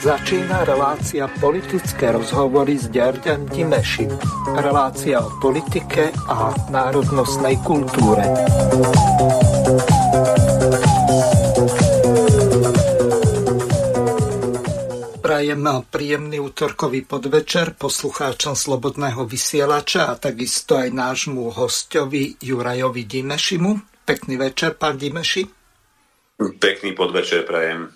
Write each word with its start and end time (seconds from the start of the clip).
Začína 0.00 0.64
relácia 0.64 1.28
politické 1.42 2.14
rozhovory 2.14 2.78
s 2.78 2.88
Ďarďan 2.88 3.50
Dimešim. 3.50 4.08
Relácia 4.56 5.20
o 5.20 5.28
politike 5.42 6.08
a 6.26 6.54
národnostnej 6.72 7.58
kultúre. 7.60 8.24
Prajem 15.18 15.62
príjemný 15.90 16.38
útorkový 16.42 17.04
podvečer 17.04 17.76
poslucháčom 17.76 18.54
Slobodného 18.54 19.26
vysielača 19.28 20.10
a 20.10 20.18
takisto 20.18 20.80
aj 20.80 20.90
nášmu 20.94 21.54
hostovi 21.54 22.38
Jurajovi 22.38 23.02
Dimešimu. 23.06 23.89
Pekný 24.04 24.34
večer, 24.36 24.74
pán 24.74 24.98
Dimeši. 24.98 25.46
Pekný 26.40 26.96
podvečer 26.96 27.44
prajem. 27.44 27.92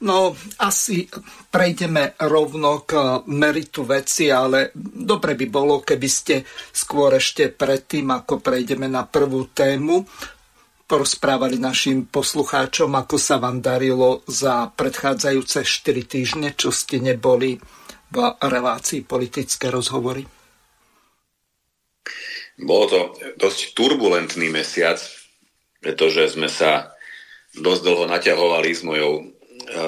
No, 0.00 0.32
asi 0.64 1.04
prejdeme 1.52 2.16
rovno 2.24 2.88
k 2.88 3.20
meritu 3.28 3.84
veci, 3.84 4.32
ale 4.32 4.72
dobre 4.80 5.36
by 5.36 5.46
bolo, 5.52 5.84
keby 5.84 6.08
ste 6.08 6.40
skôr 6.72 7.20
ešte 7.20 7.52
predtým, 7.52 8.08
ako 8.08 8.40
prejdeme 8.40 8.88
na 8.88 9.04
prvú 9.04 9.52
tému, 9.52 10.08
porozprávali 10.88 11.60
našim 11.60 12.08
poslucháčom, 12.08 12.90
ako 12.96 13.20
sa 13.20 13.36
vám 13.36 13.60
darilo 13.60 14.24
za 14.24 14.72
predchádzajúce 14.72 15.68
4 15.68 16.02
týždne, 16.08 16.48
čo 16.56 16.72
ste 16.72 16.96
neboli 16.96 17.60
v 18.10 18.16
relácii 18.40 19.04
politické 19.04 19.68
rozhovory. 19.68 20.39
Bolo 22.60 22.84
to 22.86 23.00
dosť 23.40 23.72
turbulentný 23.72 24.52
mesiac, 24.52 25.00
pretože 25.80 26.36
sme 26.36 26.46
sa 26.46 26.92
dosť 27.56 27.82
dlho 27.82 28.04
naťahovali 28.06 28.70
s 28.70 28.82
mojou 28.84 29.32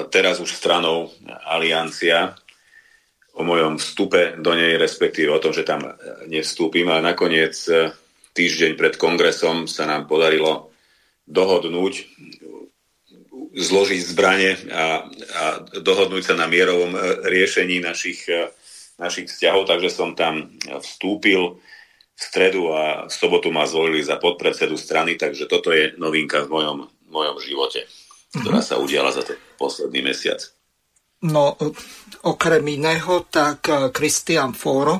teraz 0.09 0.39
už 0.39 0.51
stranou 0.51 1.11
Aliancia 1.45 2.35
o 3.33 3.41
mojom 3.41 3.81
vstupe 3.81 4.37
do 4.37 4.53
nej, 4.53 4.77
respektíve 4.77 5.33
o 5.33 5.41
tom, 5.41 5.51
že 5.51 5.65
tam 5.65 5.97
nevstúpim, 6.29 6.85
ale 6.85 7.01
nakoniec 7.01 7.57
e, 7.65 7.89
týždeň 8.37 8.77
pred 8.77 8.93
kongresom 8.93 9.65
sa 9.65 9.89
nám 9.89 10.05
podarilo 10.05 10.69
dohodnúť, 11.25 12.13
zložiť 13.57 14.01
zbranie 14.05 14.53
a, 14.69 15.09
a 15.09 15.43
dohodnúť 15.81 16.23
sa 16.29 16.35
na 16.37 16.45
mierovom 16.45 16.93
e, 16.93 16.99
riešení 17.25 17.81
našich, 17.81 18.29
e, 18.29 18.53
našich 19.01 19.33
vzťahov, 19.33 19.65
takže 19.65 19.89
som 19.89 20.13
tam 20.13 20.53
vstúpil 20.61 21.57
v 22.13 22.21
stredu 22.21 22.69
a 22.69 23.09
v 23.09 23.13
sobotu 23.13 23.49
ma 23.49 23.65
zvolili 23.65 24.05
za 24.05 24.21
podpredsedu 24.21 24.77
strany, 24.77 25.17
takže 25.17 25.49
toto 25.49 25.73
je 25.73 25.97
novinka 25.97 26.45
v 26.45 26.49
mojom, 26.49 26.77
v 26.85 27.09
mojom 27.09 27.37
živote 27.41 27.89
ktorá 28.33 28.65
sa 28.65 28.81
udiala 28.81 29.13
za 29.13 29.21
ten 29.21 29.37
posledný 29.61 30.01
mesiac. 30.01 30.41
No, 31.23 31.55
okrem 32.25 32.65
iného, 32.67 33.23
tak 33.29 33.69
Kristian 33.93 34.51
eh, 34.51 34.57
Foro 34.57 34.99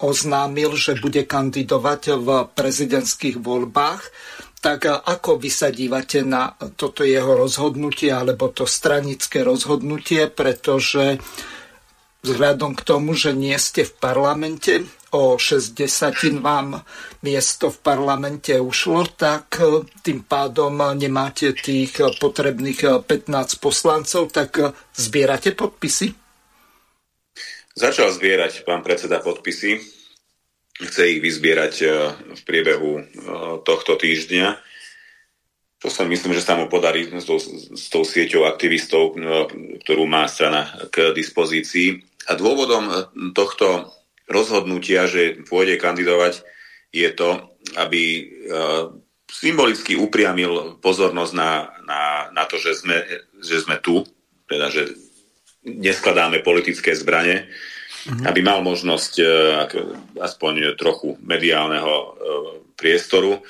oznámil, 0.00 0.72
že 0.74 0.96
bude 0.96 1.28
kandidovať 1.28 2.02
v 2.16 2.28
prezidentských 2.56 3.36
voľbách. 3.38 4.02
Tak 4.64 4.80
eh, 4.88 4.96
ako 4.96 5.38
vy 5.38 5.50
sa 5.52 5.68
dívate 5.68 6.24
na 6.24 6.56
toto 6.74 7.04
jeho 7.04 7.36
rozhodnutie 7.36 8.10
alebo 8.10 8.50
to 8.50 8.64
stranické 8.64 9.44
rozhodnutie, 9.44 10.26
pretože 10.32 11.20
vzhľadom 12.26 12.74
k 12.74 12.82
tomu, 12.82 13.12
že 13.14 13.36
nie 13.36 13.54
ste 13.60 13.84
v 13.86 13.92
parlamente, 14.00 14.88
o 15.10 15.38
60 15.38 16.40
vám 16.40 16.82
miesto 17.22 17.70
v 17.70 17.78
parlamente 17.82 18.54
ušlo, 18.56 19.06
tak 19.14 19.58
e, 19.58 19.84
tým 20.02 20.24
pádom 20.24 20.74
nemáte 20.94 21.52
tých 21.52 21.98
potrebných 22.18 23.04
15 23.04 23.06
e, 23.06 23.56
poslancov, 23.58 24.30
tak 24.30 24.74
zbierate 24.94 25.52
podpisy? 25.54 26.14
Začal 27.74 28.10
zbierať 28.12 28.66
pán 28.66 28.82
predseda 28.82 29.22
podpisy. 29.22 29.78
Chce 30.80 31.02
ich 31.12 31.20
vyzbierať 31.20 31.74
v 32.34 32.40
priebehu 32.48 33.04
tohto 33.68 34.00
týždňa. 34.00 34.56
To 35.80 35.88
sa 35.88 36.04
myslím, 36.04 36.36
že 36.36 36.44
sa 36.44 36.60
mu 36.60 36.68
podarí 36.68 37.08
s 37.08 37.24
tou, 37.24 37.40
s 37.40 37.88
tou 37.88 38.04
sieťou 38.04 38.44
aktivistov, 38.44 39.16
ktorú 39.84 40.04
má 40.04 40.28
strana 40.28 40.68
k 40.92 41.16
dispozícii. 41.16 42.04
A 42.28 42.36
dôvodom 42.36 42.88
tohto 43.32 43.88
rozhodnutia, 44.30 45.10
že 45.10 45.42
pôjde 45.44 45.76
kandidovať, 45.76 46.46
je 46.94 47.10
to, 47.10 47.50
aby 47.74 48.02
e, 48.02 48.22
symbolicky 49.30 49.98
upriamil 49.98 50.78
pozornosť 50.78 51.32
na, 51.34 51.50
na, 51.86 52.02
na 52.34 52.44
to, 52.46 52.58
že 52.58 52.82
sme, 52.82 52.98
že 53.42 53.62
sme 53.62 53.78
tu, 53.82 54.06
teda 54.46 54.70
že 54.70 54.94
neskladáme 55.66 56.42
politické 56.42 56.94
zbranie, 56.94 57.46
mm-hmm. 57.46 58.26
aby 58.26 58.40
mal 58.42 58.62
možnosť 58.62 59.12
e, 59.18 59.24
aspoň 60.18 60.74
trochu 60.78 61.18
mediálneho 61.22 61.94
e, 61.94 62.08
priestoru. 62.74 63.42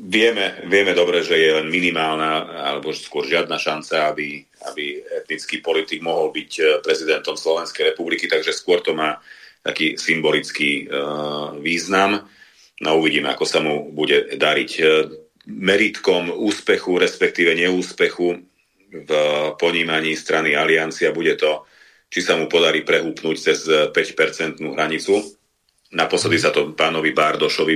Vieme, 0.00 0.64
vieme 0.72 0.96
dobre, 0.96 1.20
že 1.20 1.36
je 1.36 1.50
len 1.60 1.68
minimálna, 1.68 2.64
alebo 2.64 2.96
skôr 2.96 3.28
žiadna 3.28 3.60
šanca, 3.60 4.08
aby, 4.08 4.40
aby 4.72 5.04
etnický 5.20 5.60
politik 5.60 6.00
mohol 6.00 6.32
byť 6.32 6.80
prezidentom 6.80 7.36
Slovenskej 7.36 7.92
republiky, 7.92 8.24
takže 8.24 8.56
skôr 8.56 8.80
to 8.80 8.96
má 8.96 9.20
taký 9.60 10.00
symbolický 10.00 10.88
uh, 10.88 11.56
význam. 11.60 12.24
No 12.80 12.96
uvidíme, 12.96 13.28
ako 13.28 13.44
sa 13.44 13.60
mu 13.60 13.92
bude 13.92 14.40
dariť. 14.40 14.70
E, 14.80 14.84
meritkom 15.50 16.30
úspechu, 16.30 17.00
respektíve 17.00 17.56
neúspechu 17.56 18.38
v 18.90 19.10
ponímaní 19.56 20.18
strany 20.18 20.54
Aliancia 20.54 21.14
bude 21.14 21.38
to, 21.38 21.64
či 22.10 22.20
sa 22.20 22.34
mu 22.34 22.50
podarí 22.50 22.82
prehúpnúť 22.82 23.36
cez 23.38 23.62
5-percentnú 23.66 24.74
hranicu. 24.74 25.22
Naposledy 25.94 26.38
sa 26.42 26.50
to 26.50 26.74
pánovi 26.74 27.14
Bardošovi, 27.14 27.74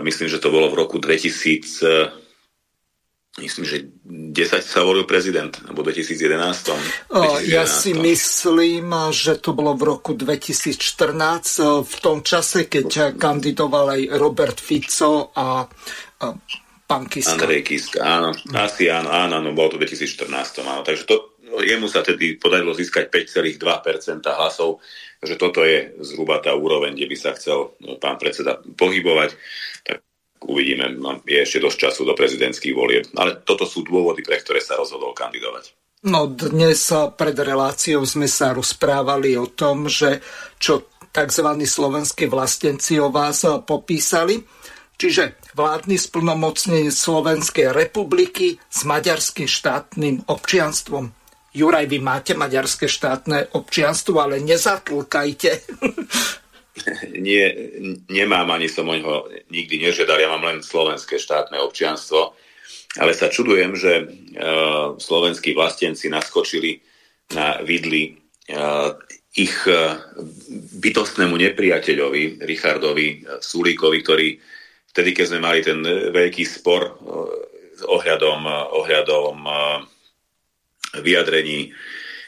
myslím, 0.00 0.28
že 0.32 0.40
to 0.40 0.52
bolo 0.52 0.72
v 0.72 0.80
roku 0.80 0.96
2000, 0.96 2.29
myslím, 3.38 3.62
že 3.62 3.76
10 4.02 4.58
sa 4.58 4.82
volil 4.82 5.06
prezident, 5.06 5.54
alebo 5.62 5.86
2011. 5.86 7.14
2011. 7.14 7.46
Ja 7.46 7.62
si 7.70 7.94
myslím, 7.94 8.90
že 9.14 9.38
to 9.38 9.54
bolo 9.54 9.78
v 9.78 9.86
roku 9.86 10.18
2014, 10.18 11.86
v 11.86 11.96
tom 12.02 12.26
čase, 12.26 12.66
keď 12.66 13.14
kandidoval 13.14 13.94
aj 13.94 14.02
Robert 14.18 14.58
Fico 14.58 15.30
a 15.30 15.62
pán 16.90 17.06
Kiska. 17.06 17.38
Andrej 17.38 17.62
Kiska, 17.62 18.02
áno, 18.02 18.34
asi 18.58 18.90
áno, 18.90 19.14
áno, 19.14 19.38
áno, 19.38 19.54
bolo 19.54 19.78
to 19.78 19.78
v 19.78 19.86
2014, 19.86 20.66
áno, 20.66 20.82
takže 20.82 21.06
to, 21.06 21.38
jemu 21.62 21.86
sa 21.86 22.02
tedy 22.02 22.34
podarilo 22.34 22.74
získať 22.74 23.14
5,2% 23.30 24.26
hlasov, 24.26 24.82
že 25.22 25.38
toto 25.38 25.62
je 25.62 25.94
zhruba 26.02 26.42
tá 26.42 26.50
úroveň, 26.50 26.98
kde 26.98 27.06
by 27.06 27.16
sa 27.18 27.30
chcel 27.38 27.78
no, 27.78 27.94
pán 28.02 28.18
predseda 28.18 28.58
pohybovať. 28.58 29.38
Tak 29.86 30.02
uvidíme, 30.44 30.96
no, 30.96 31.20
je 31.24 31.40
ešte 31.40 31.60
dosť 31.60 31.78
času 31.88 32.02
do 32.08 32.14
prezidentských 32.16 32.74
volieb. 32.74 33.04
Ale 33.16 33.44
toto 33.44 33.68
sú 33.68 33.84
dôvody, 33.84 34.24
pre 34.24 34.40
ktoré 34.40 34.64
sa 34.64 34.80
rozhodol 34.80 35.12
kandidovať. 35.12 35.76
No 36.00 36.32
dnes 36.32 36.88
pred 37.20 37.36
reláciou 37.36 38.08
sme 38.08 38.24
sa 38.24 38.56
rozprávali 38.56 39.36
o 39.36 39.52
tom, 39.52 39.84
že 39.84 40.24
čo 40.56 40.88
tzv. 41.12 41.44
slovenskí 41.60 42.24
vlastenci 42.24 42.96
o 42.96 43.12
vás 43.12 43.44
popísali. 43.68 44.40
Čiže 45.00 45.52
vládny 45.56 45.96
splnomocnenie 45.96 46.92
Slovenskej 46.92 47.72
republiky 47.72 48.60
s 48.68 48.84
maďarským 48.84 49.48
štátnym 49.48 50.28
občianstvom. 50.28 51.08
Juraj, 51.56 51.88
vy 51.88 51.98
máte 52.04 52.32
maďarské 52.36 52.86
štátne 52.86 53.48
občianstvo, 53.56 54.20
ale 54.20 54.44
nezatlkajte. 54.44 55.50
nie, 57.26 57.44
nemám 58.06 58.46
ani 58.54 58.70
som 58.70 58.86
o 58.86 58.94
ňoho 58.94 59.30
nikdy 59.50 59.82
nežiadal, 59.82 60.18
ja 60.22 60.30
mám 60.30 60.44
len 60.46 60.60
slovenské 60.62 61.18
štátne 61.18 61.58
občianstvo, 61.58 62.34
ale 62.98 63.12
sa 63.14 63.30
čudujem, 63.30 63.74
že 63.78 63.92
uh, 64.02 64.98
slovenskí 64.98 65.54
vlastenci 65.54 66.10
naskočili 66.10 66.82
na 67.34 67.62
vidli 67.62 68.18
uh, 68.50 68.94
ich 69.38 69.54
uh, 69.66 69.98
bytostnému 70.82 71.38
nepriateľovi, 71.38 72.42
Richardovi 72.42 73.22
Sulíkovi, 73.38 73.98
ktorý 74.02 74.28
vtedy, 74.90 75.10
keď 75.14 75.24
sme 75.30 75.40
mali 75.42 75.62
ten 75.62 75.78
veľký 75.86 76.42
spor 76.42 76.82
uh, 76.82 77.30
ohľadom, 77.86 78.40
uh, 78.46 78.74
ohľadom 78.74 79.36
uh, 79.46 79.54
vyjadrení 80.98 81.70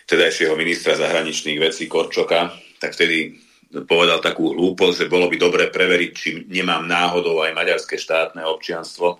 tedajšieho 0.06 0.55
ministra 0.55 0.94
zahraničných 0.94 1.58
vecí 1.58 1.90
Korčoka, 1.90 2.55
tak 2.78 2.94
vtedy 2.94 3.34
povedal 3.88 4.20
takú 4.20 4.52
hlúposť, 4.52 5.06
že 5.06 5.12
bolo 5.12 5.32
by 5.32 5.36
dobre 5.40 5.64
preveriť, 5.72 6.10
či 6.12 6.28
nemám 6.48 6.84
náhodou 6.84 7.40
aj 7.40 7.56
maďarské 7.56 7.96
štátne 7.96 8.44
občianstvo. 8.44 9.16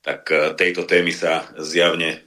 Tak 0.00 0.20
e, 0.32 0.36
tejto 0.56 0.88
témy 0.88 1.12
sa 1.12 1.44
zjavne 1.60 2.16
e, 2.16 2.18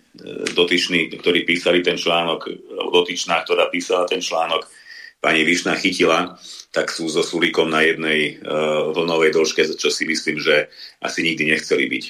dotyční, 0.54 1.18
ktorí 1.18 1.46
písali 1.46 1.82
ten 1.82 1.98
článok, 1.98 2.46
dotyčná, 2.94 3.42
ktorá 3.42 3.70
písala 3.74 4.06
ten 4.06 4.22
článok, 4.22 4.70
pani 5.18 5.42
Višna 5.42 5.74
chytila, 5.76 6.38
tak 6.70 6.94
sú 6.94 7.10
so 7.10 7.26
Sulíkom 7.26 7.74
na 7.74 7.82
jednej 7.82 8.38
uh, 8.38 8.94
vlnovej 8.94 9.34
dĺžke, 9.34 9.66
čo 9.76 9.90
si 9.90 10.06
myslím, 10.06 10.38
že 10.38 10.70
asi 11.02 11.26
nikdy 11.26 11.58
nechceli 11.58 11.90
byť. 11.90 12.06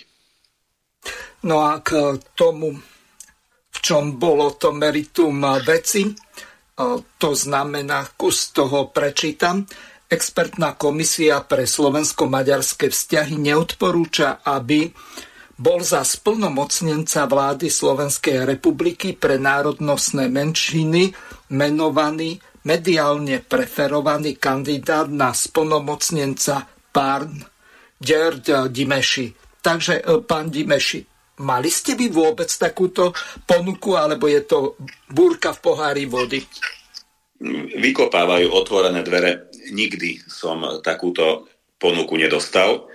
No 1.47 1.63
a 1.63 1.79
k 1.79 2.19
tomu, 2.35 2.75
v 3.71 3.77
čom 3.79 4.19
bolo 4.19 4.59
to 4.59 4.75
meritum 4.75 5.39
veci, 5.63 6.11
to 7.17 7.31
znamená, 7.33 8.13
kus 8.13 8.53
toho 8.53 8.93
prečítam. 8.93 9.65
Expertná 10.07 10.77
komisia 10.79 11.43
pre 11.43 11.67
slovensko-maďarské 11.67 12.87
vzťahy 12.93 13.35
neodporúča, 13.35 14.39
aby 14.45 14.93
bol 15.57 15.81
za 15.81 16.05
splnomocnenca 16.05 17.25
vlády 17.25 17.67
Slovenskej 17.67 18.45
republiky 18.45 19.17
pre 19.17 19.41
národnostné 19.41 20.29
menšiny 20.29 21.11
menovaný 21.51 22.37
mediálne 22.63 23.41
preferovaný 23.41 24.37
kandidát 24.37 25.09
na 25.09 25.33
splnomocnenca 25.33 26.69
pán 26.93 27.41
Gerd 27.97 28.69
Dimeši. 28.69 29.33
Takže, 29.59 30.03
e, 30.03 30.21
pán 30.21 30.53
Dimeši, 30.53 31.16
mali 31.41 31.69
ste 31.69 31.93
vy 31.93 32.09
vôbec 32.09 32.49
takúto 32.49 33.13
ponuku, 33.45 33.93
alebo 33.93 34.25
je 34.25 34.41
to 34.45 34.77
búrka 35.09 35.53
v 35.53 35.59
pohári 35.61 36.05
vody? 36.09 36.41
Vykopávajú 37.77 38.49
otvorené 38.49 39.05
dvere. 39.05 39.53
Nikdy 39.69 40.25
som 40.25 40.63
takúto 40.81 41.45
ponuku 41.77 42.17
nedostal. 42.17 42.89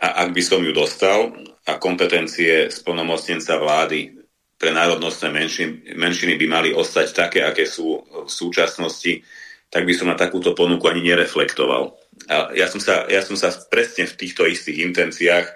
A 0.00 0.24
ak 0.24 0.32
by 0.32 0.42
som 0.44 0.64
ju 0.64 0.72
dostal, 0.72 1.32
a 1.68 1.76
kompetencie 1.76 2.72
splnomocnenca 2.72 3.60
vlády 3.60 4.16
pre 4.56 4.72
národnostné 4.72 5.28
menšiny, 5.32 5.96
menšiny 5.96 6.34
by 6.36 6.46
mali 6.48 6.70
ostať 6.72 7.06
také, 7.12 7.40
aké 7.44 7.64
sú 7.64 8.00
v 8.00 8.28
súčasnosti, 8.30 9.24
tak 9.70 9.86
by 9.86 9.92
som 9.94 10.10
na 10.10 10.18
takúto 10.18 10.52
ponuku 10.52 10.84
ani 10.90 11.04
nereflektoval. 11.06 11.94
A 12.28 12.52
ja 12.52 12.66
som 12.68 12.82
sa, 12.82 13.06
ja 13.08 13.22
som 13.24 13.38
sa 13.38 13.54
presne 13.70 14.04
v 14.04 14.18
týchto 14.18 14.44
istých 14.44 14.84
intenciách 14.84 15.46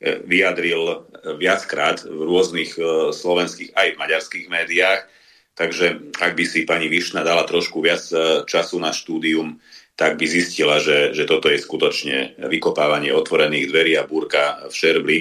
vyjadril 0.00 1.08
viackrát 1.40 2.04
v 2.04 2.20
rôznych 2.20 2.76
e, 2.76 3.10
slovenských 3.16 3.72
aj 3.72 3.96
maďarských 3.96 4.46
médiách, 4.52 5.08
takže 5.56 6.12
ak 6.20 6.36
by 6.36 6.44
si 6.44 6.68
pani 6.68 6.92
Višna 6.92 7.24
dala 7.24 7.48
trošku 7.48 7.80
viac 7.80 8.04
e, 8.12 8.44
času 8.44 8.76
na 8.76 8.92
štúdium, 8.92 9.56
tak 9.96 10.20
by 10.20 10.28
zistila, 10.28 10.76
že, 10.76 11.16
že 11.16 11.24
toto 11.24 11.48
je 11.48 11.56
skutočne 11.56 12.36
vykopávanie 12.44 13.16
otvorených 13.16 13.72
dverí 13.72 13.92
a 13.96 14.04
búrka 14.04 14.68
v 14.68 14.74
Šerbli 14.76 15.18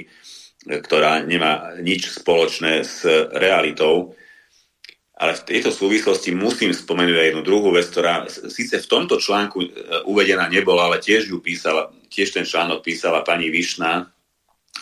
ktorá 0.66 1.22
nemá 1.22 1.77
nič 1.77 2.10
spoločné 2.10 2.81
s 2.81 3.06
realitou. 3.38 4.18
Ale 5.16 5.31
v 5.38 5.48
tejto 5.48 5.72
súvislosti 5.72 6.36
musím 6.36 6.75
spomenúť 6.75 7.16
aj 7.16 7.27
jednu 7.31 7.44
druhú 7.45 7.72
vec, 7.72 7.88
ktorá 7.88 8.27
síce 8.27 8.83
v 8.83 8.89
tomto 8.89 9.16
článku 9.16 9.63
e, 9.63 9.68
uvedená 10.12 10.51
nebola, 10.51 10.92
ale 10.92 11.00
tiež 11.00 11.31
ju 11.31 11.39
písala, 11.39 11.88
tiež 12.12 12.36
ten 12.36 12.44
článok 12.44 12.83
písala 12.83 13.24
pani 13.24 13.48
Višna, 13.48 14.12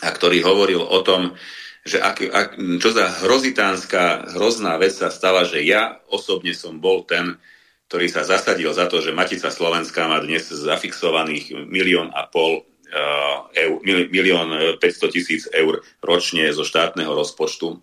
a 0.02 0.08
ktorý 0.10 0.42
hovoril 0.42 0.82
o 0.82 0.98
tom, 1.04 1.36
že 1.84 2.00
ak, 2.00 2.16
ak, 2.24 2.48
čo 2.80 2.90
za 2.90 3.12
hrozitánska, 3.22 4.32
hrozná 4.34 4.80
vec 4.80 4.96
sa 4.96 5.12
stala, 5.12 5.44
že 5.44 5.60
ja 5.60 6.00
osobne 6.08 6.56
som 6.56 6.80
bol 6.80 7.04
ten, 7.04 7.36
ktorý 7.92 8.08
sa 8.08 8.24
zasadil 8.24 8.72
za 8.72 8.88
to, 8.88 9.04
že 9.04 9.12
Matica 9.12 9.52
Slovenská 9.52 10.08
má 10.08 10.18
dnes 10.24 10.48
zafixovaných 10.48 11.52
milión 11.68 12.08
a 12.10 12.24
pol 12.24 12.64
Eh, 12.94 13.66
eur, 13.66 13.82
milión 14.06 14.54
500 14.78 14.78
eh, 14.78 15.10
tisíc 15.10 15.50
eur 15.50 15.82
ročne 15.98 16.46
zo 16.54 16.62
štátneho 16.62 17.10
rozpočtu, 17.10 17.82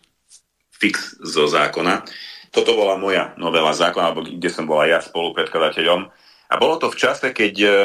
fix 0.71 1.19
zo 1.19 1.51
zákona. 1.51 2.07
Toto 2.47 2.79
bola 2.79 2.95
moja 2.95 3.35
novela 3.35 3.75
zákona, 3.75 4.15
kde 4.39 4.47
som 4.47 4.63
bola 4.63 4.87
ja 4.87 5.03
spolupredkladateľom. 5.03 6.07
A 6.47 6.53
bolo 6.55 6.79
to 6.79 6.87
v 6.87 6.99
čase, 7.01 7.35
keď 7.35 7.55
eh, 7.59 7.75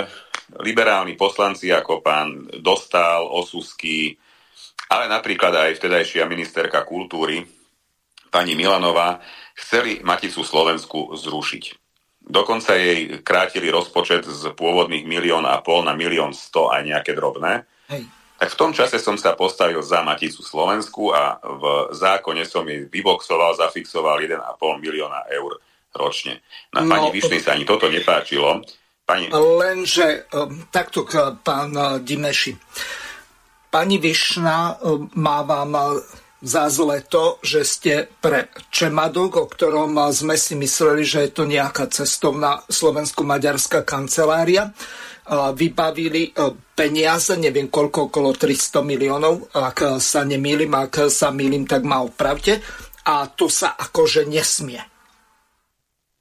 liberálni 0.63 1.19
poslanci 1.19 1.75
ako 1.75 2.03
pán 2.05 2.47
Dostal, 2.63 3.27
Osusky, 3.27 4.15
ale 4.87 5.11
napríklad 5.11 5.51
aj 5.51 5.83
vtedajšia 5.83 6.31
ministerka 6.31 6.87
kultúry, 6.87 7.43
pani 8.31 8.55
Milanová, 8.55 9.19
chceli 9.59 9.99
Maticu 10.07 10.47
Slovensku 10.47 11.17
zrušiť. 11.19 11.65
Dokonca 12.27 12.75
jej 12.75 13.23
krátili 13.23 13.71
rozpočet 13.71 14.27
z 14.27 14.51
pôvodných 14.55 15.07
milión 15.07 15.47
a 15.47 15.63
pol 15.63 15.87
na 15.87 15.95
milión 15.95 16.35
sto 16.35 16.71
aj 16.71 16.83
nejaké 16.83 17.15
drobné. 17.15 17.67
Hej. 17.87 18.03
Tak 18.37 18.53
v 18.53 18.59
tom 18.61 18.73
čase 18.77 19.01
som 19.01 19.17
sa 19.17 19.33
postavil 19.33 19.81
za 19.81 20.05
Maticu 20.05 20.45
Slovensku 20.45 21.15
a 21.15 21.41
v 21.41 21.95
zákone 21.97 22.45
som 22.45 22.69
jej 22.69 22.85
vyboxoval, 22.85 23.57
zafixoval 23.57 24.21
1,5 24.21 24.43
milióna 24.83 25.25
eur 25.33 25.57
ročne. 25.97 26.45
Na 26.77 26.85
no, 26.85 26.93
pani 26.93 27.09
Višny 27.09 27.41
sa 27.41 27.57
ani 27.57 27.65
toto 27.65 27.89
nepáčilo. 27.89 28.61
Pani... 29.07 29.31
Lenže 29.31 30.27
um, 30.35 30.67
takto, 30.75 31.07
pán 31.47 31.71
uh, 31.79 32.03
Dimeši. 32.03 32.59
Pani 33.71 34.03
Višna 34.03 34.83
um, 34.83 35.07
má 35.15 35.47
vám 35.47 36.03
za 36.43 36.69
zle 36.69 37.07
to, 37.07 37.39
že 37.41 37.61
ste 37.65 37.95
pre 38.21 38.51
Čemadok, 38.69 39.41
o 39.41 39.47
ktorom 39.47 39.95
sme 40.11 40.35
si 40.35 40.59
mysleli, 40.59 41.07
že 41.07 41.27
je 41.27 41.31
to 41.33 41.45
nejaká 41.49 41.89
cestovná 41.89 42.61
slovensko-maďarská 42.69 43.83
kancelária, 43.89 44.71
vybavili 45.57 46.31
peniaze, 46.77 47.35
neviem 47.35 47.67
koľko, 47.67 48.13
okolo 48.13 48.31
300 48.37 48.85
miliónov, 48.85 49.51
ak 49.59 49.99
sa 49.99 50.23
nemýlim, 50.23 50.71
ak 50.71 51.11
sa 51.11 51.35
mýlim, 51.35 51.67
tak 51.67 51.83
ma 51.83 52.05
opravte. 52.05 52.63
A 53.11 53.27
to 53.27 53.51
sa 53.51 53.75
akože 53.75 54.29
nesmie. 54.29 54.96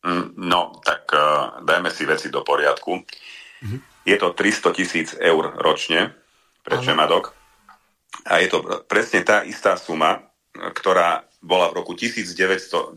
Mm, 0.05 0.37
no, 0.37 0.77
tak 0.85 1.09
uh, 1.11 1.65
dajme 1.65 1.89
si 1.89 2.05
veci 2.05 2.29
do 2.29 2.45
poriadku. 2.45 2.93
Mm-hmm. 3.01 3.79
Je 4.05 4.15
to 4.21 4.37
300 4.37 4.77
tisíc 4.77 5.09
eur 5.17 5.57
ročne 5.57 6.13
pre. 6.61 6.77
Čemadok 6.77 7.33
a 8.25 8.39
je 8.41 8.47
to 8.49 8.63
presne 8.89 9.21
tá 9.21 9.45
istá 9.45 9.77
suma, 9.77 10.23
ktorá 10.55 11.27
bola 11.43 11.69
v 11.69 11.83
roku 11.83 11.93
1996 11.93 12.95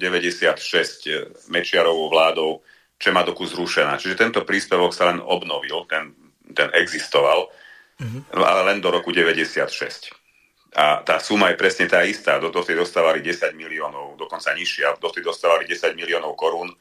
Mečiarovou 1.52 2.08
vládou 2.08 2.62
Čemadoku 2.99 3.44
zrušená. 3.44 3.99
Čiže 4.00 4.16
tento 4.16 4.40
príspevok 4.46 4.94
sa 4.94 5.12
len 5.12 5.20
obnovil, 5.20 5.84
ten, 5.84 6.14
ten 6.56 6.72
existoval, 6.75 7.50
mm-hmm. 8.00 8.32
ale 8.34 8.62
len 8.72 8.78
do 8.81 8.88
roku 8.90 9.12
96. 9.12 10.14
A 10.78 11.02
tá 11.05 11.20
suma 11.20 11.52
je 11.52 11.60
presne 11.60 11.88
tá 11.88 12.05
istá. 12.05 12.40
Do 12.40 12.49
toho 12.52 12.64
dostávali 12.64 13.20
10 13.20 13.52
miliónov, 13.52 14.16
dokonca 14.16 14.52
nižšia. 14.56 14.96
Do 15.00 15.12
toho 15.12 15.28
dostávali 15.28 15.69
10 15.69 15.93
miliónov 15.93 16.37
korún 16.38 16.72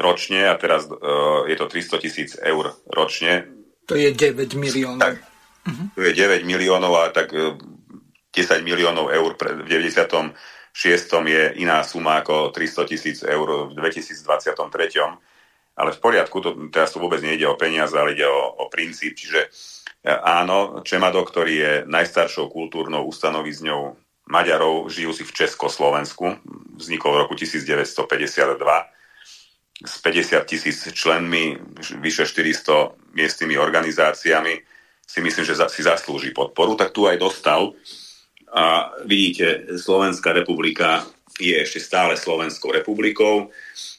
ročne 0.00 0.48
a 0.48 0.56
teraz 0.56 0.88
uh, 0.88 1.44
je 1.44 1.56
to 1.60 1.68
300 1.68 2.00
tisíc 2.00 2.30
eur 2.40 2.72
ročne. 2.88 3.44
To 3.84 3.94
je 3.94 4.10
9 4.10 4.56
miliónov. 4.56 5.04
Tak, 5.04 5.30
Uh-huh. 5.66 5.86
Tu 5.92 6.00
je 6.08 6.12
9 6.16 6.48
miliónov 6.48 6.96
a 6.96 7.12
tak 7.12 7.36
10 7.36 7.60
e, 8.32 8.62
miliónov 8.64 9.12
eur 9.12 9.36
pre, 9.36 9.60
v 9.60 9.68
96. 9.68 10.32
je 11.28 11.44
iná 11.60 11.84
suma 11.84 12.24
ako 12.24 12.48
300 12.48 12.88
tisíc 12.88 13.18
eur 13.20 13.68
v 13.68 13.72
2023. 13.76 14.16
Ale 15.80 15.90
v 15.96 16.00
poriadku, 16.00 16.36
to, 16.40 16.50
teraz 16.72 16.92
tu 16.92 16.98
vôbec 17.00 17.20
nejde 17.24 17.48
o 17.48 17.56
peniaze, 17.56 17.96
ale 17.96 18.12
ide 18.16 18.24
o, 18.24 18.40
o 18.56 18.72
princíp. 18.72 19.20
Čiže 19.20 19.40
e, 19.44 19.48
áno, 20.12 20.80
Čemado, 20.80 21.20
ktorý 21.20 21.54
je 21.54 21.72
najstaršou 21.84 22.48
kultúrnou 22.48 23.04
ustanovizňou 23.04 24.00
Maďarov, 24.30 24.88
žijú 24.88 25.12
si 25.12 25.26
v 25.26 25.44
Československu, 25.44 26.40
vznikol 26.80 27.18
v 27.18 27.20
roku 27.26 27.34
1952 27.36 28.00
s 29.80 29.94
50 30.04 30.44
tisíc 30.44 30.92
členmi, 30.92 31.56
vyše 32.00 32.28
400 32.28 33.16
miestnymi 33.16 33.56
organizáciami 33.56 34.54
si 35.10 35.18
myslím, 35.18 35.42
že 35.42 35.58
si 35.66 35.82
zaslúži 35.82 36.30
podporu, 36.30 36.78
tak 36.78 36.94
tu 36.94 37.10
aj 37.10 37.18
dostal. 37.18 37.74
A 38.54 38.94
vidíte, 39.02 39.74
Slovenská 39.74 40.30
republika 40.30 41.02
je 41.40 41.56
ešte 41.56 41.80
stále 41.82 42.14
Slovenskou 42.14 42.70
republikou. 42.70 43.50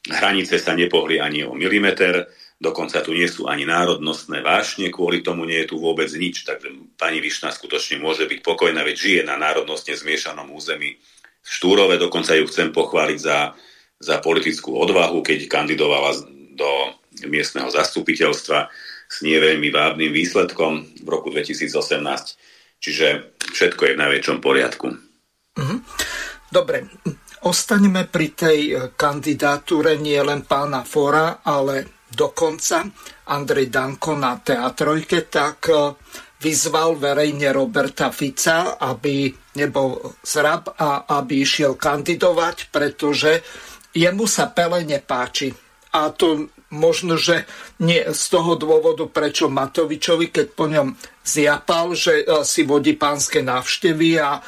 Hranice 0.08 0.62
sa 0.62 0.72
nepohli 0.78 1.20
ani 1.20 1.44
o 1.44 1.58
milimeter, 1.58 2.30
dokonca 2.62 3.02
tu 3.02 3.12
nie 3.18 3.26
sú 3.26 3.50
ani 3.50 3.66
národnostné 3.66 4.46
vášne, 4.46 4.94
kvôli 4.94 5.26
tomu 5.26 5.50
nie 5.50 5.66
je 5.66 5.74
tu 5.74 5.82
vôbec 5.82 6.08
nič. 6.14 6.46
Takže 6.46 6.96
pani 6.96 7.20
Višna 7.20 7.50
skutočne 7.50 7.98
môže 7.98 8.30
byť 8.30 8.40
pokojná, 8.46 8.86
veď 8.86 8.96
žije 8.96 9.22
na 9.26 9.36
národnostne 9.36 9.98
zmiešanom 9.98 10.54
území 10.54 10.96
v 11.42 11.50
Štúrove, 11.50 11.98
dokonca 11.98 12.38
ju 12.38 12.46
chcem 12.46 12.70
pochváliť 12.70 13.20
za, 13.20 13.58
za 14.01 14.17
politickú 14.17 14.75
odvahu, 14.81 15.22
keď 15.22 15.46
kandidovala 15.46 16.25
do 16.58 16.70
miestneho 17.29 17.70
zastupiteľstva 17.70 18.67
s 19.12 19.17
nie 19.22 19.38
vábnym 19.39 20.10
výsledkom 20.10 21.03
v 21.05 21.08
roku 21.08 21.29
2018. 21.29 21.72
Čiže 22.81 23.38
všetko 23.53 23.81
je 23.86 23.93
v 23.93 24.01
najväčšom 24.01 24.38
poriadku. 24.41 24.88
Mhm. 25.60 25.75
Dobre, 26.51 26.84
ostaňme 27.48 28.12
pri 28.12 28.27
tej 28.36 28.60
e, 28.67 28.74
kandidatúre 28.91 29.96
nie 29.96 30.20
len 30.20 30.43
pána 30.43 30.84
Fora, 30.84 31.39
ale 31.39 32.03
dokonca 32.12 32.84
Andrej 33.31 33.72
Danko 33.72 34.20
na 34.20 34.36
teatrojke, 34.36 35.31
tak 35.31 35.72
e, 35.72 35.96
vyzval 36.43 37.00
verejne 37.00 37.55
Roberta 37.55 38.12
Fica, 38.12 38.75
aby 38.75 39.31
nebol 39.55 39.96
zrab 40.25 40.75
a 40.75 41.08
aby 41.22 41.46
išiel 41.46 41.79
kandidovať, 41.79 42.67
pretože 42.67 43.39
jemu 43.95 44.25
sa 44.27 44.48
Pele 44.51 44.83
nepáči. 44.83 45.51
A 45.91 46.07
to 46.07 46.48
možno, 46.71 47.19
že 47.19 47.43
nie 47.83 48.00
z 48.00 48.24
toho 48.31 48.55
dôvodu, 48.55 49.03
prečo 49.12 49.51
Matovičovi, 49.51 50.31
keď 50.31 50.48
po 50.55 50.71
ňom 50.71 50.95
zjapal, 51.19 51.91
že 51.91 52.24
si 52.48 52.63
vodí 52.63 52.95
pánske 52.95 53.43
návštevy 53.43 54.15
a 54.24 54.39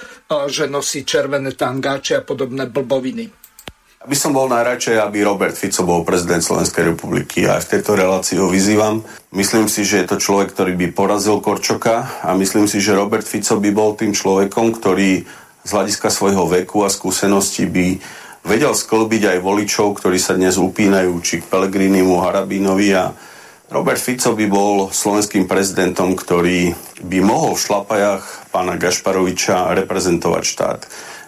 že 0.48 0.72
nosí 0.72 1.04
červené 1.04 1.52
tangáče 1.52 2.16
a 2.16 2.24
podobné 2.24 2.72
blboviny. 2.72 3.28
By 4.04 4.16
som 4.16 4.36
bol 4.36 4.52
najradšej, 4.52 5.00
aby 5.00 5.24
Robert 5.24 5.56
Fico 5.56 5.84
bol 5.84 6.08
prezident 6.08 6.44
Slovenskej 6.44 6.96
republiky 6.96 7.44
a 7.48 7.60
v 7.60 7.72
tejto 7.76 7.96
relácii 7.96 8.40
ho 8.40 8.48
vyzývam. 8.48 9.04
Myslím 9.36 9.68
si, 9.68 9.84
že 9.84 10.04
je 10.04 10.16
to 10.16 10.24
človek, 10.24 10.52
ktorý 10.56 10.80
by 10.80 10.88
porazil 10.96 11.44
Korčoka 11.44 12.24
a 12.24 12.32
myslím 12.40 12.68
si, 12.68 12.84
že 12.84 12.96
Robert 12.96 13.28
Fico 13.28 13.60
by 13.60 13.72
bol 13.72 14.00
tým 14.00 14.16
človekom, 14.16 14.76
ktorý 14.80 15.28
z 15.64 15.70
hľadiska 15.72 16.08
svojho 16.12 16.48
veku 16.52 16.84
a 16.84 16.92
skúsenosti 16.92 17.64
by 17.68 18.00
vedel 18.44 18.76
sklbiť 18.76 19.36
aj 19.36 19.40
voličov, 19.40 19.98
ktorí 19.98 20.20
sa 20.20 20.36
dnes 20.36 20.60
upínajú 20.60 21.16
či 21.24 21.40
k 21.40 21.48
Pelegrinimu, 21.48 22.20
Harabínovi 22.20 22.90
a 22.92 23.16
Robert 23.72 23.98
Fico 23.98 24.36
by 24.36 24.46
bol 24.52 24.74
slovenským 24.94 25.50
prezidentom, 25.50 26.14
ktorý 26.14 26.76
by 27.02 27.20
mohol 27.24 27.58
v 27.58 27.64
šlapajach 27.64 28.24
pána 28.54 28.78
Gašparoviča 28.78 29.74
reprezentovať 29.74 30.44
štát. 30.46 30.80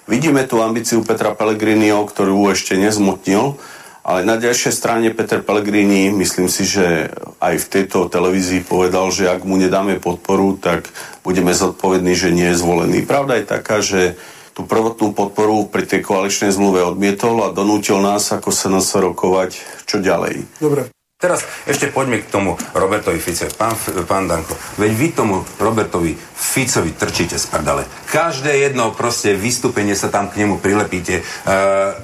Vidíme 0.05 0.45
tu 0.45 0.61
ambíciu 0.61 1.01
Petra 1.01 1.33
Pellegriniho, 1.33 2.05
ktorú 2.05 2.53
ešte 2.53 2.77
nezmotnil, 2.77 3.57
ale 4.05 4.21
na 4.21 4.37
ďalšej 4.37 4.69
strane 4.69 5.09
Peter 5.09 5.41
Pellegrini, 5.41 6.13
myslím 6.13 6.45
si, 6.45 6.69
že 6.69 7.09
aj 7.41 7.57
v 7.57 7.69
tejto 7.73 8.05
televízii 8.05 8.61
povedal, 8.61 9.09
že 9.09 9.25
ak 9.25 9.41
mu 9.41 9.57
nedáme 9.57 9.97
podporu, 9.97 10.61
tak 10.61 10.93
budeme 11.25 11.49
zodpovední, 11.57 12.13
že 12.13 12.29
nie 12.29 12.53
je 12.53 12.61
zvolený. 12.61 13.01
Pravda 13.01 13.41
je 13.41 13.45
taká, 13.49 13.81
že 13.81 14.13
tú 14.55 14.63
prvotnú 14.63 15.11
podporu 15.11 15.67
pri 15.67 15.83
tej 15.83 15.99
koaličnej 15.99 16.55
zmluve 16.55 16.79
odmietol 16.79 17.43
a 17.43 17.51
donútil 17.51 17.99
nás, 17.99 18.31
ako 18.31 18.55
sa 18.55 18.71
nás 18.71 18.87
rokovať, 18.95 19.59
čo 19.83 19.99
ďalej. 19.99 20.47
Dobre. 20.63 20.95
Teraz 21.15 21.47
ešte 21.63 21.95
poďme 21.95 22.19
k 22.19 22.27
tomu 22.27 22.59
Robertovi 22.75 23.23
Fice. 23.23 23.47
Pán, 23.55 23.71
pán 24.03 24.27
Danko, 24.27 24.51
veď 24.75 24.91
vy 24.99 25.07
tomu 25.15 25.47
Robertovi 25.57 26.11
Ficovi 26.35 26.91
trčíte 26.91 27.39
z 27.39 27.47
prdale. 27.47 27.87
Každé 28.11 28.51
jedno 28.51 28.91
proste 28.91 29.31
vystúpenie 29.31 29.95
sa 29.95 30.11
tam 30.11 30.27
k 30.27 30.43
nemu 30.43 30.59
prilepíte. 30.59 31.23
E, 31.23 31.23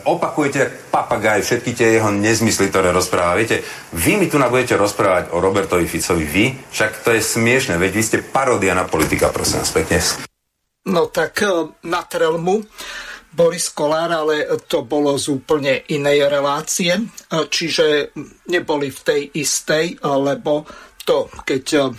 opakujete 0.07 0.91
papagaj 0.95 1.43
všetky 1.43 1.75
tie 1.75 1.99
jeho 1.99 2.07
nezmysly, 2.07 2.71
ktoré 2.71 2.95
rozpráva. 2.95 3.35
Viete, 3.35 3.67
vy 3.91 4.15
mi 4.15 4.31
tu 4.31 4.39
budete 4.39 4.79
rozprávať 4.79 5.35
o 5.35 5.43
Robertovi 5.43 5.91
Ficovi. 5.91 6.23
Vy? 6.23 6.45
Však 6.71 7.03
to 7.03 7.11
je 7.11 7.19
smiešne, 7.19 7.75
veď 7.75 7.91
vy 7.91 8.03
ste 8.07 8.17
paródia 8.23 8.71
na 8.79 8.87
politika, 8.87 9.27
prosím 9.27 9.59
vás 9.59 9.75
pekne. 9.75 9.99
No 10.89 11.13
tak 11.13 11.45
e, 11.45 11.47
na 11.85 12.01
trelmu. 12.01 12.65
Boris 13.31 13.71
Kolár, 13.71 14.11
ale 14.11 14.43
to 14.67 14.83
bolo 14.83 15.15
z 15.15 15.31
úplne 15.31 15.87
inej 15.87 16.27
relácie, 16.27 16.91
čiže 17.31 18.11
neboli 18.51 18.91
v 18.91 18.99
tej 19.07 19.21
istej, 19.39 20.03
lebo 20.03 20.67
to, 21.07 21.31
keď 21.47 21.95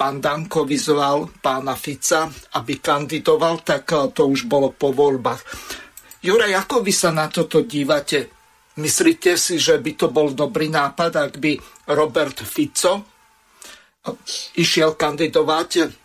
pán 0.00 0.24
Danko 0.24 0.64
vyzval 0.64 1.28
pána 1.44 1.76
Fica, 1.76 2.24
aby 2.56 2.80
kandidoval, 2.80 3.60
tak 3.60 3.84
to 4.16 4.32
už 4.32 4.48
bolo 4.48 4.72
po 4.72 4.96
voľbách. 4.96 5.44
Juraj, 6.24 6.64
ako 6.64 6.80
vy 6.80 6.92
sa 6.96 7.12
na 7.12 7.28
toto 7.28 7.68
dívate? 7.68 8.32
Myslíte 8.80 9.36
si, 9.36 9.60
že 9.60 9.76
by 9.76 9.92
to 9.92 10.08
bol 10.08 10.32
dobrý 10.32 10.72
nápad, 10.72 11.12
ak 11.12 11.32
by 11.36 11.52
Robert 11.92 12.40
Fico 12.48 13.12
išiel 14.56 14.96
kandidovať, 14.96 16.01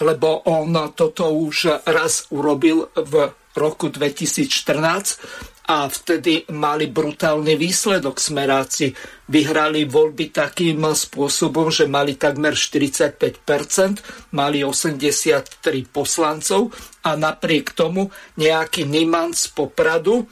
lebo 0.00 0.44
on 0.48 0.92
toto 0.92 1.32
už 1.32 1.86
raz 1.86 2.28
urobil 2.30 2.88
v 2.92 3.32
roku 3.56 3.88
2014 3.88 5.66
a 5.66 5.90
vtedy 5.90 6.46
mali 6.54 6.86
brutálny 6.86 7.58
výsledok 7.58 8.22
smeráci. 8.22 8.94
Vyhrali 9.26 9.82
voľby 9.82 10.30
takým 10.30 10.86
spôsobom, 10.86 11.74
že 11.74 11.90
mali 11.90 12.14
takmer 12.14 12.54
45%, 12.54 14.30
mali 14.30 14.62
83 14.62 15.58
poslancov 15.90 16.70
a 17.02 17.18
napriek 17.18 17.74
tomu 17.74 18.06
nejaký 18.38 18.86
Niman 18.86 19.34
z 19.34 19.50
Popradu, 19.50 20.22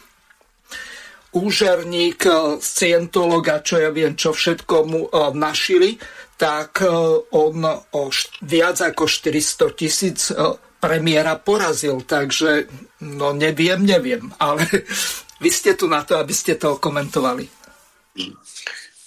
úžerník, 1.34 2.30
scientolog 2.62 3.42
a 3.50 3.58
čo 3.58 3.82
ja 3.82 3.90
viem, 3.90 4.14
čo 4.14 4.30
všetko 4.30 4.74
mu 4.86 5.10
e, 5.10 5.34
našili, 5.34 5.98
tak 6.36 6.82
e, 6.82 6.90
on 7.30 7.58
o 7.94 8.02
viac 8.42 8.76
ako 8.82 9.06
400 9.06 9.78
tisíc 9.78 10.30
e, 10.30 10.34
premiéra 10.82 11.38
porazil, 11.38 12.02
takže 12.02 12.68
no 13.00 13.32
neviem, 13.32 13.80
neviem, 13.86 14.28
ale 14.42 14.66
vy 15.42 15.50
ste 15.50 15.78
tu 15.78 15.86
na 15.86 16.02
to, 16.02 16.18
aby 16.18 16.34
ste 16.34 16.58
to 16.58 16.76
komentovali. 16.76 17.46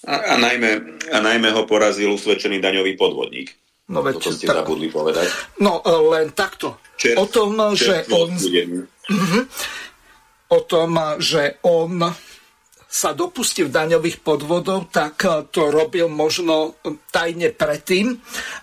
A, 0.07 0.15
a, 0.15 0.33
najmä, 0.39 1.03
a 1.11 1.17
najmä 1.19 1.51
ho 1.51 1.67
porazil 1.67 2.07
usvedčený 2.15 2.63
daňový 2.63 2.95
podvodník. 2.95 3.51
No 3.87 4.03
veď, 4.03 4.19
Toto 4.19 4.31
ste 4.35 4.47
tak... 4.47 4.63
zabudli 4.63 4.87
povedať. 4.91 5.27
No 5.63 5.83
e, 5.83 5.91
len 6.15 6.31
takto. 6.31 6.79
Čert, 6.95 7.19
o 7.19 7.25
tom, 7.27 7.55
čert, 7.75 8.07
že 8.07 8.15
on... 8.15 8.29
Uh-huh. 9.07 9.43
O 10.47 10.59
tom, 10.63 10.95
že 11.19 11.59
on 11.67 11.99
sa 12.87 13.11
dopustil 13.11 13.67
daňových 13.67 14.23
podvodov, 14.23 14.87
tak 14.89 15.15
eh, 15.27 15.45
to 15.51 15.69
robil 15.71 16.07
možno 16.07 16.79
tajne 17.11 17.51
predtým, 17.51 18.15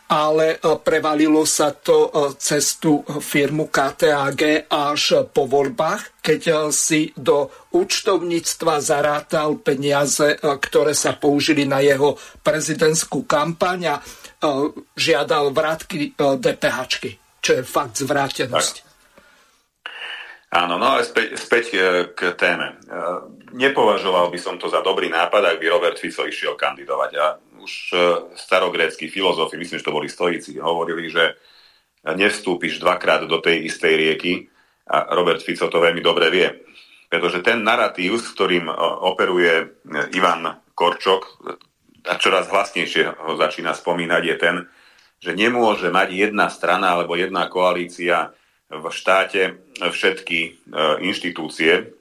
ale 0.09 0.57
eh, 0.57 0.59
prevalilo 0.81 1.45
sa 1.45 1.77
to 1.77 2.09
cez 2.41 2.81
tú 2.81 3.05
firmu 3.05 3.69
KTAG 3.69 4.69
až 4.73 5.29
po 5.29 5.45
voľbách, 5.45 6.25
keď 6.25 6.73
si 6.73 7.13
do 7.13 7.53
účtovníctva 7.77 8.81
zarátal 8.81 9.61
peniaze, 9.61 10.41
ktoré 10.41 10.97
sa 10.97 11.17
použili 11.17 11.69
na 11.69 11.85
jeho 11.85 12.17
prezidentskú 12.41 13.29
kampaň 13.29 13.81
a 13.93 13.97
žiadal 14.97 15.53
vrátky 15.53 16.17
DPH, 16.17 16.79
čo 17.45 17.51
je 17.61 17.63
fakt 17.65 18.01
zvrátenosť. 18.01 18.84
Áno, 20.55 20.79
no 20.79 20.95
ale 20.95 21.03
späť, 21.03 21.35
späť 21.35 21.65
e, 21.75 21.79
k 22.15 22.39
téme. 22.39 22.79
E, 22.79 22.95
nepovažoval 23.59 24.31
by 24.31 24.39
som 24.39 24.55
to 24.55 24.71
za 24.71 24.87
dobrý 24.87 25.11
nápad, 25.11 25.43
ak 25.43 25.59
by 25.59 25.67
Robert 25.67 25.99
Fico 25.99 26.23
išiel 26.23 26.55
kandidovať. 26.55 27.11
A 27.19 27.27
už 27.59 27.73
e, 27.91 27.97
starogrécky 28.39 29.11
filozofi, 29.11 29.59
myslím, 29.59 29.83
že 29.83 29.87
to 29.91 29.97
boli 29.99 30.07
stojíci, 30.07 30.63
hovorili, 30.63 31.11
že 31.11 31.35
nevstúpiš 32.07 32.79
dvakrát 32.79 33.27
do 33.27 33.43
tej 33.43 33.67
istej 33.67 33.95
rieky 33.99 34.33
a 34.87 35.11
Robert 35.17 35.43
Fico 35.43 35.67
to 35.67 35.83
veľmi 35.83 35.99
dobre 35.99 36.31
vie. 36.31 36.47
Pretože 37.11 37.43
ten 37.43 37.67
narratív, 37.67 38.23
s 38.23 38.31
ktorým 38.31 38.71
operuje 39.11 39.83
Ivan 40.15 40.61
Korčok, 40.77 41.41
a 42.05 42.15
čoraz 42.21 42.53
hlasnejšie 42.53 43.17
ho 43.17 43.33
začína 43.41 43.73
spomínať, 43.73 44.23
je 44.23 44.37
ten, 44.37 44.57
že 45.25 45.33
nemôže 45.33 45.89
mať 45.89 46.13
jedna 46.13 46.53
strana 46.53 47.01
alebo 47.01 47.17
jedna 47.17 47.49
koalícia 47.49 48.37
v 48.81 48.87
štáte 48.91 49.59
všetky 49.79 50.39
e, 50.43 50.51
inštitúcie, 51.07 51.95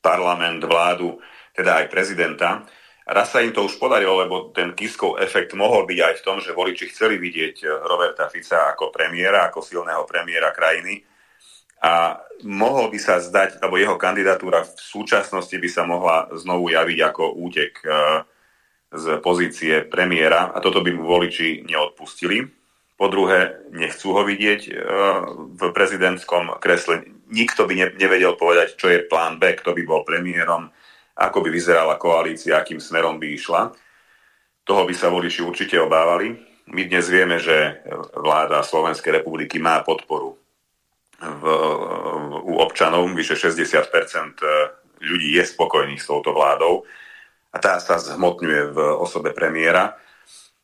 parlament, 0.00 0.64
vládu, 0.64 1.20
teda 1.52 1.84
aj 1.84 1.86
prezidenta. 1.92 2.64
Raz 3.04 3.32
sa 3.34 3.42
im 3.42 3.50
to 3.50 3.66
už 3.66 3.76
podarilo, 3.76 4.20
lebo 4.22 4.54
ten 4.54 4.72
Kiskov 4.76 5.18
efekt 5.18 5.52
mohol 5.58 5.82
byť 5.88 5.98
aj 5.98 6.14
v 6.20 6.24
tom, 6.24 6.36
že 6.38 6.56
voliči 6.56 6.92
chceli 6.92 7.16
vidieť 7.16 7.56
e, 7.62 7.66
Roberta 7.84 8.28
Fica 8.28 8.70
ako 8.70 8.92
premiéra, 8.92 9.48
ako 9.48 9.64
silného 9.64 10.04
premiéra 10.04 10.52
krajiny. 10.52 11.02
A 11.80 12.20
mohol 12.44 12.92
by 12.92 12.98
sa 13.00 13.16
zdať, 13.16 13.64
alebo 13.64 13.80
jeho 13.80 13.96
kandidatúra 13.96 14.68
v 14.68 14.72
súčasnosti 14.76 15.56
by 15.56 15.68
sa 15.72 15.88
mohla 15.88 16.28
znovu 16.36 16.68
javiť 16.68 16.98
ako 17.08 17.24
útek 17.40 17.72
e, 17.80 17.88
z 18.90 19.22
pozície 19.22 19.86
premiéra 19.86 20.50
a 20.50 20.58
toto 20.58 20.82
by 20.82 20.90
mu 20.90 21.06
voliči 21.06 21.62
neodpustili. 21.62 22.59
Po 23.00 23.08
druhé, 23.08 23.64
nechcú 23.72 24.12
ho 24.12 24.20
vidieť 24.28 24.60
e, 24.68 24.72
v 25.56 25.62
prezidentskom 25.72 26.60
kresle. 26.60 27.08
Nikto 27.32 27.64
by 27.64 27.96
nevedel 27.96 28.36
povedať, 28.36 28.76
čo 28.76 28.92
je 28.92 29.08
plán 29.08 29.40
B, 29.40 29.56
kto 29.56 29.72
by 29.72 29.82
bol 29.88 30.04
premiérom, 30.04 30.68
ako 31.16 31.40
by 31.40 31.48
vyzerala 31.48 31.96
koalícia, 31.96 32.60
akým 32.60 32.76
smerom 32.76 33.16
by 33.16 33.32
išla. 33.32 33.72
Toho 34.68 34.84
by 34.84 34.92
sa 34.92 35.08
voliči 35.08 35.40
určite 35.40 35.80
obávali. 35.80 36.36
My 36.68 36.84
dnes 36.84 37.08
vieme, 37.08 37.40
že 37.40 37.80
vláda 38.20 38.60
Slovenskej 38.60 39.24
republiky 39.24 39.56
má 39.56 39.80
podporu 39.80 40.36
v, 41.16 41.44
u 42.44 42.60
občanov. 42.60 43.08
Vyše 43.16 43.40
60% 43.40 45.00
ľudí 45.00 45.40
je 45.40 45.44
spokojných 45.48 46.04
s 46.04 46.08
touto 46.08 46.36
vládou 46.36 46.84
a 47.50 47.56
tá 47.56 47.80
sa 47.80 47.96
zhmotňuje 47.96 48.76
v 48.76 48.78
osobe 49.00 49.32
premiéra. 49.32 49.96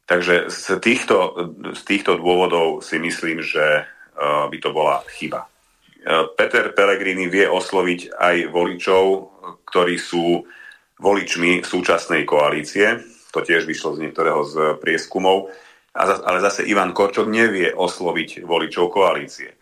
Takže 0.07 0.55
z 0.55 0.79
týchto, 0.79 1.35
z 1.75 1.83
týchto 1.83 2.15
dôvodov 2.23 2.79
si 2.79 3.03
myslím, 3.03 3.43
že 3.43 3.83
uh, 3.83 4.47
by 4.47 4.59
to 4.63 4.71
bola 4.71 5.03
chyba. 5.19 5.51
Uh, 6.07 6.31
Peter 6.39 6.71
Pellegrini 6.71 7.27
vie 7.27 7.51
osloviť 7.51 8.15
aj 8.15 8.37
voličov, 8.55 9.05
ktorí 9.67 9.99
sú 9.99 10.47
voličmi 11.03 11.67
súčasnej 11.67 12.23
koalície. 12.23 13.03
To 13.35 13.43
tiež 13.43 13.67
vyšlo 13.67 13.99
z 13.99 14.07
niektorého 14.07 14.47
z 14.47 14.55
prieskumov. 14.79 15.51
Ale 15.97 16.39
zase 16.39 16.63
Ivan 16.71 16.95
Korčok 16.95 17.27
nevie 17.27 17.75
osloviť 17.75 18.47
voličov 18.47 18.95
koalície. 18.95 19.59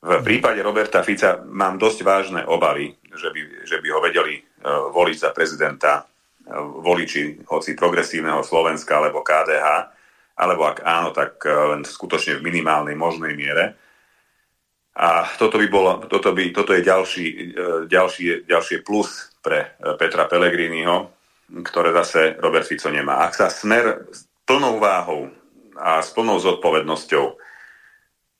V 0.00 0.24
prípade 0.24 0.64
Roberta 0.64 1.04
Fica 1.04 1.44
mám 1.46 1.76
dosť 1.76 1.98
vážne 2.00 2.42
obavy, 2.48 2.96
že 3.12 3.28
by, 3.28 3.40
že 3.68 3.76
by 3.78 3.88
ho 3.92 4.00
vedeli 4.02 4.40
uh, 4.40 4.90
voliť 4.90 5.16
za 5.20 5.30
prezidenta 5.30 6.09
voliči 6.58 7.46
hoci 7.46 7.78
progresívneho 7.78 8.42
Slovenska 8.42 8.98
alebo 8.98 9.22
KDH 9.22 9.66
alebo 10.40 10.62
ak 10.66 10.82
áno, 10.82 11.12
tak 11.12 11.44
len 11.44 11.84
skutočne 11.84 12.40
v 12.40 12.46
minimálnej 12.48 12.96
možnej 12.96 13.36
miere. 13.36 13.76
A 14.96 15.28
toto, 15.36 15.60
by 15.60 15.68
bolo, 15.68 16.00
toto, 16.08 16.32
by, 16.32 16.48
toto 16.50 16.72
je 16.72 16.80
ďalší, 16.80 17.26
ďalší, 17.86 18.48
ďalší 18.48 18.80
plus 18.80 19.36
pre 19.44 19.76
Petra 20.00 20.24
Pellegriniho, 20.24 21.12
ktoré 21.60 21.92
zase 21.92 22.40
Robert 22.40 22.64
Fico 22.64 22.88
nemá. 22.88 23.20
Ak 23.20 23.36
sa 23.36 23.52
smer 23.52 24.08
s 24.08 24.24
plnou 24.48 24.80
váhou 24.80 25.28
a 25.76 26.00
s 26.00 26.10
plnou 26.16 26.40
zodpovednosťou 26.40 27.36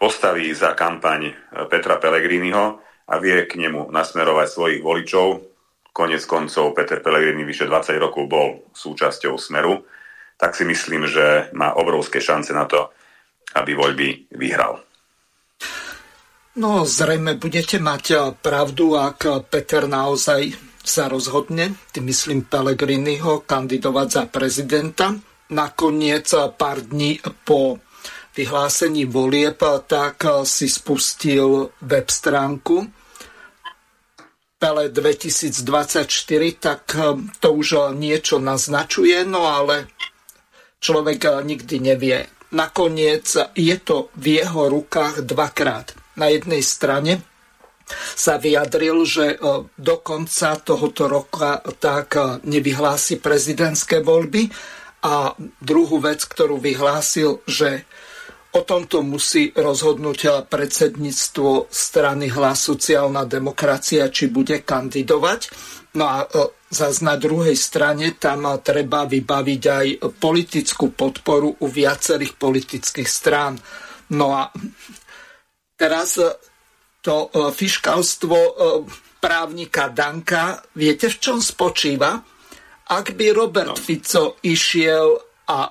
postaví 0.00 0.48
za 0.56 0.72
kampaň 0.72 1.36
Petra 1.68 2.00
Pellegriniho 2.00 2.80
a 3.06 3.14
vie 3.20 3.44
k 3.44 3.60
nemu 3.60 3.92
nasmerovať 3.92 4.48
svojich 4.48 4.80
voličov, 4.80 5.49
konec 5.92 6.22
koncov 6.26 6.72
Peter 6.74 7.02
Pellegrini 7.02 7.42
vyše 7.42 7.66
20 7.66 7.98
rokov 7.98 8.24
bol 8.30 8.48
súčasťou 8.72 9.34
Smeru, 9.36 9.82
tak 10.40 10.56
si 10.56 10.64
myslím, 10.64 11.04
že 11.04 11.52
má 11.52 11.76
obrovské 11.76 12.22
šance 12.22 12.54
na 12.56 12.64
to, 12.64 12.88
aby 13.54 13.74
voľby 13.74 14.30
vyhral. 14.32 14.80
No, 16.58 16.82
zrejme 16.82 17.38
budete 17.38 17.78
mať 17.78 18.04
eh, 18.10 18.18
pravdu, 18.34 18.98
ak 18.98 19.46
Peter 19.52 19.86
naozaj 19.86 20.54
sa 20.80 21.06
rozhodne, 21.06 21.78
tým 21.94 22.10
myslím 22.10 22.48
Pellegriniho, 22.48 23.46
kandidovať 23.46 24.08
za 24.10 24.24
prezidenta. 24.26 25.14
Nakoniec 25.54 26.26
eh, 26.34 26.50
pár 26.50 26.82
dní 26.82 27.22
po 27.46 27.78
vyhlásení 28.34 29.06
volieb, 29.06 29.62
eh, 29.62 29.78
tak 29.86 30.26
si 30.42 30.66
spustil 30.66 31.70
web 31.86 32.06
stránku 32.10 32.99
Pele 34.60 34.92
2024, 34.92 36.04
tak 36.60 36.82
hm, 36.92 37.40
to 37.40 37.56
už 37.56 37.96
niečo 37.96 38.36
naznačuje, 38.36 39.24
no 39.24 39.48
ale 39.48 39.88
človek 40.84 41.40
nikdy 41.48 41.80
nevie. 41.80 42.28
Nakoniec 42.52 43.24
je 43.56 43.76
to 43.80 44.12
v 44.20 44.42
jeho 44.42 44.68
rukách 44.68 45.24
dvakrát. 45.24 45.96
Na 46.20 46.28
jednej 46.28 46.60
strane 46.60 47.24
sa 48.14 48.36
vyjadril, 48.36 49.02
že 49.08 49.40
do 49.78 49.96
konca 50.04 50.60
tohoto 50.60 51.08
roka 51.08 51.64
tak 51.80 52.20
nevyhlási 52.44 53.18
prezidentské 53.18 54.04
voľby 54.04 54.50
a 55.00 55.32
druhú 55.64 55.98
vec, 55.98 56.22
ktorú 56.28 56.60
vyhlásil, 56.60 57.40
že 57.48 57.88
O 58.50 58.66
tomto 58.66 59.06
musí 59.06 59.54
rozhodnúť 59.54 60.50
predsedníctvo 60.50 61.70
strany 61.70 62.34
Hlas 62.34 62.66
sociálna 62.66 63.22
demokracia, 63.22 64.10
či 64.10 64.26
bude 64.26 64.66
kandidovať. 64.66 65.40
No 65.94 66.10
a 66.10 66.26
e, 66.26 66.50
zase 66.66 67.06
na 67.06 67.14
druhej 67.14 67.54
strane 67.54 68.18
tam 68.18 68.50
treba 68.58 69.06
vybaviť 69.06 69.62
aj 69.62 69.86
politickú 70.18 70.90
podporu 70.90 71.62
u 71.62 71.66
viacerých 71.70 72.34
politických 72.34 73.06
strán. 73.06 73.54
No 74.18 74.34
a 74.34 74.50
teraz 75.78 76.18
e, 76.18 76.34
to 77.06 77.30
e, 77.30 77.54
fiškalstvo 77.54 78.38
právnika 79.22 79.94
Danka, 79.94 80.58
viete 80.74 81.06
v 81.06 81.16
čom 81.22 81.38
spočíva? 81.38 82.18
Ak 82.90 83.14
by 83.14 83.26
Robert 83.30 83.74
no. 83.74 83.78
Fico 83.78 84.42
išiel 84.42 85.30
a 85.50 85.70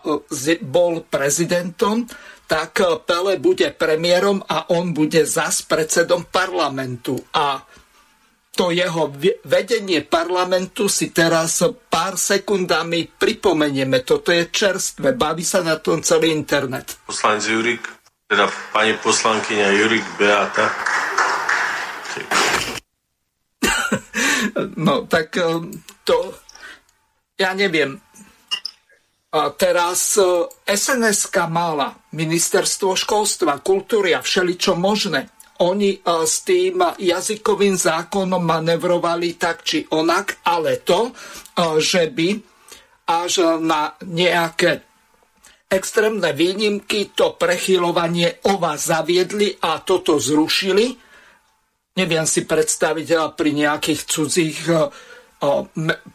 bol 0.63 1.03
prezidentom, 1.07 2.07
tak 2.49 2.81
eh, 2.81 2.97
Pele 3.05 3.37
bude 3.37 3.69
premiérom 3.77 4.41
a 4.41 4.73
on 4.73 4.89
bude 4.89 5.21
zas 5.29 5.61
predsedom 5.61 6.25
parlamentu. 6.33 7.21
A 7.37 7.61
to 8.49 8.73
jeho 8.73 9.13
vedenie 9.45 10.01
parlamentu 10.03 10.89
si 10.89 11.13
teraz 11.13 11.61
pár 11.87 12.17
sekundami 12.17 13.05
pripomenieme. 13.05 14.01
Toto 14.01 14.33
je 14.33 14.49
čerstvé, 14.49 15.13
baví 15.13 15.45
sa 15.45 15.61
na 15.61 15.77
tom 15.77 16.01
celý 16.01 16.33
internet. 16.33 16.97
Poslanec 17.05 17.45
Jurik, 17.45 17.85
teda 18.25 18.49
pani 18.73 18.97
poslankyňa 18.97 19.67
Jurik 19.69 20.03
Beata. 20.17 20.65
no 24.89 25.05
tak 25.05 25.37
eh, 25.37 25.61
to, 26.01 26.33
ja 27.37 27.53
neviem, 27.53 28.01
a 29.29 29.53
teraz 29.53 30.17
sns 30.65 31.29
mala 31.53 31.98
ministerstvo 32.13 32.97
školstva, 32.97 33.61
kultúry 33.61 34.17
a 34.17 34.21
všeličo 34.23 34.73
možné. 34.73 35.29
Oni 35.59 35.93
e, 35.93 35.99
s 36.25 36.41
tým 36.47 36.81
jazykovým 36.97 37.75
zákonom 37.75 38.41
manevrovali 38.41 39.35
tak 39.35 39.67
či 39.67 39.85
onak, 39.91 40.41
ale 40.47 40.81
to, 40.81 41.09
e, 41.09 41.11
že 41.77 42.09
by 42.09 42.29
až 43.09 43.59
na 43.59 43.93
nejaké 44.05 44.85
extrémne 45.69 46.33
výnimky 46.33 47.13
to 47.13 47.37
prechylovanie 47.37 48.41
o 48.49 48.57
vás 48.57 48.89
zaviedli 48.89 49.53
a 49.61 49.81
toto 49.81 50.17
zrušili. 50.17 50.97
Neviem 51.97 52.25
si 52.25 52.45
predstaviť 52.45 53.33
pri 53.37 53.49
nejakých 53.53 54.01
cudzích 54.07 54.59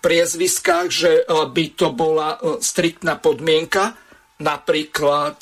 priezviskách, 0.00 0.86
že 0.90 1.10
by 1.28 1.64
to 1.76 1.94
bola 1.94 2.38
striktná 2.58 3.18
podmienka, 3.18 3.94
napríklad, 4.44 5.40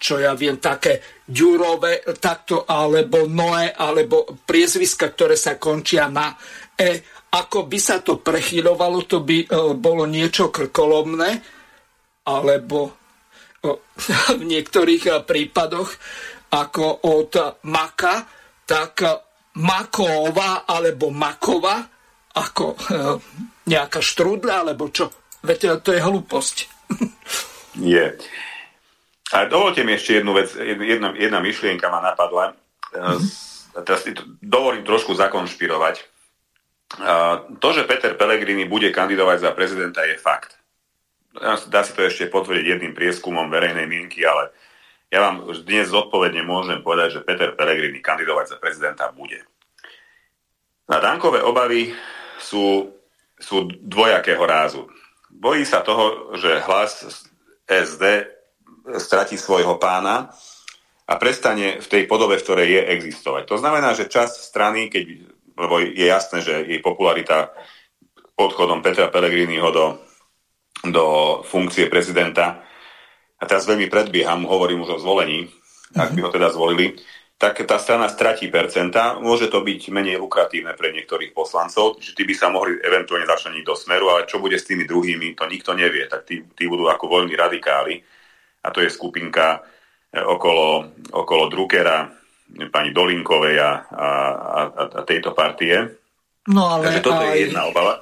čo 0.00 0.14
ja 0.16 0.32
viem, 0.32 0.56
také 0.56 1.20
Ďurové, 1.28 2.00
takto, 2.16 2.64
alebo 2.64 3.28
Noé, 3.28 3.76
alebo 3.76 4.24
priezviska, 4.32 5.12
ktoré 5.12 5.36
sa 5.36 5.60
končia 5.60 6.08
na 6.08 6.32
E. 6.72 7.04
Ako 7.28 7.68
by 7.68 7.76
sa 7.76 8.00
to 8.00 8.24
prechylovalo, 8.24 9.04
to 9.04 9.20
by 9.20 9.44
bolo 9.76 10.08
niečo 10.08 10.48
krkolomné, 10.48 11.36
alebo 12.24 12.96
v 14.40 14.42
niektorých 14.48 15.28
prípadoch, 15.28 15.90
ako 16.48 17.04
od 17.12 17.60
Maka, 17.68 18.24
tak 18.64 19.04
Makova 19.58 20.64
alebo 20.64 21.10
Makova, 21.10 21.82
ako 22.38 22.64
e, 22.72 22.76
nejaká 23.66 23.98
štrúdla, 23.98 24.62
alebo 24.62 24.86
čo? 24.94 25.10
Veď 25.42 25.82
to 25.82 25.90
je 25.90 26.00
hlúposť. 26.00 26.56
je. 27.78 28.18
A 29.28 29.44
dovolte 29.44 29.84
mi 29.84 29.94
ešte 29.94 30.20
jednu 30.20 30.32
vec, 30.34 30.52
jedna, 30.58 31.14
jedna 31.14 31.38
myšlienka 31.38 31.86
ma 31.92 32.00
napadla. 32.00 32.56
Mm-hmm. 32.94 33.84
Teraz 33.84 34.02
si 34.02 34.16
dovolím 34.42 34.82
trošku 34.82 35.14
zakonšpirovať. 35.14 36.02
To, 37.60 37.68
že 37.76 37.84
Peter 37.84 38.16
Pellegrini 38.16 38.64
bude 38.64 38.88
kandidovať 38.88 39.44
za 39.44 39.50
prezidenta, 39.52 40.08
je 40.08 40.16
fakt. 40.16 40.56
Dá 41.68 41.84
si 41.84 41.92
to 41.92 42.00
ešte 42.08 42.32
potvrdiť 42.32 42.64
jedným 42.64 42.96
prieskumom 42.96 43.52
verejnej 43.52 43.84
mienky, 43.84 44.24
ale 44.24 44.50
ja 45.12 45.20
vám 45.20 45.44
už 45.44 45.68
dnes 45.68 45.92
zodpovedne 45.92 46.40
môžem 46.42 46.80
povedať, 46.80 47.20
že 47.20 47.24
Peter 47.28 47.52
Pellegrini 47.52 48.00
kandidovať 48.00 48.56
za 48.56 48.56
prezidenta 48.56 49.12
bude. 49.12 49.44
Na 50.88 51.04
Dankové 51.04 51.44
obavy 51.44 51.92
sú, 52.40 52.96
sú 53.36 53.68
dvojakého 53.84 54.40
rázu. 54.40 54.88
Bojí 55.28 55.68
sa 55.68 55.84
toho, 55.84 56.32
že 56.40 56.64
hlas 56.64 57.27
SD 57.68 58.04
stratí 58.96 59.36
svojho 59.36 59.76
pána 59.76 60.32
a 61.04 61.14
prestane 61.20 61.80
v 61.80 61.86
tej 61.86 62.02
podobe, 62.08 62.40
v 62.40 62.44
ktorej 62.44 62.68
je 62.68 62.82
existovať. 62.96 63.44
To 63.48 63.60
znamená, 63.60 63.92
že 63.92 64.08
časť 64.08 64.34
strany, 64.48 64.88
keď, 64.88 65.04
lebo 65.56 65.80
je 65.80 66.06
jasné, 66.08 66.40
že 66.40 66.64
jej 66.64 66.80
popularita 66.80 67.52
odchodom 68.40 68.80
Petra 68.80 69.12
Pellegriniho 69.12 69.68
do, 69.68 69.86
do 70.88 71.04
funkcie 71.44 71.88
prezidenta, 71.92 72.64
a 73.38 73.46
teraz 73.46 73.70
veľmi 73.70 73.86
predbieham, 73.86 74.50
hovorím 74.50 74.82
už 74.82 74.98
o 74.98 75.02
zvolení, 75.02 75.46
mm-hmm. 75.46 76.02
ak 76.02 76.10
by 76.10 76.20
ho 76.26 76.30
teda 76.34 76.48
zvolili, 76.50 76.98
tak 77.38 77.62
tá 77.62 77.78
strana 77.78 78.10
stratí 78.10 78.50
percenta. 78.50 79.14
Môže 79.22 79.46
to 79.46 79.62
byť 79.62 79.94
menej 79.94 80.18
lukratívne 80.18 80.74
pre 80.74 80.90
niektorých 80.90 81.30
poslancov, 81.30 82.02
že 82.02 82.10
tí 82.18 82.26
by 82.26 82.34
sa 82.34 82.50
mohli 82.50 82.74
eventuálne 82.82 83.30
začleniť 83.30 83.62
do 83.62 83.78
smeru, 83.78 84.10
ale 84.10 84.26
čo 84.26 84.42
bude 84.42 84.58
s 84.58 84.66
tými 84.66 84.82
druhými, 84.82 85.38
to 85.38 85.46
nikto 85.46 85.70
nevie. 85.78 86.10
Tak 86.10 86.26
tí, 86.26 86.42
tí 86.58 86.66
budú 86.66 86.90
ako 86.90 87.06
voľní 87.06 87.38
radikáli. 87.38 88.02
A 88.66 88.74
to 88.74 88.82
je 88.82 88.90
skupinka 88.90 89.62
e, 90.10 90.18
okolo, 90.18 90.90
okolo 91.14 91.46
Druckera, 91.46 92.10
pani 92.74 92.90
Dolinkovej 92.90 93.56
a, 93.62 93.72
a, 93.86 94.08
a, 94.42 94.60
a 94.98 95.00
tejto 95.06 95.30
partie. 95.30 95.78
No 96.50 96.74
ale 96.74 96.90
Takže 96.90 97.02
toto 97.06 97.22
aj, 97.22 97.30
je 97.30 97.38
jedna 97.46 97.62
obava. 97.70 97.94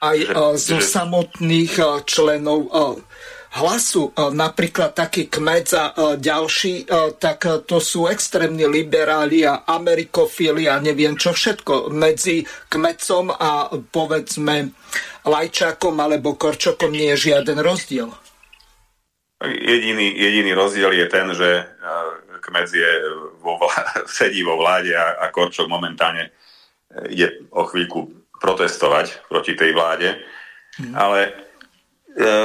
Aj 0.00 0.16
že, 0.16 0.32
zo 0.62 0.78
že... 0.78 0.86
samotných 0.86 1.74
členov 2.06 2.70
hlasu, 3.50 4.14
e, 4.14 4.30
napríklad 4.30 4.94
taký 4.94 5.26
kmec 5.26 5.66
a 5.74 5.84
e, 5.90 5.92
ďalší, 6.22 6.86
e, 6.86 7.18
tak 7.18 7.66
to 7.66 7.82
sú 7.82 8.06
extrémni 8.06 8.62
liberáli 8.70 9.42
a 9.42 9.66
amerikofili 9.66 10.70
a 10.70 10.78
neviem 10.78 11.18
čo 11.18 11.34
všetko. 11.34 11.90
Medzi 11.90 12.46
kmecom 12.70 13.34
a 13.34 13.74
povedzme 13.74 14.70
Lajčákom 15.26 15.98
alebo 15.98 16.38
Korčokom 16.38 16.94
nie 16.94 17.10
je 17.14 17.34
žiaden 17.34 17.58
rozdiel. 17.58 18.14
Jediný, 19.40 20.12
jediný 20.14 20.52
rozdiel 20.52 20.92
je 20.92 21.06
ten, 21.08 21.26
že 21.32 21.64
kmec 22.44 22.68
je 22.70 22.90
vo 23.40 23.56
vlá- 23.56 24.04
sedí 24.20 24.46
vo 24.46 24.54
vláde 24.60 24.94
a, 24.94 25.26
a 25.26 25.34
Korčok 25.34 25.66
momentálne 25.66 26.30
ide 27.10 27.46
o 27.50 27.66
chvíľku 27.66 28.10
protestovať 28.40 29.28
proti 29.28 29.54
tej 29.54 29.76
vláde. 29.76 30.16
Hmm. 30.80 30.94
Ale 30.96 31.49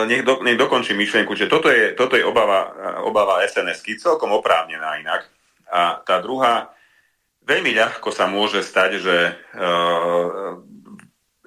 nech, 0.05 0.21
do, 0.21 0.45
nech 0.45 0.57
dokončím 0.57 0.97
myšlienku, 1.01 1.33
že 1.33 1.49
toto 1.49 1.73
je, 1.73 1.97
toto 1.97 2.13
je 2.13 2.25
obava, 2.25 2.69
obava 3.01 3.41
SNS-ky, 3.41 3.97
celkom 3.97 4.29
oprávnená 4.37 5.01
inak. 5.01 5.25
A 5.71 6.05
tá 6.05 6.21
druhá, 6.21 6.69
veľmi 7.41 7.73
ľahko 7.73 8.13
sa 8.13 8.29
môže 8.29 8.61
stať, 8.61 9.01
že 9.01 9.17
uh, 9.57 10.61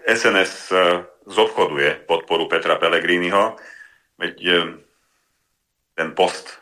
SNS 0.03 0.53
uh, 0.75 1.07
zobchoduje 1.31 2.09
podporu 2.11 2.51
Petra 2.51 2.75
Pellegriniho, 2.75 3.55
veď 4.19 4.35
uh, 4.43 4.55
ten 5.95 6.11
post 6.15 6.59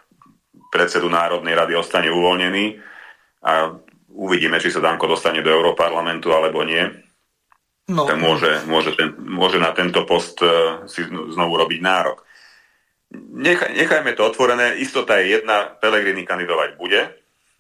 predsedu 0.69 1.09
Národnej 1.09 1.57
rady 1.57 1.73
ostane 1.73 2.13
uvoľnený 2.13 2.77
a 3.49 3.73
uvidíme, 4.13 4.61
či 4.61 4.69
sa 4.69 4.85
Danko 4.85 5.09
dostane 5.09 5.41
do 5.41 5.53
Európarlamentu 5.53 6.33
alebo 6.37 6.65
nie 6.65 7.06
no. 7.91 8.05
tak 8.07 8.19
môže, 8.19 8.51
môže, 8.67 8.95
ten, 8.95 9.15
môže 9.19 9.59
na 9.59 9.71
tento 9.73 10.03
post 10.07 10.43
uh, 10.43 10.87
si 10.91 11.07
znovu 11.07 11.59
robiť 11.59 11.81
nárok. 11.83 12.23
Nechaj, 13.17 13.71
nechajme 13.75 14.13
to 14.19 14.27
otvorené. 14.27 14.77
Istota 14.83 15.23
je 15.23 15.39
jedna, 15.39 15.71
Pelegrini 15.79 16.27
kandidovať 16.27 16.71
bude. 16.75 17.01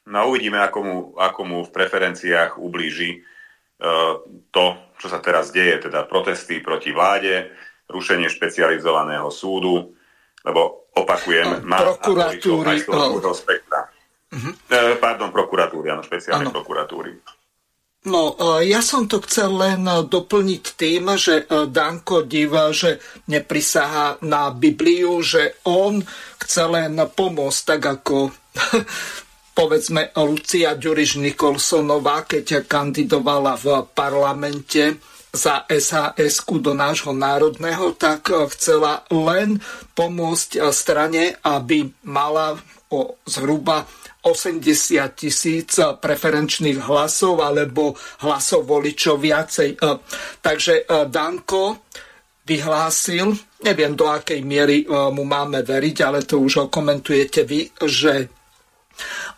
No 0.06 0.22
a 0.22 0.26
uvidíme, 0.26 0.58
ako 0.62 0.78
mu, 0.82 0.96
ako 1.18 1.40
mu 1.46 1.58
v 1.66 1.74
preferenciách 1.74 2.58
ublíži 2.58 3.22
uh, 3.22 4.22
to, 4.50 4.66
čo 4.98 5.06
sa 5.06 5.22
teraz 5.22 5.54
deje, 5.54 5.90
teda 5.90 6.06
protesty 6.06 6.58
proti 6.62 6.90
vláde, 6.90 7.50
rušenie 7.86 8.26
špecializovaného 8.26 9.30
súdu, 9.30 9.94
lebo 10.42 10.90
opakujem, 10.94 11.62
má 11.66 11.82
prokuratúry, 11.82 12.82
z 12.82 12.86
spektra. 13.34 13.86
Uh-huh. 14.26 14.52
Pardon, 14.98 15.30
prokuratúry, 15.30 15.94
áno, 15.94 16.02
špeciálne 16.02 16.50
ano. 16.50 16.54
prokuratúry. 16.54 17.14
No, 18.06 18.38
e, 18.38 18.70
ja 18.70 18.78
som 18.86 19.10
to 19.10 19.18
chcel 19.26 19.50
len 19.58 19.82
e, 19.82 20.06
doplniť 20.06 20.64
tým, 20.78 21.18
že 21.18 21.42
e, 21.42 21.66
Danko 21.66 22.22
Diva, 22.22 22.70
že 22.70 23.02
neprisahá 23.26 24.22
na 24.22 24.54
Bibliu, 24.54 25.18
že 25.26 25.58
on 25.66 25.98
chce 26.38 26.62
len 26.70 26.94
pomôcť, 27.02 27.60
tak 27.66 27.82
ako 27.82 28.30
povedzme 29.58 30.14
Lucia 30.22 30.78
Ďuriš 30.78 31.18
Nikolsonová, 31.18 32.22
keď 32.30 32.62
kandidovala 32.70 33.58
v 33.58 33.66
parlamente 33.90 35.02
za 35.34 35.66
SAS 35.66 36.46
do 36.46 36.72
nášho 36.72 37.10
národného, 37.10 37.92
tak 37.98 38.30
chcela 38.56 39.02
len 39.10 39.60
pomôcť 39.98 40.64
strane, 40.72 41.36
aby 41.44 41.92
mala 42.06 42.56
o 42.88 43.18
zhruba 43.26 43.84
80 44.26 45.14
tisíc 45.14 45.78
preferenčných 45.78 46.82
hlasov 46.82 47.38
alebo 47.46 47.94
hlasov 48.26 48.66
voličov 48.66 49.22
viacej. 49.22 49.78
E, 49.78 49.78
takže 50.42 50.82
e, 50.82 51.06
Danko 51.06 51.86
vyhlásil, 52.46 53.34
neviem 53.66 53.94
do 53.98 54.06
akej 54.06 54.38
miery 54.46 54.86
mu 54.86 55.26
máme 55.26 55.66
veriť, 55.66 55.96
ale 56.06 56.22
to 56.22 56.38
už 56.38 56.70
komentujete 56.70 57.42
vy, 57.42 57.66
že 57.90 58.35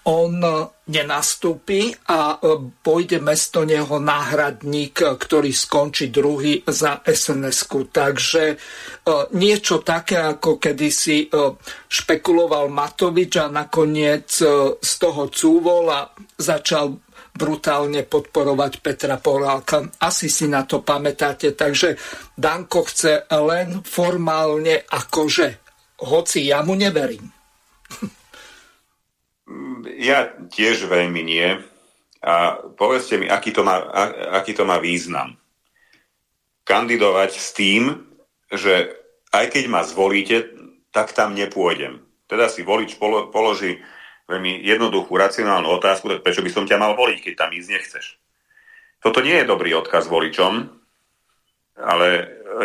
on 0.08 0.40
nenastúpi 0.88 1.92
a 2.08 2.40
pôjde 2.80 3.20
mesto 3.20 3.64
neho 3.68 4.00
náhradník, 4.00 5.04
ktorý 5.04 5.52
skončí 5.52 6.08
druhý 6.08 6.64
za 6.64 7.04
sns 7.04 7.68
-ku. 7.68 7.88
Takže 7.92 8.56
niečo 9.36 9.84
také, 9.84 10.16
ako 10.16 10.56
kedysi 10.56 11.28
špekuloval 11.88 12.72
Matovič 12.72 13.36
a 13.36 13.52
nakoniec 13.52 14.32
z 14.80 14.92
toho 14.98 15.28
cúvol 15.28 15.92
a 15.92 16.08
začal 16.38 16.96
brutálne 17.38 18.02
podporovať 18.02 18.82
Petra 18.82 19.22
Porálka. 19.22 19.86
Asi 20.02 20.26
si 20.26 20.50
na 20.50 20.66
to 20.66 20.82
pamätáte. 20.82 21.54
Takže 21.54 21.94
Danko 22.34 22.82
chce 22.82 23.30
len 23.30 23.86
formálne 23.86 24.82
akože, 24.82 25.48
hoci 26.02 26.50
ja 26.50 26.66
mu 26.66 26.74
neverím. 26.74 27.30
Ja 29.96 30.32
tiež 30.52 30.84
veľmi 30.88 31.22
nie. 31.24 31.58
A 32.18 32.58
povedzte 32.74 33.16
mi, 33.16 33.30
aký 33.30 33.54
to 33.54 33.62
má, 33.62 33.78
aký 34.34 34.52
to 34.52 34.66
má 34.66 34.82
význam. 34.82 35.38
Kandidovať 36.66 37.30
s 37.38 37.54
tým, 37.54 38.04
že 38.50 38.92
aj 39.30 39.54
keď 39.54 39.64
ma 39.70 39.86
zvolíte, 39.86 40.52
tak 40.90 41.14
tam 41.14 41.38
nepôjdem. 41.38 42.02
Teda 42.28 42.50
si 42.50 42.66
volič 42.66 42.98
položí 43.32 43.80
veľmi 44.28 44.60
jednoduchú, 44.60 45.16
racionálnu 45.16 45.68
otázku, 45.80 46.20
prečo 46.20 46.44
by 46.44 46.50
som 46.52 46.68
ťa 46.68 46.76
mal 46.76 46.92
voliť, 46.92 47.18
keď 47.24 47.34
tam 47.38 47.50
ísť 47.56 47.68
nechceš. 47.72 48.06
Toto 49.00 49.24
nie 49.24 49.38
je 49.40 49.48
dobrý 49.48 49.72
odkaz 49.78 50.10
voličom, 50.10 50.68
ale 51.78 52.08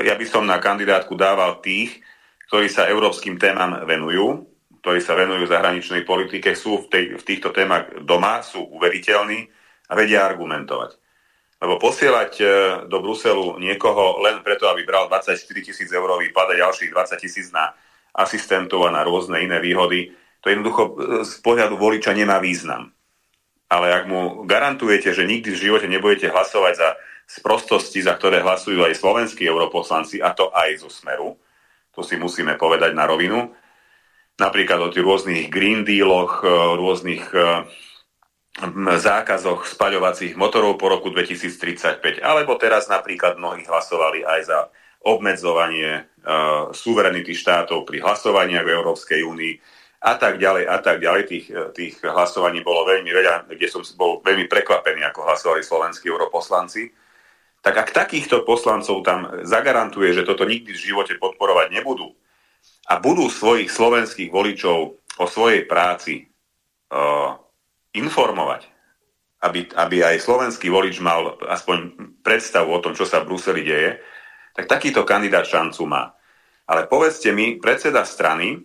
ja 0.03 0.17
by 0.17 0.25
som 0.27 0.43
na 0.43 0.57
kandidátku 0.57 1.13
dával 1.15 1.61
tých, 1.61 2.01
ktorí 2.49 2.67
sa 2.67 2.89
európskym 2.89 3.37
témam 3.37 3.85
venujú, 3.85 4.49
ktorí 4.83 4.99
sa 4.99 5.15
venujú 5.15 5.47
zahraničnej 5.47 6.03
politike, 6.03 6.59
sú 6.59 6.83
v, 6.83 6.85
tej, 6.91 7.05
v 7.15 7.23
týchto 7.23 7.55
témach 7.55 7.87
doma, 8.03 8.43
sú 8.43 8.67
uveriteľní 8.67 9.47
a 9.87 9.93
vedia 9.95 10.27
argumentovať. 10.27 10.99
Lebo 11.63 11.79
posielať 11.79 12.31
e, 12.43 12.45
do 12.91 12.99
Bruselu 12.99 13.63
niekoho 13.63 14.19
len 14.19 14.43
preto, 14.43 14.67
aby 14.67 14.83
bral 14.83 15.07
24 15.07 15.39
tisíc 15.63 15.87
eurový 15.87 16.35
pad 16.35 16.51
a 16.51 16.59
ďalších 16.67 16.91
20 16.91 17.15
tisíc 17.15 17.47
na 17.55 17.71
asistentov 18.11 18.83
a 18.83 18.91
na 18.91 19.07
rôzne 19.07 19.39
iné 19.39 19.63
výhody, 19.63 20.11
to 20.43 20.51
jednoducho 20.51 20.83
e, 20.83 20.91
z 21.23 21.33
pohľadu 21.39 21.79
voliča 21.79 22.11
nemá 22.11 22.43
význam. 22.43 22.91
Ale 23.71 23.87
ak 23.87 24.03
mu 24.11 24.43
garantujete, 24.43 25.15
že 25.15 25.23
nikdy 25.23 25.55
v 25.55 25.63
živote 25.63 25.87
nebudete 25.87 26.27
hlasovať 26.27 26.73
za 26.75 26.89
sprostosti, 27.23 28.03
za 28.03 28.19
ktoré 28.19 28.43
hlasujú 28.43 28.83
aj 28.83 28.99
slovenskí 28.99 29.47
europoslanci, 29.47 30.19
a 30.19 30.35
to 30.35 30.51
aj 30.51 30.83
zo 30.83 30.91
Smeru, 30.91 31.39
to 31.95 32.03
si 32.03 32.19
musíme 32.19 32.59
povedať 32.59 32.91
na 32.91 33.07
rovinu, 33.07 33.55
napríklad 34.37 34.79
o 34.81 34.89
tých 34.89 35.05
rôznych 35.05 35.47
green 35.53 35.85
dealoch, 35.85 36.41
e, 36.41 36.49
rôznych 36.77 37.25
e, 37.33 37.67
zákazoch 39.01 39.65
spaľovacích 39.65 40.37
motorov 40.37 40.77
po 40.77 40.89
roku 40.93 41.09
2035. 41.09 42.21
Alebo 42.21 42.53
teraz 42.61 42.85
napríklad 42.85 43.41
mnohí 43.41 43.65
hlasovali 43.65 44.21
aj 44.21 44.41
za 44.45 44.59
obmedzovanie 45.03 46.07
uh, 46.23 46.71
suverenity 46.71 47.35
štátov 47.35 47.83
pri 47.83 47.99
hlasovaniach 47.99 48.63
v 48.63 48.71
Európskej 48.71 49.19
únii 49.25 49.53
a 50.03 50.15
tak 50.15 50.39
ďalej 50.39 50.63
a 50.63 50.77
tak 50.79 51.03
ďalej. 51.03 51.23
Tých, 51.27 51.45
tých 51.75 51.93
hlasovaní 52.03 52.63
bolo 52.63 52.87
veľmi 52.87 53.11
veľa, 53.11 53.51
kde 53.51 53.67
som 53.67 53.83
bol 53.99 54.23
veľmi 54.23 54.47
prekvapený, 54.47 55.03
ako 55.03 55.27
hlasovali 55.27 55.59
slovenskí 55.59 56.07
europoslanci. 56.07 56.91
Tak 57.63 57.75
ak 57.83 57.89
takýchto 57.95 58.47
poslancov 58.47 59.03
tam 59.03 59.43
zagarantuje, 59.43 60.11
že 60.11 60.27
toto 60.27 60.43
nikdy 60.43 60.71
v 60.71 60.83
živote 60.91 61.15
podporovať 61.19 61.71
nebudú, 61.71 62.15
a 62.89 62.99
budú 62.99 63.31
svojich 63.31 63.71
slovenských 63.71 64.29
voličov 64.29 64.79
o 65.19 65.25
svojej 65.29 65.63
práci 65.63 66.27
uh, 66.91 67.37
informovať, 67.95 68.67
aby, 69.43 69.71
aby 69.75 69.97
aj 70.03 70.23
slovenský 70.23 70.67
volič 70.67 70.99
mal 70.99 71.39
aspoň 71.47 71.95
predstavu 72.23 72.73
o 72.73 72.81
tom, 72.83 72.95
čo 72.95 73.07
sa 73.07 73.21
v 73.21 73.31
Bruseli 73.31 73.63
deje, 73.63 73.99
tak 74.53 74.67
takýto 74.67 75.07
kandidát 75.07 75.47
šancu 75.47 75.83
má. 75.87 76.13
Ale 76.67 76.87
povedzte 76.87 77.35
mi, 77.35 77.59
predseda 77.59 78.07
strany, 78.07 78.55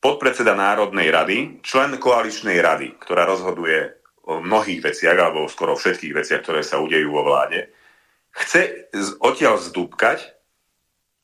podpredseda 0.00 0.56
Národnej 0.56 1.08
rady, 1.12 1.36
člen 1.60 1.96
koaličnej 2.00 2.60
rady, 2.60 2.96
ktorá 3.00 3.28
rozhoduje 3.28 3.92
o 4.26 4.42
mnohých 4.42 4.82
veciach, 4.82 5.16
alebo 5.16 5.46
skoro 5.46 5.78
všetkých 5.78 6.16
veciach, 6.16 6.40
ktoré 6.42 6.60
sa 6.66 6.82
udejú 6.82 7.12
vo 7.14 7.22
vláde, 7.22 7.70
chce 8.34 8.90
odtiaľ 9.22 9.60
zdúbkať 9.62 10.35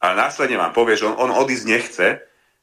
a 0.03 0.07
následne 0.19 0.59
vám 0.59 0.75
povie, 0.75 0.99
že 0.99 1.07
on, 1.07 1.15
on 1.15 1.31
odísť 1.31 1.65
nechce, 1.71 2.07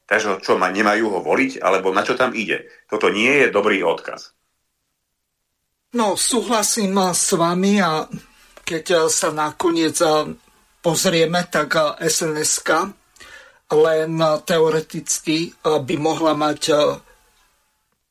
takže 0.04 0.43
čo, 0.43 0.60
ma, 0.60 0.67
nemajú 0.67 1.08
ho 1.08 1.19
voliť, 1.23 1.63
alebo 1.63 1.95
na 1.95 2.04
čo 2.04 2.19
tam 2.19 2.36
ide. 2.36 2.67
Toto 2.91 3.08
nie 3.08 3.47
je 3.47 3.47
dobrý 3.47 3.80
odkaz. 3.80 4.36
No, 5.95 6.19
súhlasím 6.19 6.99
s 7.15 7.34
vami 7.34 7.82
a 7.82 8.06
keď 8.62 9.10
sa 9.10 9.34
nakoniec 9.34 9.97
pozrieme, 10.84 11.41
tak 11.49 11.97
sns 11.97 12.62
len 13.69 14.12
teoreticky 14.45 15.49
by 15.65 15.95
mohla 15.97 16.38
mať 16.38 16.62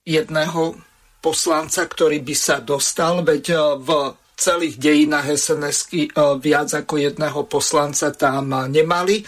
jedného 0.02 0.74
poslanca, 1.22 1.86
ktorý 1.86 2.18
by 2.24 2.34
sa 2.34 2.58
dostal, 2.58 3.22
veď 3.22 3.78
v 3.78 3.88
celých 4.38 4.78
dejinách 4.78 5.34
sns 5.34 5.90
e, 5.90 6.06
viac 6.38 6.70
ako 6.70 6.94
jedného 6.94 7.40
poslanca 7.50 8.14
tam 8.14 8.54
nemali. 8.70 9.18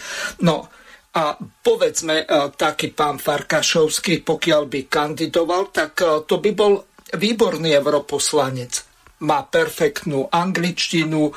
No 0.47 0.71
a 1.11 1.35
povedzme, 1.39 2.23
e, 2.23 2.27
taký 2.55 2.95
pán 2.95 3.19
Farkašovský, 3.19 4.23
pokiaľ 4.23 4.63
by 4.71 4.81
kandidoval, 4.87 5.75
tak 5.75 5.99
e, 5.99 6.23
to 6.23 6.39
by 6.39 6.51
bol 6.55 6.87
výborný 7.11 7.75
europoslanec. 7.75 8.87
Má 9.27 9.45
perfektnú 9.45 10.33
angličtinu, 10.33 11.29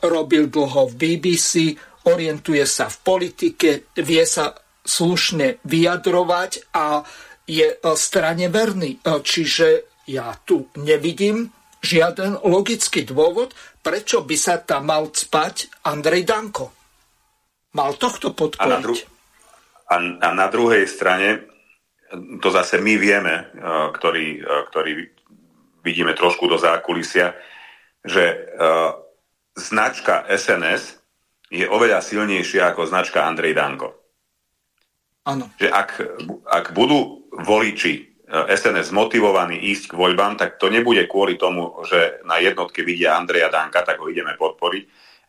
robil 0.00 0.48
dlho 0.48 0.88
v 0.88 0.94
BBC, 0.96 1.76
orientuje 2.08 2.64
sa 2.64 2.88
v 2.88 2.96
politike, 3.04 3.92
vie 4.00 4.24
sa 4.24 4.56
slušne 4.80 5.60
vyjadrovať 5.60 6.72
a 6.72 7.04
je 7.44 7.76
strane 7.92 8.48
verný. 8.48 9.04
Čiže 9.04 9.68
ja 10.08 10.32
tu 10.48 10.72
nevidím 10.80 11.52
žiaden 11.80 12.44
logický 12.44 13.08
dôvod, 13.08 13.56
prečo 13.80 14.20
by 14.22 14.36
sa 14.36 14.60
tam 14.60 14.92
mal 14.92 15.08
spať 15.08 15.84
Andrej 15.88 16.28
Danko. 16.28 16.72
Mal 17.76 17.96
tohto 17.96 18.36
podporiť. 18.36 18.60
A 18.60 18.66
na, 18.68 18.78
dru- 18.78 19.06
a, 19.88 19.96
a 19.98 20.28
na 20.36 20.46
druhej 20.52 20.84
strane, 20.84 21.48
to 22.42 22.48
zase 22.50 22.82
my 22.82 22.94
vieme, 22.98 23.48
ktorí, 23.94 24.42
ktorí 24.42 24.92
vidíme 25.86 26.12
trošku 26.12 26.50
do 26.50 26.58
zákulisia, 26.58 27.32
že 28.02 28.50
značka 29.54 30.26
SNS 30.26 30.98
je 31.50 31.66
oveľa 31.66 32.02
silnejšia 32.02 32.74
ako 32.74 32.90
značka 32.90 33.26
Andrej 33.26 33.54
Danko. 33.54 33.88
Ano. 35.26 35.54
Že 35.58 35.68
ak, 35.70 35.90
ak 36.50 36.66
budú 36.74 37.30
voliči 37.30 38.09
SNS 38.30 38.94
motivovaní 38.94 39.58
ísť 39.74 39.90
k 39.90 39.98
voľbám, 39.98 40.38
tak 40.38 40.56
to 40.56 40.70
nebude 40.70 41.02
kvôli 41.10 41.34
tomu, 41.34 41.82
že 41.82 42.22
na 42.22 42.38
jednotke 42.38 42.86
vidia 42.86 43.18
Andreja 43.18 43.50
Danka, 43.50 43.82
tak 43.82 43.98
ho 43.98 44.06
ideme 44.06 44.38
podporiť, 44.38 44.82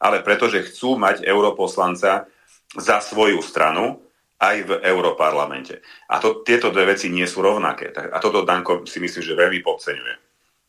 ale 0.05 0.21
pretože 0.21 0.61
chcú 0.69 1.01
mať 1.01 1.25
europoslanca 1.25 2.29
za 2.77 2.97
svoju 3.01 3.41
stranu 3.41 3.99
aj 4.41 4.57
v 4.65 4.71
Európarlamente. 4.85 5.81
A 6.09 6.17
to, 6.17 6.41
tieto 6.41 6.73
dve 6.73 6.97
veci 6.97 7.13
nie 7.13 7.25
sú 7.29 7.45
rovnaké. 7.45 7.93
A 7.93 8.17
toto 8.17 8.41
Danko 8.41 8.85
si 8.89 8.97
myslím, 8.97 9.21
že 9.21 9.37
veľmi 9.37 9.61
podceňuje. 9.61 10.13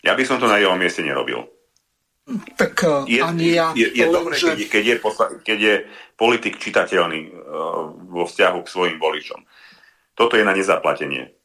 Ja 0.05 0.13
by 0.13 0.25
som 0.29 0.37
to 0.37 0.51
na 0.51 0.61
jeho 0.61 0.77
mieste 0.77 1.01
nerobil. 1.01 1.49
Tak 2.55 2.75
eh, 3.09 3.19
je, 3.19 3.21
ani 3.25 3.57
ja... 3.57 3.73
Je, 3.73 3.89
je 3.93 4.07
dobré, 4.07 4.37
že... 4.37 4.53
keď, 4.53 4.59
keď, 4.69 4.85
je 4.85 4.97
posla, 5.01 5.27
keď 5.41 5.59
je 5.59 5.75
politik 6.15 6.55
čitateľný 6.61 7.21
uh, 7.33 7.91
vo 8.13 8.25
vzťahu 8.29 8.59
k 8.63 8.73
svojim 8.73 8.99
voličom. 9.01 9.41
Toto 10.13 10.37
je 10.37 10.45
na 10.45 10.53
nezaplatenie. 10.53 11.42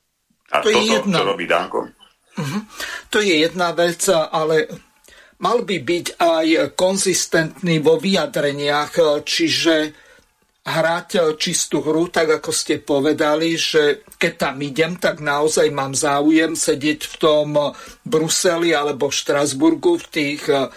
A 0.52 0.64
to 0.64 0.72
toto, 0.72 0.80
je 0.80 0.82
jedna... 0.96 1.18
čo 1.20 1.26
robí 1.28 1.46
Danko? 1.48 1.80
Uh-huh. 2.38 2.62
To 3.10 3.18
je 3.20 3.36
jedna 3.44 3.74
vec, 3.74 4.08
ale 4.12 4.70
mal 5.42 5.66
by 5.66 5.78
byť 5.82 6.06
aj 6.22 6.48
konzistentný 6.78 7.82
vo 7.82 7.98
vyjadreniach, 7.98 9.26
čiže 9.26 10.08
hrať 10.68 11.40
čistú 11.40 11.80
hru, 11.80 12.12
tak 12.12 12.44
ako 12.44 12.52
ste 12.52 12.84
povedali, 12.84 13.56
že 13.56 14.04
keď 14.20 14.34
tam 14.36 14.60
idem, 14.60 15.00
tak 15.00 15.24
naozaj 15.24 15.72
mám 15.72 15.96
záujem 15.96 16.60
sedieť 16.60 17.08
v 17.08 17.16
tom 17.16 17.50
Bruseli 18.04 18.76
alebo 18.76 19.08
Štrasburgu 19.08 19.96
v 19.96 20.06
tých 20.12 20.44
eh, 20.52 20.68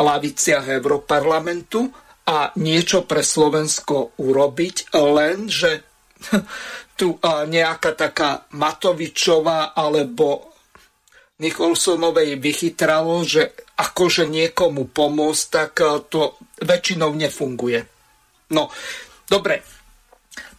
laviciach 0.00 0.64
Európarlamentu 0.80 1.92
a 2.24 2.56
niečo 2.56 3.04
pre 3.04 3.20
Slovensko 3.20 4.16
urobiť, 4.16 4.96
len 4.96 5.44
že 5.52 5.84
tu 6.94 7.18
nejaká 7.24 7.92
taká 7.98 8.46
Matovičová 8.54 9.74
alebo 9.74 10.54
Nicholsonovej 11.42 12.38
vychytralo, 12.38 13.26
že 13.26 13.50
akože 13.74 14.30
niekomu 14.30 14.86
pomôcť, 14.94 15.44
tak 15.50 15.72
eh, 15.82 15.98
to 16.06 16.38
väčšinou 16.62 17.10
nefunguje. 17.10 17.82
No, 18.54 18.70
Dobre, 19.24 19.64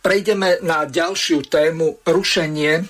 prejdeme 0.01 0.59
na 0.65 0.89
ďalšiu 0.89 1.45
tému 1.45 2.01
rušenie 2.01 2.73
e, 2.81 2.83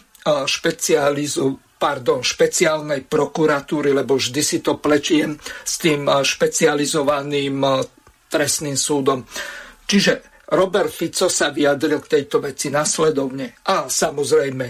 špecializu, 0.48 1.76
pardon, 1.76 2.24
špeciálnej 2.24 3.04
prokuratúry, 3.04 3.92
lebo 3.92 4.16
vždy 4.16 4.42
si 4.42 4.58
to 4.64 4.80
plečiem 4.80 5.36
s 5.44 5.74
tým 5.84 6.08
e, 6.08 6.24
špecializovaným 6.24 7.60
e, 7.60 7.70
trestným 8.32 8.80
súdom. 8.80 9.28
Čiže 9.84 10.35
Robert 10.54 10.94
Fico 10.94 11.26
sa 11.32 11.50
vyjadril 11.50 12.04
k 12.06 12.12
tejto 12.20 12.44
veci 12.44 12.70
nasledovne. 12.70 13.66
A 13.66 13.90
samozrejme 13.90 14.68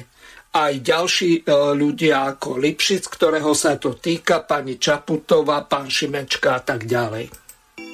aj 0.56 0.74
ďalší 0.80 1.44
ľudia 1.76 2.32
ako 2.32 2.56
Lipšic, 2.56 3.12
ktorého 3.12 3.52
sa 3.52 3.76
to 3.76 4.00
týka, 4.00 4.48
pani 4.48 4.80
Čaputová, 4.80 5.68
pán 5.68 5.92
Šimečka 5.92 6.56
a 6.56 6.62
tak 6.64 6.88
ďalej. 6.88 7.28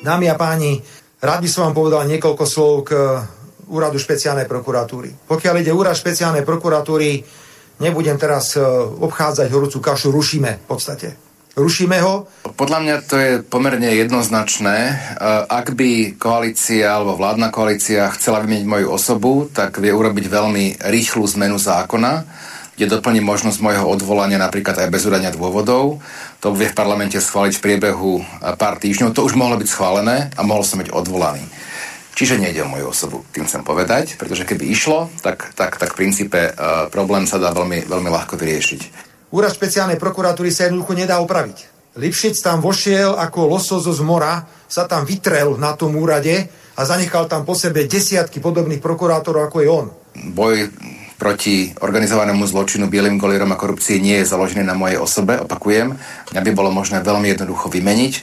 Dámy 0.05 0.29
a 0.29 0.37
páni, 0.37 0.77
Rád 1.21 1.39
by 1.45 1.49
som 1.53 1.69
vám 1.69 1.77
povedal 1.77 2.09
niekoľko 2.09 2.45
slov 2.49 2.73
k 2.89 2.91
eh, 2.97 3.05
úradu 3.69 4.01
špeciálnej 4.01 4.49
prokuratúry. 4.49 5.29
Pokiaľ 5.29 5.55
ide 5.61 5.69
úrad 5.69 5.93
špeciálnej 5.93 6.41
prokuratúry, 6.41 7.21
nebudem 7.77 8.17
teraz 8.17 8.57
eh, 8.57 8.65
obchádzať 8.65 9.47
horúcu 9.53 9.77
kašu, 9.77 10.09
rušíme 10.09 10.65
v 10.65 10.65
podstate. 10.65 11.30
Rušíme 11.51 11.99
ho? 11.99 12.31
Podľa 12.55 12.79
mňa 12.79 12.95
to 13.11 13.15
je 13.19 13.31
pomerne 13.43 13.91
jednoznačné. 13.91 14.77
Eh, 14.87 14.95
ak 15.51 15.75
by 15.75 16.15
koalícia 16.15 16.95
alebo 16.95 17.19
vládna 17.19 17.51
koalícia 17.51 18.07
chcela 18.15 18.39
vymeniť 18.39 18.63
moju 18.63 18.87
osobu, 18.87 19.51
tak 19.51 19.83
vie 19.83 19.91
urobiť 19.91 20.31
veľmi 20.31 20.79
rýchlu 20.87 21.27
zmenu 21.35 21.59
zákona, 21.59 22.23
kde 22.79 22.87
doplní 22.87 23.19
možnosť 23.19 23.59
môjho 23.59 23.83
odvolania 23.83 24.39
napríklad 24.39 24.79
aj 24.79 24.95
bez 24.95 25.03
udania 25.03 25.27
dôvodov. 25.35 25.99
To 26.39 26.55
vie 26.55 26.71
v 26.71 26.77
parlamente 26.77 27.19
schváliť 27.19 27.59
v 27.59 27.63
priebehu 27.67 28.23
e, 28.23 28.23
pár 28.55 28.79
týždňov. 28.79 29.11
To 29.11 29.27
už 29.27 29.35
mohlo 29.35 29.59
byť 29.59 29.67
schválené 29.67 30.31
a 30.33 30.41
mohol 30.47 30.63
som 30.63 30.79
byť 30.79 30.87
odvolaný. 30.95 31.43
Čiže 32.15 32.39
nejde 32.39 32.63
o 32.63 32.71
moju 32.71 32.95
osobu, 32.95 33.27
tým 33.35 33.43
chcem 33.43 33.63
povedať, 33.63 34.15
pretože 34.15 34.47
keby 34.47 34.71
išlo, 34.71 35.11
tak, 35.19 35.51
tak, 35.55 35.79
tak 35.79 35.95
v 35.95 35.99
princípe 36.05 36.51
uh, 36.51 36.91
problém 36.91 37.23
sa 37.23 37.39
dá 37.39 37.55
veľmi, 37.55 37.87
veľmi 37.87 38.09
ľahko 38.11 38.35
vyriešiť. 38.35 39.10
Úrad 39.31 39.55
špeciálnej 39.55 39.95
prokuratúry 39.95 40.51
sa 40.51 40.67
jednoducho 40.67 40.91
nedá 40.91 41.23
opraviť. 41.23 41.71
Lipšic 41.95 42.39
tam 42.39 42.63
vošiel 42.63 43.15
ako 43.15 43.51
losos 43.51 43.83
z 43.83 44.01
mora, 44.03 44.47
sa 44.67 44.87
tam 44.87 45.03
vytrel 45.03 45.59
na 45.59 45.75
tom 45.75 45.95
úrade 45.99 46.47
a 46.75 46.81
zanechal 46.87 47.27
tam 47.27 47.43
po 47.43 47.55
sebe 47.55 47.87
desiatky 47.87 48.39
podobných 48.39 48.79
prokurátorov, 48.79 49.47
ako 49.47 49.57
je 49.59 49.67
on. 49.67 49.87
Boj 50.35 50.71
proti 51.19 51.71
organizovanému 51.77 52.43
zločinu, 52.47 52.89
bielým 52.89 53.19
golierom 53.19 53.53
a 53.53 53.59
korupcii 53.59 54.01
nie 54.01 54.19
je 54.23 54.31
založený 54.31 54.65
na 54.65 54.75
mojej 54.75 54.97
osobe, 54.97 55.37
opakujem. 55.37 55.93
Mňa 56.33 56.41
by 56.41 56.51
bolo 56.51 56.73
možné 56.73 56.99
veľmi 56.99 57.29
jednoducho 57.31 57.69
vymeniť. 57.69 58.13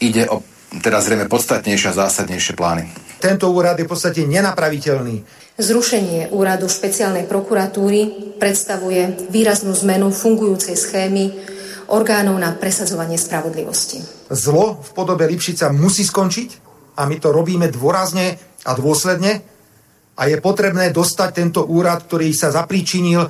Ide 0.00 0.28
o 0.30 0.44
teda 0.80 1.00
zrejme 1.00 1.30
podstatnejšie 1.30 1.94
a 1.94 1.98
zásadnejšie 2.06 2.52
plány. 2.58 2.84
Tento 3.16 3.48
úrad 3.48 3.80
je 3.80 3.88
v 3.88 3.92
podstate 3.92 4.28
nenapraviteľný. 4.28 5.24
Zrušenie 5.56 6.36
úradu 6.36 6.68
špeciálnej 6.68 7.24
prokuratúry 7.24 8.36
predstavuje 8.36 9.32
výraznú 9.32 9.72
zmenu 9.72 10.12
fungujúcej 10.12 10.76
schémy 10.76 11.32
orgánov 11.88 12.36
na 12.36 12.52
presadzovanie 12.52 13.16
spravodlivosti. 13.16 14.04
Zlo 14.28 14.82
v 14.84 14.90
podobe 14.92 15.24
Lipšica 15.24 15.72
musí 15.72 16.04
skončiť 16.04 16.48
a 17.00 17.08
my 17.08 17.16
to 17.16 17.32
robíme 17.32 17.72
dôrazne 17.72 18.36
a 18.66 18.70
dôsledne 18.76 19.40
a 20.16 20.22
je 20.28 20.36
potrebné 20.40 20.90
dostať 20.92 21.30
tento 21.32 21.60
úrad, 21.64 22.04
ktorý 22.04 22.32
sa 22.36 22.52
zapríčinil 22.52 23.24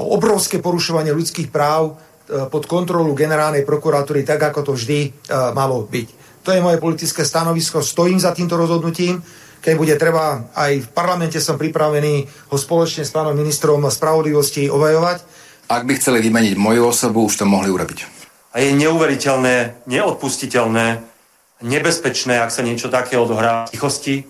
obrovské 0.00 0.58
porušovanie 0.58 1.12
ľudských 1.12 1.52
práv 1.52 1.92
e, 1.92 2.48
pod 2.48 2.64
kontrolu 2.64 3.12
generálnej 3.12 3.64
prokuratúry, 3.68 4.24
tak 4.24 4.40
ako 4.52 4.60
to 4.68 4.72
vždy 4.76 5.00
e, 5.04 5.10
malo 5.52 5.84
byť. 5.84 6.19
To 6.50 6.58
je 6.58 6.66
moje 6.66 6.82
politické 6.82 7.22
stanovisko, 7.22 7.78
stojím 7.78 8.18
za 8.18 8.34
týmto 8.34 8.58
rozhodnutím. 8.58 9.22
Keď 9.62 9.74
bude 9.78 9.94
treba, 9.94 10.50
aj 10.58 10.82
v 10.82 10.88
parlamente 10.90 11.38
som 11.38 11.54
pripravený 11.54 12.26
ho 12.26 12.56
spoločne 12.58 13.06
s 13.06 13.14
pánom 13.14 13.38
ministrom 13.38 13.86
spravodlivosti 13.86 14.66
obajovať. 14.66 15.22
Ak 15.70 15.86
by 15.86 15.94
chceli 15.94 16.18
vymeniť 16.18 16.58
moju 16.58 16.90
osobu, 16.90 17.22
už 17.30 17.38
to 17.38 17.46
mohli 17.46 17.70
urobiť. 17.70 18.02
A 18.50 18.66
je 18.66 18.74
neuveriteľné, 18.74 19.86
neodpustiteľné, 19.86 20.86
nebezpečné, 21.62 22.42
ak 22.42 22.50
sa 22.50 22.66
niečo 22.66 22.90
také 22.90 23.14
odohrá 23.14 23.70
v 23.70 23.78
tichosti, 23.78 24.26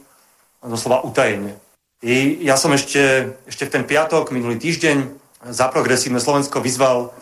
doslova 0.60 1.00
utajenie. 1.08 1.56
I 2.04 2.44
ja 2.44 2.60
som 2.60 2.68
ešte, 2.76 3.32
ešte 3.48 3.64
v 3.64 3.80
ten 3.80 3.84
piatok, 3.88 4.28
minulý 4.28 4.60
týždeň, 4.60 5.08
za 5.56 5.72
progresívne 5.72 6.20
Slovensko 6.20 6.60
vyzval 6.60 7.16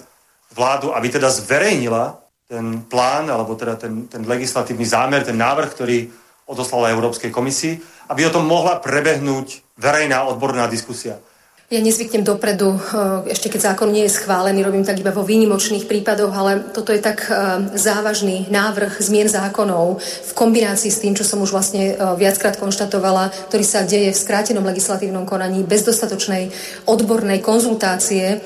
vládu, 0.58 0.90
aby 0.90 1.06
teda 1.06 1.30
zverejnila 1.30 2.18
ten 2.48 2.80
plán, 2.88 3.28
alebo 3.28 3.52
teda 3.52 3.76
ten, 3.76 4.08
ten 4.08 4.24
legislatívny 4.24 4.88
zámer, 4.88 5.20
ten 5.20 5.36
návrh, 5.36 5.68
ktorý 5.68 6.08
odoslala 6.48 6.88
Európskej 6.96 7.28
komisii, 7.28 7.76
aby 8.08 8.24
o 8.24 8.32
tom 8.32 8.48
mohla 8.48 8.80
prebehnúť 8.80 9.76
verejná 9.76 10.24
odborná 10.24 10.64
diskusia. 10.64 11.20
Ja 11.68 11.84
nezvyknem 11.84 12.24
dopredu, 12.24 12.80
eh, 12.80 13.36
ešte 13.36 13.52
keď 13.52 13.60
zákon 13.60 13.92
nie 13.92 14.08
je 14.08 14.16
schválený, 14.16 14.64
robím 14.64 14.88
tak 14.88 15.04
iba 15.04 15.12
vo 15.12 15.20
výnimočných 15.20 15.84
prípadoch, 15.84 16.32
ale 16.32 16.64
toto 16.72 16.96
je 16.96 17.00
tak 17.04 17.28
eh, 17.28 17.60
závažný 17.76 18.48
návrh 18.48 18.96
zmien 18.96 19.28
zákonov 19.28 20.00
v 20.00 20.32
kombinácii 20.32 20.88
s 20.88 21.04
tým, 21.04 21.12
čo 21.12 21.28
som 21.28 21.44
už 21.44 21.52
vlastne 21.52 21.92
eh, 21.92 21.96
viackrát 22.16 22.56
konštatovala, 22.56 23.52
ktorý 23.52 23.64
sa 23.68 23.84
deje 23.84 24.16
v 24.16 24.16
skrátenom 24.16 24.64
legislatívnom 24.64 25.28
konaní 25.28 25.60
bez 25.60 25.84
dostatočnej 25.84 26.48
odbornej 26.88 27.44
konzultácie, 27.44 28.40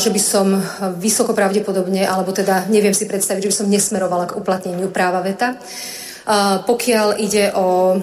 že 0.00 0.08
by 0.08 0.20
som 0.20 0.56
vysoko 0.96 1.36
pravdepodobne, 1.36 2.08
alebo 2.08 2.32
teda 2.32 2.64
neviem 2.72 2.96
si 2.96 3.04
predstaviť, 3.04 3.44
že 3.44 3.50
by 3.52 3.58
som 3.60 3.68
nesmerovala 3.68 4.24
k 4.24 4.36
uplatneniu 4.40 4.88
práva 4.88 5.20
veta. 5.20 5.60
Pokiaľ 6.68 7.08
ide 7.24 7.48
o 7.56 7.96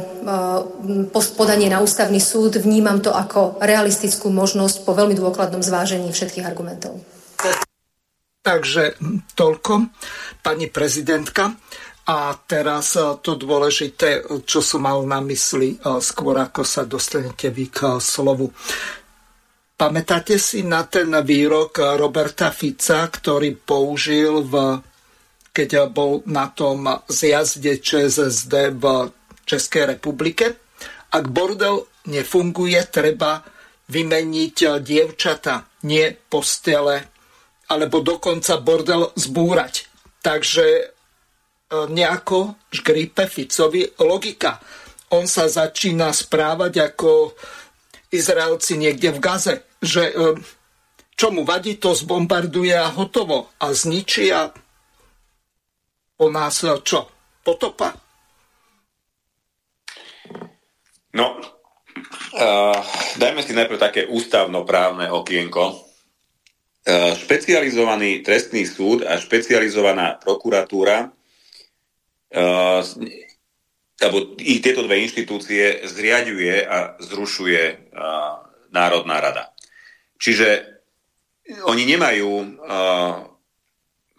podanie 1.37 1.69
na 1.69 1.77
ústavný 1.77 2.17
súd, 2.17 2.57
vnímam 2.57 2.97
to 2.97 3.13
ako 3.13 3.61
realistickú 3.61 4.33
možnosť 4.33 4.81
po 4.81 4.97
veľmi 4.97 5.13
dôkladnom 5.13 5.61
zvážení 5.61 6.09
všetkých 6.09 6.41
argumentov. 6.41 6.97
Takže 8.41 8.97
toľko, 9.37 9.93
pani 10.41 10.73
prezidentka. 10.73 11.53
A 12.05 12.37
teraz 12.37 12.93
to 12.97 13.33
dôležité, 13.33 14.25
čo 14.45 14.61
som 14.61 14.85
mal 14.85 15.01
na 15.09 15.21
mysli, 15.25 15.77
skôr 15.81 16.37
ako 16.37 16.61
sa 16.61 16.85
dostanete 16.85 17.49
vy 17.49 17.73
k 17.73 17.97
slovu. 17.97 18.53
Pamätáte 19.73 20.37
si 20.37 20.61
na 20.61 20.85
ten 20.85 21.09
výrok 21.25 21.81
Roberta 21.97 22.53
Fica, 22.53 23.09
ktorý 23.09 23.57
použil 23.57 24.45
v 24.45 24.81
keď 25.55 25.87
bol 25.87 26.19
na 26.27 26.51
tom 26.51 26.83
zjazde 27.07 27.79
ČSSD 27.79 28.75
v 28.75 28.83
Českej 29.47 29.95
republike. 29.95 30.59
Ak 31.15 31.31
bordel 31.31 31.87
nefunguje, 32.11 32.83
treba 32.91 33.39
vymeniť 33.87 34.83
dievčata, 34.83 35.87
nie 35.87 36.11
postele, 36.11 37.07
alebo 37.71 38.03
dokonca 38.03 38.59
bordel 38.59 39.15
zbúrať. 39.15 39.87
Takže 40.19 40.65
e, 40.75 40.83
nejako 41.71 42.59
šgripe 42.75 43.23
Ficovi 43.31 43.87
logika. 44.03 44.59
On 45.15 45.23
sa 45.23 45.47
začína 45.47 46.11
správať 46.11 46.73
ako 46.91 47.37
Izraelci 48.11 48.75
niekde 48.75 49.13
v 49.15 49.19
Gaze, 49.21 49.55
že 49.79 50.11
čo 51.15 51.31
mu 51.31 51.47
vadí, 51.47 51.79
to 51.79 51.95
zbombarduje 51.95 52.75
a 52.75 52.91
hotovo. 52.91 53.55
A 53.63 53.71
zničí 53.71 54.33
a 54.35 54.51
po 56.15 56.31
nás 56.31 56.63
čo? 56.83 57.11
Potopa? 57.45 57.93
No, 61.15 61.39
uh, 61.39 62.79
dajme 63.15 63.39
si 63.39 63.55
najprv 63.55 63.79
také 63.79 64.01
ústavnoprávne 64.09 65.07
okienko. 65.11 65.79
Uh, 66.85 67.15
špecializovaný 67.15 68.19
trestný 68.25 68.67
súd 68.67 69.07
a 69.07 69.15
špecializovaná 69.17 70.19
prokuratúra 70.19 71.09
uh, 72.35 72.81
alebo 73.95 74.35
ich 74.43 74.59
tieto 74.59 74.83
dve 74.83 75.07
inštitúcie 75.07 75.87
zriaďuje 75.87 76.67
a 76.67 76.99
zrušuje 76.99 77.63
uh, 77.95 78.43
Národná 78.75 79.23
rada. 79.23 79.55
Čiže 80.19 80.67
oni 81.63 81.87
nemajú 81.87 82.31
uh, 82.35 83.34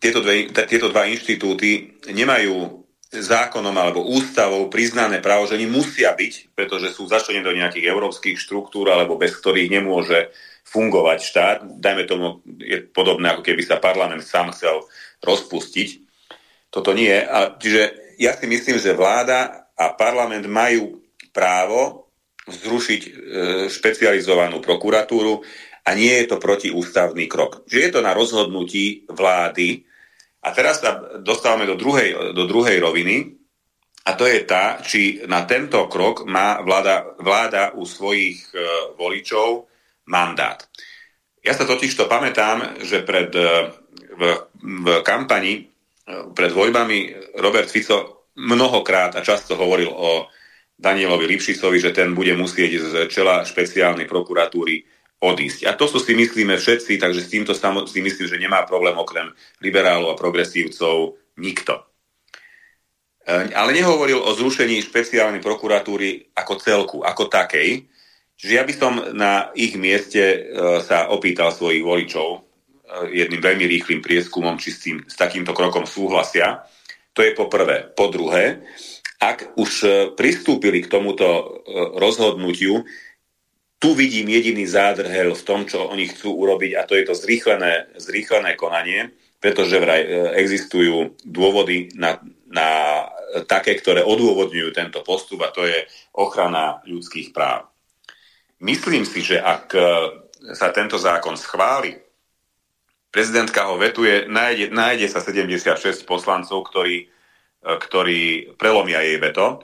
tieto, 0.07 0.23
dve, 0.23 0.47
tieto 0.71 0.87
dva 0.95 1.11
inštitúty 1.11 1.99
nemajú 2.15 2.87
zákonom 3.11 3.75
alebo 3.75 4.07
ústavou 4.07 4.67
priznané 4.71 5.23
právo, 5.23 5.47
že 5.47 5.59
oni 5.59 5.67
musia 5.67 6.15
byť, 6.15 6.55
pretože 6.55 6.95
sú 6.95 7.07
začlenené 7.07 7.43
do 7.47 7.55
nejakých 7.55 7.91
európskych 7.91 8.39
štruktúr 8.39 8.91
alebo 8.91 9.19
bez 9.19 9.35
ktorých 9.35 9.71
nemôže 9.71 10.31
fungovať 10.67 11.19
štát. 11.23 11.57
Dajme 11.79 12.05
tomu, 12.07 12.43
je 12.59 12.83
podobné, 12.83 13.31
ako 13.31 13.43
keby 13.47 13.63
sa 13.63 13.79
parlament 13.79 14.27
sám 14.27 14.51
chcel 14.51 14.83
rozpustiť. 15.23 16.03
Toto 16.71 16.91
nie. 16.91 17.15
A, 17.15 17.55
čiže 17.55 18.15
ja 18.19 18.35
si 18.35 18.51
myslím, 18.51 18.83
že 18.83 18.97
vláda 18.97 19.71
a 19.79 19.95
parlament 19.95 20.45
majú 20.51 20.99
právo 21.31 22.11
zrušiť 22.47 23.01
e, 23.03 23.11
špecializovanú 23.71 24.59
prokuratúru 24.63 25.43
a 25.87 25.91
nie 25.95 26.11
je 26.23 26.27
to 26.27 26.43
protiústavný 26.43 27.31
krok. 27.31 27.63
Že 27.71 27.79
je 27.79 27.91
to 27.95 28.01
na 28.03 28.11
rozhodnutí 28.11 29.07
vlády. 29.07 29.87
A 30.43 30.49
teraz 30.53 30.85
sa 30.85 31.21
dostávame 31.23 31.65
do 31.65 31.79
druhej, 31.79 32.37
do 32.37 32.45
druhej 32.45 32.79
roviny, 32.83 33.37
a 34.07 34.15
to 34.15 34.23
je 34.31 34.47
tá, 34.47 34.79
či 34.87 35.27
na 35.27 35.43
tento 35.43 35.83
krok 35.91 36.23
má 36.23 36.63
vláda, 36.63 37.19
vláda 37.19 37.75
u 37.75 37.83
svojich 37.83 38.55
e, 38.55 38.59
voličov 38.95 39.67
mandát. 40.07 40.63
Ja 41.43 41.59
sa 41.59 41.67
totiž 41.67 41.91
to 41.99 42.07
pamätám, 42.07 42.79
že 42.87 43.03
pred, 43.03 43.35
e, 43.35 43.75
v, 44.15 44.23
v 44.63 44.87
kampani, 45.03 45.59
e, 45.59 45.63
pred 46.31 46.55
voľbami 46.55 46.99
Robert 47.43 47.67
Fico 47.67 48.31
mnohokrát 48.39 49.19
a 49.19 49.27
často 49.27 49.59
hovoril 49.59 49.91
o 49.91 50.31
Danielovi 50.79 51.27
Lipšicovi, 51.27 51.83
že 51.83 51.91
ten 51.91 52.15
bude 52.15 52.37
musieť 52.39 52.71
z 52.79 52.93
čela 53.11 53.43
špeciálnej 53.43 54.07
prokuratúry 54.07 54.87
odísť. 55.21 55.65
A 55.65 55.73
to 55.73 55.89
sú 55.89 55.97
si 55.97 56.13
myslíme 56.13 56.61
všetci, 56.61 57.01
takže 57.01 57.25
s 57.25 57.33
týmto 57.33 57.53
si 57.89 58.01
myslím, 58.05 58.27
že 58.29 58.41
nemá 58.41 58.69
problém 58.69 58.97
okrem 58.97 59.33
liberálov 59.65 60.13
a 60.13 60.21
progresívcov 60.21 61.17
nikto. 61.41 61.81
E, 63.25 63.51
ale 63.57 63.73
nehovoril 63.73 64.21
o 64.21 64.31
zrušení 64.37 64.85
špeciálnej 64.85 65.41
prokuratúry 65.41 66.37
ako 66.37 66.55
celku, 66.61 66.99
ako 67.01 67.33
takej. 67.33 67.89
Čiže 68.37 68.53
ja 68.53 68.65
by 68.69 68.75
som 68.77 68.93
na 69.17 69.49
ich 69.57 69.75
mieste 69.81 70.21
e, 70.21 70.39
sa 70.85 71.09
opýtal 71.09 71.49
svojich 71.49 71.81
voličov 71.81 72.29
e, 72.37 72.39
jedným 73.25 73.41
veľmi 73.41 73.65
rýchlým 73.65 74.01
prieskumom, 74.05 74.61
či 74.61 74.69
s, 74.69 74.79
tým, 74.85 74.97
s 75.09 75.17
takýmto 75.17 75.57
krokom 75.57 75.89
súhlasia. 75.89 76.69
To 77.17 77.25
je 77.25 77.33
po 77.33 77.49
prvé. 77.49 77.89
Po 77.97 78.13
druhé, 78.13 78.61
ak 79.17 79.57
už 79.57 79.89
pristúpili 80.21 80.85
k 80.85 80.93
tomuto 80.93 81.65
rozhodnutiu, 81.97 82.85
tu 83.87 83.95
vidím 83.95 84.27
jediný 84.27 84.67
zádrhel 84.67 85.31
v 85.31 85.47
tom, 85.47 85.63
čo 85.63 85.87
oni 85.87 86.11
chcú 86.11 86.35
urobiť 86.35 86.75
a 86.75 86.83
to 86.91 86.99
je 86.99 87.07
to 87.07 87.15
zrýchlené, 87.15 87.95
zrýchlené 87.95 88.59
konanie, 88.59 89.15
pretože 89.39 89.79
vraj 89.79 90.03
e, 90.03 90.11
existujú 90.43 91.15
dôvody 91.23 91.95
na, 91.95 92.19
na 92.51 92.67
také, 93.47 93.79
ktoré 93.79 94.03
odôvodňujú 94.03 94.75
tento 94.75 95.07
postup 95.07 95.47
a 95.47 95.55
to 95.55 95.63
je 95.63 95.87
ochrana 96.19 96.83
ľudských 96.83 97.31
práv. 97.31 97.71
Myslím 98.59 99.07
si, 99.07 99.23
že 99.23 99.39
ak 99.39 99.71
e, 99.71 99.81
sa 100.59 100.75
tento 100.75 100.99
zákon 100.99 101.39
schváli, 101.39 101.95
prezidentka 103.15 103.71
ho 103.71 103.79
vetuje, 103.79 104.27
nájde, 104.27 104.75
nájde 104.75 105.07
sa 105.15 105.23
76 105.23 106.03
poslancov, 106.03 106.75
ktorí, 106.75 107.07
e, 107.07 107.71
ktorí 107.71 108.51
prelomia 108.59 109.07
jej 109.07 109.23
veto 109.23 109.63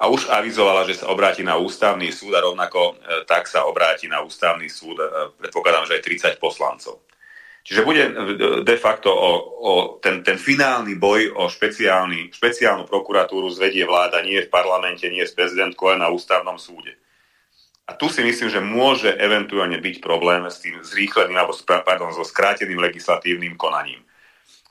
a 0.00 0.08
už 0.08 0.32
avizovala, 0.32 0.88
že 0.88 1.04
sa 1.04 1.12
obráti 1.12 1.44
na 1.44 1.60
ústavný 1.60 2.08
súd 2.08 2.32
a 2.32 2.40
rovnako 2.40 2.80
e, 2.80 2.92
tak 3.28 3.44
sa 3.44 3.68
obráti 3.68 4.08
na 4.08 4.24
ústavný 4.24 4.64
súd, 4.72 4.96
e, 4.96 5.06
predpokladám, 5.36 5.84
že 5.84 6.00
aj 6.00 6.36
30 6.40 6.40
poslancov. 6.40 7.04
Čiže 7.60 7.84
bude 7.84 8.02
e, 8.08 8.12
de 8.64 8.76
facto 8.80 9.12
o, 9.12 9.30
o 9.60 9.72
ten, 10.00 10.24
ten 10.24 10.40
finálny 10.40 10.96
boj 10.96 11.36
o 11.36 11.52
špeciálny, 11.52 12.32
špeciálnu 12.32 12.88
prokuratúru 12.88 13.52
zvedie 13.52 13.84
vláda 13.84 14.24
nie 14.24 14.40
v 14.40 14.48
parlamente, 14.48 15.04
nie 15.12 15.20
s 15.20 15.36
prezidentkou, 15.36 15.92
ale 15.92 16.00
na 16.00 16.08
ústavnom 16.08 16.56
súde. 16.56 16.96
A 17.84 17.92
tu 17.92 18.08
si 18.08 18.24
myslím, 18.24 18.48
že 18.48 18.64
môže 18.64 19.10
eventuálne 19.20 19.76
byť 19.82 20.00
problém 20.00 20.48
s 20.48 20.64
tým 20.64 20.80
zrýchleným 20.80 21.36
alebo 21.36 21.52
pardon, 21.84 22.14
so 22.16 22.24
skráteným 22.24 22.80
legislatívnym 22.80 23.58
konaním. 23.60 24.00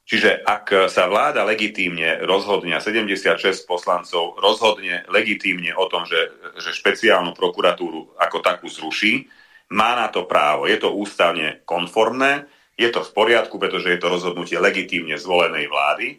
Čiže 0.10 0.42
ak 0.42 0.90
sa 0.90 1.06
vláda 1.06 1.46
legitímne 1.46 2.26
rozhodne, 2.26 2.74
a 2.74 2.82
76 2.82 3.70
poslancov 3.70 4.42
rozhodne 4.42 5.06
legitímne 5.06 5.70
o 5.78 5.86
tom, 5.86 6.10
že, 6.10 6.34
že 6.58 6.74
špeciálnu 6.74 7.38
prokuratúru 7.38 8.18
ako 8.18 8.38
takú 8.42 8.66
zruší, 8.66 9.30
má 9.70 9.94
na 9.94 10.10
to 10.10 10.26
právo. 10.26 10.66
Je 10.66 10.82
to 10.82 10.98
ústavne 10.98 11.62
konformné, 11.62 12.50
je 12.74 12.90
to 12.90 13.06
v 13.06 13.14
poriadku, 13.14 13.62
pretože 13.62 13.86
je 13.94 14.00
to 14.02 14.10
rozhodnutie 14.10 14.58
legitímne 14.58 15.14
zvolenej 15.14 15.70
vlády, 15.70 16.18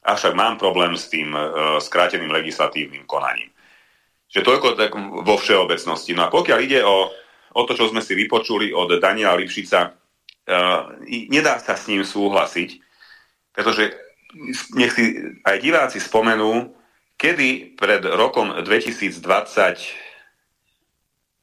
avšak 0.00 0.32
mám 0.32 0.56
problém 0.56 0.96
s 0.96 1.12
tým 1.12 1.36
e, 1.36 1.40
skráteným 1.76 2.32
legislatívnym 2.32 3.04
konaním. 3.04 3.52
Čiže 4.32 4.46
toľko 4.48 4.68
tak 4.80 4.96
vo 4.96 5.36
všeobecnosti. 5.36 6.16
No 6.16 6.24
a 6.24 6.32
pokiaľ 6.32 6.58
ide 6.64 6.80
o, 6.86 7.10
o 7.52 7.62
to, 7.68 7.76
čo 7.76 7.92
sme 7.92 8.00
si 8.00 8.16
vypočuli 8.16 8.72
od 8.72 8.96
Daniela 8.96 9.36
Lipšica, 9.36 9.78
e, 9.84 9.90
nedá 11.28 11.60
sa 11.60 11.76
s 11.76 11.84
ním 11.90 12.00
súhlasiť, 12.00 12.89
pretože 13.60 13.92
nech 14.72 14.96
si 14.96 15.20
aj 15.44 15.60
diváci 15.60 16.00
spomenú, 16.00 16.72
kedy 17.20 17.76
pred 17.76 18.00
rokom 18.08 18.56
2020, 18.56 19.20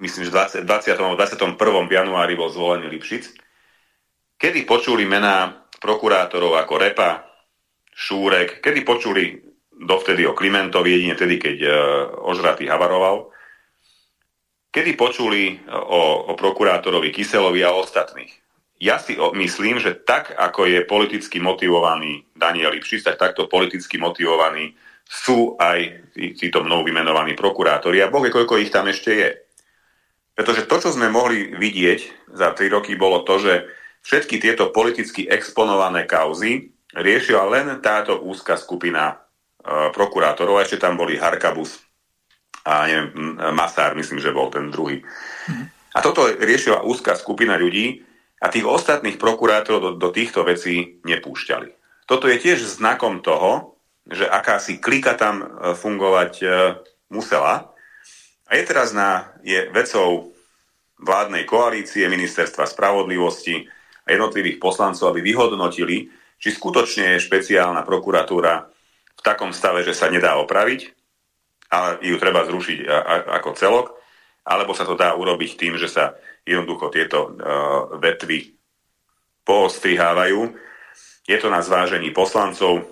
myslím, 0.02 0.22
že 0.26 0.32
20, 0.34 0.66
20. 0.66 0.98
21. 0.98 1.54
januári 1.94 2.34
bol 2.34 2.50
zvolený 2.50 2.90
Lipšic, 2.90 3.38
kedy 4.42 4.66
počuli 4.66 5.06
mená 5.06 5.62
prokurátorov 5.78 6.58
ako 6.58 6.74
Repa, 6.82 7.22
Šúrek, 7.94 8.58
kedy 8.66 8.82
počuli 8.82 9.38
dovtedy 9.78 10.26
o 10.26 10.34
Klimentovi, 10.34 10.90
jedine 10.98 11.14
vtedy, 11.14 11.38
keď 11.38 11.58
uh, 11.62 11.74
ožratý 12.34 12.66
havaroval, 12.66 13.30
kedy 14.74 14.98
počuli 14.98 15.62
o, 15.70 16.34
o 16.34 16.38
prokurátorovi 16.38 17.14
Kyselovi 17.14 17.62
a 17.62 17.78
ostatných 17.78 18.47
ja 18.78 19.02
si 19.02 19.18
myslím, 19.18 19.82
že 19.82 19.98
tak, 19.98 20.38
ako 20.38 20.70
je 20.70 20.86
politicky 20.86 21.42
motivovaný 21.42 22.30
Daniel 22.38 22.78
Lipšic, 22.78 23.02
tak 23.10 23.18
takto 23.18 23.50
politicky 23.50 23.98
motivovaní 23.98 24.78
sú 25.08 25.56
aj 25.58 26.12
títo 26.38 26.62
mnou 26.62 26.84
vymenovaní 26.84 27.34
prokurátori. 27.34 28.04
A 28.04 28.12
Boh 28.12 28.22
vie, 28.22 28.30
koľko 28.30 28.60
ich 28.60 28.70
tam 28.70 28.86
ešte 28.92 29.12
je. 29.16 29.30
Pretože 30.38 30.70
to, 30.70 30.78
čo 30.78 30.90
sme 30.94 31.10
mohli 31.10 31.58
vidieť 31.58 32.30
za 32.38 32.54
tri 32.54 32.70
roky, 32.70 32.94
bolo 32.94 33.26
to, 33.26 33.42
že 33.42 33.54
všetky 34.06 34.38
tieto 34.38 34.70
politicky 34.70 35.26
exponované 35.26 36.06
kauzy 36.06 36.70
riešila 36.94 37.50
len 37.50 37.82
táto 37.82 38.22
úzka 38.22 38.60
skupina 38.60 39.10
e, 39.10 39.16
prokurátorov. 39.90 40.62
A 40.62 40.66
ešte 40.68 40.78
tam 40.78 41.00
boli 41.00 41.18
Harkabus 41.18 41.82
a 42.68 42.84
neviem, 42.86 43.40
Masár, 43.56 43.96
myslím, 43.96 44.20
že 44.20 44.36
bol 44.36 44.52
ten 44.52 44.68
druhý. 44.70 45.02
Mhm. 45.50 45.66
A 45.96 46.04
toto 46.04 46.30
riešila 46.30 46.86
úzka 46.86 47.18
skupina 47.18 47.58
ľudí, 47.58 48.06
a 48.38 48.48
tých 48.54 48.66
ostatných 48.66 49.18
prokurátorov 49.18 49.82
do, 49.82 49.92
do 49.98 50.10
týchto 50.14 50.46
vecí 50.46 51.02
nepúšťali. 51.02 51.74
Toto 52.06 52.30
je 52.30 52.38
tiež 52.40 52.62
znakom 52.64 53.20
toho, 53.26 53.78
že 54.08 54.24
akási 54.24 54.80
klika 54.80 55.18
tam 55.20 55.44
e, 55.44 55.46
fungovať 55.76 56.34
e, 56.40 56.46
musela. 57.12 57.76
A 58.48 58.52
je 58.56 58.64
teraz 58.64 58.96
na, 58.96 59.36
je 59.44 59.68
vecou 59.76 60.32
vládnej 60.98 61.44
koalície, 61.44 62.08
ministerstva 62.08 62.64
spravodlivosti 62.64 63.68
a 64.08 64.16
jednotlivých 64.16 64.58
poslancov, 64.64 65.12
aby 65.12 65.20
vyhodnotili, 65.20 66.08
či 66.40 66.50
skutočne 66.54 67.18
je 67.18 67.26
špeciálna 67.28 67.84
prokuratúra 67.84 68.72
v 69.18 69.22
takom 69.22 69.52
stave, 69.52 69.84
že 69.84 69.98
sa 69.98 70.08
nedá 70.08 70.40
opraviť, 70.40 70.94
ale 71.74 72.00
ju 72.00 72.16
treba 72.16 72.48
zrušiť 72.48 72.88
ako 73.42 73.50
celok, 73.60 73.88
alebo 74.48 74.72
sa 74.72 74.88
to 74.88 74.96
dá 74.96 75.12
urobiť 75.18 75.60
tým, 75.60 75.76
že 75.76 75.92
sa 75.92 76.16
jednoducho 76.48 76.88
tieto 76.88 77.28
uh, 77.28 78.00
vetvy 78.00 78.56
poostrihávajú. 79.44 80.56
Je 81.28 81.38
to 81.40 81.52
na 81.52 81.60
zvážení 81.60 82.16
poslancov, 82.16 82.88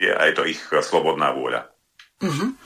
je 0.00 0.08
aj 0.08 0.36
to 0.36 0.42
ich 0.48 0.60
slobodná 0.84 1.32
vôľa. 1.32 1.68
Uh-huh. 2.24 2.56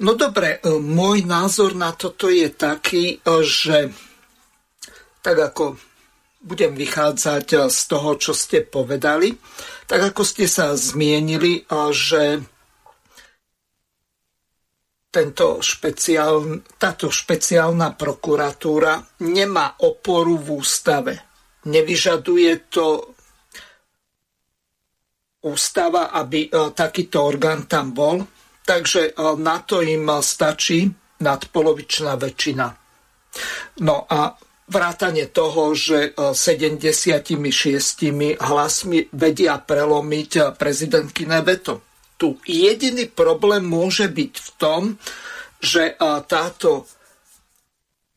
No 0.00 0.16
dobre, 0.16 0.60
e, 0.60 0.72
môj 0.80 1.28
názor 1.28 1.76
na 1.76 1.92
toto 1.92 2.32
je 2.32 2.48
taký, 2.48 3.20
že 3.44 3.92
tak 5.20 5.36
ako 5.36 5.76
budem 6.40 6.72
vychádzať 6.72 7.68
z 7.68 7.80
toho, 7.84 8.16
čo 8.16 8.32
ste 8.32 8.64
povedali, 8.64 9.36
tak 9.84 10.12
ako 10.12 10.24
ste 10.24 10.48
sa 10.48 10.72
zmienili, 10.72 11.68
že 11.92 12.40
tento 15.10 15.58
špeciál, 15.58 16.62
táto 16.78 17.10
špeciálna 17.10 17.98
prokuratúra 17.98 19.02
nemá 19.26 19.74
oporu 19.82 20.38
v 20.38 20.48
ústave. 20.62 21.14
Nevyžaduje 21.66 22.70
to 22.70 22.86
ústava, 25.44 26.14
aby 26.14 26.48
takýto 26.72 27.20
orgán 27.26 27.66
tam 27.66 27.90
bol 27.90 28.22
takže 28.70 29.00
e, 29.10 29.12
na 29.42 29.58
to 29.66 29.82
im 29.82 30.06
stačí 30.22 30.86
nadpolovičná 31.20 32.14
väčšina. 32.14 32.66
No 33.82 34.06
a 34.06 34.38
vrátanie 34.70 35.26
toho, 35.34 35.74
že 35.74 36.14
76 36.14 37.34
e, 38.06 38.38
hlasmi 38.38 39.10
vedia 39.10 39.58
prelomiť 39.58 40.30
e, 40.38 40.40
prezidentkyné 40.54 41.42
veto. 41.42 41.89
Tu 42.20 42.36
jediný 42.44 43.08
problém 43.08 43.64
môže 43.64 44.04
byť 44.12 44.32
v 44.36 44.50
tom, 44.60 44.82
že 45.56 45.96
táto 46.28 46.84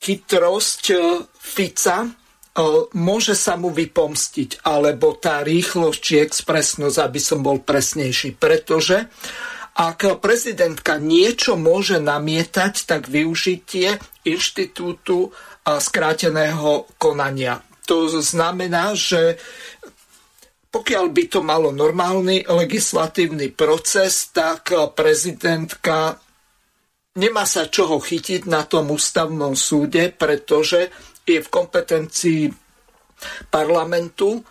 chytrosť 0.03 0.83
Fica 1.31 2.11
môže 2.93 3.33
sa 3.33 3.55
mu 3.55 3.71
vypomstiť, 3.71 4.67
alebo 4.67 5.15
tá 5.15 5.39
rýchlosť 5.41 5.99
či 6.03 6.13
expresnosť, 6.19 6.97
aby 6.99 7.19
som 7.23 7.39
bol 7.39 7.63
presnejší, 7.63 8.35
pretože 8.35 9.07
ak 9.73 10.21
prezidentka 10.21 11.01
niečo 11.01 11.57
môže 11.57 11.97
namietať, 11.97 12.85
tak 12.85 13.09
využitie 13.09 13.97
inštitútu 14.27 15.33
skráteného 15.65 16.85
konania. 17.01 17.63
To 17.89 18.07
znamená, 18.07 18.93
že 18.93 19.41
pokiaľ 20.73 21.05
by 21.13 21.23
to 21.29 21.39
malo 21.45 21.69
normálny 21.69 22.49
legislatívny 22.49 23.53
proces, 23.53 24.33
tak 24.33 24.73
prezidentka 24.97 26.17
nemá 27.21 27.45
sa 27.45 27.69
čoho 27.69 28.01
chytiť 28.01 28.49
na 28.49 28.65
tom 28.65 28.89
ústavnom 28.89 29.53
súde, 29.53 30.09
pretože 30.09 30.89
je 31.21 31.37
v 31.37 31.47
kompetencii 31.53 32.43
parlamentu 33.53 34.41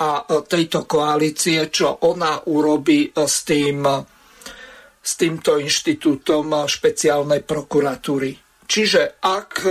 a 0.00 0.24
tejto 0.48 0.88
koalície, 0.88 1.68
čo 1.68 2.08
ona 2.08 2.40
urobí 2.48 3.12
s 3.12 3.44
tým 3.44 3.84
s 5.06 5.14
týmto 5.14 5.54
inštitútom 5.62 6.66
špeciálnej 6.66 7.46
prokuratúry. 7.46 8.34
Čiže 8.66 9.22
ak, 9.22 9.62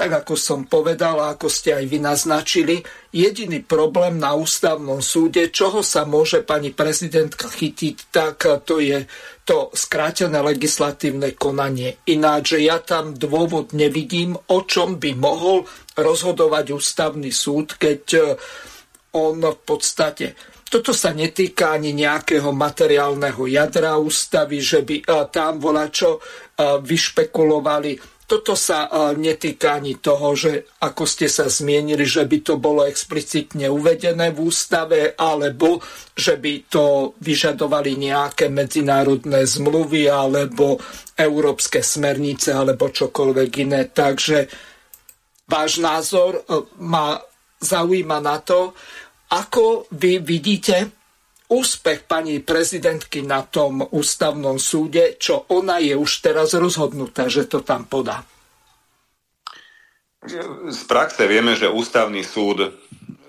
tak 0.00 0.24
ako 0.24 0.32
som 0.32 0.64
povedal 0.64 1.20
ako 1.20 1.52
ste 1.52 1.76
aj 1.76 1.84
vy 1.84 2.00
naznačili, 2.00 2.80
jediný 3.12 3.60
problém 3.60 4.16
na 4.16 4.32
ústavnom 4.32 5.04
súde, 5.04 5.52
čoho 5.52 5.84
sa 5.84 6.08
môže 6.08 6.40
pani 6.40 6.72
prezidentka 6.72 7.52
chytiť, 7.52 8.08
tak 8.08 8.64
to 8.64 8.80
je 8.80 9.04
to 9.44 9.68
skrátené 9.76 10.40
legislatívne 10.40 11.36
konanie. 11.36 12.00
Ináč, 12.08 12.56
že 12.56 12.64
ja 12.64 12.80
tam 12.80 13.12
dôvod 13.12 13.76
nevidím, 13.76 14.40
o 14.48 14.64
čom 14.64 14.96
by 14.96 15.12
mohol 15.20 15.68
rozhodovať 16.00 16.72
ústavný 16.72 17.28
súd, 17.28 17.76
keď 17.76 18.02
e, 18.16 18.20
on 19.20 19.36
v 19.36 19.60
podstate 19.68 20.32
toto 20.70 20.94
sa 20.94 21.10
netýka 21.10 21.74
ani 21.74 21.90
nejakého 21.90 22.54
materiálneho 22.54 23.42
jadra 23.50 23.98
ústavy, 23.98 24.62
že 24.62 24.86
by 24.86 25.02
tam 25.34 25.58
volačo 25.58 26.22
vyšpekulovali. 26.78 27.98
Toto 28.30 28.54
sa 28.54 28.86
netýka 29.18 29.82
ani 29.82 29.98
toho, 29.98 30.38
že 30.38 30.70
ako 30.86 31.02
ste 31.02 31.26
sa 31.26 31.50
zmienili, 31.50 32.06
že 32.06 32.22
by 32.22 32.46
to 32.46 32.62
bolo 32.62 32.86
explicitne 32.86 33.66
uvedené 33.66 34.30
v 34.30 34.38
ústave, 34.46 35.18
alebo 35.18 35.82
že 36.14 36.38
by 36.38 36.70
to 36.70 37.18
vyžadovali 37.18 37.98
nejaké 37.98 38.46
medzinárodné 38.46 39.42
zmluvy, 39.42 40.06
alebo 40.06 40.78
európske 41.18 41.82
smernice, 41.82 42.54
alebo 42.54 42.94
čokoľvek 42.94 43.50
iné. 43.66 43.90
Takže 43.90 44.46
váš 45.50 45.82
názor 45.82 46.46
ma 46.78 47.18
zaujíma 47.58 48.22
na 48.22 48.38
to, 48.46 48.78
ako 49.34 49.90
vy 49.90 50.22
vidíte 50.22 50.99
úspech 51.50 52.06
pani 52.06 52.38
prezidentky 52.38 53.26
na 53.26 53.42
tom 53.42 53.82
ústavnom 53.82 54.56
súde, 54.56 55.18
čo 55.18 55.50
ona 55.50 55.82
je 55.82 55.98
už 55.98 56.22
teraz 56.22 56.54
rozhodnutá, 56.54 57.26
že 57.26 57.50
to 57.50 57.66
tam 57.66 57.90
podá? 57.90 58.22
Z 60.70 60.80
praxe 60.86 61.26
vieme, 61.26 61.58
že 61.58 61.66
ústavný 61.66 62.22
súd 62.22 62.70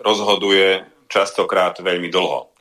rozhoduje 0.05 0.85
častokrát 1.09 1.79
veľmi 1.81 2.11
dlho. 2.11 2.51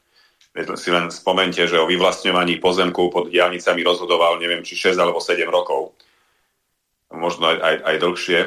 Si 0.75 0.91
len 0.91 1.15
spomente, 1.15 1.63
že 1.63 1.79
o 1.79 1.87
vyvlastňovaní 1.87 2.59
pozemkov 2.59 3.07
pod 3.15 3.25
diálnicami 3.31 3.87
rozhodoval 3.87 4.43
neviem, 4.43 4.67
či 4.67 4.75
6 4.75 4.99
alebo 4.99 5.23
7 5.23 5.47
rokov. 5.47 5.95
Možno 7.11 7.51
aj, 7.51 7.59
aj, 7.59 7.77
aj 7.87 7.97
dlhšie. 8.03 8.41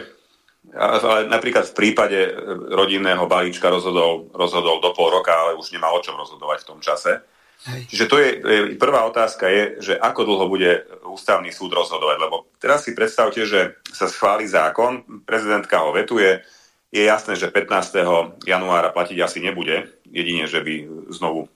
Ale 0.72 1.28
napríklad 1.28 1.70
v 1.70 1.78
prípade 1.78 2.20
e, 2.24 2.32
rodinného 2.72 3.28
balíčka 3.28 3.68
rozhodol, 3.68 4.32
rozhodol 4.32 4.80
do 4.80 4.96
pol 4.96 5.12
roka, 5.12 5.36
ale 5.36 5.60
už 5.60 5.76
nemá 5.76 5.92
o 5.92 6.00
čom 6.00 6.16
rozhodovať 6.16 6.64
v 6.64 6.70
tom 6.72 6.80
čase. 6.80 7.20
Hej. 7.64 7.82
Čiže 7.92 8.06
to 8.12 8.16
je, 8.20 8.30
prvá 8.76 9.08
otázka 9.08 9.48
je, 9.48 9.64
že 9.80 9.94
ako 9.96 10.22
dlho 10.28 10.46
bude 10.52 10.72
ústavný 11.08 11.48
súd 11.54 11.72
rozhodovať, 11.72 12.18
lebo 12.20 12.52
teraz 12.60 12.84
si 12.84 12.92
predstavte, 12.92 13.48
že 13.48 13.80
sa 13.88 14.12
schváli 14.12 14.44
zákon, 14.50 15.24
prezidentka 15.24 15.80
ho 15.80 15.96
vetuje, 15.96 16.44
je 16.94 17.04
jasné, 17.08 17.34
že 17.40 17.50
15. 17.50 18.46
januára 18.46 18.92
platiť 18.92 19.18
asi 19.24 19.40
nebude, 19.40 19.90
jedine, 20.06 20.46
že 20.46 20.62
by 20.62 21.08
znovu 21.10 21.50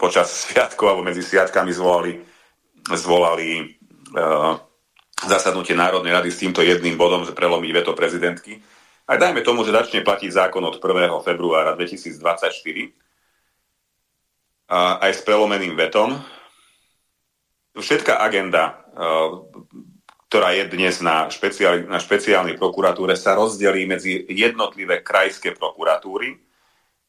počas 0.00 0.32
sviatkov 0.48 0.88
alebo 0.88 1.04
medzi 1.04 1.20
sviatkami 1.20 1.68
zvolali, 1.74 2.22
zvolali 2.88 3.76
uh, 4.16 4.56
zasadnutie 5.26 5.74
Národnej 5.74 6.14
rady 6.14 6.30
s 6.30 6.40
týmto 6.44 6.62
jedným 6.62 6.94
bodom, 6.94 7.26
že 7.26 7.34
prelomí 7.34 7.72
veto 7.74 7.96
prezidentky. 7.96 8.62
A 9.08 9.16
dajme 9.16 9.40
tomu, 9.40 9.64
že 9.64 9.72
začne 9.72 10.04
platiť 10.04 10.30
zákon 10.30 10.60
od 10.62 10.76
1. 10.76 11.08
februára 11.24 11.72
2024 11.72 12.20
a 14.68 15.00
aj 15.00 15.12
s 15.16 15.20
prelomeným 15.24 15.72
vetom. 15.80 16.20
Všetká 17.72 18.20
agenda, 18.20 18.84
ktorá 20.28 20.52
je 20.52 20.68
dnes 20.68 21.00
na, 21.00 21.32
špeciál, 21.32 21.88
na 21.88 21.96
špeciálnej 21.96 22.60
prokuratúre, 22.60 23.16
sa 23.16 23.32
rozdelí 23.32 23.88
medzi 23.88 24.28
jednotlivé 24.28 25.00
krajské 25.00 25.56
prokuratúry. 25.56 26.36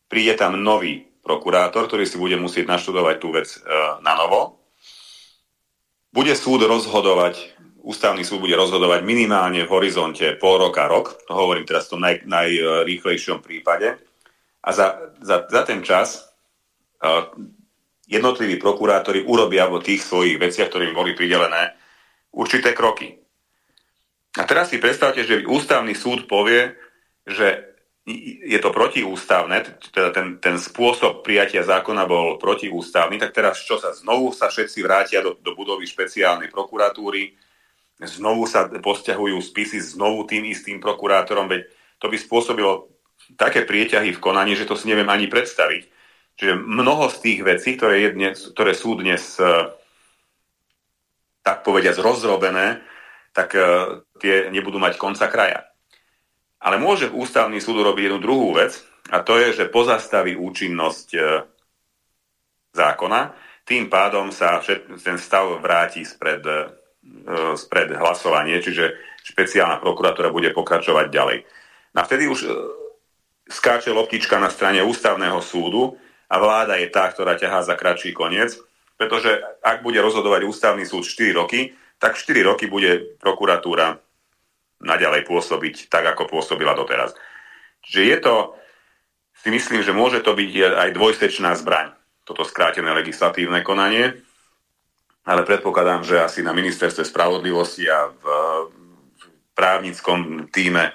Príde 0.07 0.39
tam 0.39 0.55
nový 0.55 1.03
prokurátor, 1.20 1.91
ktorý 1.91 2.07
si 2.07 2.16
bude 2.16 2.39
musieť 2.39 2.72
naštudovať 2.72 3.16
tú 3.20 3.36
vec 3.36 3.60
na 3.99 4.16
novo. 4.16 4.64
Bude 6.16 6.32
súd 6.32 6.64
rozhodovať 6.64 7.59
ústavný 7.84 8.24
súd 8.28 8.44
bude 8.44 8.56
rozhodovať 8.56 9.02
minimálne 9.04 9.64
v 9.64 9.74
horizonte 9.74 10.36
pol 10.36 10.60
roka, 10.60 10.86
rok. 10.86 11.20
To 11.28 11.34
hovorím 11.36 11.66
teraz 11.66 11.88
v 11.88 11.92
tom 11.96 12.02
naj, 12.04 12.28
najrýchlejšom 12.28 13.40
prípade. 13.40 13.96
A 14.60 14.70
za, 14.76 15.16
za, 15.24 15.48
za 15.48 15.62
ten 15.64 15.82
čas 15.82 16.28
uh, 17.00 17.32
jednotliví 18.10 18.60
prokurátori 18.60 19.24
urobia 19.24 19.70
vo 19.72 19.80
tých 19.80 20.04
svojich 20.04 20.42
veciach, 20.42 20.68
ktoré 20.68 20.92
im 20.92 20.98
boli 20.98 21.16
pridelené, 21.16 21.78
určité 22.36 22.76
kroky. 22.76 23.16
A 24.38 24.44
teraz 24.46 24.70
si 24.70 24.78
predstavte, 24.78 25.26
že 25.26 25.46
ústavný 25.46 25.96
súd 25.98 26.30
povie, 26.30 26.74
že 27.26 27.70
je 28.46 28.58
to 28.58 28.74
protiústavné, 28.74 29.78
teda 29.94 30.10
ten, 30.10 30.28
ten 30.42 30.58
spôsob 30.58 31.22
prijatia 31.22 31.62
zákona 31.62 32.10
bol 32.10 32.42
protiústavný, 32.42 33.22
tak 33.22 33.38
teraz 33.38 33.62
čo 33.62 33.78
sa 33.78 33.94
znovu 33.94 34.34
sa 34.34 34.50
všetci 34.50 34.80
vrátia 34.82 35.22
do, 35.22 35.38
do 35.38 35.54
budovy 35.54 35.86
špeciálnej 35.86 36.50
prokuratúry, 36.50 37.38
znovu 38.00 38.47
sa 38.47 38.72
posťahujú 38.72 39.36
spisy 39.43 39.84
znovu 39.84 40.24
tým 40.24 40.47
istým 40.47 40.80
prokurátorom, 40.80 41.52
veď 41.52 41.68
to 42.00 42.08
by 42.08 42.16
spôsobilo 42.16 42.88
také 43.36 43.68
prieťahy 43.68 44.16
v 44.16 44.24
konaní, 44.24 44.56
že 44.56 44.64
to 44.64 44.80
si 44.80 44.88
neviem 44.88 45.10
ani 45.12 45.28
predstaviť. 45.28 45.84
Čiže 46.39 46.54
mnoho 46.56 47.12
z 47.12 47.18
tých 47.20 47.39
vecí, 47.43 47.76
ktoré, 47.76 48.08
je 48.08 48.10
dnes, 48.16 48.36
ktoré 48.56 48.72
sú 48.72 48.95
dnes 48.95 49.36
e, 49.36 49.43
tak 51.43 51.68
povediať 51.68 52.00
rozrobené, 52.00 52.80
tak 53.36 53.52
e, 53.60 53.60
tie 54.24 54.47
nebudú 54.47 54.80
mať 54.80 54.95
konca 54.95 55.28
kraja. 55.28 55.68
Ale 56.64 56.80
môže 56.80 57.12
ústavný 57.12 57.60
súd 57.60 57.84
urobiť 57.84 58.08
jednu 58.08 58.20
druhú 58.24 58.56
vec, 58.56 58.80
a 59.12 59.20
to 59.20 59.36
je, 59.36 59.52
že 59.52 59.74
pozastaví 59.74 60.39
účinnosť 60.39 61.08
e, 61.12 61.20
zákona, 62.72 63.36
tým 63.68 63.91
pádom 63.91 64.32
sa 64.32 64.64
ten 65.04 65.20
stav 65.20 65.60
vráti 65.60 66.02
spred 66.08 66.41
spred 67.57 67.93
hlasovanie, 67.93 68.57
čiže 68.64 68.97
špeciálna 69.26 69.78
prokuratúra 69.78 70.34
bude 70.34 70.49
pokračovať 70.55 71.07
ďalej. 71.12 71.38
A 71.93 72.01
vtedy 72.05 72.30
už 72.30 72.49
skáče 73.49 73.89
loptička 73.93 74.38
na 74.38 74.49
strane 74.53 74.82
ústavného 74.86 75.41
súdu 75.41 75.97
a 76.30 76.36
vláda 76.38 76.78
je 76.78 76.88
tá, 76.89 77.10
ktorá 77.10 77.34
ťahá 77.38 77.66
za 77.66 77.74
kratší 77.74 78.14
koniec, 78.14 78.57
pretože 78.93 79.41
ak 79.66 79.82
bude 79.82 79.97
rozhodovať 79.97 80.45
ústavný 80.45 80.86
súd 80.86 81.07
4 81.07 81.39
roky, 81.39 81.74
tak 81.97 82.16
4 82.16 82.45
roky 82.45 82.70
bude 82.70 83.18
prokuratúra 83.18 83.97
naďalej 84.80 85.28
pôsobiť 85.28 85.91
tak, 85.91 86.07
ako 86.16 86.30
pôsobila 86.30 86.78
doteraz. 86.78 87.18
Čiže 87.84 88.01
je 88.05 88.18
to, 88.22 88.36
si 89.39 89.49
myslím, 89.51 89.84
že 89.84 89.95
môže 89.95 90.20
to 90.24 90.36
byť 90.36 90.49
aj 90.76 90.89
dvojsečná 90.95 91.55
zbraň, 91.55 91.95
toto 92.24 92.45
skrátené 92.45 92.91
legislatívne 92.93 93.64
konanie, 93.66 94.20
ale 95.30 95.46
predpokladám, 95.46 96.02
že 96.02 96.18
asi 96.18 96.42
na 96.42 96.58
ministerstve 96.58 97.06
spravodlivosti 97.06 97.86
a 97.86 98.10
v, 98.10 98.26
právnickom 99.54 100.50
týme 100.50 100.90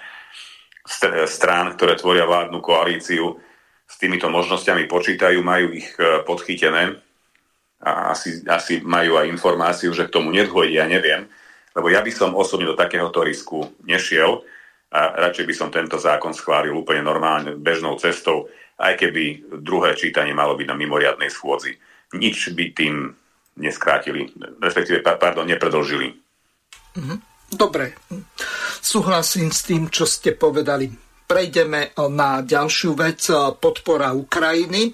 strán, 1.30 1.78
ktoré 1.78 1.95
tvoria 1.95 2.26
vládnu 2.26 2.59
koalíciu, 2.59 3.39
s 3.85 3.95
týmito 4.01 4.26
možnosťami 4.26 4.91
počítajú, 4.91 5.39
majú 5.45 5.70
ich 5.76 5.87
e, 6.01 6.24
podchytené 6.24 6.99
a 7.85 8.16
asi, 8.16 8.41
asi 8.49 8.80
majú 8.80 9.20
aj 9.20 9.28
informáciu, 9.28 9.93
že 9.93 10.09
k 10.09 10.14
tomu 10.16 10.32
nedôjde, 10.32 10.80
ja 10.80 10.89
neviem, 10.89 11.28
lebo 11.76 11.93
ja 11.93 12.01
by 12.01 12.09
som 12.09 12.32
osobne 12.32 12.64
do 12.64 12.74
takéhoto 12.74 13.20
risku 13.20 13.70
nešiel 13.85 14.41
a 14.89 15.28
radšej 15.28 15.45
by 15.45 15.55
som 15.55 15.68
tento 15.68 16.01
zákon 16.01 16.32
schválil 16.32 16.72
úplne 16.72 17.05
normálne, 17.05 17.61
bežnou 17.61 18.01
cestou, 18.01 18.49
aj 18.80 18.99
keby 18.99 19.53
druhé 19.61 19.95
čítanie 19.95 20.32
malo 20.32 20.57
byť 20.57 20.66
na 20.66 20.76
mimoriadnej 20.80 21.28
schôdzi. 21.28 21.76
Nič 22.16 22.51
by 22.57 22.64
tým 22.72 23.12
neskrátili, 23.57 24.30
respektíve, 24.62 25.00
pardon, 25.00 25.46
nepredlžili. 25.46 26.14
Mhm. 26.96 27.16
Dobre, 27.55 27.94
súhlasím 28.82 29.55
s 29.55 29.62
tým, 29.62 29.86
čo 29.86 30.09
ste 30.09 30.34
povedali. 30.34 30.90
Prejdeme 31.24 31.94
na 32.11 32.42
ďalšiu 32.42 32.98
vec, 32.98 33.30
podpora 33.62 34.11
Ukrajiny. 34.11 34.90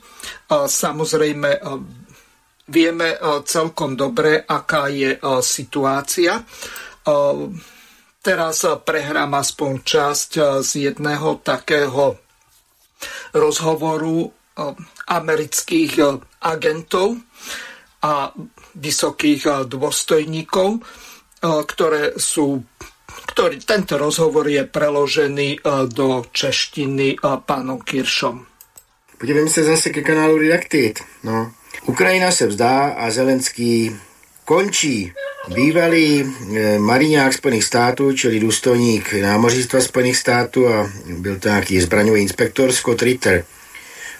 Samozrejme, 0.51 1.51
vieme 2.69 3.09
celkom 3.49 3.97
dobre, 3.97 4.45
aká 4.45 4.93
je 4.93 5.17
situácia. 5.41 6.45
Teraz 8.21 8.57
prehrám 8.85 9.33
aspoň 9.41 9.73
časť 9.81 10.31
z 10.61 10.71
jedného 10.91 11.41
takého 11.41 12.21
rozhovoru 13.33 14.29
amerických 15.09 15.93
agentov 16.45 17.17
a 18.03 18.33
vysokých 18.75 19.69
dôstojníkov, 19.69 20.81
ktoré 21.45 22.17
sú 22.17 22.65
ktorý, 23.11 23.63
tento 23.63 23.99
rozhovor 23.99 24.47
je 24.47 24.67
preložený 24.67 25.63
do 25.91 26.27
češtiny 26.31 27.19
pánom 27.23 27.79
Kiršom. 27.83 28.47
Podívejme 29.19 29.51
se 29.51 29.65
zase 29.65 29.91
ke 29.91 30.01
kanálu 30.03 30.39
Redactit. 30.39 31.03
No. 31.25 31.53
Ukrajina 31.87 32.31
se 32.31 32.47
vzdá 32.47 32.89
a 32.89 33.11
Zelenský 33.11 33.97
končí. 34.45 35.13
Bývalý 35.49 36.21
e, 36.21 36.25
mariňák 36.79 37.33
Spojených 37.33 37.65
států, 37.65 38.13
čili 38.13 38.41
důstojník 38.41 39.13
námořnictva 39.13 39.81
Spojených 39.81 40.17
států 40.17 40.69
a 40.69 40.91
byl 41.07 41.39
to 41.39 41.49
nějaký 41.49 41.81
zbraňový 41.81 42.23
inspektor 42.23 42.73
Scott 42.73 43.03
Ritter 43.03 43.45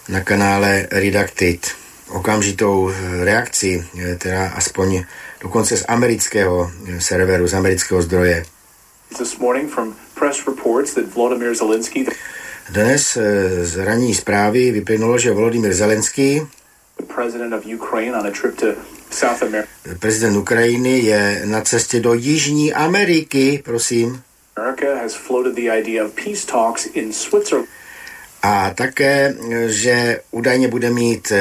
na 0.09 0.21
kanále 0.21 0.87
Redacted. 0.91 1.80
Okamžitou 2.11 2.89
e, 2.89 3.25
reakci, 3.25 3.83
e, 3.99 4.15
teda 4.15 4.47
aspoň 4.55 5.03
dokonce 5.41 5.77
z 5.77 5.85
amerického 5.87 6.71
serveru, 6.99 7.47
z 7.47 7.53
amerického 7.53 8.01
zdroje. 8.01 8.45
Dnes 12.69 13.17
z 13.61 13.77
ranní 13.77 14.15
zprávy 14.15 14.71
vyplynulo, 14.71 15.17
že 15.17 15.31
Volodymyr 15.31 15.73
Zelenský 15.73 16.41
Prezident 19.99 20.37
Ukrajiny 20.37 20.99
je 20.99 21.41
na 21.45 21.61
cestě 21.61 21.99
do 21.99 22.13
Jižní 22.13 22.73
Ameriky, 22.73 23.61
prosím. 23.65 24.21
A 28.41 28.69
také, 28.69 29.35
že 29.67 30.21
údajně 30.31 30.67
bude 30.67 30.89
mít 30.89 31.31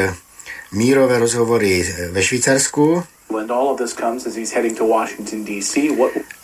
mírové 0.73 1.19
rozhovory 1.19 1.95
ve 2.11 2.23
Švýcarsku. 2.23 3.03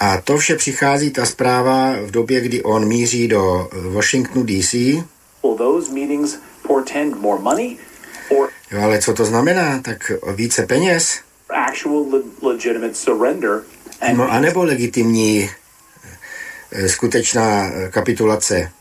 A 0.00 0.20
to 0.20 0.38
vše 0.38 0.56
přichází, 0.56 1.10
ta 1.10 1.26
zpráva, 1.26 1.92
v 2.06 2.10
době, 2.10 2.40
kdy 2.40 2.62
on 2.62 2.88
míří 2.88 3.28
do 3.28 3.70
Washingtonu 3.92 4.44
DC. 4.44 4.74
Jo, 8.70 8.82
ale 8.82 8.98
co 8.98 9.14
to 9.14 9.24
znamená? 9.24 9.78
Tak 9.82 10.12
více 10.34 10.66
peněz? 10.66 11.20
No, 14.16 14.30
anebo 14.32 14.64
legitimní 14.64 15.50
eh, 16.72 16.88
skutečná 16.88 17.66
eh, 17.66 17.88
kapitulace. 17.90 18.72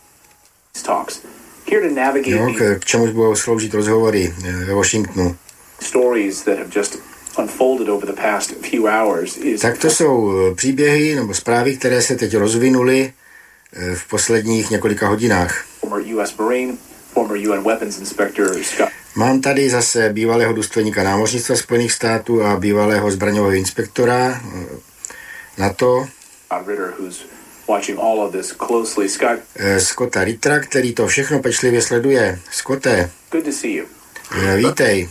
Jo, 2.32 2.53
k, 2.57 2.80
k 2.80 2.86
čemu 2.86 3.07
budou 3.07 3.36
sloužit 3.36 3.74
rozhovory 3.74 4.34
eh, 4.45 4.51
ve 4.66 4.74
Washingtonu. 4.74 5.36
Tak 9.61 9.78
to 9.78 9.89
jsou 9.89 10.34
příběhy 10.55 11.16
nebo 11.16 11.34
zprávy, 11.34 11.78
které 11.78 12.01
se 12.01 12.16
teď 12.16 12.36
rozvinuly 12.36 13.13
v 13.95 14.09
posledních 14.09 14.70
několika 14.70 15.07
hodinách. 15.07 15.66
Mám 19.16 19.41
tady 19.41 19.70
zase 19.70 20.09
bývalého 20.13 20.53
důstojníka 20.53 21.03
námořnictva 21.03 21.55
Spojených 21.55 21.91
států 21.91 22.43
a 22.43 22.55
bývalého 22.59 23.11
zbraňového 23.11 23.55
inspektora 23.55 24.41
eh, 24.45 24.66
NATO. 25.57 26.07
Eh, 27.22 27.34
Scotta 29.80 30.24
Rittera, 30.24 30.59
který 30.59 30.93
to 30.93 31.07
všechno 31.07 31.41
pečlivě 31.41 31.82
sleduje. 31.82 32.39
Scotte. 32.51 33.09
Good 33.32 33.45
to 33.45 33.51
see 33.51 33.72
you. 33.72 33.86
Eh, 34.32 34.57
vítej. 34.57 35.09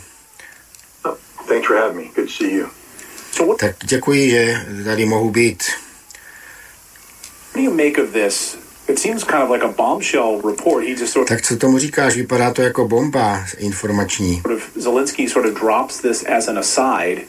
Thanks 1.49 1.67
for 1.67 1.77
having 1.77 1.97
me. 1.97 2.05
Good 2.15 2.27
to 2.27 2.33
see 2.33 2.55
you. 2.55 2.67
Tak 3.59 3.77
děkuji, 3.85 4.31
že 4.31 4.67
tady 4.85 5.07
mohu 5.07 5.31
být. 5.31 5.63
What 7.53 7.55
do 7.55 7.61
you 7.61 7.71
make 7.71 8.03
of 8.03 8.11
this 8.13 8.57
It 8.89 8.99
seems 8.99 9.25
kind 9.25 9.43
of 9.43 9.49
like 9.51 9.63
a 9.63 9.69
bombshell 9.69 10.41
report. 10.43 10.85
He 10.85 10.95
just 10.95 11.13
sort 11.13 11.23
of, 11.23 11.29
tak 11.29 11.43
co 11.43 11.57
tomu 11.57 11.79
říkáš? 11.79 12.17
Vypadá 12.17 12.53
to 12.53 12.63
jako 12.63 12.89
bomba 12.89 13.45
informační. 13.59 14.41
Sort 14.41 14.55
of, 14.55 14.63
Zelensky 14.75 15.29
sort 15.29 15.47
of 15.47 15.55
drops 15.55 16.01
this 16.01 16.25
as 16.25 16.49
an 16.49 16.59
aside 16.59 17.23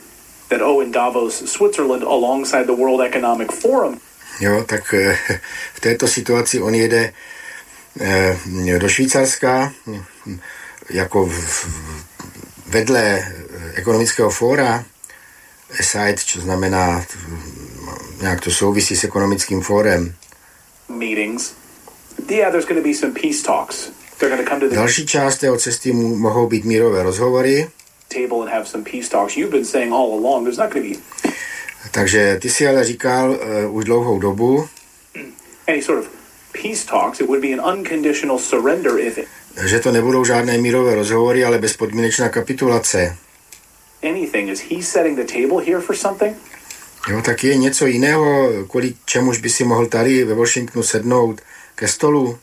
that 0.50 0.62
oh 0.62 0.84
in 0.84 0.92
Davos, 0.92 1.44
Switzerland 1.46 2.04
alongside 2.04 2.64
the 2.66 2.76
World 2.76 3.02
Economic 3.02 3.52
Forum. 3.52 4.00
Jo, 4.40 4.64
tak 4.64 4.94
eh, 4.94 5.18
v 5.74 5.80
této 5.80 6.08
situaci 6.08 6.62
on 6.62 6.76
jede 6.76 7.14
eh, 8.00 8.38
do 8.80 8.90
Švýcarska 8.90 9.74
jako 10.90 11.30
vedle 12.68 13.20
eh, 13.20 13.34
ekonomického 13.76 14.30
fóra 14.30 14.86
aside, 15.80 16.18
čo 16.26 16.42
znamená 16.42 17.06
nějak 18.22 18.42
to 18.42 18.52
souvisí 18.52 18.96
s 18.96 19.04
ekonomickým 19.04 19.62
fórem 19.62 20.14
meetings. 20.90 21.54
Yeah, 22.30 22.52
there's 22.52 22.66
going 22.66 22.82
to 22.82 22.88
be 22.88 22.94
some 22.94 23.14
peace 23.14 23.44
talks. 23.44 23.92
They're 24.20 24.30
going 24.30 24.46
to 24.46 24.50
come 24.50 24.60
to 24.60 24.70
the 24.70 24.76
Další 24.76 25.06
část 25.06 25.38
té 25.38 25.58
cesty 25.58 25.94
mohou 25.94 26.48
být 26.48 26.66
mírové 26.66 27.04
rozhovory. 27.04 27.70
Table 28.08 28.42
and 28.42 28.50
have 28.50 28.66
some 28.66 28.84
peace 28.84 29.10
talks. 29.10 29.38
You've 29.38 29.52
been 29.52 29.66
saying 29.66 29.94
all 29.94 30.14
along 30.14 30.44
there's 30.44 30.58
not 30.58 30.74
going 30.74 30.94
to 30.94 31.00
be. 31.00 31.34
Takže 31.92 32.38
ty 32.42 32.50
si 32.50 32.68
ale 32.68 32.84
říkal 32.84 33.32
uh, 33.32 33.76
už 33.76 33.86
dlouhou 33.86 34.20
dobu. 34.20 34.68
Any 35.68 35.82
sort 35.82 36.00
of 36.00 36.10
peace 36.52 36.86
talks, 36.86 37.20
it 37.20 37.28
would 37.28 37.42
be 37.42 37.54
an 37.54 37.78
unconditional 37.78 38.40
surrender 38.40 39.00
if 39.00 39.18
it, 39.18 39.28
že 39.66 39.80
to 39.80 39.92
nebudou 39.92 40.26
žádné 40.26 40.58
mírové 40.58 40.96
rozhovory, 40.96 41.46
ale 41.46 41.58
bezpodmínečná 41.58 42.30
kapitulace. 42.30 43.18
Anything. 44.04 44.50
Is 44.50 44.60
he 44.60 44.84
setting 44.84 45.20
the 45.20 45.34
table 45.34 45.66
here 45.66 45.82
for 45.82 45.96
something? 45.96 46.38
Jo, 47.10 47.22
tak 47.22 47.44
je 47.44 47.58
něco 47.58 47.86
jiného, 47.86 48.50
kvůli 48.70 48.94
čemuž 49.06 49.40
by 49.40 49.50
si 49.50 49.64
mohl 49.64 49.86
tady 49.86 50.24
ve 50.24 50.34
Washingtonu 50.34 50.84
sednout 50.84 51.42
ke 51.76 51.88
stolu? 51.88 52.40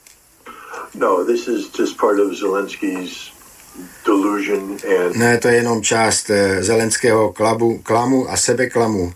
No, 0.95 1.25
this 1.25 1.49
is 1.49 1.71
just 1.79 1.97
part 2.01 2.21
of 2.21 2.33
Zelensky's 2.33 3.33
delusion 4.07 4.77
and 5.03 5.17
ne, 5.17 5.39
to 5.39 5.49
je 5.49 5.55
jenom 5.55 5.83
část 5.83 6.31
uh, 6.31 6.37
zelenského 6.61 7.33
klabu, 7.33 7.79
klamu 7.79 8.31
a 8.31 8.37
sebeklamu. 8.37 9.13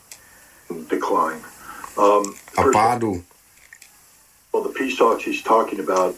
Decline. 0.89 1.41
Um, 1.99 2.35
a 2.57 2.63
pádu. 2.73 3.25
Well, 4.53 4.63
the 4.63 4.79
peace 4.79 4.97
talks 4.99 5.25
he's 5.25 5.43
talking 5.43 5.81
about 5.81 6.15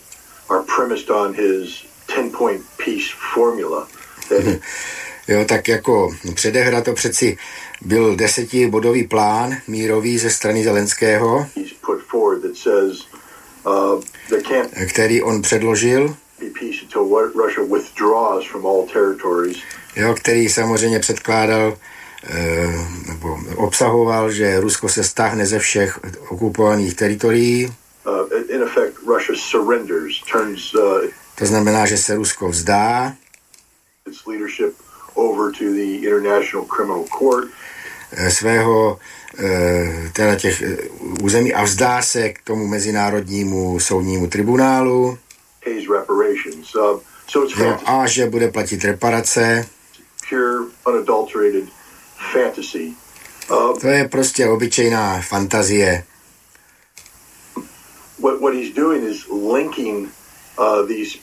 are 0.49 0.63
premised 0.77 1.11
on 1.11 1.35
his 1.35 1.85
10-point 2.09 2.63
peace 2.79 3.11
formula. 3.35 3.87
That 4.29 4.61
Jo, 5.29 5.45
tak 5.45 5.69
jako 5.69 6.17
předehra 6.35 6.81
to 6.81 6.93
přeci 6.93 7.39
byl 7.81 8.17
desetibodový 8.17 9.07
plán 9.07 9.57
mírový 9.67 10.19
ze 10.19 10.31
strany 10.31 10.65
Zelenského, 10.65 11.47
uh, 13.67 14.03
který 14.89 15.23
on 15.23 15.43
předložil, 15.43 16.17
jo, 19.97 20.15
který 20.15 20.49
samozřejmě 20.49 20.99
předkládal 20.99 21.77
eh, 22.25 23.08
obsahoval, 23.57 24.31
že 24.31 24.61
Rusko 24.61 24.89
se 24.89 25.05
stáhne 25.05 25.47
ze 25.47 25.59
všech 25.59 25.99
okupovaných 26.29 26.95
teritorií. 26.95 27.67
Uh, 28.07 28.33
uh, 30.75 31.03
to 31.35 31.47
znamená, 31.47 31.87
že 31.87 31.99
se 31.99 32.15
Rusko 32.15 32.49
vzdá 32.49 33.15
Eh, 38.13 38.31
svého 38.31 38.99
eh, 39.39 40.11
teda 40.13 40.35
těch 40.35 40.63
eh, 40.63 40.77
území 41.23 41.55
a 41.55 41.63
vzdá 41.63 42.03
se 42.03 42.29
k 42.29 42.43
tomu 42.43 42.67
mezinárodnímu 42.67 43.81
soudnímu 43.81 44.27
tribunálu. 44.27 45.19
Jo, 47.65 47.79
a 47.85 48.07
že 48.07 48.27
bude 48.27 48.49
platit 48.49 48.85
reparace. 48.85 49.69
To 53.81 53.89
je 53.89 54.09
prostě 54.09 54.47
obyčejná 54.47 55.23
fantazie. 55.23 56.05
What, 58.19 58.41
what 58.41 58.55
he's 58.55 58.75
doing 58.75 59.05
is 59.05 59.27
linking 59.53 60.09
uh, 60.59 60.87
these 60.89 61.19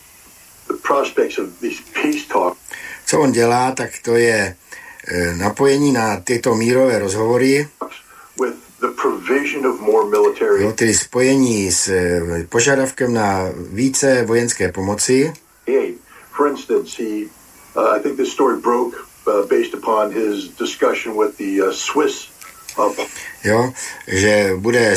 the 0.67 0.73
prospects 0.87 1.37
of 1.37 1.59
these 1.61 1.81
peace 1.93 2.25
talks 2.33 2.65
co 3.05 3.19
on 3.19 3.31
dělá, 3.31 3.71
tak 3.71 3.89
to 4.01 4.15
je 4.15 4.55
e, 5.07 5.35
napojení 5.35 5.91
na 5.91 6.17
tyto 6.19 6.55
mírové 6.55 6.99
rozhovory, 6.99 7.67
jo, 10.59 10.71
tedy 10.71 10.93
spojení 10.93 11.71
s 11.71 11.87
e, 11.87 12.21
požadavkem 12.49 13.13
na 13.13 13.49
více 13.71 14.23
vojenské 14.23 14.71
pomoci. 14.71 15.33
For 16.37 16.47
instance, 16.47 17.03
he, 17.03 17.29
uh, 17.75 17.95
I 17.95 17.99
think 18.03 18.17
this 18.17 18.31
story 18.33 18.57
broke 18.57 18.97
based 19.25 19.73
upon 19.73 20.11
his 20.11 20.49
discussion 20.59 21.17
with 21.17 21.37
the 21.37 21.61
uh, 21.61 21.71
Swiss 21.71 22.29
uh, 22.77 22.93
Jo, 23.43 23.73
že 24.07 24.51
bude 24.57 24.95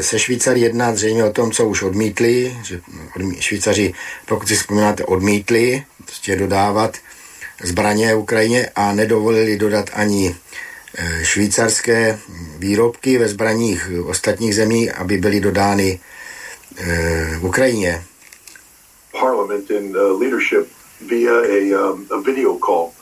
se 0.00 0.18
Švýcary 0.18 0.60
jednat 0.60 0.96
zřejmě 0.96 1.24
o 1.24 1.32
tom, 1.32 1.50
co 1.50 1.68
už 1.68 1.82
odmítli, 1.82 2.56
že 2.64 2.80
odmí, 3.16 3.36
Švýcaři, 3.40 3.94
pokud 4.26 4.48
si 4.48 4.56
vzpomínáte, 4.56 5.04
odmítli 5.04 5.84
prostě 6.04 6.36
dodávat 6.36 6.96
zbraně 7.62 8.14
Ukrajině 8.14 8.70
a 8.74 8.92
nedovolili 8.92 9.56
dodat 9.56 9.90
ani 9.92 10.36
e, 10.94 11.24
švýcarské 11.24 12.18
výrobky 12.58 13.18
ve 13.18 13.28
zbraních 13.28 13.90
ostatních 14.06 14.54
zemí, 14.54 14.90
aby 14.90 15.18
byly 15.18 15.40
dodány 15.40 16.00
v 17.40 17.46
Ukrajině. 17.46 18.04
Parliament 19.20 19.70
and 19.70 19.96
uh, 19.96 20.20
leadership 20.20 20.68
via 21.00 21.32
a, 21.32 21.92
um, 21.92 22.06
a 22.10 22.20
video 22.20 22.58
call. 22.58 22.95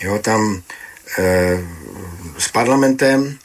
Jo, 0.00 0.18
tam 0.18 0.62
e, 1.18 1.58
s 2.38 2.48
parlamentem 2.48 3.38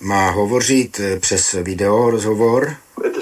má 0.00 0.30
hovořit 0.30 1.00
přes 1.20 1.52
video 1.52 2.10
rozhovor. 2.10 2.76
To 3.14 3.20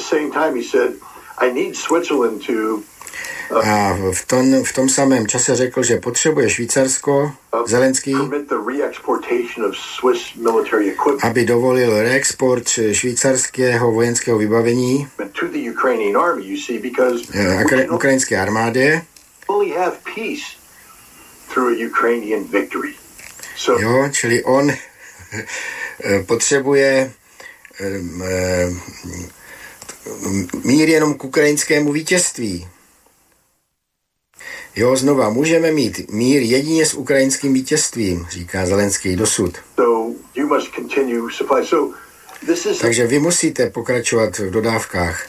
a 3.60 3.98
v 4.12 4.26
tom, 4.26 4.64
v 4.64 4.72
tom 4.72 4.88
samém 4.88 5.26
čase 5.26 5.56
řekl, 5.56 5.82
že 5.82 5.96
potřebuje 5.96 6.50
Švýcarsko, 6.50 7.32
Zelenský, 7.66 8.14
aby 11.22 11.44
dovolil 11.44 12.02
reexport 12.02 12.68
švýcarského 12.92 13.92
vojenského 13.92 14.38
vybavení 14.38 15.08
eh, 17.34 17.88
ukrajinské 17.90 18.38
armádě. 18.40 19.02
Jo, 23.80 24.08
čili 24.12 24.44
on 24.44 24.70
eh, 26.04 26.22
potřebuje 26.22 27.12
eh, 27.80 28.70
mír 30.64 30.88
jenom 30.88 31.14
k 31.14 31.24
ukrajinskému 31.24 31.92
vítězství. 31.92 32.68
Jo, 34.76 34.96
znova, 34.96 35.30
můžeme 35.30 35.70
mít 35.70 36.10
mír 36.10 36.42
jedině 36.42 36.86
s 36.86 36.94
ukrajinským 36.94 37.52
vítězstvím, 37.52 38.26
říká 38.30 38.66
Zelenský 38.66 39.16
dosud. 39.16 39.54
Takže 42.80 43.06
vy 43.06 43.18
musíte 43.18 43.70
pokračovat 43.70 44.38
v 44.38 44.50
dodávkách. 44.50 45.28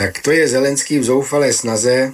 Tak 0.00 0.24
to 0.24 0.30
je 0.32 0.48
Zelenský 0.48 0.98
v 0.98 1.04
zoufalé 1.04 1.52
snaze, 1.52 2.12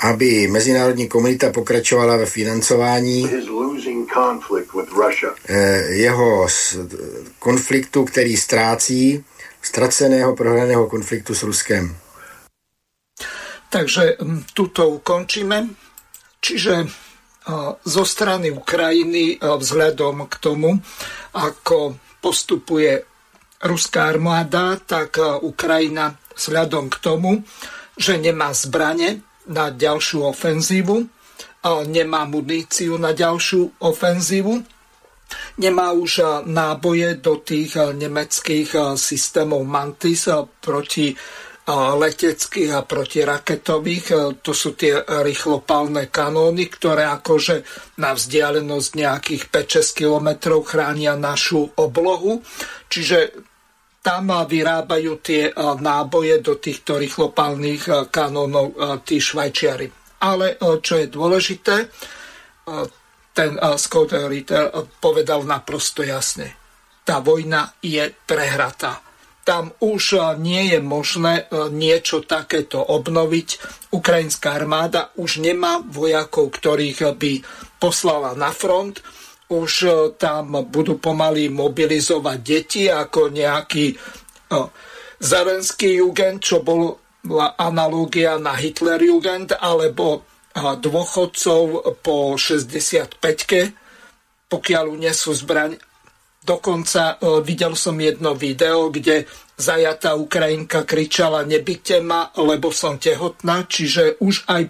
aby 0.00 0.46
mezinárodní 0.46 1.08
komunita 1.08 1.50
pokračovala 1.50 2.16
ve 2.16 2.26
financování 2.26 3.30
eh, 5.48 5.56
jeho 6.06 6.46
konfliktu, 7.38 8.04
který 8.04 8.36
ztrácí 8.36 9.24
ztraceného 9.62 10.36
prohraného 10.36 10.86
konfliktu 10.86 11.34
s 11.34 11.42
Ruskem. 11.42 11.96
Takže 13.70 14.16
tuto 14.54 14.88
ukončíme. 14.88 15.66
Čiže 16.40 16.86
zo 17.84 18.04
strany 18.06 18.54
Ukrajiny 18.54 19.42
vzhľadom 19.42 20.30
k 20.30 20.34
tomu, 20.38 20.78
ako 21.34 21.98
postupuje 22.22 23.11
ruská 23.62 24.10
armáda, 24.10 24.78
tak 24.82 25.18
Ukrajina 25.42 26.18
vzhľadom 26.34 26.90
k 26.90 26.96
tomu, 26.98 27.30
že 27.94 28.18
nemá 28.18 28.50
zbrane 28.56 29.22
na 29.46 29.70
ďalšiu 29.70 30.26
ofenzívu, 30.32 31.06
nemá 31.86 32.26
muníciu 32.26 32.98
na 32.98 33.14
ďalšiu 33.14 33.78
ofenzívu, 33.78 34.62
nemá 35.58 35.94
už 35.94 36.12
eh, 36.18 36.26
náboje 36.46 37.22
do 37.22 37.38
tých 37.40 37.78
nemeckých 37.78 38.98
systémov 38.98 39.62
Mantis 39.64 40.28
proti 40.60 41.14
leteckých 41.70 42.74
a 42.74 42.82
protiraketových. 42.82 44.34
To 44.42 44.50
sú 44.50 44.74
tie 44.74 44.98
rýchlopálne 44.98 46.10
kanóny, 46.10 46.66
ktoré 46.66 47.06
akože 47.06 47.62
na 48.02 48.18
vzdialenosť 48.18 48.88
nejakých 48.98 49.42
5-6 49.46 49.94
kilometrov 50.02 50.66
chránia 50.66 51.14
našu 51.14 51.70
oblohu. 51.78 52.42
Čiže 52.90 53.46
tam 54.02 54.34
vyrábajú 54.34 55.22
tie 55.22 55.54
náboje 55.56 56.42
do 56.42 56.58
týchto 56.58 56.98
rýchlopálnych 56.98 58.10
kanónov 58.10 58.74
tí 59.06 59.22
švajčiari. 59.22 60.18
Ale 60.26 60.58
čo 60.58 60.98
je 60.98 61.06
dôležité, 61.06 61.86
ten 63.32 63.50
Scott 63.78 64.10
Ritter 64.10 64.74
povedal 64.98 65.46
naprosto 65.46 66.02
jasne. 66.02 66.58
Tá 67.06 67.22
vojna 67.22 67.78
je 67.78 68.10
prehratá. 68.26 69.02
Tam 69.42 69.74
už 69.82 70.38
nie 70.38 70.70
je 70.70 70.78
možné 70.78 71.50
niečo 71.74 72.22
takéto 72.22 72.78
obnoviť. 72.78 73.48
Ukrajinská 73.90 74.54
armáda 74.54 75.10
už 75.18 75.42
nemá 75.42 75.82
vojakov, 75.82 76.54
ktorých 76.54 77.18
by 77.18 77.32
poslala 77.82 78.38
na 78.38 78.54
front. 78.54 79.02
Už 79.52 79.72
tam 80.16 80.64
budú 80.72 80.96
pomaly 80.96 81.52
mobilizovať 81.52 82.38
deti 82.40 82.88
ako 82.88 83.28
nejaký 83.28 83.92
Zelenský 85.20 86.00
jugend, 86.00 86.40
čo 86.40 86.64
bol 86.64 86.96
analógia 87.60 88.40
na 88.40 88.56
Hitler 88.56 88.98
jugend, 88.98 89.54
alebo 89.54 90.24
dôchodcov 90.56 91.94
po 92.02 92.34
65-ke, 92.34 93.60
pokiaľ 94.50 94.84
unesú 94.92 95.32
zbraň. 95.32 95.80
Dokonca 96.42 97.16
e, 97.16 97.38
videl 97.46 97.78
som 97.78 97.94
jedno 97.94 98.34
video, 98.34 98.90
kde 98.90 99.30
zajatá 99.54 100.18
Ukrajinka 100.18 100.82
kričala 100.82 101.46
nebyte 101.46 102.02
ma, 102.02 102.34
lebo 102.34 102.74
som 102.74 102.98
tehotná, 102.98 103.64
čiže 103.70 104.18
už 104.18 104.50
aj 104.50 104.62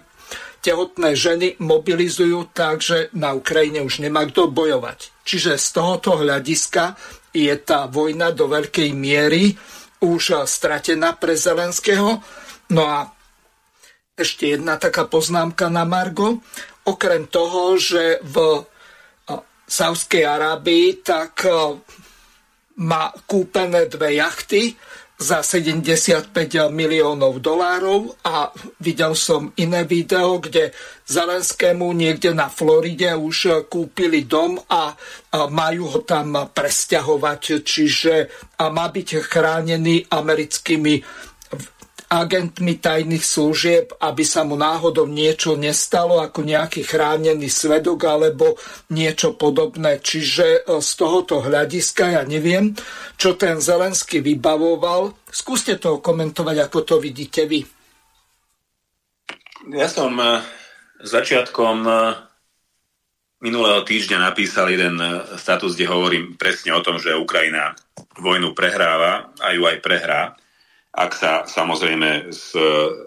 tehotné 0.63 1.19
ženy 1.19 1.59
mobilizujú 1.59 2.55
tak, 2.55 2.81
že 2.81 3.11
na 3.19 3.35
Ukrajine 3.35 3.83
už 3.83 3.99
nemá 3.99 4.23
kto 4.31 4.47
bojovať. 4.47 5.11
Čiže 5.27 5.59
z 5.59 5.67
tohoto 5.75 6.23
hľadiska 6.23 6.95
je 7.35 7.51
tá 7.61 7.91
vojna 7.91 8.31
do 8.31 8.47
veľkej 8.47 8.95
miery 8.95 9.59
už 9.99 10.47
stratená 10.47 11.19
pre 11.19 11.35
Zelenského. 11.35 12.23
No 12.71 12.83
a 12.87 13.11
ešte 14.15 14.55
jedna 14.55 14.79
taká 14.79 15.11
poznámka 15.11 15.67
na 15.67 15.83
Margo. 15.83 16.39
Okrem 16.87 17.27
toho, 17.27 17.75
že 17.75 18.23
v 18.23 18.63
Saudskej 19.67 20.27
Arábii 20.27 21.03
tak 21.03 21.47
má 22.83 23.15
kúpené 23.27 23.91
dve 23.91 24.19
jachty 24.19 24.75
za 25.23 25.47
75 25.47 26.35
miliónov 26.75 27.39
dolárov 27.39 28.19
a 28.27 28.51
videl 28.83 29.15
som 29.15 29.55
iné 29.55 29.87
video, 29.87 30.43
kde 30.43 30.75
Zelenskému 31.07 31.95
niekde 31.95 32.35
na 32.35 32.51
Floride 32.51 33.15
už 33.15 33.71
kúpili 33.71 34.27
dom 34.27 34.59
a 34.67 34.91
majú 35.47 35.95
ho 35.95 36.01
tam 36.03 36.51
presťahovať, 36.51 37.43
čiže 37.63 38.15
má 38.59 38.91
byť 38.91 39.09
chránený 39.23 40.11
americkými 40.11 40.95
agentmi 42.13 42.77
tajných 42.77 43.25
služieb, 43.25 43.97
aby 43.97 44.21
sa 44.21 44.45
mu 44.45 44.53
náhodou 44.53 45.09
niečo 45.09 45.57
nestalo 45.57 46.21
ako 46.21 46.45
nejaký 46.45 46.85
chránený 46.85 47.49
svedok 47.49 48.05
alebo 48.05 48.61
niečo 48.93 49.33
podobné. 49.33 49.97
Čiže 50.05 50.47
e, 50.61 50.85
z 50.85 50.91
tohoto 50.93 51.41
hľadiska 51.41 52.21
ja 52.21 52.23
neviem, 52.29 52.77
čo 53.17 53.41
ten 53.41 53.65
Zelensky 53.65 54.21
vybavoval. 54.21 55.17
Skúste 55.33 55.81
to 55.81 56.05
komentovať, 56.05 56.57
ako 56.69 56.79
to 56.85 56.95
vidíte 57.01 57.49
vy. 57.49 57.65
Ja 59.73 59.89
som 59.89 60.13
e, 60.21 60.45
začiatkom 61.01 61.77
e, 61.89 61.93
minulého 63.41 63.89
týždňa 63.89 64.21
napísal 64.21 64.69
jeden 64.69 65.01
status, 65.41 65.81
kde 65.81 65.89
hovorím 65.89 66.37
presne 66.37 66.77
o 66.77 66.85
tom, 66.85 67.01
že 67.01 67.17
Ukrajina 67.17 67.73
vojnu 68.21 68.53
prehráva 68.53 69.33
a 69.41 69.57
ju 69.57 69.65
aj 69.65 69.81
prehrá 69.81 70.37
ak 70.93 71.13
sa 71.17 71.33
samozrejme 71.49 72.29
s 72.29 72.53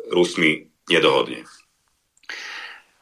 Rusmi 0.09 0.65
nedohodne. 0.89 1.45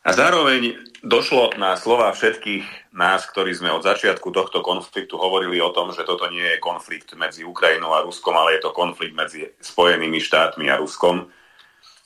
A 0.03 0.11
zároveň 0.11 0.75
došlo 0.99 1.55
na 1.55 1.79
slova 1.79 2.11
všetkých 2.11 2.91
nás, 2.95 3.23
ktorí 3.27 3.55
sme 3.55 3.71
od 3.71 3.83
začiatku 3.83 4.31
tohto 4.31 4.59
konfliktu 4.59 5.15
hovorili 5.15 5.63
o 5.63 5.71
tom, 5.71 5.95
že 5.95 6.07
toto 6.07 6.27
nie 6.27 6.43
je 6.43 6.63
konflikt 6.63 7.15
medzi 7.15 7.47
Ukrajinou 7.47 7.95
a 7.95 8.03
Ruskom, 8.03 8.35
ale 8.35 8.59
je 8.59 8.67
to 8.67 8.75
konflikt 8.75 9.15
medzi 9.15 9.51
Spojenými 9.59 10.19
štátmi 10.19 10.67
a 10.71 10.79
Ruskom, 10.79 11.27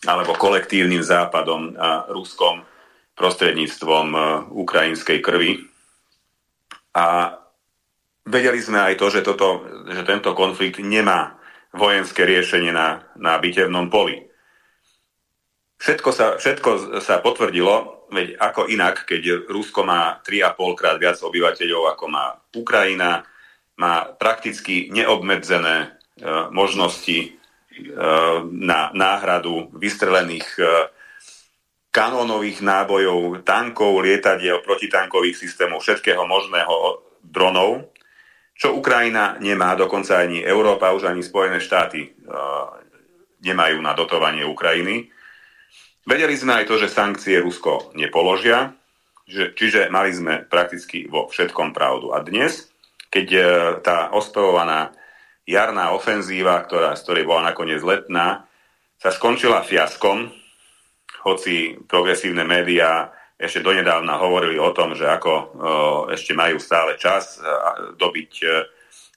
alebo 0.06 0.38
kolektívnym 0.38 1.02
západom 1.02 1.74
a 1.78 2.06
Ruskom 2.14 2.62
prostredníctvom 3.18 4.08
e, 4.14 4.20
ukrajinskej 4.54 5.20
krvi. 5.26 5.66
A 6.94 7.34
vedeli 8.26 8.62
sme 8.62 8.78
aj 8.78 8.94
to, 9.02 9.10
že, 9.10 9.22
toto, 9.26 9.66
že 9.90 10.06
tento 10.06 10.38
konflikt 10.38 10.78
nemá 10.78 11.37
vojenské 11.78 12.26
riešenie 12.26 12.74
na, 12.74 13.08
na 13.16 13.38
bitevnom 13.38 13.88
poli. 13.88 14.28
Všetko 15.78 16.10
sa, 16.10 16.36
všetko 16.42 17.00
sa 17.00 17.22
potvrdilo, 17.22 18.10
veď 18.10 18.42
ako 18.42 18.66
inak, 18.66 19.06
keď 19.06 19.46
Rusko 19.46 19.86
má 19.86 20.18
3,5 20.26 20.80
krát 20.80 20.98
viac 20.98 21.22
obyvateľov 21.22 21.94
ako 21.94 22.06
má 22.10 22.26
Ukrajina, 22.58 23.22
má 23.78 24.10
prakticky 24.18 24.90
neobmedzené 24.90 25.78
e, 25.78 25.88
možnosti 26.50 27.18
e, 27.22 27.30
na 28.50 28.90
náhradu 28.90 29.70
vystrelených 29.78 30.50
e, 30.58 30.62
kanónových 31.94 32.66
nábojov, 32.66 33.46
tankov, 33.46 34.02
lietadiel, 34.02 34.66
protitankových 34.66 35.38
systémov, 35.38 35.86
všetkého 35.86 36.26
možného 36.26 37.06
dronov 37.22 37.94
čo 38.58 38.74
Ukrajina 38.74 39.38
nemá, 39.38 39.78
dokonca 39.78 40.18
ani 40.18 40.42
Európa, 40.42 40.92
už 40.92 41.06
ani 41.06 41.22
Spojené 41.22 41.62
štáty 41.62 42.10
uh, 42.26 42.74
nemajú 43.46 43.78
na 43.86 43.94
dotovanie 43.94 44.42
Ukrajiny. 44.42 45.14
Vedeli 46.10 46.34
sme 46.34 46.62
aj 46.62 46.66
to, 46.66 46.82
že 46.82 46.90
sankcie 46.90 47.38
Rusko 47.38 47.94
nepoložia, 47.94 48.74
že, 49.30 49.54
čiže 49.54 49.94
mali 49.94 50.10
sme 50.10 50.42
prakticky 50.42 51.06
vo 51.06 51.30
všetkom 51.30 51.70
pravdu. 51.70 52.18
A 52.18 52.26
dnes, 52.26 52.74
keď 53.14 53.28
uh, 53.30 53.44
tá 53.86 54.10
ospevovaná 54.10 54.90
jarná 55.46 55.94
ofenzíva, 55.94 56.58
ktorá, 56.66 56.98
z 56.98 57.06
ktorej 57.06 57.30
bola 57.30 57.54
nakoniec 57.54 57.80
letná, 57.86 58.50
sa 58.98 59.14
skončila 59.14 59.62
fiaskom, 59.62 60.34
hoci 61.22 61.78
progresívne 61.86 62.42
médiá 62.42 63.14
ešte 63.38 63.62
donedávna 63.62 64.18
hovorili 64.18 64.58
o 64.58 64.74
tom, 64.74 64.98
že 64.98 65.06
ako 65.06 65.32
o, 65.32 65.46
ešte 66.10 66.34
majú 66.34 66.58
stále 66.58 66.98
čas 66.98 67.38
dobiť 67.94 68.32
e, 68.42 68.48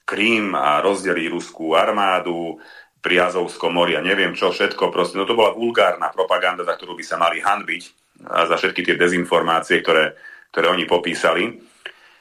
Krím 0.05 0.53
a 0.53 0.77
rozdeliť 0.81 1.27
ruskú 1.31 1.73
armádu 1.73 2.61
pri 3.01 3.25
Azovskom 3.25 3.73
mori 3.73 3.97
a 3.97 4.05
neviem 4.05 4.37
čo 4.37 4.53
všetko. 4.53 4.93
Proste, 4.93 5.17
no 5.17 5.25
to 5.25 5.33
bola 5.33 5.57
vulgárna 5.57 6.13
propaganda, 6.13 6.61
za 6.61 6.77
ktorú 6.77 6.93
by 6.93 7.05
sa 7.05 7.17
mali 7.17 7.41
hanbiť 7.41 7.83
a 8.29 8.45
za 8.45 8.61
všetky 8.61 8.85
tie 8.85 8.95
dezinformácie, 8.99 9.81
ktoré, 9.81 10.13
ktoré 10.53 10.69
oni 10.69 10.85
popísali. 10.85 11.57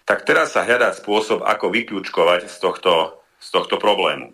Tak 0.08 0.24
teraz 0.24 0.56
sa 0.56 0.64
hľadá 0.64 0.96
spôsob, 0.96 1.44
ako 1.44 1.68
vyklúčkovať 1.68 2.48
z 2.48 2.56
tohto, 2.62 3.20
z 3.36 3.48
tohto 3.52 3.76
problému. 3.76 4.32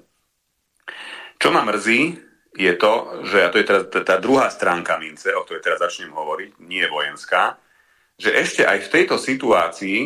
Čo 1.37 1.49
ma 1.51 1.67
mrzí, 1.67 2.26
je 2.57 2.73
to, 2.81 3.23
že, 3.29 3.39
a 3.45 3.49
to 3.53 3.61
je 3.61 3.67
teraz 3.69 3.83
tá 3.93 4.17
druhá 4.17 4.49
stránka 4.49 4.97
mince, 4.97 5.31
o 5.37 5.45
ktorej 5.45 5.63
teraz 5.63 5.79
začnem 5.81 6.11
hovoriť, 6.11 6.61
nie 6.65 6.85
vojenská, 6.89 7.61
že 8.17 8.33
ešte 8.33 8.65
aj 8.65 8.89
v 8.89 8.93
tejto 8.93 9.17
situácii 9.21 9.99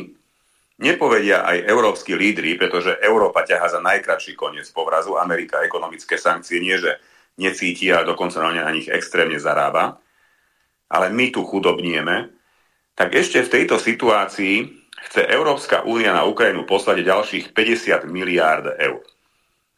nepovedia 0.83 1.47
aj 1.47 1.71
európsky 1.71 2.19
lídry, 2.19 2.59
pretože 2.59 2.99
Európa 2.99 3.47
ťaha 3.47 3.79
za 3.79 3.81
najkračší 3.81 4.35
koniec 4.35 4.67
povrazu, 4.75 5.15
Amerika 5.15 5.63
ekonomické 5.63 6.19
sankcie 6.19 6.59
nie, 6.59 6.75
že 6.75 6.99
necíti 7.39 7.89
a 7.95 8.03
dokonca 8.03 8.43
na 8.43 8.75
nich 8.75 8.91
extrémne 8.91 9.39
zarába, 9.39 10.03
ale 10.91 11.07
my 11.15 11.31
tu 11.31 11.47
chudobnieme, 11.47 12.35
tak 12.99 13.15
ešte 13.15 13.47
v 13.47 13.53
tejto 13.61 13.79
situácii 13.79 14.81
chce 15.09 15.23
Európska 15.31 15.87
únia 15.87 16.13
na 16.13 16.27
Ukrajinu 16.27 16.67
poslať 16.67 17.07
ďalších 17.07 17.45
50 17.55 18.11
miliárd 18.11 18.77
eur. 18.77 19.01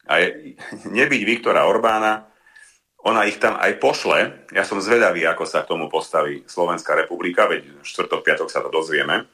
A 0.09 0.19
je, 0.19 0.57
nebyť 0.91 1.21
Viktora 1.23 1.63
Orbána, 1.63 2.32
ona 3.03 3.27
ich 3.27 3.35
tam 3.35 3.59
aj 3.59 3.83
pošle. 3.83 4.47
Ja 4.55 4.63
som 4.63 4.79
zvedavý, 4.79 5.27
ako 5.27 5.43
sa 5.43 5.67
k 5.67 5.75
tomu 5.75 5.91
postaví 5.91 6.47
Slovenská 6.47 6.95
republika, 6.95 7.51
veď 7.51 7.83
štvrtok, 7.83 8.23
piatok 8.23 8.47
sa 8.47 8.63
to 8.63 8.71
dozvieme. 8.71 9.27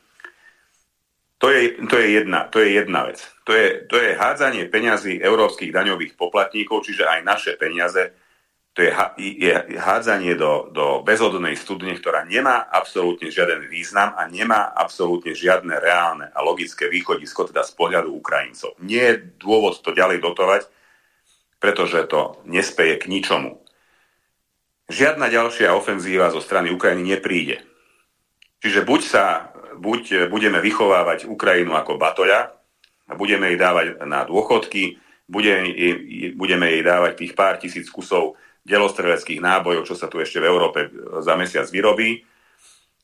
To 1.39 1.47
je, 1.47 1.79
to 1.87 1.95
je, 1.95 2.07
jedna, 2.19 2.51
to 2.51 2.59
je 2.59 2.75
jedna 2.75 3.07
vec. 3.07 3.23
To 3.47 3.55
je, 3.55 3.87
to 3.87 3.95
je 3.95 4.11
hádzanie 4.17 4.67
peňazí 4.67 5.23
európskych 5.23 5.71
daňových 5.71 6.19
poplatníkov, 6.19 6.83
čiže 6.83 7.07
aj 7.07 7.23
naše 7.23 7.51
peniaze. 7.55 8.11
To 8.75 8.83
je, 8.83 8.91
je 9.17 9.55
hádzanie 9.79 10.35
do, 10.35 10.67
do 10.73 10.99
bezodnej 10.99 11.55
studne, 11.55 11.95
ktorá 11.95 12.27
nemá 12.27 12.67
absolútne 12.67 13.31
žiaden 13.31 13.71
význam 13.71 14.19
a 14.19 14.27
nemá 14.27 14.67
absolútne 14.75 15.31
žiadne 15.31 15.79
reálne 15.79 16.27
a 16.35 16.43
logické 16.43 16.91
východisko, 16.91 17.47
teda 17.47 17.63
z 17.63 17.71
pohľadu 17.71 18.11
Ukrajincov. 18.11 18.75
Nie 18.83 19.15
je 19.15 19.39
dôvod 19.39 19.79
to 19.79 19.95
ďalej 19.95 20.19
dotovať, 20.19 20.67
pretože 21.59 22.07
to 22.07 22.39
nespeje 22.47 22.97
k 22.97 23.11
ničomu. 23.11 23.59
Žiadna 24.89 25.29
ďalšia 25.29 25.75
ofenzíva 25.75 26.33
zo 26.33 26.41
strany 26.41 26.73
Ukrajiny 26.73 27.13
nepríde. 27.15 27.61
Čiže 28.59 28.83
buď, 28.83 29.01
sa, 29.05 29.53
buď 29.77 30.31
budeme 30.33 30.59
vychovávať 30.59 31.29
Ukrajinu 31.29 31.77
ako 31.77 32.01
batoľa 32.01 32.59
budeme 33.17 33.53
jej 33.53 33.57
dávať 33.57 34.05
na 34.05 34.21
dôchodky, 34.27 35.01
budeme, 35.25 35.73
budeme 36.37 36.69
jej 36.69 36.83
dávať 36.85 37.11
tých 37.17 37.33
pár 37.33 37.57
tisíc 37.57 37.89
kusov 37.89 38.37
delostreleckých 38.67 39.41
nábojov, 39.41 39.87
čo 39.87 39.95
sa 39.97 40.05
tu 40.11 40.21
ešte 40.21 40.37
v 40.37 40.49
Európe 40.49 40.79
za 41.25 41.33
mesiac 41.33 41.65
vyrobí, 41.71 42.21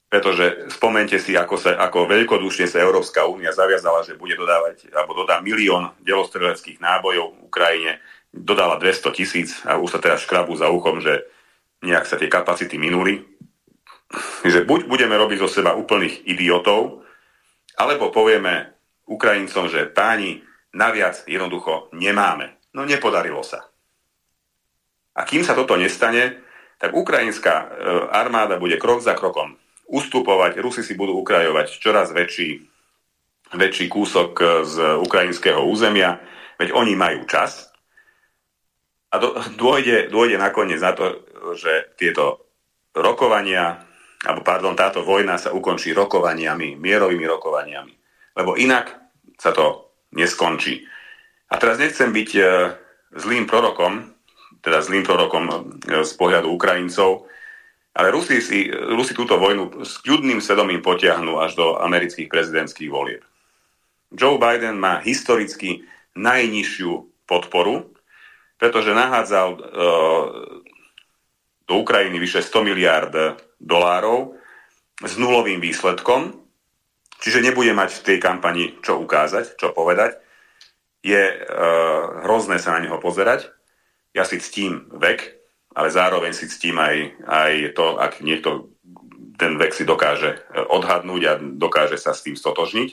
pretože 0.06 0.70
spomente 0.70 1.18
si, 1.18 1.34
ako, 1.34 1.58
sa, 1.58 1.82
ako 1.82 2.06
veľkodušne 2.06 2.70
sa 2.70 2.86
Európska 2.86 3.26
únia 3.26 3.49
zaviazala, 3.49 4.06
že 4.06 4.20
bude 4.20 4.38
dodávať, 4.38 4.93
alebo 4.93 5.18
dodá 5.18 5.41
milión 5.41 5.89
delostreleckých 6.06 6.78
nábojov 6.78 7.49
Ukrajine, 7.49 7.97
dodala 8.36 8.75
200 8.75 9.15
tisíc 9.15 9.63
a 9.63 9.79
už 9.79 9.95
sa 9.95 9.99
teraz 10.03 10.27
škrabu 10.27 10.51
za 10.59 10.67
uchom, 10.67 10.99
že 10.99 11.23
nejak 11.79 12.03
sa 12.03 12.19
tie 12.19 12.27
kapacity 12.27 12.75
minuli. 12.75 13.23
Že 14.43 14.67
buď 14.67 14.91
budeme 14.91 15.15
robiť 15.15 15.39
zo 15.39 15.49
seba 15.49 15.73
úplných 15.73 16.27
idiotov, 16.27 17.01
alebo 17.79 18.11
povieme 18.11 18.75
Ukrajincom, 19.07 19.71
že 19.71 19.88
páni, 19.89 20.43
naviac 20.75 21.23
jednoducho 21.25 21.89
nemáme. 21.95 22.59
No 22.75 22.83
nepodarilo 22.83 23.41
sa. 23.41 23.63
A 25.15 25.23
kým 25.23 25.47
sa 25.47 25.55
toto 25.55 25.79
nestane, 25.79 26.43
tak 26.75 26.91
ukrajinská 26.91 27.55
e, 27.55 27.65
armáda 28.11 28.59
bude 28.59 28.75
krok 28.75 28.99
za 28.99 29.15
krokom 29.15 29.55
ustupovať, 29.88 30.59
Rusi 30.59 30.81
si 30.81 30.97
budú 30.97 31.21
ukrajovať 31.21 31.77
čoraz 31.77 32.11
väčší, 32.11 32.67
väčší 33.55 33.86
kúsok 33.88 34.31
e, 34.41 34.45
z 34.65 34.75
ukrajinského 34.99 35.61
územia, 35.63 36.19
veď 36.59 36.75
oni 36.75 36.93
majú 36.97 37.23
čas, 37.29 37.71
a 39.16 39.20
do, 39.24 39.39
dôjde, 39.55 40.11
dôjde 40.11 40.36
nakoniec 40.36 40.84
na 40.84 40.91
to, 40.91 41.24
že 41.55 41.95
tieto 41.95 42.51
rokovania, 42.91 43.80
alebo 44.28 44.43
pardon, 44.43 44.76
táto 44.76 45.07
vojna 45.07 45.39
sa 45.39 45.55
ukončí 45.55 45.95
rokovaniami, 45.95 46.76
mierovými 46.76 47.24
rokovaniami. 47.24 47.93
Lebo 48.36 48.59
inak 48.59 48.91
sa 49.39 49.55
to 49.55 49.95
neskončí. 50.11 50.84
A 51.47 51.55
teraz 51.55 51.80
nechcem 51.80 52.11
byť 52.11 52.30
e, 52.36 52.43
zlým 53.16 53.47
prorokom, 53.47 54.11
teda 54.59 54.84
zlým 54.84 55.07
prorokom 55.07 55.47
e, 55.47 55.53
z 56.03 56.11
pohľadu 56.20 56.51
Ukrajincov, 56.51 57.32
ale 57.95 58.11
Rusi, 58.11 58.43
si, 58.43 58.68
Rusi 58.68 59.16
túto 59.16 59.39
vojnu 59.39 59.88
s 59.88 60.03
kľudným 60.03 60.43
svedomím 60.43 60.84
potiahnú 60.84 61.39
až 61.39 61.55
do 61.55 61.80
amerických 61.80 62.28
prezidentských 62.28 62.91
volieb. 62.91 63.24
Joe 64.11 64.36
Biden 64.36 64.76
má 64.76 64.99
historicky 64.99 65.88
najnižšiu 66.20 67.24
podporu 67.24 67.94
pretože 68.56 68.95
nahádzal 68.95 69.49
uh, 69.51 69.60
do 71.66 71.74
Ukrajiny 71.82 72.18
vyše 72.22 72.45
100 72.45 72.68
miliard 72.68 73.14
dolárov 73.58 74.38
s 75.01 75.14
nulovým 75.20 75.60
výsledkom, 75.60 76.36
čiže 77.20 77.43
nebude 77.43 77.74
mať 77.74 77.89
v 77.99 78.06
tej 78.06 78.18
kampani 78.22 78.64
čo 78.86 79.01
ukázať, 79.01 79.60
čo 79.60 79.76
povedať. 79.76 80.22
Je 81.06 81.22
uh, 81.22 82.24
hrozné 82.26 82.58
sa 82.62 82.78
na 82.78 82.86
neho 82.86 82.97
pozerať. 83.01 83.49
Ja 84.16 84.24
si 84.24 84.39
ctím 84.39 84.88
vek, 84.95 85.36
ale 85.76 85.91
zároveň 85.91 86.32
si 86.32 86.47
ctím 86.47 86.80
aj, 86.80 86.95
aj 87.28 87.53
to, 87.76 87.99
ak 87.99 88.24
niekto 88.24 88.72
ten 89.36 89.60
vek 89.60 89.76
si 89.76 89.84
dokáže 89.84 90.32
e, 90.32 90.38
odhadnúť 90.72 91.22
a 91.28 91.34
dokáže 91.39 91.99
sa 91.99 92.16
s 92.16 92.24
tým 92.24 92.39
stotožniť. 92.39 92.89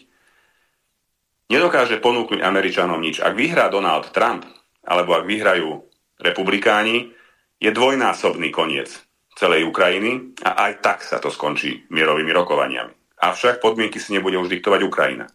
Nedokáže 1.51 2.03
ponúknuť 2.03 2.43
Američanom 2.43 2.99
nič. 2.99 3.23
Ak 3.23 3.39
vyhrá 3.39 3.71
Donald 3.71 4.11
Trump, 4.11 4.43
alebo 4.87 5.15
ak 5.19 5.25
vyhrajú 5.27 5.83
republikáni, 6.23 7.15
je 7.63 7.71
dvojnásobný 7.71 8.51
koniec 8.51 8.91
celej 9.39 9.67
Ukrajiny 9.71 10.35
a 10.43 10.69
aj 10.69 10.73
tak 10.83 10.99
sa 11.07 11.23
to 11.23 11.31
skončí 11.31 11.87
mierovými 11.89 12.31
rokovaniami. 12.35 13.23
Avšak 13.23 13.63
podmienky 13.63 14.03
si 14.03 14.13
nebude 14.15 14.35
už 14.35 14.51
diktovať 14.51 14.81
Ukrajina. 14.83 15.31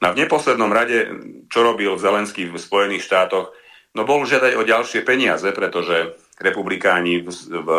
No 0.00 0.12
v 0.12 0.20
neposlednom 0.24 0.72
rade, 0.72 1.08
čo 1.52 1.64
robil 1.64 1.94
Zelenský 2.00 2.48
v 2.48 2.56
Spojených 2.56 3.04
štátoch, 3.04 3.52
no 3.92 4.02
bol 4.08 4.24
žiadať 4.24 4.52
o 4.56 4.66
ďalšie 4.66 5.04
peniaze, 5.04 5.46
pretože 5.52 6.16
republikáni 6.40 7.22
v, 7.22 7.28
v 7.30 7.70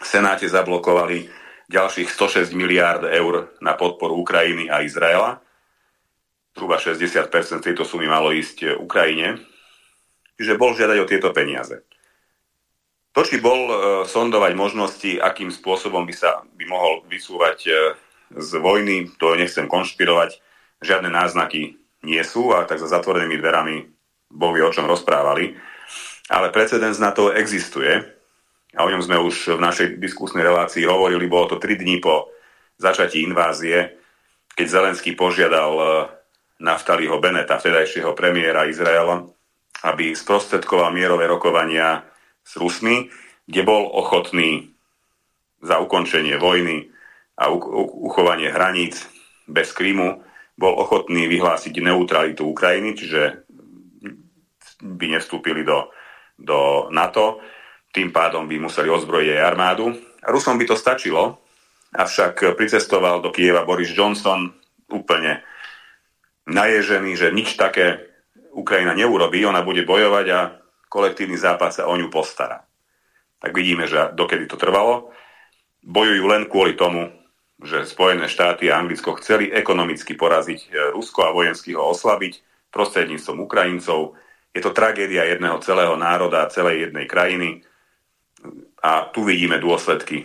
Senáte 0.00 0.48
zablokovali 0.48 1.28
ďalších 1.68 2.08
106 2.08 2.56
miliárd 2.56 3.04
eur 3.12 3.52
na 3.60 3.76
podporu 3.76 4.16
Ukrajiny 4.16 4.72
a 4.72 4.80
Izraela. 4.80 5.38
Zhruba 6.56 6.80
60% 6.80 7.30
tejto 7.60 7.84
sumy 7.84 8.08
malo 8.08 8.32
ísť 8.32 8.80
Ukrajine. 8.80 9.38
Čiže 10.40 10.56
bol 10.56 10.72
žiadať 10.72 10.96
o 11.04 11.04
tieto 11.04 11.36
peniaze. 11.36 11.84
To, 13.12 13.20
či 13.20 13.44
bol 13.44 13.60
e, 13.68 13.74
sondovať 14.08 14.56
možnosti, 14.56 15.20
akým 15.20 15.52
spôsobom 15.52 16.08
by 16.08 16.14
sa 16.16 16.40
by 16.56 16.64
mohol 16.64 17.04
vysúvať 17.04 17.58
e, 17.68 17.72
z 18.40 18.50
vojny, 18.56 19.12
to 19.20 19.36
nechcem 19.36 19.68
konšpirovať. 19.68 20.40
Žiadne 20.80 21.12
náznaky 21.12 21.76
nie 22.08 22.22
sú 22.24 22.56
a 22.56 22.64
tak 22.64 22.80
za 22.80 22.88
zatvorenými 22.88 23.36
dverami 23.36 23.84
Boh 24.32 24.56
o 24.56 24.72
čom 24.72 24.88
rozprávali. 24.88 25.60
Ale 26.32 26.54
precedens 26.54 26.96
na 26.96 27.12
to 27.12 27.36
existuje 27.36 28.00
a 28.72 28.80
o 28.80 28.88
ňom 28.88 29.02
sme 29.04 29.20
už 29.20 29.58
v 29.58 29.60
našej 29.60 29.86
diskusnej 30.00 30.46
relácii 30.46 30.88
hovorili. 30.88 31.28
Bolo 31.28 31.52
to 31.52 31.56
3 31.60 31.76
dní 31.76 32.00
po 32.00 32.32
začatí 32.80 33.26
invázie, 33.26 34.00
keď 34.54 34.66
Zelenský 34.70 35.18
požiadal 35.18 35.72
e, 35.76 35.84
Naftaliho 36.62 37.18
Beneta, 37.18 37.58
vtedajšieho 37.58 38.14
premiéra 38.14 38.70
Izraela, 38.70 39.26
aby 39.84 40.12
sprostredkoval 40.12 40.92
mierové 40.92 41.24
rokovania 41.26 42.04
s 42.44 42.56
Rusmi, 42.60 43.08
kde 43.48 43.62
bol 43.64 43.88
ochotný 43.88 44.74
za 45.60 45.80
ukončenie 45.80 46.36
vojny 46.40 46.88
a 47.40 47.52
uchovanie 47.52 48.52
hraníc 48.52 49.08
bez 49.48 49.72
Krymu, 49.72 50.20
bol 50.60 50.76
ochotný 50.76 51.24
vyhlásiť 51.24 51.72
neutralitu 51.80 52.44
Ukrajiny, 52.44 52.92
čiže 52.92 53.48
by 54.80 55.06
nevstúpili 55.16 55.64
do, 55.64 55.88
do 56.36 56.88
NATO, 56.92 57.40
tým 57.90 58.12
pádom 58.12 58.44
by 58.44 58.56
museli 58.60 58.88
ozbrojiť 58.92 59.28
aj 59.36 59.44
armádu. 59.44 59.92
Rusom 60.24 60.60
by 60.60 60.64
to 60.68 60.76
stačilo, 60.76 61.40
avšak 61.96 62.54
pricestoval 62.54 63.24
do 63.24 63.32
Kieva 63.32 63.64
Boris 63.64 63.90
Johnson 63.90 64.52
úplne 64.92 65.42
naježený, 66.46 67.16
že 67.16 67.34
nič 67.34 67.56
také 67.56 68.09
Ukrajina 68.50 68.94
neurobí, 68.94 69.46
ona 69.46 69.62
bude 69.62 69.86
bojovať 69.86 70.26
a 70.34 70.40
kolektívny 70.90 71.38
západ 71.38 71.70
sa 71.70 71.82
o 71.86 71.94
ňu 71.94 72.10
postará. 72.10 72.66
Tak 73.40 73.54
vidíme, 73.56 73.86
že 73.86 74.12
dokedy 74.12 74.50
to 74.50 74.60
trvalo. 74.60 75.14
Bojujú 75.80 76.24
len 76.28 76.44
kvôli 76.50 76.76
tomu, 76.76 77.08
že 77.60 77.88
Spojené 77.88 78.28
štáty 78.28 78.68
a 78.68 78.80
Anglicko 78.80 79.16
chceli 79.20 79.52
ekonomicky 79.52 80.16
poraziť 80.16 80.60
e, 80.60 80.68
Rusko 80.96 81.28
a 81.28 81.34
vojensky 81.36 81.76
ho 81.76 81.92
oslabiť 81.92 82.40
prostredníctvom 82.72 83.44
Ukrajincov. 83.44 84.16
Je 84.52 84.60
to 84.64 84.72
tragédia 84.72 85.28
jedného 85.28 85.60
celého 85.60 85.94
národa, 85.96 86.48
celej 86.52 86.88
jednej 86.88 87.04
krajiny. 87.04 87.64
A 88.80 89.12
tu 89.12 89.24
vidíme 89.28 89.60
dôsledky 89.60 90.24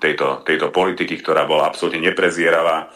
tejto, 0.00 0.40
tejto 0.48 0.72
politiky, 0.72 1.20
ktorá 1.20 1.44
bola 1.44 1.68
absolútne 1.68 2.00
neprezieravá, 2.00 2.88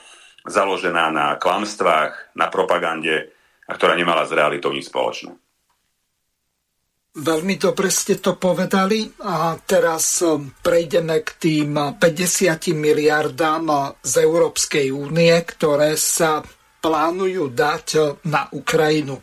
založená 0.48 1.12
na 1.12 1.26
klamstvách, 1.36 2.32
na 2.32 2.48
propagande 2.48 3.36
a 3.68 3.72
ktorá 3.76 3.92
nemala 3.92 4.24
s 4.24 4.32
realitou 4.32 4.72
nič 4.72 4.88
spoločné. 4.88 5.36
Veľmi 7.18 7.58
dobre 7.58 7.90
ste 7.90 8.22
to 8.22 8.38
povedali 8.38 9.02
a 9.26 9.58
teraz 9.58 10.22
um, 10.22 10.54
prejdeme 10.62 11.26
k 11.26 11.30
tým 11.34 11.98
50 11.98 11.98
miliardám 12.78 13.64
uh, 13.66 13.90
z 13.98 14.22
Európskej 14.22 14.94
únie, 14.94 15.34
ktoré 15.42 15.98
sa 15.98 16.38
plánujú 16.78 17.50
dať 17.50 17.86
uh, 17.98 18.02
na 18.30 18.46
Ukrajinu. 18.54 19.18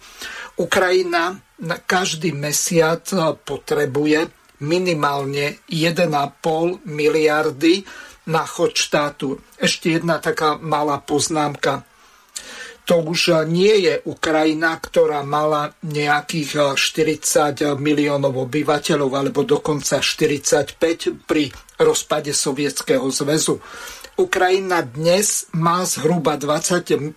Ukrajina 0.59 1.39
na 1.63 1.77
každý 1.79 2.35
mesiac 2.35 3.07
uh, 3.15 3.31
potrebuje 3.31 4.27
minimálne 4.59 5.63
1,5 5.71 6.83
miliardy 6.83 7.87
na 8.27 8.43
chod 8.43 8.75
štátu. 8.75 9.39
Ešte 9.55 10.03
jedna 10.03 10.19
taká 10.19 10.59
malá 10.59 10.99
poznámka 10.99 11.87
to 12.86 13.01
už 13.01 13.49
nie 13.49 13.89
je 13.89 13.97
Ukrajina, 14.05 14.77
ktorá 14.77 15.25
mala 15.25 15.73
nejakých 15.81 16.77
40 16.77 17.75
miliónov 17.81 18.38
obyvateľov, 18.45 19.09
alebo 19.09 19.41
dokonca 19.41 19.97
45 19.99 21.25
pri 21.25 21.49
rozpade 21.81 22.29
Sovietskeho 22.29 23.09
zväzu. 23.09 23.57
Ukrajina 24.15 24.86
dnes 24.86 25.49
má 25.57 25.81
zhruba 25.83 26.38
20, 26.38 27.11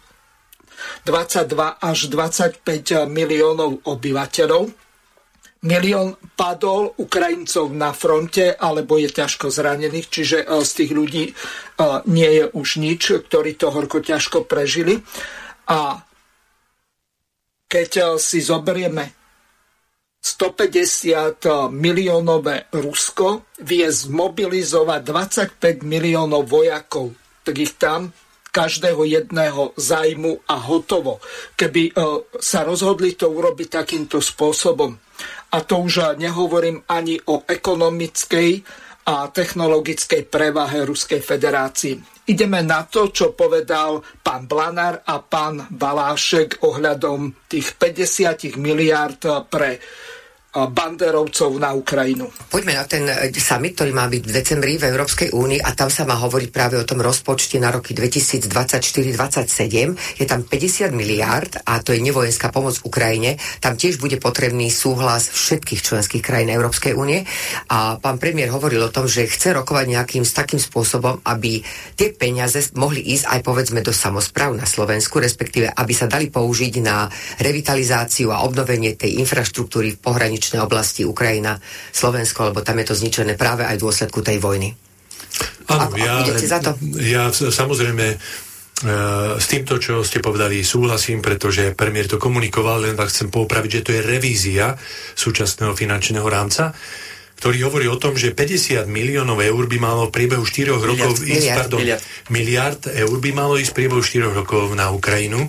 22 1.04 1.84
až 1.84 1.98
25 2.10 3.06
miliónov 3.06 3.84
obyvateľov. 3.84 4.72
Milión 5.58 6.14
padol 6.38 6.94
Ukrajincov 7.02 7.74
na 7.74 7.90
fronte, 7.90 8.54
alebo 8.54 8.94
je 8.94 9.10
ťažko 9.10 9.50
zranených, 9.50 10.06
čiže 10.06 10.46
z 10.46 10.70
tých 10.70 10.90
ľudí 10.94 11.24
nie 12.08 12.30
je 12.30 12.44
už 12.54 12.68
nič, 12.78 13.26
ktorí 13.26 13.58
to 13.58 13.74
horko 13.74 13.98
ťažko 13.98 14.46
prežili. 14.46 15.02
A 15.68 16.00
keď 17.68 17.90
eh, 18.00 18.06
si 18.16 18.40
zoberieme 18.40 19.14
150 20.18 21.70
miliónové 21.70 22.66
Rusko, 22.74 23.54
vie 23.62 23.86
zmobilizovať 23.86 25.00
25 25.60 25.86
miliónov 25.86 26.48
vojakov. 26.48 27.14
Tak 27.46 27.54
ich 27.54 27.78
tam 27.78 28.10
každého 28.48 29.06
jedného 29.06 29.76
zájmu 29.78 30.42
a 30.48 30.56
hotovo. 30.58 31.20
Keby 31.54 31.82
eh, 31.88 31.94
sa 32.40 32.64
rozhodli 32.64 33.14
to 33.14 33.28
urobiť 33.28 33.84
takýmto 33.84 34.18
spôsobom. 34.24 34.96
A 35.52 35.56
to 35.62 35.84
už 35.84 35.94
eh, 36.00 36.06
nehovorím 36.16 36.82
ani 36.88 37.20
o 37.28 37.44
ekonomickej 37.44 38.64
a 39.08 39.32
technologickej 39.32 40.28
prevahe 40.28 40.84
Ruskej 40.84 41.24
federácii. 41.24 41.96
Ideme 42.28 42.60
na 42.60 42.84
to, 42.84 43.08
čo 43.08 43.32
povedal 43.32 44.04
pán 44.20 44.44
Blanár 44.44 45.00
a 45.08 45.24
pán 45.24 45.64
Balášek 45.72 46.60
ohľadom 46.60 47.48
tých 47.48 47.80
50 47.80 48.60
miliárd 48.60 49.48
pre 49.48 49.80
banderovcov 50.66 51.62
na 51.62 51.78
Ukrajinu. 51.78 52.26
Poďme 52.50 52.74
na 52.74 52.82
ten 52.90 53.06
e, 53.06 53.30
summit, 53.38 53.78
ktorý 53.78 53.94
má 53.94 54.10
byť 54.10 54.22
v 54.26 54.32
decembri 54.34 54.74
v 54.74 54.90
Európskej 54.90 55.30
únii 55.30 55.62
a 55.62 55.70
tam 55.78 55.86
sa 55.86 56.02
má 56.02 56.18
hovoriť 56.18 56.50
práve 56.50 56.74
o 56.74 56.82
tom 56.82 56.98
rozpočte 56.98 57.62
na 57.62 57.70
roky 57.70 57.94
2024-2027. 57.94 60.18
Je 60.18 60.26
tam 60.26 60.42
50 60.42 60.90
miliárd 60.90 61.62
a 61.62 61.78
to 61.78 61.94
je 61.94 62.02
nevojenská 62.02 62.50
pomoc 62.50 62.82
Ukrajine. 62.82 63.38
Tam 63.62 63.78
tiež 63.78 64.02
bude 64.02 64.18
potrebný 64.18 64.74
súhlas 64.74 65.30
všetkých 65.30 65.86
členských 65.86 66.24
krajín 66.24 66.50
Európskej 66.50 66.98
únie. 66.98 67.22
A 67.70 68.02
pán 68.02 68.18
premiér 68.18 68.50
hovoril 68.50 68.82
o 68.82 68.90
tom, 68.90 69.06
že 69.06 69.30
chce 69.30 69.54
rokovať 69.54 69.86
nejakým 69.86 70.26
s 70.26 70.34
takým 70.34 70.58
spôsobom, 70.58 71.22
aby 71.22 71.62
tie 71.94 72.10
peniaze 72.16 72.58
mohli 72.74 73.04
ísť 73.14 73.28
aj 73.28 73.40
povedzme 73.44 73.84
do 73.84 73.92
samozpráv 73.94 74.56
na 74.56 74.64
Slovensku, 74.64 75.20
respektíve 75.22 75.68
aby 75.68 75.92
sa 75.92 76.08
dali 76.08 76.32
použiť 76.32 76.74
na 76.80 77.12
revitalizáciu 77.38 78.32
a 78.32 78.48
obnovenie 78.48 78.96
tej 78.96 79.20
infraštruktúry 79.20 79.92
v 79.94 80.00
pohraničí 80.00 80.47
pohraničné 80.48 80.64
oblasti 80.64 81.02
Ukrajina, 81.04 81.60
Slovensko, 81.92 82.52
lebo 82.52 82.64
tam 82.64 82.80
je 82.80 82.86
to 82.88 82.94
zničené 82.96 83.36
práve 83.36 83.68
aj 83.68 83.76
v 83.76 83.84
dôsledku 83.84 84.24
tej 84.24 84.40
vojny. 84.40 84.72
Áno, 85.68 85.92
ja, 86.00 86.24
za 86.24 86.58
to? 86.64 86.72
ja 86.96 87.28
samozrejme 87.28 88.06
e, 88.08 88.16
s 89.36 89.46
týmto, 89.46 89.76
čo 89.76 90.00
ste 90.00 90.24
povedali, 90.24 90.64
súhlasím, 90.64 91.20
pretože 91.20 91.76
premiér 91.76 92.08
to 92.08 92.16
komunikoval, 92.16 92.88
len 92.88 92.96
tak 92.96 93.12
chcem 93.12 93.28
poupraviť, 93.28 93.70
že 93.70 93.84
to 93.84 93.90
je 93.92 94.00
revízia 94.00 94.72
súčasného 95.12 95.76
finančného 95.76 96.24
rámca, 96.24 96.72
ktorý 97.38 97.68
hovorí 97.68 97.86
o 97.86 98.00
tom, 98.00 98.16
že 98.16 98.32
50 98.32 98.88
miliónov 98.88 99.38
eur 99.44 99.64
by 99.68 99.78
malo 99.78 100.08
v 100.08 100.14
priebehu 100.16 100.42
4 100.42 100.72
rokov 100.74 101.20
ísť, 101.20 101.28
miliard, 101.28 101.58
pardon, 101.60 101.78
miliard. 101.84 102.02
miliard 102.32 102.80
eur 102.88 103.16
by 103.20 103.30
malo 103.36 103.54
ísť 103.60 103.70
v 103.70 103.76
priebehu 103.76 104.00
4 104.00 104.40
rokov 104.40 104.72
na 104.72 104.88
Ukrajinu. 104.90 105.46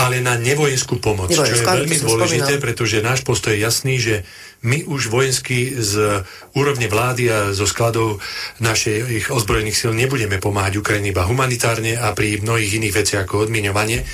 Ale 0.00 0.24
na 0.24 0.40
nevojenskú 0.40 0.96
pomoc, 0.98 1.28
čo 1.28 1.44
je 1.44 1.60
veľmi 1.60 1.96
dôležité, 2.00 2.56
spomínal. 2.56 2.64
pretože 2.64 3.04
náš 3.04 3.20
postoj 3.26 3.52
je 3.52 3.60
jasný, 3.60 3.94
že 4.00 4.14
my 4.62 4.86
už 4.86 5.10
vojensky 5.10 5.74
z 5.76 6.22
úrovne 6.54 6.86
vlády 6.86 7.28
a 7.28 7.38
zo 7.50 7.66
skladov 7.66 8.22
našich 8.62 9.28
ozbrojených 9.28 9.76
síl 9.76 9.92
nebudeme 9.92 10.38
pomáhať 10.38 10.78
Ukrajine 10.78 11.10
iba 11.10 11.26
humanitárne 11.26 11.98
a 11.98 12.14
pri 12.14 12.40
mnohých 12.40 12.78
iných 12.78 12.94
veciach 12.94 13.22
ako 13.26 13.50
odmiňovanie. 13.50 14.06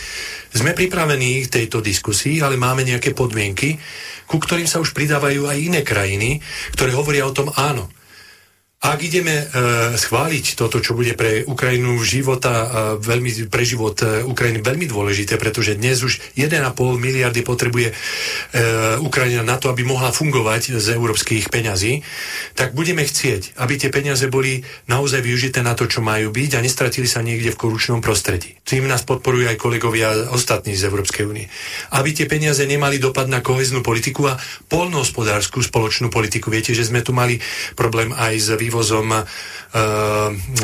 Sme 0.48 0.72
pripravení 0.72 1.44
k 1.44 1.52
tejto 1.62 1.84
diskusii, 1.84 2.40
ale 2.40 2.56
máme 2.56 2.80
nejaké 2.80 3.12
podmienky, 3.12 3.76
ku 4.24 4.40
ktorým 4.40 4.64
sa 4.64 4.80
už 4.80 4.96
pridávajú 4.96 5.44
aj 5.44 5.58
iné 5.60 5.80
krajiny, 5.84 6.40
ktoré 6.72 6.96
hovoria 6.96 7.28
o 7.28 7.36
tom 7.36 7.52
áno. 7.52 7.92
Ak 8.78 9.02
ideme 9.02 9.42
e, 9.42 9.44
schváliť 9.98 10.54
toto, 10.54 10.78
čo 10.78 10.94
bude 10.94 11.18
pre 11.18 11.42
Ukrajinu 11.42 11.98
života, 12.06 12.54
e, 12.54 12.66
veľmi, 13.02 13.50
pre 13.50 13.66
život 13.66 13.98
e, 14.06 14.22
Ukrajiny 14.22 14.62
veľmi 14.62 14.86
dôležité, 14.86 15.34
pretože 15.34 15.74
dnes 15.74 15.98
už 16.06 16.22
1,5 16.38 16.62
miliardy 16.94 17.42
potrebuje 17.42 17.90
e, 17.90 17.94
Ukrajina 19.02 19.42
na 19.42 19.58
to, 19.58 19.74
aby 19.74 19.82
mohla 19.82 20.14
fungovať 20.14 20.78
z 20.78 20.94
európskych 20.94 21.50
peňazí, 21.50 22.06
tak 22.54 22.78
budeme 22.78 23.02
chcieť, 23.02 23.58
aby 23.58 23.82
tie 23.82 23.90
peniaze 23.90 24.30
boli 24.30 24.62
naozaj 24.86 25.26
využité 25.26 25.58
na 25.58 25.74
to, 25.74 25.90
čo 25.90 25.98
majú 25.98 26.30
byť 26.30 26.50
a 26.54 26.62
nestratili 26.62 27.10
sa 27.10 27.18
niekde 27.18 27.50
v 27.50 27.58
korupčnom 27.58 27.98
prostredí. 27.98 28.62
Tým 28.62 28.86
nás 28.86 29.02
podporujú 29.02 29.50
aj 29.50 29.58
kolegovia 29.58 30.30
ostatní 30.30 30.78
z 30.78 30.86
Európskej 30.86 31.26
únie. 31.26 31.50
Aby 31.98 32.14
tie 32.14 32.30
peniaze 32.30 32.62
nemali 32.62 33.02
dopad 33.02 33.26
na 33.26 33.42
koheznú 33.42 33.82
politiku 33.82 34.30
a 34.30 34.38
polnohospodárskú 34.70 35.66
spoločnú 35.66 36.14
politiku. 36.14 36.54
Viete, 36.54 36.78
že 36.78 36.86
sme 36.86 37.02
tu 37.02 37.10
mali 37.10 37.42
problém 37.74 38.14
aj 38.14 38.34
s 38.38 38.48
vývozom 38.68 39.08
e, 39.16 39.20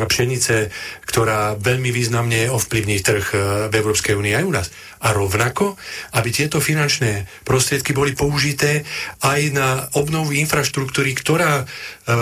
pšenice, 0.05 0.69
ktorá 1.09 1.57
veľmi 1.57 1.89
významne 1.89 2.53
ovplyvní 2.53 3.01
trh 3.01 3.25
e, 3.33 3.37
v 3.69 3.73
Európskej 3.73 4.13
únii 4.13 4.37
aj 4.37 4.45
u 4.45 4.53
nás. 4.53 4.67
A 5.01 5.13
rovnako, 5.13 5.73
aby 6.17 6.29
tieto 6.29 6.61
finančné 6.61 7.25
prostriedky 7.41 7.97
boli 7.97 8.13
použité 8.13 8.85
aj 9.25 9.41
na 9.53 9.69
obnovu 9.97 10.37
infraštruktúry, 10.37 11.17
ktorá 11.17 11.61
e, 11.61 11.65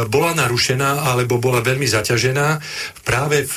bola 0.07 0.31
narušená 0.39 1.11
alebo 1.11 1.43
bola 1.43 1.59
veľmi 1.59 1.86
zaťažená 1.86 2.63
práve 3.03 3.43
v 3.43 3.55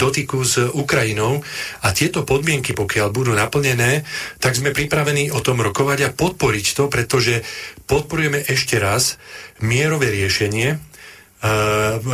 dotyku 0.00 0.40
s 0.40 0.56
Ukrajinou. 0.72 1.44
A 1.84 1.92
tieto 1.92 2.24
podmienky, 2.24 2.72
pokiaľ 2.72 3.12
budú 3.12 3.36
naplnené, 3.36 4.08
tak 4.40 4.56
sme 4.56 4.72
pripravení 4.72 5.28
o 5.36 5.44
tom 5.44 5.60
rokovať 5.60 5.98
a 6.08 6.14
podporiť 6.16 6.66
to, 6.72 6.88
pretože 6.88 7.44
podporujeme 7.84 8.40
ešte 8.48 8.80
raz 8.80 9.20
mierové 9.60 10.14
riešenie, 10.14 10.87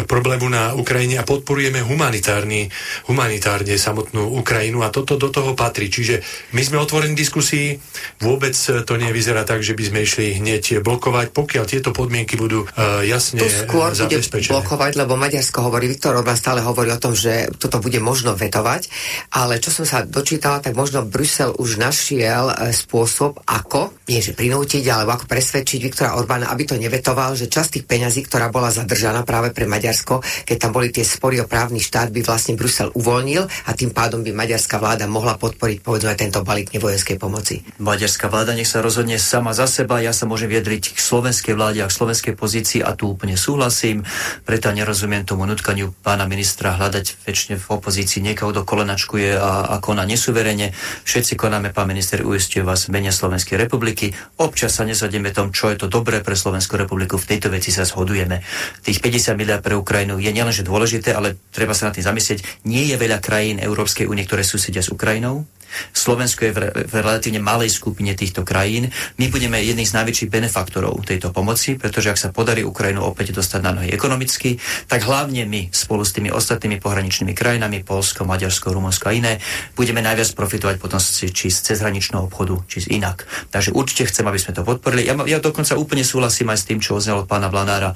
problému 0.05 0.47
na 0.53 0.77
Ukrajine 0.77 1.17
a 1.17 1.25
podporujeme 1.25 1.81
humanitárny, 1.81 2.69
humanitárne 3.09 3.81
samotnú 3.81 4.37
Ukrajinu 4.37 4.85
a 4.85 4.93
toto 4.93 5.17
do 5.17 5.33
toho 5.33 5.57
patrí. 5.57 5.89
Čiže 5.89 6.21
my 6.53 6.61
sme 6.61 6.77
otvorení 6.77 7.17
diskusii, 7.17 7.81
vôbec 8.21 8.53
to 8.55 8.95
nevyzerá 9.01 9.49
tak, 9.49 9.65
že 9.65 9.73
by 9.73 9.85
sme 9.89 9.99
išli 10.05 10.27
hneď 10.41 10.85
blokovať, 10.85 11.33
pokiaľ 11.33 11.65
tieto 11.65 11.91
podmienky 11.95 12.37
budú 12.37 12.67
uh, 12.67 13.01
jasne 13.07 13.41
tu 13.41 13.49
skôr 13.49 13.95
bude 13.95 14.19
blokovať, 14.51 14.93
lebo 14.99 15.17
Maďarsko 15.17 15.71
hovorí, 15.71 15.89
Viktor 15.89 16.19
Orbán 16.19 16.37
stále 16.37 16.61
hovorí 16.61 16.93
o 16.93 17.01
tom, 17.01 17.17
že 17.17 17.49
toto 17.57 17.81
bude 17.81 17.99
možno 18.03 18.37
vetovať, 18.37 18.91
ale 19.33 19.63
čo 19.63 19.73
som 19.73 19.89
sa 19.89 20.05
dočítala, 20.05 20.61
tak 20.61 20.77
možno 20.77 21.07
Brusel 21.07 21.55
už 21.57 21.79
našiel 21.79 22.51
uh, 22.51 22.75
spôsob, 22.75 23.41
ako, 23.47 23.95
nie 24.11 24.21
že 24.21 24.37
prinútiť, 24.37 24.85
alebo 24.91 25.17
ako 25.17 25.25
presvedčiť 25.31 25.79
Viktora 25.81 26.19
Orbána, 26.19 26.51
aby 26.51 26.67
to 26.67 26.77
nevetoval, 26.77 27.39
že 27.39 27.49
časť 27.49 27.81
tých 27.81 27.87
peňazí, 27.87 28.27
ktorá 28.27 28.51
bola 28.51 28.75
zadržaná 28.75 29.14
strana 29.15 29.31
práve 29.31 29.55
pre 29.55 29.71
Maďarsko, 29.71 30.27
keď 30.43 30.57
tam 30.59 30.75
boli 30.75 30.91
tie 30.91 31.07
spory 31.07 31.39
o 31.39 31.47
právny 31.47 31.79
štát, 31.79 32.11
by 32.11 32.27
vlastne 32.27 32.59
Brusel 32.59 32.91
uvoľnil 32.99 33.47
a 33.47 33.71
tým 33.79 33.95
pádom 33.95 34.27
by 34.27 34.35
maďarská 34.35 34.83
vláda 34.83 35.07
mohla 35.07 35.39
podporiť 35.39 35.87
povedzme 35.87 36.19
tento 36.19 36.43
balík 36.43 36.75
nevojenskej 36.75 37.15
pomoci. 37.23 37.63
Maďarská 37.79 38.27
vláda 38.27 38.59
nech 38.59 38.67
sa 38.67 38.83
rozhodne 38.83 39.15
sama 39.23 39.55
za 39.55 39.71
seba, 39.71 40.03
ja 40.03 40.11
sa 40.11 40.27
môžem 40.27 40.51
vyjadriť 40.51 40.99
k 40.99 40.99
slovenskej 40.99 41.55
vláde 41.55 41.79
a 41.79 41.87
k 41.87 41.95
slovenskej 41.95 42.35
pozícii 42.35 42.83
a 42.83 42.99
tu 42.99 43.07
úplne 43.07 43.39
súhlasím, 43.39 44.03
preto 44.43 44.75
nerozumiem 44.75 45.23
tomu 45.23 45.47
nutkaniu 45.47 45.95
pána 46.03 46.27
ministra 46.27 46.75
hľadať 46.75 47.23
väčšine 47.23 47.55
v 47.63 47.67
opozícii 47.71 48.19
niekoho, 48.19 48.51
kto 48.51 48.67
kolenačkuje 48.67 49.39
a, 49.39 49.71
a 49.71 49.75
koná 49.79 50.03
nesuverene. 50.03 50.75
Všetci 51.07 51.39
konáme, 51.39 51.71
pán 51.71 51.87
minister, 51.87 52.27
uistuje 52.27 52.67
vás 52.67 52.91
mene 52.91 53.15
Slovenskej 53.15 53.63
republiky. 53.63 54.11
Občas 54.43 54.75
sa 54.75 54.83
nezhodneme 54.83 55.31
tom, 55.31 55.55
čo 55.55 55.71
je 55.71 55.79
to 55.79 55.87
dobré 55.87 56.19
pre 56.19 56.35
Slovenskú 56.35 56.75
republiku. 56.75 57.15
V 57.15 57.31
tejto 57.31 57.53
veci 57.53 57.71
sa 57.71 57.87
zhodujeme. 57.87 58.43
Tých 58.83 59.04
50 59.05 59.37
miliard 59.37 59.61
pre 59.61 59.77
Ukrajinu 59.77 60.17
je 60.17 60.33
nielenže 60.33 60.65
dôležité, 60.65 61.13
ale 61.13 61.37
treba 61.53 61.77
sa 61.77 61.93
na 61.93 61.93
tým 61.93 62.09
zamyslieť. 62.09 62.65
Nie 62.65 62.89
je 62.89 62.97
veľa 62.97 63.21
krajín 63.21 63.61
Európskej 63.61 64.09
únie, 64.09 64.25
ktoré 64.25 64.41
susedia 64.41 64.81
s 64.81 64.89
Ukrajinou. 64.89 65.45
Slovensko 65.93 66.49
je 66.49 66.53
v, 66.53 66.59
v 66.87 66.95
relatívne 66.95 67.41
malej 67.43 67.73
skupine 67.73 68.15
týchto 68.15 68.47
krajín. 68.47 68.91
My 69.21 69.29
budeme 69.29 69.61
jedných 69.61 69.89
z 69.89 69.97
najväčších 69.97 70.31
benefaktorov 70.31 71.03
tejto 71.05 71.31
pomoci, 71.31 71.77
pretože 71.77 72.11
ak 72.11 72.19
sa 72.21 72.29
podarí 72.31 72.63
Ukrajinu 72.63 73.05
opäť 73.05 73.35
dostať 73.35 73.61
na 73.63 73.73
nohy 73.77 73.91
ekonomicky, 73.91 74.59
tak 74.87 75.05
hlavne 75.05 75.45
my 75.45 75.71
spolu 75.75 76.07
s 76.07 76.15
tými 76.15 76.31
ostatnými 76.31 76.79
pohraničnými 76.79 77.35
krajinami, 77.35 77.83
Polsko, 77.83 78.25
Maďarsko, 78.25 78.73
Rumunsko 78.73 79.11
a 79.11 79.13
iné, 79.13 79.33
budeme 79.75 80.01
najviac 80.01 80.31
profitovať 80.35 80.77
potom 80.81 81.01
či 81.01 81.47
z 81.51 81.59
cezhraničného 81.73 82.27
obchodu, 82.27 82.61
či 82.71 82.87
z 82.87 82.97
inak. 82.97 83.27
Takže 83.51 83.75
určite 83.75 84.09
chcem, 84.09 84.25
aby 84.25 84.39
sme 84.41 84.53
to 84.55 84.63
podporili. 84.63 85.05
Ja, 85.05 85.19
ja 85.27 85.39
dokonca 85.43 85.77
úplne 85.77 86.07
súhlasím 86.07 86.51
aj 86.53 86.59
s 86.63 86.69
tým, 86.69 86.79
čo 86.81 86.97
oznelo 86.97 87.27
pána 87.27 87.51
Blanára, 87.51 87.93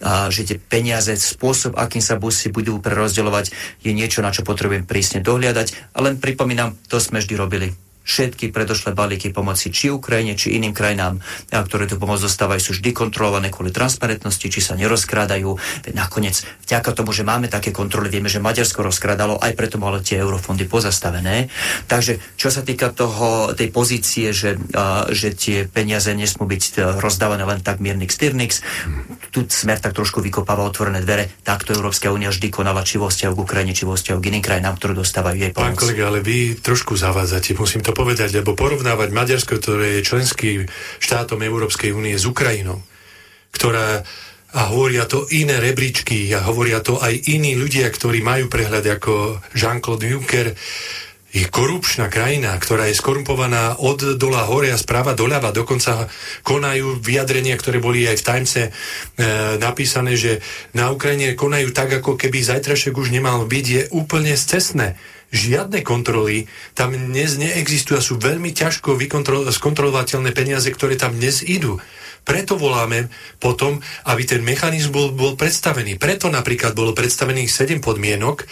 a, 0.00 0.32
že 0.32 0.48
tie 0.48 0.58
peniaze, 0.58 1.12
spôsob, 1.14 1.76
akým 1.76 2.02
sa 2.02 2.16
busy 2.16 2.50
budú 2.50 2.80
prerozdeľovať, 2.80 3.52
je 3.84 3.92
niečo, 3.92 4.24
na 4.24 4.32
čo 4.34 4.42
potrebujem 4.42 4.88
prísne 4.88 5.20
dohliadať. 5.20 5.94
A 5.94 6.02
len 6.02 6.16
pripomínam, 6.16 6.74
to 6.88 6.98
sme 6.98 7.17
vždy 7.18 7.34
robili 7.36 7.68
všetky 8.08 8.48
predošlé 8.48 8.96
balíky 8.96 9.28
pomoci 9.28 9.68
či 9.68 9.92
Ukrajine, 9.92 10.32
či 10.32 10.56
iným 10.56 10.72
krajinám, 10.72 11.20
ktoré 11.52 11.84
tu 11.84 12.00
pomoc 12.00 12.16
dostávajú, 12.24 12.56
sú 12.56 12.72
vždy 12.80 12.96
kontrolované 12.96 13.52
kvôli 13.52 13.68
transparentnosti, 13.68 14.48
či 14.48 14.64
sa 14.64 14.72
nerozkrádajú. 14.80 15.52
Nakoniec, 15.92 16.40
vďaka 16.64 16.96
tomu, 16.96 17.12
že 17.12 17.28
máme 17.28 17.52
také 17.52 17.68
kontroly, 17.68 18.08
vieme, 18.08 18.32
že 18.32 18.40
Maďarsko 18.40 18.80
rozkrádalo, 18.80 19.36
aj 19.36 19.52
preto 19.52 19.76
malo 19.76 20.00
tie 20.00 20.24
eurofondy 20.24 20.64
pozastavené. 20.64 21.52
Takže 21.84 22.16
čo 22.40 22.48
sa 22.48 22.64
týka 22.64 22.88
toho, 22.96 23.52
tej 23.52 23.68
pozície, 23.68 24.32
že, 24.32 24.56
a, 24.72 25.12
že 25.12 25.36
tie 25.36 25.68
peniaze 25.68 26.08
nesmú 26.16 26.48
byť 26.48 26.62
e, 26.64 26.96
rozdávané 26.96 27.44
len 27.44 27.60
tak 27.60 27.84
miernik 27.84 28.08
styrnix, 28.08 28.64
tu 29.28 29.44
smer 29.44 29.76
tak 29.84 29.92
trošku 29.92 30.24
vykopáva 30.24 30.64
otvorené 30.64 31.04
dvere, 31.04 31.28
takto 31.44 31.76
Európska 31.76 32.08
únia 32.08 32.32
vždy 32.32 32.48
konala 32.48 32.80
či 32.80 32.96
vo 32.96 33.12
vzťahu 33.12 33.32
k 33.36 33.42
Ukrajine, 33.44 33.76
či 33.76 33.84
vo 33.84 33.98
k 33.98 34.24
iným 34.30 34.40
krajinám, 34.40 34.78
ktoré 34.80 34.96
dostávajú 34.96 35.36
jej 35.36 35.52
pomoc. 35.52 35.74
Pán 35.74 35.82
kolega, 35.82 36.08
ale 36.08 36.24
vy 36.24 36.56
trošku 36.56 36.96
zavádzate, 36.96 37.52
musím 37.58 37.82
to 37.82 37.97
povedať, 37.98 38.38
lebo 38.38 38.54
porovnávať 38.54 39.10
Maďarsko, 39.10 39.58
ktoré 39.58 39.98
je 39.98 40.06
členským 40.06 40.70
štátom 41.02 41.42
Európskej 41.42 41.90
únie 41.90 42.14
s 42.14 42.22
Ukrajinou, 42.22 42.78
ktorá 43.50 44.06
a 44.48 44.72
hovoria 44.72 45.04
to 45.04 45.28
iné 45.28 45.60
rebríčky 45.60 46.32
a 46.32 46.40
hovoria 46.48 46.80
to 46.80 46.96
aj 46.96 47.12
iní 47.28 47.52
ľudia, 47.52 47.84
ktorí 47.92 48.24
majú 48.24 48.48
prehľad 48.48 48.80
ako 48.96 49.44
Jean-Claude 49.52 50.08
Juncker, 50.08 50.56
je 51.28 51.44
korupčná 51.52 52.08
krajina, 52.08 52.56
ktorá 52.56 52.88
je 52.88 52.96
skorumpovaná 52.96 53.76
od 53.84 54.16
dola 54.16 54.48
hore 54.48 54.72
a 54.72 54.80
správa 54.80 55.12
doľava. 55.12 55.52
Dokonca 55.52 56.08
konajú 56.40 57.04
vyjadrenia, 57.04 57.52
ktoré 57.60 57.84
boli 57.84 58.08
aj 58.08 58.16
v 58.16 58.24
Timese 58.24 58.64
e, 58.64 58.70
napísané, 59.60 60.16
že 60.16 60.40
na 60.72 60.88
Ukrajine 60.88 61.36
konajú 61.36 61.68
tak, 61.76 62.00
ako 62.00 62.16
keby 62.16 62.40
zajtrašek 62.40 62.96
už 62.96 63.12
nemal 63.12 63.44
byť, 63.44 63.66
je 63.68 63.82
úplne 63.92 64.32
scesné 64.32 64.96
žiadne 65.32 65.84
kontroly 65.84 66.48
tam 66.72 66.96
dnes 66.96 67.36
neexistujú 67.36 67.96
a 67.98 68.04
sú 68.04 68.16
veľmi 68.16 68.52
ťažko 68.56 68.96
skontrolovateľné 69.52 70.30
peniaze, 70.32 70.68
ktoré 70.72 70.96
tam 70.96 71.16
dnes 71.16 71.44
idú. 71.44 71.80
Preto 72.24 72.60
voláme 72.60 73.08
potom, 73.40 73.80
aby 74.04 74.22
ten 74.28 74.44
mechanizmus 74.44 74.92
bol, 74.92 75.08
bol 75.16 75.32
predstavený. 75.36 75.96
Preto 75.96 76.28
napríklad 76.28 76.76
bolo 76.76 76.92
predstavených 76.92 77.48
7 77.48 77.80
podmienok, 77.80 78.44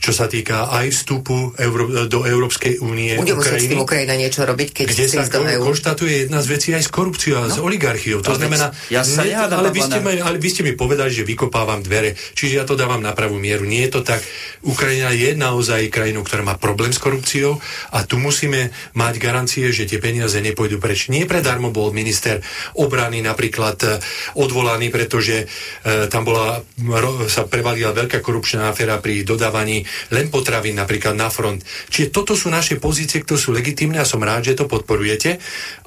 čo 0.00 0.12
sa 0.12 0.28
týka 0.28 0.68
aj 0.70 0.92
vstupu 0.92 1.56
Euró- 1.56 2.06
do 2.06 2.20
Európskej 2.22 2.78
únie. 2.84 3.16
Bude 3.16 3.36
musieť 3.36 3.64
s 3.64 3.70
tým 3.72 3.82
Ukrajina 3.82 4.14
niečo 4.14 4.44
robiť, 4.44 4.68
keď 4.82 4.86
kde 4.86 5.06
sa 5.08 5.22
do 5.26 5.42
EU. 5.42 5.62
konštatuje 5.72 6.28
jedna 6.28 6.44
z 6.44 6.46
vecí 6.52 6.68
aj 6.76 6.84
s 6.84 6.90
korupciou 6.92 7.42
a 7.42 7.48
no. 7.48 7.54
s 7.54 7.58
oligarchiou. 7.58 8.20
To 8.20 8.36
ale 8.36 8.38
znamená, 8.44 8.66
ja 8.92 9.02
sa 9.02 9.24
ne, 9.24 9.32
ale, 9.32 9.72
vy 9.72 9.80
ste 9.80 9.98
mi, 10.04 10.20
ale 10.20 10.36
vy 10.36 10.48
ste 10.52 10.62
mi 10.62 10.72
povedali, 10.76 11.10
že 11.10 11.24
vykopávam 11.24 11.80
dvere, 11.80 12.12
čiže 12.36 12.60
ja 12.60 12.64
to 12.68 12.76
dávam 12.76 13.00
na 13.00 13.16
pravú 13.16 13.40
mieru. 13.40 13.64
Nie 13.64 13.88
je 13.88 13.98
to 13.98 14.00
tak. 14.04 14.20
Ukrajina 14.66 15.14
je 15.16 15.32
naozaj 15.32 15.88
krajinou, 15.88 16.26
ktorá 16.26 16.44
má 16.44 16.54
problém 16.60 16.92
s 16.92 17.00
korupciou 17.00 17.58
a 17.94 18.04
tu 18.04 18.20
musíme 18.20 18.74
mať 18.92 19.14
garancie, 19.16 19.72
že 19.72 19.88
tie 19.88 20.02
peniaze 20.02 20.36
nepôjdu 20.42 20.76
preč. 20.76 21.08
Nie 21.08 21.24
predarmo 21.24 21.72
bol 21.72 21.94
minister 21.94 22.44
obrany 22.76 23.24
napríklad 23.24 23.78
e, 23.82 23.88
odvolaný, 24.36 24.90
pretože 24.90 25.46
e, 25.46 26.06
tam 26.10 26.26
bola, 26.26 26.60
ro, 26.82 27.30
sa 27.30 27.46
prevalila 27.46 27.94
veľká 27.94 28.20
korupčná 28.20 28.68
aféra 28.68 28.98
pri 28.98 29.22
dodávaní 29.22 29.85
len 30.12 30.28
potravín 30.28 30.78
napríklad 30.78 31.16
na 31.16 31.28
front. 31.32 31.62
Čiže 31.90 32.12
toto 32.12 32.38
sú 32.38 32.52
naše 32.52 32.78
pozície, 32.78 33.22
ktoré 33.22 33.38
sú 33.40 33.50
legitimné 33.54 34.02
a 34.02 34.08
som 34.08 34.22
rád, 34.22 34.52
že 34.52 34.58
to 34.58 34.70
podporujete, 34.70 35.38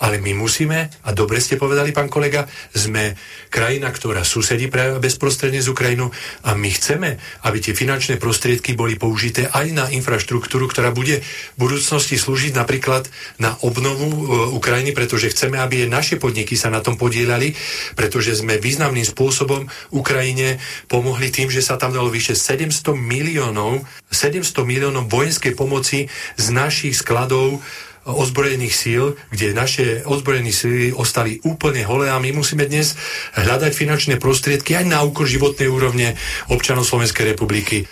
ale 0.02 0.22
my 0.24 0.36
musíme, 0.36 0.90
a 1.04 1.10
dobre 1.12 1.40
ste 1.44 1.60
povedali, 1.60 1.92
pán 1.92 2.08
kolega, 2.08 2.46
sme 2.74 3.18
krajina, 3.50 3.90
ktorá 3.90 4.22
susedí 4.22 4.70
bezprostredne 5.02 5.60
z 5.60 5.72
Ukrajinu 5.74 6.14
a 6.46 6.54
my 6.54 6.70
chceme, 6.70 7.18
aby 7.46 7.58
tie 7.60 7.74
finančné 7.74 8.22
prostriedky 8.22 8.78
boli 8.78 8.96
použité 8.96 9.50
aj 9.50 9.68
na 9.74 9.86
infraštruktúru, 9.90 10.70
ktorá 10.70 10.94
bude 10.94 11.20
v 11.20 11.58
budúcnosti 11.58 12.16
slúžiť 12.16 12.54
napríklad 12.54 13.10
na 13.42 13.58
obnovu 13.66 14.06
e, 14.06 14.24
Ukrajiny, 14.54 14.94
pretože 14.94 15.34
chceme, 15.34 15.58
aby 15.58 15.86
aj 15.86 15.90
naše 15.90 16.16
podniky 16.22 16.54
sa 16.54 16.70
na 16.70 16.86
tom 16.86 16.96
podielali, 16.96 17.58
pretože 17.98 18.38
sme 18.38 18.62
významným 18.62 19.06
spôsobom 19.06 19.66
Ukrajine 19.90 20.62
pomohli 20.86 21.34
tým, 21.34 21.50
že 21.50 21.66
sa 21.66 21.76
tam 21.82 21.92
dalo 21.96 22.14
vyše 22.14 22.38
700 22.38 22.94
miliónov, 22.94 23.82
700 24.10 24.66
miliónov 24.66 25.10
vojenskej 25.12 25.54
pomoci 25.54 26.10
z 26.38 26.46
našich 26.50 26.98
skladov 26.98 27.62
ozbrojených 28.10 28.74
síl, 28.74 29.04
kde 29.30 29.54
naše 29.54 29.86
ozbrojené 30.08 30.50
síly 30.50 30.90
ostali 30.96 31.38
úplne 31.46 31.86
holé 31.86 32.10
a 32.10 32.18
my 32.18 32.34
musíme 32.34 32.66
dnes 32.66 32.98
hľadať 33.38 33.72
finančné 33.76 34.16
prostriedky 34.18 34.74
aj 34.80 34.86
na 34.90 35.04
úkor 35.06 35.30
životnej 35.30 35.70
úrovne 35.70 36.18
občanov 36.50 36.90
Slovenskej 36.90 37.36
republiky. 37.36 37.86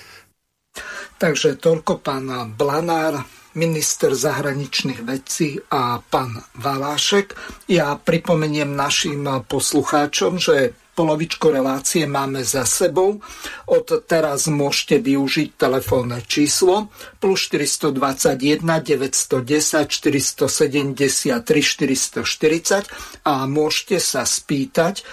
Takže 1.18 1.58
toľko 1.58 2.02
pán 2.06 2.54
Blanár, 2.54 3.26
minister 3.58 4.14
zahraničných 4.14 5.02
vecí 5.02 5.58
a 5.74 5.98
pán 5.98 6.38
Valášek. 6.62 7.34
Ja 7.74 7.98
pripomeniem 7.98 8.70
našim 8.78 9.26
poslucháčom, 9.26 10.38
že 10.38 10.78
polovičku 10.98 11.54
relácie 11.54 12.10
máme 12.10 12.42
za 12.42 12.66
sebou. 12.66 13.22
Od 13.70 13.88
teraz 14.10 14.50
môžete 14.50 14.98
využiť 14.98 15.54
telefónne 15.54 16.26
číslo 16.26 16.90
plus 17.22 17.46
421 17.54 18.66
910 18.66 19.86
473 19.86 21.46
440 21.46 23.30
a 23.30 23.46
môžete 23.46 24.02
sa 24.02 24.26
spýtať 24.26 25.06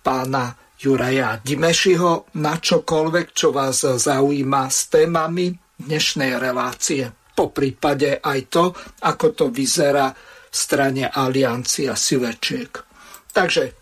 pána 0.00 0.56
Juraja 0.80 1.40
Dimešiho 1.44 2.32
na 2.40 2.56
čokoľvek, 2.56 3.26
čo 3.36 3.52
vás 3.52 3.84
zaujíma 3.84 4.68
s 4.72 4.88
témami 4.88 5.52
dnešnej 5.76 6.36
relácie. 6.40 7.12
Po 7.36 7.52
prípade 7.52 8.20
aj 8.24 8.40
to, 8.48 8.64
ako 9.04 9.26
to 9.36 9.46
vyzerá 9.52 10.08
v 10.48 10.56
strane 10.56 11.04
Aliancia 11.04 11.92
Silečiek. 11.92 12.72
Takže, 13.36 13.76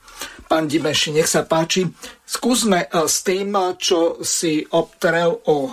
pán 0.44 0.68
Dimeši, 0.68 1.16
nech 1.16 1.28
sa 1.28 1.42
páči. 1.44 1.88
Skúsme 2.24 2.86
eh, 2.86 3.08
s 3.08 3.24
tým, 3.24 3.56
čo 3.80 4.20
si 4.20 4.64
obtrel 4.72 5.32
o 5.48 5.72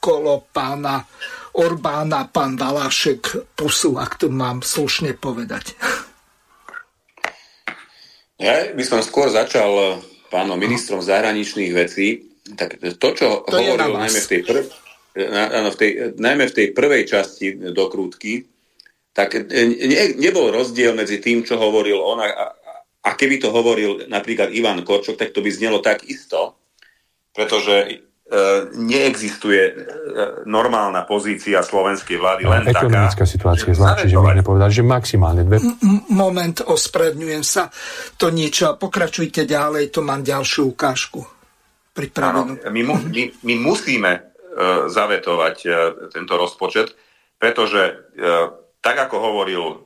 kolo 0.00 0.46
pána 0.54 1.02
Orbána, 1.56 2.28
pán 2.28 2.60
Valášek 2.60 3.56
pusu, 3.56 3.96
ak 3.96 4.20
to 4.20 4.28
mám 4.28 4.60
slušne 4.60 5.16
povedať. 5.16 5.72
Ja 8.36 8.68
by 8.76 8.84
som 8.84 9.00
skôr 9.00 9.32
začal 9.32 10.04
pánom 10.28 10.60
ministrom 10.60 11.00
zahraničných 11.00 11.72
vecí, 11.72 12.28
tak 12.60 12.76
to, 13.00 13.08
čo 13.16 13.26
to 13.48 13.56
hovoril 13.56 13.96
najmä 13.96 14.20
v, 14.20 14.28
tej 14.28 14.40
prv, 14.44 14.62
na, 15.16 15.72
v 15.72 15.76
tej, 15.80 15.90
najmä 16.20 16.44
v 16.44 16.54
tej 16.54 16.66
prvej 16.76 17.02
časti 17.08 17.46
dokrútky, 17.72 18.44
tak 19.16 19.32
ne, 19.48 20.04
nebol 20.20 20.52
rozdiel 20.52 20.92
medzi 20.92 21.24
tým, 21.24 21.40
čo 21.40 21.56
hovoril 21.56 21.96
on 21.96 22.20
a, 22.20 22.52
a 23.06 23.14
keby 23.14 23.38
to 23.38 23.54
hovoril 23.54 24.10
napríklad 24.10 24.50
Ivan 24.50 24.82
Korčok, 24.82 25.14
tak 25.14 25.30
to 25.30 25.38
by 25.38 25.50
znelo 25.54 25.78
tak 25.78 26.02
isto, 26.10 26.58
pretože 27.30 28.02
E, 28.26 28.74
neexistuje 28.74 29.62
e, 29.70 29.72
normálna 30.50 31.06
pozícia 31.06 31.62
slovenskej 31.62 32.18
vlády 32.18 32.42
len 32.42 32.66
Ekonomická 32.66 33.22
taká. 33.22 33.30
situácia 33.30 33.70
je 33.70 33.78
zlá, 33.78 34.02
čiže 34.02 34.18
môžeme 34.18 34.42
povedať, 34.42 34.70
že 34.74 34.82
maximálne 34.82 35.46
dve. 35.46 35.62
Moment, 36.10 36.58
ospredňujem 36.66 37.46
sa. 37.46 37.70
To 38.18 38.34
niečo, 38.34 38.74
pokračujte 38.82 39.46
ďalej, 39.46 39.94
to 39.94 40.02
mám 40.02 40.26
ďalšiu 40.26 40.74
ukážku 40.74 41.22
pripravenú. 41.94 42.66
my, 42.66 42.82
mu, 42.82 42.98
my, 42.98 43.22
my 43.46 43.54
musíme 43.62 44.12
uh, 44.18 44.90
zavetovať 44.90 45.56
uh, 45.62 45.74
tento 46.10 46.34
rozpočet, 46.34 46.98
pretože 47.38 47.94
uh, 47.94 48.50
tak 48.82 49.06
ako 49.06 49.16
hovoril 49.22 49.85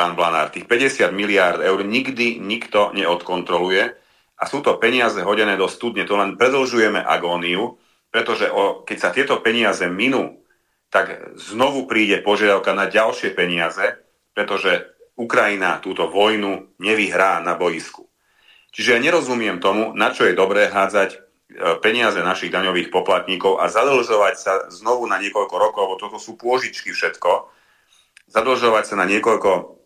pán 0.00 0.16
Blanár, 0.16 0.48
tých 0.48 0.64
50 0.64 1.12
miliárd 1.12 1.60
eur 1.60 1.84
nikdy 1.84 2.40
nikto 2.40 2.96
neodkontroluje 2.96 3.92
a 4.40 4.42
sú 4.48 4.64
to 4.64 4.80
peniaze 4.80 5.20
hodené 5.20 5.60
do 5.60 5.68
studne. 5.68 6.08
To 6.08 6.16
len 6.16 6.40
predlžujeme 6.40 7.04
agóniu, 7.04 7.76
pretože 8.08 8.48
o, 8.48 8.80
keď 8.80 8.96
sa 8.96 9.12
tieto 9.12 9.44
peniaze 9.44 9.84
minú, 9.92 10.40
tak 10.88 11.36
znovu 11.36 11.84
príde 11.84 12.24
požiadavka 12.24 12.72
na 12.72 12.88
ďalšie 12.88 13.36
peniaze, 13.36 14.00
pretože 14.32 14.88
Ukrajina 15.20 15.84
túto 15.84 16.08
vojnu 16.08 16.72
nevyhrá 16.80 17.44
na 17.44 17.52
boisku. 17.60 18.08
Čiže 18.72 18.96
ja 18.96 19.04
nerozumiem 19.04 19.60
tomu, 19.60 19.92
na 19.92 20.16
čo 20.16 20.24
je 20.24 20.32
dobré 20.32 20.72
hádzať 20.72 21.10
e, 21.12 21.18
peniaze 21.84 22.16
našich 22.24 22.48
daňových 22.48 22.88
poplatníkov 22.88 23.60
a 23.60 23.68
zadlžovať 23.68 24.34
sa 24.40 24.52
znovu 24.72 25.04
na 25.04 25.20
niekoľko 25.20 25.54
rokov, 25.60 25.80
lebo 25.84 26.00
toto 26.00 26.16
sú 26.16 26.40
pôžičky 26.40 26.88
všetko, 26.96 27.52
zadlžovať 28.32 28.84
sa 28.88 28.96
na 28.96 29.04
niekoľko 29.04 29.79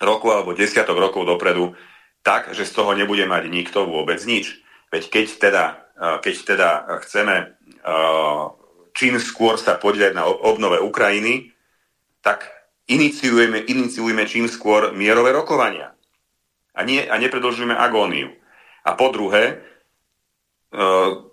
rokov 0.00 0.30
alebo 0.32 0.56
desiatok 0.56 0.96
rokov 0.96 1.28
dopredu, 1.28 1.76
tak, 2.24 2.52
že 2.56 2.64
z 2.64 2.72
toho 2.72 2.92
nebude 2.96 3.24
mať 3.24 3.48
nikto 3.48 3.84
vôbec 3.84 4.20
nič. 4.24 4.60
Veď 4.90 5.02
keď 5.08 5.26
teda, 5.38 5.64
e, 5.96 6.06
keď 6.24 6.34
teda 6.56 6.68
chceme 7.06 7.60
čím 8.92 9.16
skôr 9.16 9.56
sa 9.56 9.80
podieľať 9.80 10.12
na 10.12 10.28
obnove 10.28 10.76
Ukrajiny, 10.82 11.56
tak 12.20 12.44
iniciujeme, 12.90 13.64
iniciujeme 13.64 14.28
čím 14.28 14.44
skôr 14.50 14.92
mierové 14.92 15.32
rokovania. 15.32 15.96
A, 16.76 16.84
nie, 16.84 17.00
a 17.00 17.16
nepredlžujeme 17.16 17.72
agóniu. 17.72 18.28
A 18.84 18.92
po 18.96 19.08
druhé, 19.08 19.44
e, 19.48 19.54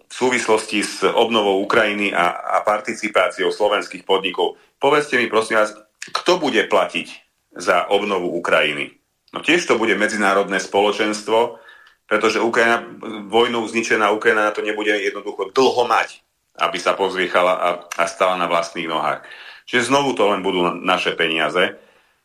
v 0.08 0.14
súvislosti 0.14 0.80
s 0.80 1.04
obnovou 1.04 1.60
Ukrajiny 1.68 2.16
a, 2.16 2.56
a 2.56 2.64
participáciou 2.64 3.52
slovenských 3.52 4.08
podnikov, 4.08 4.56
povedzte 4.80 5.20
mi 5.20 5.28
prosím 5.28 5.60
vás, 5.60 5.76
kto 6.16 6.40
bude 6.40 6.64
platiť 6.72 7.27
za 7.58 7.90
obnovu 7.92 8.32
Ukrajiny? 8.38 8.96
No 9.36 9.44
tiež 9.44 9.68
to 9.68 9.76
bude 9.76 9.94
medzinárodné 10.00 10.62
spoločenstvo, 10.64 11.60
pretože 12.08 12.40
Ukrajina, 12.40 12.82
vojnou 13.28 13.68
zničená 13.68 14.10
Ukrajina 14.16 14.48
na 14.48 14.56
to 14.56 14.64
nebude 14.64 14.96
jednoducho 14.96 15.52
dlho 15.52 15.84
mať 15.86 16.24
aby 16.58 16.78
sa 16.82 16.98
pozviechala 16.98 17.54
a, 17.54 17.70
a 17.86 18.04
stala 18.10 18.36
na 18.36 18.50
vlastných 18.50 18.90
nohách. 18.90 19.22
Čiže 19.70 19.94
znovu 19.94 20.18
to 20.18 20.26
len 20.34 20.42
budú 20.42 20.66
naše 20.82 21.14
peniaze. 21.14 21.78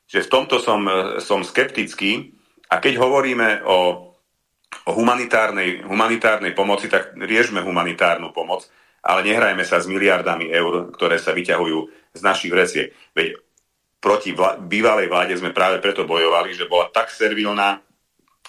Čiže 0.08 0.28
v 0.28 0.32
tomto 0.32 0.56
som, 0.62 0.80
som 1.20 1.44
skeptický 1.44 2.32
a 2.72 2.80
keď 2.80 2.96
hovoríme 3.00 3.66
o, 3.68 3.78
o 4.88 4.90
humanitárnej, 4.94 5.84
humanitárnej 5.84 6.56
pomoci, 6.56 6.88
tak 6.88 7.12
riešme 7.16 7.60
humanitárnu 7.60 8.32
pomoc, 8.32 8.68
ale 9.04 9.26
nehrajme 9.26 9.66
sa 9.66 9.82
s 9.82 9.90
miliardami 9.90 10.48
eur, 10.48 10.94
ktoré 10.94 11.18
sa 11.20 11.36
vyťahujú 11.36 11.78
z 12.16 12.20
našich 12.22 12.52
vreciek. 12.54 12.94
Veď 13.12 13.41
proti 14.02 14.34
vla- 14.34 14.58
bývalej 14.58 15.06
vláde 15.06 15.38
sme 15.38 15.54
práve 15.54 15.78
preto 15.78 16.02
bojovali, 16.02 16.58
že 16.58 16.66
bola 16.66 16.90
tak 16.90 17.14
servilná, 17.14 17.78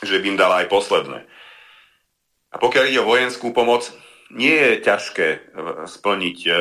že 0.02 0.18
by 0.18 0.34
im 0.34 0.38
dala 0.42 0.66
aj 0.66 0.68
posledné. 0.74 1.30
A 2.54 2.56
pokiaľ 2.58 2.84
ide 2.90 3.00
o 3.02 3.10
vojenskú 3.10 3.54
pomoc, 3.54 3.94
nie 4.34 4.54
je 4.54 4.74
ťažké 4.82 5.28
e, 5.30 5.40
splniť, 5.86 6.40
e, 6.50 6.60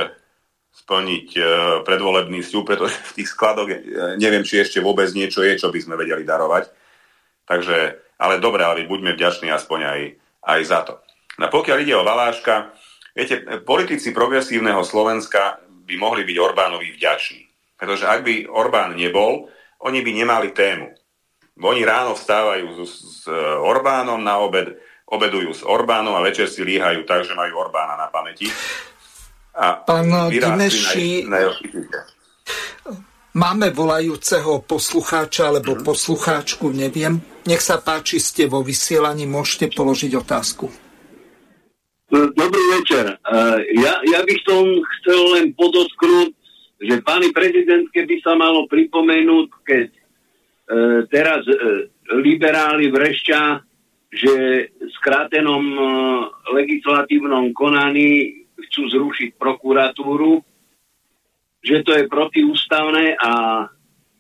splniť 0.73 1.29
e, 1.37 1.43
predvolebný 1.89 2.45
sľub, 2.45 2.69
pretože 2.69 2.97
v 3.13 3.17
tých 3.21 3.29
skladoch 3.33 3.69
neviem, 4.21 4.45
či 4.45 4.61
ešte 4.61 4.85
vôbec 4.85 5.09
niečo 5.17 5.41
je, 5.41 5.57
čo 5.57 5.73
by 5.73 5.81
sme 5.81 5.97
vedeli 5.97 6.25
darovať. 6.25 6.69
Takže, 7.49 7.77
ale 8.21 8.41
dobre, 8.41 8.63
ale 8.63 8.89
buďme 8.89 9.17
vďační 9.17 9.51
aspoň 9.51 9.81
aj, 9.83 10.01
aj 10.47 10.61
za 10.65 10.81
to. 10.85 10.95
No 11.41 11.49
pokiaľ 11.49 11.77
ide 11.81 11.97
o 11.97 12.07
Valáška, 12.07 12.77
viete, 13.17 13.41
politici 13.65 14.13
progresívneho 14.13 14.85
Slovenska 14.85 15.61
by 15.65 15.95
mohli 15.97 16.23
byť 16.29 16.37
Orbánovi 16.39 16.93
vďační. 16.97 17.42
Pretože 17.83 18.07
ak 18.07 18.23
by 18.23 18.47
Orbán 18.47 18.95
nebol, 18.95 19.51
oni 19.83 20.07
by 20.07 20.11
nemali 20.15 20.55
tému. 20.55 20.95
Oni 21.67 21.83
ráno 21.83 22.15
vstávajú 22.15 22.87
s, 22.87 23.27
s 23.27 23.31
Orbánom 23.59 24.23
na 24.23 24.39
obed, 24.39 24.79
obedujú 25.11 25.51
s 25.51 25.67
Orbánom 25.67 26.15
a 26.15 26.23
večer 26.23 26.47
si 26.47 26.63
líhajú 26.63 27.03
tak, 27.03 27.27
že 27.27 27.35
majú 27.35 27.59
Orbána 27.59 27.99
na 27.99 28.07
pamäti. 28.07 28.47
A 29.59 29.83
Pán 29.83 30.07
Dimeši, 30.31 31.27
na, 31.27 31.43
na 31.43 32.07
máme 33.35 33.75
volajúceho 33.75 34.63
poslucháča 34.63 35.51
alebo 35.51 35.83
poslucháčku, 35.83 36.71
neviem. 36.71 37.19
Nech 37.51 37.67
sa 37.67 37.83
páči, 37.83 38.23
ste 38.23 38.47
vo 38.47 38.63
vysielaní, 38.63 39.27
môžete 39.27 39.75
položiť 39.75 40.13
otázku. 40.23 40.71
Dobrý 42.13 42.63
večer. 42.79 43.19
Ja, 43.75 43.95
ja 44.07 44.21
by 44.23 44.37
som 44.47 44.63
chcel 44.71 45.21
len 45.35 45.47
podotknúť, 45.57 46.31
že 46.83 46.95
pani 47.07 47.31
prezidentke 47.31 48.03
by 48.03 48.17
sa 48.21 48.35
malo 48.35 48.67
pripomenúť, 48.67 49.49
keď 49.63 49.89
e, 49.89 50.01
teraz 51.07 51.47
e, 51.47 51.55
liberáli 52.19 52.91
vrešťa 52.91 53.41
že 54.13 54.35
v 54.69 54.91
skrátenom 55.01 55.65
e, 55.73 55.81
legislatívnom 56.53 57.55
konaní 57.55 58.45
chcú 58.69 58.91
zrušiť 58.91 59.39
prokuratúru 59.39 60.43
že 61.63 61.87
to 61.87 61.95
je 61.95 62.11
protiústavné 62.11 63.15
a 63.23 63.65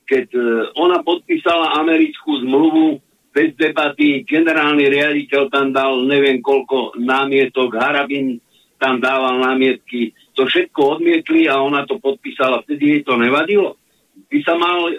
keď 0.06 0.26
e, 0.30 0.40
ona 0.78 1.02
podpísala 1.02 1.74
americkú 1.82 2.38
zmluvu 2.46 3.02
bez 3.34 3.58
debaty, 3.58 4.22
generálny 4.22 4.86
riaditeľ 4.86 5.42
tam 5.50 5.74
dal 5.74 6.06
neviem 6.06 6.38
koľko 6.38 6.94
námietok, 7.02 7.74
Harabin 7.74 8.38
tam 8.82 8.98
dával 8.98 9.38
námietky, 9.38 10.10
to 10.34 10.50
všetko 10.50 10.98
odmietli 10.98 11.46
a 11.46 11.62
ona 11.62 11.86
to 11.86 12.02
podpísala, 12.02 12.66
vtedy 12.66 12.98
jej 12.98 13.02
to 13.06 13.14
nevadilo. 13.14 13.78
By 14.26 14.38
sa 14.42 14.58
mal 14.58 14.90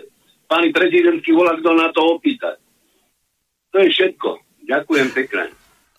pani 0.48 0.72
prezidentky 0.72 1.36
volať 1.36 1.60
kto 1.60 1.72
na 1.76 1.92
to 1.92 2.02
opýtať. 2.16 2.56
To 3.76 3.84
je 3.84 3.92
všetko. 3.92 4.30
Ďakujem 4.64 5.08
pekne. 5.12 5.44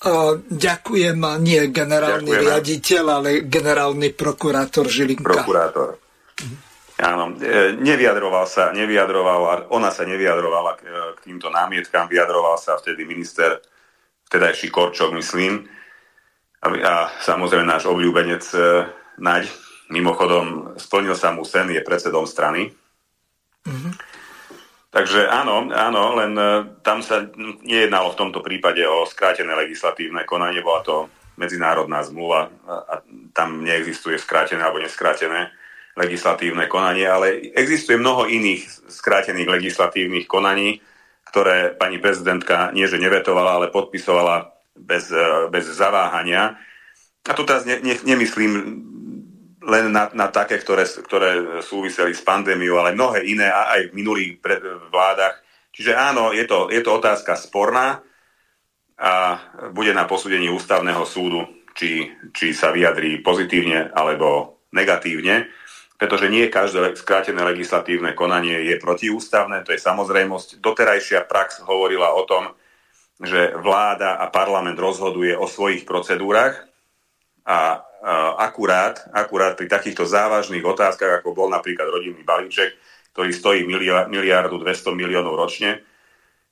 Uh, 0.04 0.40
ďakujem, 0.48 1.16
nie 1.44 1.60
generálny 1.68 2.28
Ďakujeme. 2.32 2.44
riaditeľ, 2.48 3.04
ale 3.08 3.30
generálny 3.44 4.08
prokurátor 4.16 4.88
Žilinka. 4.88 5.44
Prokurátor. 5.44 6.00
Áno, 6.94 7.34
e, 7.42 7.74
nevyjadroval 7.74 8.46
sa, 8.46 8.70
nevyjadroval, 8.70 9.66
ona 9.74 9.90
sa 9.90 10.06
nevyjadrovala 10.06 10.78
k, 10.78 10.80
e, 10.86 10.94
k 11.18 11.18
týmto 11.26 11.50
námietkám, 11.50 12.06
vyjadroval 12.06 12.54
sa 12.54 12.78
vtedy 12.78 13.02
minister, 13.02 13.58
vtedajší 14.30 14.70
Korčok, 14.70 15.10
myslím, 15.18 15.66
a, 16.64 16.68
a 16.72 16.94
samozrejme 17.20 17.68
náš 17.68 17.84
obľúbenec 17.84 18.44
e, 18.56 18.88
Naď, 19.20 19.46
mimochodom 19.92 20.74
splnil 20.80 21.12
sa 21.12 21.30
mu 21.30 21.44
sen, 21.44 21.68
je 21.70 21.84
predsedom 21.84 22.24
strany. 22.24 22.72
Mm-hmm. 23.68 23.92
Takže 24.94 25.26
áno, 25.28 25.68
áno, 25.70 26.02
len 26.16 26.32
e, 26.34 26.44
tam 26.80 27.04
sa 27.04 27.20
nejednalo 27.62 28.16
v 28.16 28.18
tomto 28.18 28.40
prípade 28.40 28.80
o 28.88 29.04
skrátené 29.04 29.52
legislatívne 29.52 30.24
konanie, 30.24 30.64
bola 30.64 30.80
to 30.80 30.96
medzinárodná 31.36 32.00
zmluva 32.06 32.48
a, 32.64 32.74
a 32.80 32.94
tam 33.34 33.60
neexistuje 33.60 34.16
skrátené 34.16 34.62
alebo 34.62 34.80
neskrátené 34.80 35.50
legislatívne 35.94 36.66
konanie, 36.66 37.06
ale 37.06 37.54
existuje 37.54 37.98
mnoho 37.98 38.26
iných 38.26 38.90
skrátených 38.90 39.46
legislatívnych 39.46 40.26
konaní, 40.26 40.82
ktoré 41.30 41.74
pani 41.74 41.98
prezidentka 41.98 42.70
nie 42.70 42.86
že 42.86 42.98
nevetovala, 42.98 43.58
ale 43.62 43.74
podpisovala 43.74 44.53
bez, 44.76 45.10
e, 45.10 45.48
bez 45.48 45.64
zaváhania. 45.70 46.58
A 47.24 47.32
tu 47.32 47.46
teraz 47.46 47.64
ne, 47.64 47.80
ne, 47.80 47.94
nemyslím 48.04 48.52
len 49.64 49.88
na, 49.88 50.12
na 50.12 50.28
také, 50.28 50.60
ktoré, 50.60 50.84
ktoré 50.84 51.62
súviseli 51.64 52.12
s 52.12 52.20
pandémiou, 52.20 52.76
ale 52.76 52.92
mnohé 52.92 53.24
iné 53.24 53.48
aj 53.48 53.88
v 53.90 53.96
minulých 53.96 54.36
vládach. 54.92 55.40
Čiže 55.72 55.96
áno, 55.96 56.36
je 56.36 56.44
to, 56.44 56.68
je 56.68 56.84
to 56.84 56.90
otázka 57.00 57.32
sporná 57.40 58.04
a 59.00 59.40
bude 59.72 59.90
na 59.96 60.04
posúdení 60.04 60.52
ústavného 60.52 61.02
súdu, 61.08 61.64
či, 61.72 62.12
či 62.30 62.52
sa 62.52 62.70
vyjadrí 62.70 63.24
pozitívne 63.24 63.90
alebo 63.90 64.60
negatívne 64.70 65.48
pretože 65.94 66.26
nie 66.26 66.50
každé 66.50 66.98
skrátené 66.98 67.40
legislatívne 67.46 68.18
konanie 68.18 68.66
je 68.66 68.76
protiústavné, 68.82 69.62
to 69.62 69.72
je 69.72 69.80
samozrejmosť. 69.80 70.58
Doterajšia 70.58 71.24
prax 71.24 71.62
hovorila 71.62 72.12
o 72.12 72.26
tom, 72.26 72.50
že 73.22 73.54
vláda 73.54 74.18
a 74.18 74.26
parlament 74.32 74.78
rozhoduje 74.78 75.38
o 75.38 75.46
svojich 75.46 75.86
procedúrach 75.86 76.66
a, 77.46 77.84
akurát, 78.42 79.00
akurát 79.14 79.54
pri 79.54 79.70
takýchto 79.70 80.04
závažných 80.04 80.64
otázkach, 80.66 81.22
ako 81.22 81.32
bol 81.32 81.48
napríklad 81.48 81.88
rodinný 81.88 82.26
balíček, 82.26 82.74
ktorý 83.14 83.30
stojí 83.30 83.60
miliardu 84.10 84.58
200 84.58 84.92
miliónov 84.92 85.38
ročne, 85.38 85.80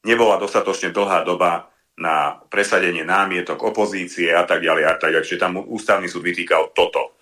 nebola 0.06 0.38
dostatočne 0.38 0.94
dlhá 0.94 1.26
doba 1.26 1.72
na 1.98 2.40
presadenie 2.48 3.04
námietok 3.04 3.60
opozície 3.60 4.32
a 4.32 4.46
tak 4.48 4.64
ďalej 4.64 4.84
a 4.86 4.94
tak 4.96 5.12
ďalej. 5.12 5.26
Čiže 5.28 5.42
tam 5.42 5.60
ústavný 5.60 6.08
súd 6.08 6.24
vytýkal 6.24 6.72
toto. 6.72 7.18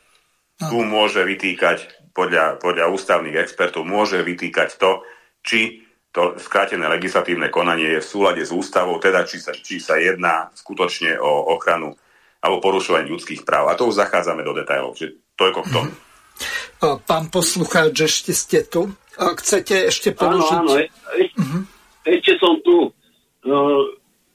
Tu 0.60 0.76
môže 0.84 1.24
vytýkať 1.24 2.12
podľa, 2.12 2.60
podľa 2.60 2.92
ústavných 2.92 3.40
expertov 3.40 3.82
môže 3.88 4.20
vytýkať 4.20 4.76
to, 4.76 5.02
či 5.40 5.88
to 6.10 6.34
skrátené 6.42 6.90
legislatívne 6.90 7.54
konanie 7.54 7.98
je 7.98 8.00
v 8.02 8.10
súlade 8.10 8.42
s 8.42 8.50
ústavou, 8.50 8.98
teda 8.98 9.22
či 9.22 9.38
sa, 9.38 9.54
či 9.54 9.78
sa 9.78 9.94
jedná 9.94 10.50
skutočne 10.58 11.14
o 11.22 11.54
ochranu 11.54 11.94
alebo 12.40 12.58
porušovanie 12.58 13.06
ľudských 13.06 13.46
práv. 13.46 13.70
A 13.70 13.78
to 13.78 13.86
už 13.86 14.00
zachádzame 14.00 14.42
do 14.42 14.56
detajlov. 14.56 14.96
Čiže 14.96 15.12
toľko 15.38 15.60
k 15.62 15.68
tomu. 15.70 15.90
Pán 17.04 17.28
poslucháč, 17.28 17.94
ešte 18.00 18.32
ste 18.32 18.64
tu. 18.64 18.88
Chcete 19.14 19.92
ešte 19.92 20.16
položiť? 20.16 20.58
Áno, 20.64 20.72
áno, 20.72 20.80
e- 20.80 20.88
e- 21.20 21.28
uh-huh. 21.36 21.62
ešte 22.08 22.40
som 22.40 22.56
tu. 22.64 22.88
No, 23.44 23.84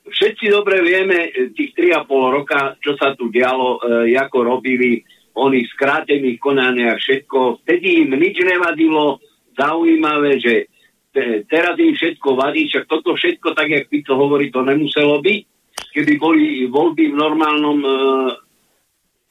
všetci 0.05 0.53
dobre 0.53 0.85
vieme 0.85 1.33
tých 1.57 1.73
3,5 1.73 2.37
roka, 2.37 2.77
čo 2.77 2.93
sa 2.93 3.17
tu 3.17 3.33
dialo, 3.33 3.81
e, 4.05 4.13
ako 4.13 4.37
robili 4.45 5.01
oných 5.33 5.67
skrátených 5.73 6.37
konaniach 6.37 7.01
všetko. 7.01 7.65
Vtedy 7.65 8.05
im 8.05 8.13
nič 8.13 8.37
nevadilo. 8.45 9.17
Zaujímavé, 9.57 10.37
že 10.37 10.69
teraz 11.47 11.75
im 11.79 11.95
všetko 11.95 12.35
vadí, 12.35 12.67
však 12.67 12.85
toto 12.91 13.15
všetko, 13.15 13.55
tak 13.55 13.71
jak 13.71 13.87
Pico 13.87 14.19
hovorí, 14.19 14.51
to 14.51 14.61
nemuselo 14.61 15.23
byť, 15.23 15.41
keby 15.95 16.13
boli 16.19 16.67
voľby 16.67 17.11
v 17.11 17.15
normálnom, 17.15 17.79
e, 17.83 17.95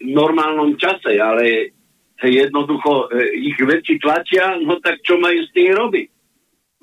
normálnom 0.09 0.77
čase, 0.81 1.21
ale 1.21 1.77
jednoducho 2.25 3.13
e, 3.13 3.37
ich 3.37 3.59
väčší 3.61 4.01
tlačia, 4.01 4.57
no 4.65 4.81
tak 4.81 5.05
čo 5.05 5.21
majú 5.21 5.45
s 5.45 5.51
tým 5.53 5.77
robiť? 5.77 6.09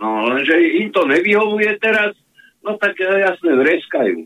No 0.01 0.29
lenže 0.29 0.57
im 0.57 0.89
to 0.93 1.05
nevyhovuje 1.05 1.77
teraz, 1.81 2.13
no 2.61 2.77
tak 2.77 2.97
e, 3.01 3.25
jasne 3.25 3.57
vreskajú. 3.57 4.17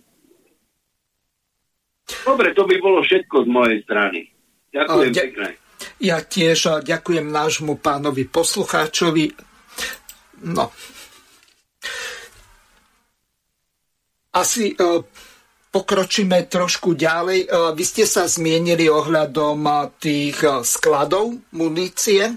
Dobre, 2.06 2.54
to 2.54 2.70
by 2.70 2.76
bolo 2.78 3.00
všetko 3.02 3.44
z 3.44 3.50
mojej 3.50 3.80
strany. 3.82 4.30
Ďakujem 4.76 5.12
De- 5.16 5.24
pekne. 5.24 5.50
Ja 6.00 6.20
tiež 6.20 6.84
ďakujem 6.84 7.32
nášmu 7.32 7.80
pánovi 7.80 8.28
poslucháčovi. 8.28 9.55
No. 10.44 10.72
Asi 14.36 14.76
uh, 14.76 15.00
pokročíme 15.72 16.52
trošku 16.52 16.92
ďalej. 17.00 17.48
Uh, 17.48 17.72
vy 17.72 17.84
ste 17.88 18.04
sa 18.04 18.28
zmienili 18.28 18.92
ohľadom 18.92 19.64
uh, 19.64 19.88
tých 19.96 20.44
skladov 20.68 21.40
munície. 21.56 22.36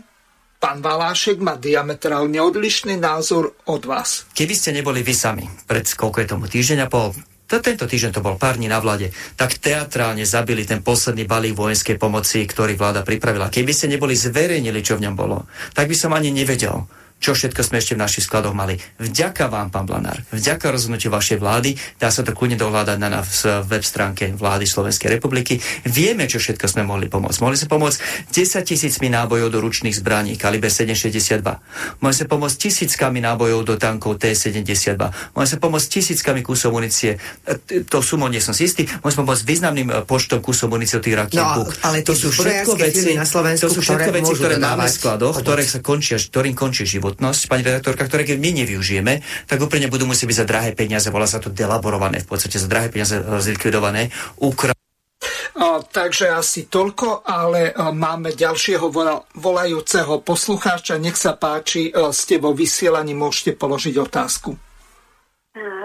Pán 0.59 0.83
Valášek 0.83 1.39
má 1.39 1.55
diametrálne 1.55 2.43
odlišný 2.43 2.99
názor 2.99 3.55
od 3.71 3.83
vás. 3.87 4.27
Keby 4.35 4.55
ste 4.59 4.75
neboli 4.75 5.07
vy 5.07 5.15
sami, 5.15 5.47
pred 5.71 5.87
koľko 5.87 6.19
je 6.19 6.27
tomu 6.27 6.45
týždeň 6.51 6.79
a 6.83 6.91
pol, 6.91 7.15
to, 7.47 7.63
tento 7.63 7.87
týždeň 7.87 8.19
to 8.19 8.27
bol 8.27 8.35
pár 8.35 8.59
dní 8.59 8.67
na 8.67 8.83
vlade, 8.83 9.15
tak 9.39 9.57
teatrálne 9.57 10.27
zabili 10.27 10.67
ten 10.67 10.83
posledný 10.83 11.25
balík 11.25 11.55
vojenskej 11.55 11.97
pomoci, 11.97 12.43
ktorý 12.43 12.75
vláda 12.75 13.07
pripravila. 13.07 13.55
Keby 13.55 13.73
ste 13.73 13.87
neboli 13.87 14.19
zverejnili, 14.19 14.83
čo 14.83 14.99
v 14.99 15.09
ňom 15.09 15.15
bolo, 15.15 15.47
tak 15.73 15.87
by 15.87 15.95
som 15.95 16.11
ani 16.11 16.35
nevedel, 16.35 16.85
čo 17.19 17.35
všetko 17.35 17.61
sme 17.67 17.83
ešte 17.83 17.95
v 17.99 18.03
našich 18.03 18.25
skladoch 18.27 18.55
mali. 18.55 18.79
Vďaka 19.03 19.51
vám, 19.51 19.75
pán 19.75 19.87
Blanár, 19.87 20.23
vďaka 20.31 20.71
rozhodnutiu 20.71 21.11
vašej 21.11 21.39
vlády, 21.43 21.75
dá 21.99 22.15
sa 22.15 22.23
to 22.23 22.35
kľudne 22.35 22.59
dohľadať 22.59 22.97
na, 22.99 23.09
na 23.11 23.21
web 23.67 23.85
stránke 23.85 24.35
vlády 24.35 24.65
Slovenskej 24.67 25.19
republiky. 25.19 25.59
Vieme, 25.87 26.31
čo 26.31 26.39
všetko 26.39 26.67
sme 26.67 26.83
mohli 26.87 27.11
pomôcť. 27.11 27.39
Mohli 27.43 27.57
sme 27.59 27.69
pomôcť 27.71 27.99
10 28.31 28.63
tisícmi 28.63 29.11
nábojov 29.11 29.49
do 29.51 29.59
ručných 29.63 29.95
zbraní 29.95 30.39
kaliber 30.39 30.71
762. 30.71 32.03
Mohli 32.03 32.15
sme 32.15 32.27
pomôcť 32.27 32.57
tisíckami 32.59 33.19
nábojov 33.23 33.61
do 33.67 33.75
tankov 33.79 34.19
T-72. 34.23 34.99
Mohli 35.35 35.47
sme 35.47 35.59
pomôcť 35.59 35.87
tisíckami 35.87 36.41
kusov 36.43 36.75
munície. 36.75 37.19
E, 37.47 37.87
to 37.87 37.99
sumo 38.03 38.31
nie 38.31 38.43
som 38.43 38.55
si 38.55 38.71
istý. 38.71 38.87
Mohli 39.03 39.13
sme 39.15 39.23
pomôcť 39.27 39.45
významným 39.45 39.89
e, 39.91 39.95
počtom 40.07 40.39
kusov 40.39 40.71
munície 40.71 40.99
od 40.99 41.05
tých 41.05 41.17
rakiet 41.19 41.43
no, 41.43 41.67
ale 41.83 42.03
to, 42.07 42.15
sú 42.15 42.31
všetko 42.31 42.79
veci, 42.79 43.15
na 43.15 43.27
Slovensku, 43.27 43.67
to 43.67 43.71
sú 43.73 43.81
všetko 43.83 44.11
veci, 44.15 44.33
ktoré 44.35 44.57
máme 44.61 44.87
v 44.87 44.93
skladoch, 44.93 45.35
ktoré 45.43 45.63
sa 45.65 45.79
končia, 45.83 46.17
ktorým 46.19 46.55
končí 46.55 46.85
život 46.85 47.08
životnosť, 47.09 47.49
pani 47.49 47.65
redaktorka, 47.65 48.05
ktoré 48.05 48.29
keď 48.29 48.37
my 48.37 48.51
nevyužijeme, 48.61 49.15
tak 49.49 49.65
úplne 49.65 49.89
budú 49.89 50.05
musieť 50.05 50.29
byť 50.29 50.39
za 50.45 50.47
drahé 50.47 50.71
peniaze, 50.77 51.09
volá 51.09 51.25
sa 51.25 51.41
to 51.41 51.49
delaborované, 51.49 52.21
v 52.21 52.29
podstate 52.29 52.61
za 52.61 52.69
drahé 52.69 52.93
peniaze 52.93 53.17
e, 53.17 53.25
zlikvidované, 53.41 54.13
ukra- 54.37 54.77
a, 55.59 55.83
takže 55.83 56.29
asi 56.29 56.69
toľko, 56.69 57.25
ale 57.25 57.73
a, 57.73 57.89
máme 57.91 58.37
ďalšieho 58.37 58.93
volajúceho 59.35 60.21
poslucháča. 60.21 61.01
Nech 61.01 61.17
sa 61.17 61.35
páči, 61.35 61.89
a, 61.91 62.13
ste 62.13 62.37
vo 62.37 62.53
vysielaní, 62.53 63.17
môžete 63.17 63.57
položiť 63.57 63.97
otázku. 63.97 64.53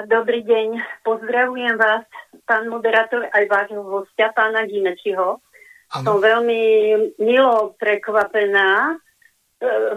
Dobrý 0.04 0.44
deň, 0.44 1.00
pozdravujem 1.02 1.80
vás, 1.80 2.04
pán 2.44 2.68
moderátor, 2.68 3.24
aj 3.32 3.48
vášho 3.48 3.82
hostia, 3.88 4.36
pána 4.36 4.68
Gimečiho. 4.68 5.40
Som 5.90 6.20
veľmi 6.20 6.62
milo 7.22 7.74
prekvapená, 7.80 9.00
E, 9.13 9.13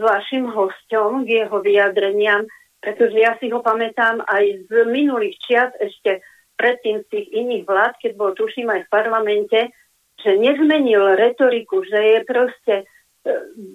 vašim 0.00 0.46
hosťom 0.50 1.26
k 1.26 1.44
jeho 1.44 1.58
vyjadreniam, 1.60 2.46
pretože 2.78 3.18
ja 3.18 3.34
si 3.42 3.50
ho 3.50 3.60
pamätám 3.60 4.22
aj 4.22 4.70
z 4.70 4.72
minulých 4.86 5.36
čias 5.42 5.70
ešte 5.82 6.22
predtým 6.56 7.04
z 7.04 7.06
tých 7.12 7.26
iných 7.34 7.64
vlád, 7.68 7.94
keď 8.00 8.12
bol 8.16 8.32
tuším 8.32 8.72
aj 8.72 8.88
v 8.88 8.92
parlamente, 8.92 9.60
že 10.16 10.30
nezmenil 10.40 11.18
retoriku, 11.18 11.84
že 11.84 12.00
je 12.00 12.18
proste 12.24 12.74
e, 12.80 12.84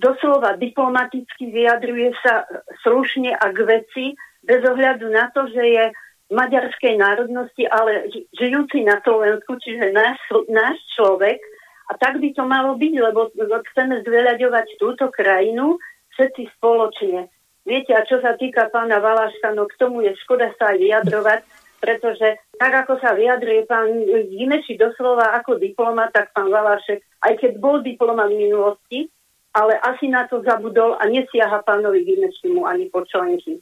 doslova 0.01 0.57
diplomaticky 0.57 1.53
vyjadruje 1.53 2.17
sa 2.25 2.49
slušne 2.81 3.37
a 3.37 3.45
k 3.53 3.59
veci, 3.69 4.05
bez 4.41 4.65
ohľadu 4.65 5.05
na 5.13 5.29
to, 5.29 5.45
že 5.53 5.61
je 5.61 5.85
maďarskej 6.33 6.97
národnosti, 6.97 7.67
ale 7.69 8.09
žijúci 8.33 8.87
na 8.87 8.97
Slovensku, 9.05 9.59
čiže 9.61 9.93
náš, 9.93 10.17
náš 10.49 10.79
človek, 10.97 11.37
a 11.91 11.99
tak 11.99 12.23
by 12.23 12.31
to 12.31 12.47
malo 12.47 12.79
byť, 12.79 12.93
lebo 13.03 13.35
chceme 13.75 13.99
zveľaďovať 14.07 14.79
túto 14.79 15.11
krajinu 15.11 15.75
všetci 16.15 16.55
spoločne. 16.55 17.27
Viete, 17.67 17.91
a 17.91 18.07
čo 18.07 18.23
sa 18.23 18.39
týka 18.39 18.71
pána 18.71 19.03
Valaška, 19.03 19.51
no 19.51 19.67
k 19.67 19.75
tomu 19.75 20.01
je 20.07 20.15
škoda 20.23 20.55
sa 20.55 20.71
aj 20.71 20.77
vyjadrovať, 20.79 21.39
pretože 21.83 22.27
tak, 22.55 22.73
ako 22.85 22.97
sa 23.03 23.11
vyjadruje 23.11 23.67
pán 23.67 23.91
Gimeši 24.07 24.79
doslova 24.79 25.35
ako 25.35 25.59
diplomat, 25.59 26.15
tak 26.15 26.31
pán 26.31 26.47
Valašek, 26.47 27.03
aj 27.27 27.33
keď 27.35 27.51
bol 27.59 27.83
diplomat 27.83 28.31
v 28.31 28.39
minulosti, 28.47 28.99
ale 29.51 29.75
asi 29.83 30.07
na 30.07 30.25
to 30.31 30.39
zabudol 30.47 30.95
a 30.95 31.03
nesiaha 31.11 31.59
pánovi 31.67 32.07
Gimešimu 32.07 32.63
ani 32.63 32.87
po 32.87 33.03
členky. 33.03 33.59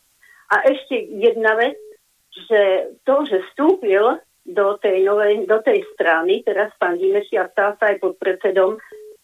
A 0.54 0.70
ešte 0.70 0.96
jedna 1.18 1.58
vec, 1.58 1.82
že 2.30 2.94
to, 3.04 3.26
že 3.26 3.42
vstúpil 3.52 4.22
do 4.46 4.78
tej, 4.82 5.06
novej, 5.06 5.46
do 5.46 5.60
tej 5.62 5.84
strany, 5.94 6.42
teraz 6.44 6.72
pán 6.80 6.98
Gimeši 6.98 7.38
a 7.38 7.52
stal 7.52 7.76
sa 7.78 7.94
aj 7.94 7.98
pod 8.02 8.18
predsedom, 8.18 8.80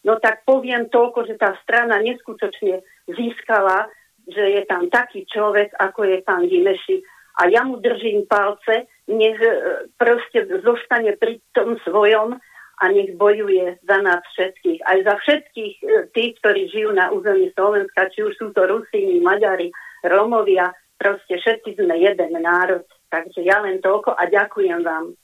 no 0.06 0.12
tak 0.22 0.46
poviem 0.46 0.86
toľko, 0.92 1.26
že 1.26 1.34
tá 1.40 1.56
strana 1.64 1.98
neskutočne 1.98 2.84
získala 3.10 3.90
že 4.26 4.42
je 4.58 4.62
tam 4.66 4.90
taký 4.90 5.22
človek, 5.30 5.70
ako 5.78 6.02
je 6.04 6.18
pán 6.26 6.50
Gimeši. 6.50 7.02
A 7.38 7.46
ja 7.52 7.62
mu 7.62 7.78
držím 7.78 8.26
palce, 8.26 8.90
nech 9.06 9.38
e, 9.38 9.86
proste 9.94 10.50
zostane 10.64 11.14
pri 11.14 11.38
tom 11.54 11.78
svojom 11.86 12.34
a 12.76 12.84
nech 12.90 13.14
bojuje 13.14 13.78
za 13.86 13.98
nás 14.02 14.24
všetkých. 14.34 14.80
Aj 14.82 14.98
za 15.04 15.14
všetkých 15.20 15.74
e, 15.78 15.86
tých, 16.16 16.32
ktorí 16.42 16.72
žijú 16.72 16.90
na 16.96 17.12
území 17.12 17.52
Slovenska, 17.54 18.10
či 18.10 18.24
už 18.24 18.34
sú 18.40 18.46
to 18.56 18.66
Rusíni, 18.66 19.20
Maďari, 19.22 19.70
Romovia, 20.02 20.72
proste 20.96 21.38
všetci 21.38 21.76
sme 21.76 21.94
jeden 22.00 22.32
národ. 22.40 22.88
Takže 23.16 23.40
ja 23.48 23.64
len 23.64 23.80
toľko 23.80 24.12
a 24.12 24.28
ďakujem 24.28 24.84
vám. 24.84 25.16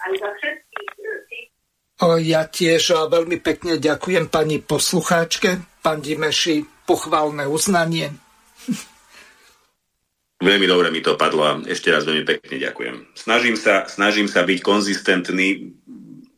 Aj 0.00 0.12
za 0.16 0.30
všetkých 0.32 0.90
tých, 0.96 1.48
ja 2.24 2.48
tiež 2.48 3.12
veľmi 3.12 3.38
pekne 3.44 3.76
ďakujem 3.76 4.32
pani 4.32 4.64
poslucháčke, 4.64 5.60
pán 5.84 6.00
Dimeši, 6.00 6.88
pochválne 6.88 7.44
uznanie. 7.44 8.10
Veľmi 10.40 10.66
dobre 10.68 10.88
mi 10.90 11.00
to 11.00 11.16
padlo 11.16 11.44
a 11.44 11.52
ešte 11.64 11.92
raz 11.92 12.04
veľmi 12.04 12.24
pekne 12.24 12.56
ďakujem. 12.60 13.16
Snažím 13.16 13.56
sa, 13.56 13.88
snažím 13.88 14.28
sa 14.28 14.44
byť 14.44 14.58
konzistentný 14.60 15.72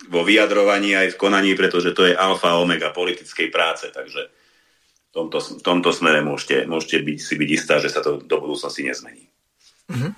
vo 0.07 0.23
vyjadrovaní 0.23 0.95
aj 0.95 1.15
v 1.15 1.21
konaní, 1.23 1.59
pretože 1.59 1.95
to 1.95 2.07
je 2.07 2.15
alfa 2.15 2.55
a 2.55 2.61
omega 2.63 2.95
politickej 2.95 3.51
práce, 3.51 3.91
takže 3.91 4.31
v 4.31 5.11
tomto, 5.11 5.39
v 5.41 5.63
tomto 5.65 5.91
smere 5.91 6.23
môžete, 6.23 6.69
môžete 6.69 7.03
byť, 7.03 7.19
si 7.19 7.35
byť 7.35 7.51
istá, 7.51 7.75
že 7.83 7.91
sa 7.91 8.05
to 8.05 8.23
do 8.23 8.37
budúcnosti 8.39 8.87
nezmení. 8.87 9.27
Mhm. 9.91 10.11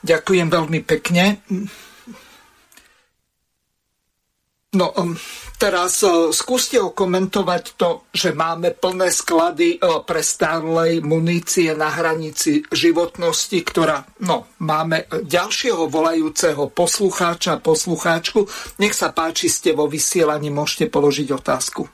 Ďakujem 0.00 0.48
veľmi 0.48 0.80
pekne. 0.80 1.44
No, 4.70 4.94
teraz 5.58 5.98
uh, 6.06 6.30
skúste 6.30 6.78
okomentovať 6.78 7.74
to, 7.74 8.06
že 8.14 8.30
máme 8.30 8.70
plné 8.70 9.10
sklady 9.10 9.82
uh, 9.82 10.06
prestárlej 10.06 11.02
munície 11.02 11.74
na 11.74 11.90
hranici 11.90 12.62
životnosti, 12.70 13.58
ktorá, 13.66 14.06
no, 14.22 14.46
máme 14.62 15.10
ďalšieho 15.10 15.90
volajúceho 15.90 16.70
poslucháča, 16.70 17.58
poslucháčku. 17.58 18.46
Nech 18.78 18.94
sa 18.94 19.10
páči, 19.10 19.50
ste 19.50 19.74
vo 19.74 19.90
vysielaní, 19.90 20.54
môžete 20.54 20.86
položiť 20.86 21.28
otázku. 21.34 21.90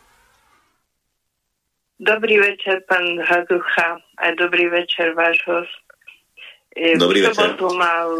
Dobrý 1.97 2.37
večer, 2.45 2.85
pán 2.85 3.25
Haducha, 3.25 4.05
a 4.21 4.37
dobrý 4.37 4.69
večer, 4.69 5.17
váš 5.17 5.41
host. 5.49 5.86
Dobrý 6.77 7.25
večer. 7.25 7.57
mal 7.77 8.11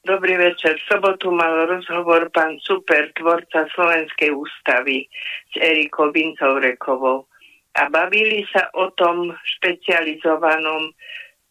Dobrý 0.00 0.36
večer. 0.36 0.76
V 0.80 0.96
sobotu 0.96 1.28
mal 1.28 1.68
rozhovor 1.68 2.32
pán 2.32 2.56
Super, 2.64 3.12
tvorca 3.12 3.68
Slovenskej 3.76 4.32
ústavy 4.32 5.04
s 5.52 5.60
Erikou 5.60 6.08
Vincovrekovou. 6.08 7.28
A 7.76 7.88
bavili 7.92 8.48
sa 8.48 8.72
o 8.80 8.88
tom 8.96 9.28
špecializovanom 9.44 10.92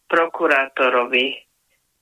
prokurátorovi. 0.10 1.38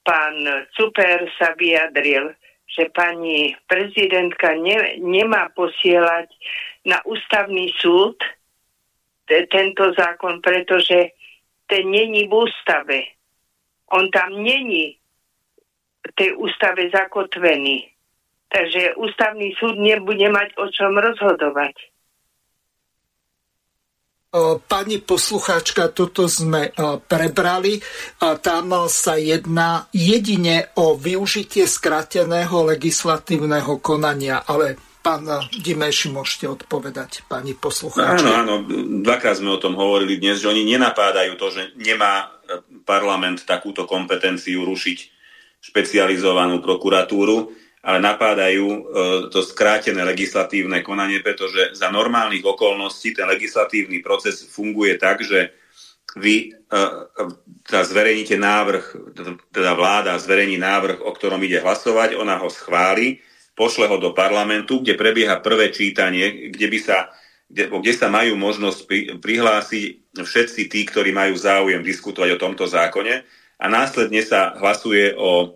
Pán 0.07 0.35
Super 0.71 1.27
sa 1.35 1.51
vyjadril, 1.59 2.31
že 2.67 2.87
pani 2.95 3.51
prezidentka 3.67 4.55
ne, 4.55 5.03
nemá 5.03 5.51
posielať 5.51 6.31
na 6.87 7.03
ústavný 7.03 7.75
súd 7.79 8.15
te, 9.27 9.43
tento 9.51 9.91
zákon, 9.99 10.39
pretože 10.39 11.11
ten 11.67 11.91
není 11.91 12.27
v 12.31 12.47
ústave. 12.47 13.16
On 13.93 14.07
tam 14.11 14.35
není 14.43 14.97
tej 16.15 16.33
ústave 16.39 16.87
zakotvený. 16.89 17.91
Takže 18.47 18.95
ústavný 18.95 19.51
súd 19.59 19.75
nebude 19.75 20.23
mať 20.31 20.55
o 20.55 20.71
čom 20.71 20.95
rozhodovať. 20.95 21.75
Pani 24.71 25.01
poslucháčka, 25.01 25.91
toto 25.91 26.29
sme 26.31 26.71
prebrali. 27.11 27.81
Tam 28.21 28.65
sa 28.87 29.19
jedná 29.19 29.89
jedine 29.91 30.71
o 30.79 30.95
využitie 30.95 31.67
skrateného 31.67 32.71
legislatívneho 32.71 33.81
konania, 33.83 34.43
ale 34.45 34.77
pán 35.03 35.27
Dimeši, 35.51 36.13
môžete 36.13 36.47
odpovedať, 36.47 37.25
pani 37.27 37.55
poslucháčka. 37.55 38.19
Áno, 38.19 38.31
áno, 38.31 38.53
dvakrát 39.01 39.39
sme 39.39 39.55
o 39.55 39.59
tom 39.59 39.73
hovorili 39.75 40.19
dnes, 40.19 40.43
že 40.43 40.51
oni 40.51 40.63
nenapádajú 40.67 41.35
to, 41.39 41.47
že 41.51 41.73
nemá 41.79 42.36
parlament 42.87 43.43
takúto 43.43 43.83
kompetenciu 43.83 44.63
rušiť 44.63 44.99
špecializovanú 45.61 46.61
prokuratúru, 46.61 47.51
ale 47.87 47.99
napádajú 48.03 48.67
e, 48.67 48.81
to 49.31 49.39
skrátené 49.45 50.03
legislatívne 50.03 50.83
konanie, 50.83 51.23
pretože 51.23 51.77
za 51.77 51.87
normálnych 51.87 52.43
okolností 52.43 53.15
ten 53.15 53.29
legislatívny 53.29 54.03
proces 54.03 54.43
funguje 54.43 54.99
tak, 54.99 55.23
že 55.23 55.55
vy 56.17 56.51
e, 56.51 56.77
teda 57.63 57.81
zverejníte 57.83 58.35
návrh, 58.35 58.83
teda 59.53 59.71
vláda 59.77 60.19
zverejní 60.19 60.57
návrh, 60.57 60.99
o 60.99 61.11
ktorom 61.13 61.39
ide 61.45 61.63
hlasovať, 61.63 62.17
ona 62.17 62.35
ho 62.41 62.49
schváli, 62.51 63.21
pošle 63.57 63.89
ho 63.89 63.97
do 63.97 64.11
parlamentu, 64.13 64.81
kde 64.83 64.93
prebieha 64.93 65.41
prvé 65.41 65.73
čítanie, 65.73 66.51
kde 66.53 66.67
by 66.67 66.79
sa 66.81 67.09
kde, 67.47 67.71
kde 67.71 67.93
sa 67.95 68.11
majú 68.11 68.35
možnosť 68.35 68.79
pri, 68.85 68.99
prihlásiť 69.19 70.19
všetci 70.19 70.61
tí, 70.67 70.81
ktorí 70.83 71.15
majú 71.15 71.39
záujem 71.39 71.79
diskutovať 71.79 72.35
o 72.35 72.41
tomto 72.41 72.67
zákone 72.67 73.23
a 73.57 73.65
následne 73.71 74.19
sa 74.21 74.53
hlasuje 74.59 75.15
o, 75.15 75.55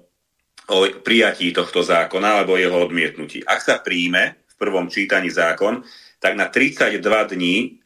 o 0.72 0.77
prijatí 1.03 1.51
tohto 1.51 1.84
zákona 1.84 2.41
alebo 2.41 2.55
jeho 2.55 2.80
odmietnutí. 2.88 3.43
Ak 3.43 3.59
sa 3.59 3.84
príjme 3.84 4.47
v 4.47 4.55
prvom 4.55 4.88
čítaní 4.88 5.27
zákon, 5.30 5.84
tak 6.22 6.38
na 6.39 6.47
32 6.47 7.01
dní 7.35 7.81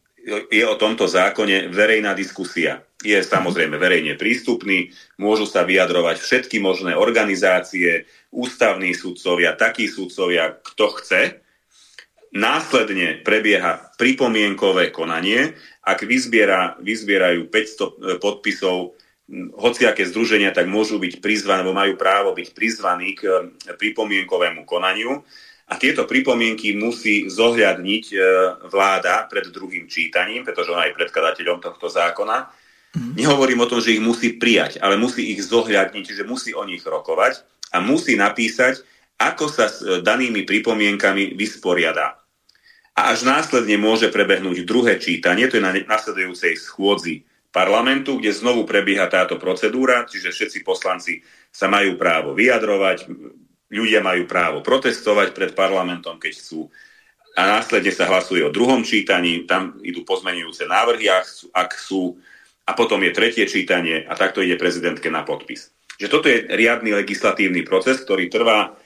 je 0.49 0.65
o 0.65 0.76
tomto 0.76 1.06
zákone 1.06 1.69
verejná 1.69 2.18
diskusia. 2.18 2.82
Je 3.06 3.14
samozrejme 3.22 3.77
verejne 3.77 4.18
prístupný, 4.18 4.90
môžu 5.22 5.45
sa 5.45 5.61
vyjadrovať 5.61 6.18
všetky 6.18 6.57
možné 6.57 6.98
organizácie, 6.98 8.10
ústavní 8.34 8.98
sudcovia, 8.98 9.53
takí 9.53 9.86
sudcovia, 9.86 10.57
kto 10.65 10.86
chce. 10.98 11.44
Následne 12.36 13.24
prebieha 13.24 13.95
pripomienkové 13.95 14.91
konanie. 14.91 15.56
Ak 15.80 16.03
vyzbiera, 16.03 16.76
vyzbierajú 16.84 17.48
500 17.48 18.20
podpisov 18.20 18.99
hociaké 19.57 20.06
združenia 20.06 20.53
tak 20.53 20.70
môžu 20.70 21.02
byť 21.02 21.24
prizvané, 21.24 21.66
alebo 21.66 21.74
majú 21.74 21.94
právo 21.98 22.38
byť 22.38 22.48
prizvaní 22.53 23.18
k 23.18 23.26
e, 23.26 23.34
pripomienkovému 23.74 24.68
konaniu. 24.70 25.26
A 25.66 25.82
tieto 25.82 26.06
pripomienky 26.06 26.78
musí 26.78 27.26
zohľadniť 27.26 28.06
e, 28.14 28.18
vláda 28.70 29.26
pred 29.26 29.49
druhým 29.49 29.90
čítaním, 29.90 30.45
pretože 30.45 30.70
ona 30.70 30.86
je 30.86 30.94
predkladateľom 30.94 31.57
tohto 31.57 31.90
zákona. 31.90 32.53
Mm. 32.94 33.18
Nehovorím 33.18 33.66
o 33.66 33.70
tom, 33.70 33.82
že 33.82 33.98
ich 33.98 34.03
musí 34.03 34.38
prijať, 34.38 34.78
ale 34.78 34.94
musí 34.94 35.34
ich 35.34 35.41
zohľadniť, 35.41 36.06
že 36.06 36.22
musí 36.22 36.53
o 36.53 36.62
nich 36.62 36.86
rokovať 36.86 37.41
a 37.74 37.82
musí 37.82 38.14
napísať, 38.14 38.86
ako 39.18 39.49
sa 39.49 39.66
s 39.74 39.82
e, 39.82 40.06
danými 40.06 40.45
pripomienkami 40.45 41.34
vysporiada. 41.34 42.24
A 42.95 43.11
až 43.11 43.27
následne 43.27 43.76
môže 43.76 44.07
prebehnúť 44.07 44.63
druhé 44.63 44.95
čítanie, 44.95 45.51
to 45.51 45.59
je 45.59 45.67
na 45.67 45.76
nasledujúcej 45.76 46.55
schôdzi 46.55 47.27
parlamentu, 47.51 48.15
kde 48.15 48.31
znovu 48.31 48.63
prebieha 48.63 49.11
táto 49.11 49.35
procedúra, 49.35 50.07
čiže 50.07 50.31
všetci 50.31 50.63
poslanci 50.63 51.19
sa 51.51 51.67
majú 51.67 51.99
právo 51.99 52.31
vyjadrovať, 52.31 53.11
ľudia 53.67 53.99
majú 53.99 54.23
právo 54.23 54.63
protestovať 54.63 55.35
pred 55.35 55.51
parlamentom, 55.51 56.15
keď 56.15 56.39
chcú. 56.39 56.72
A 57.35 57.59
následne 57.59 57.91
sa 57.91 58.07
hlasuje 58.07 58.39
o 58.47 58.55
druhom 58.55 58.80
čítaní, 58.88 59.43
tam 59.43 59.76
idú 59.84 60.07
pozmenujúce 60.07 60.63
návrhy, 60.63 61.11
ak 61.11 61.26
sú, 61.27 61.45
ak 61.51 61.72
sú. 61.76 62.03
A 62.63 62.72
potom 62.80 63.03
je 63.03 63.11
tretie 63.11 63.43
čítanie 63.43 64.07
a 64.07 64.15
takto 64.15 64.39
ide 64.39 64.55
prezidentke 64.55 65.11
na 65.11 65.27
podpis. 65.27 65.76
Že 65.99 66.07
toto 66.07 66.31
je 66.31 66.47
riadny 66.47 66.95
legislatívny 66.95 67.67
proces, 67.67 67.99
ktorý 68.07 68.31
trvá 68.31 68.80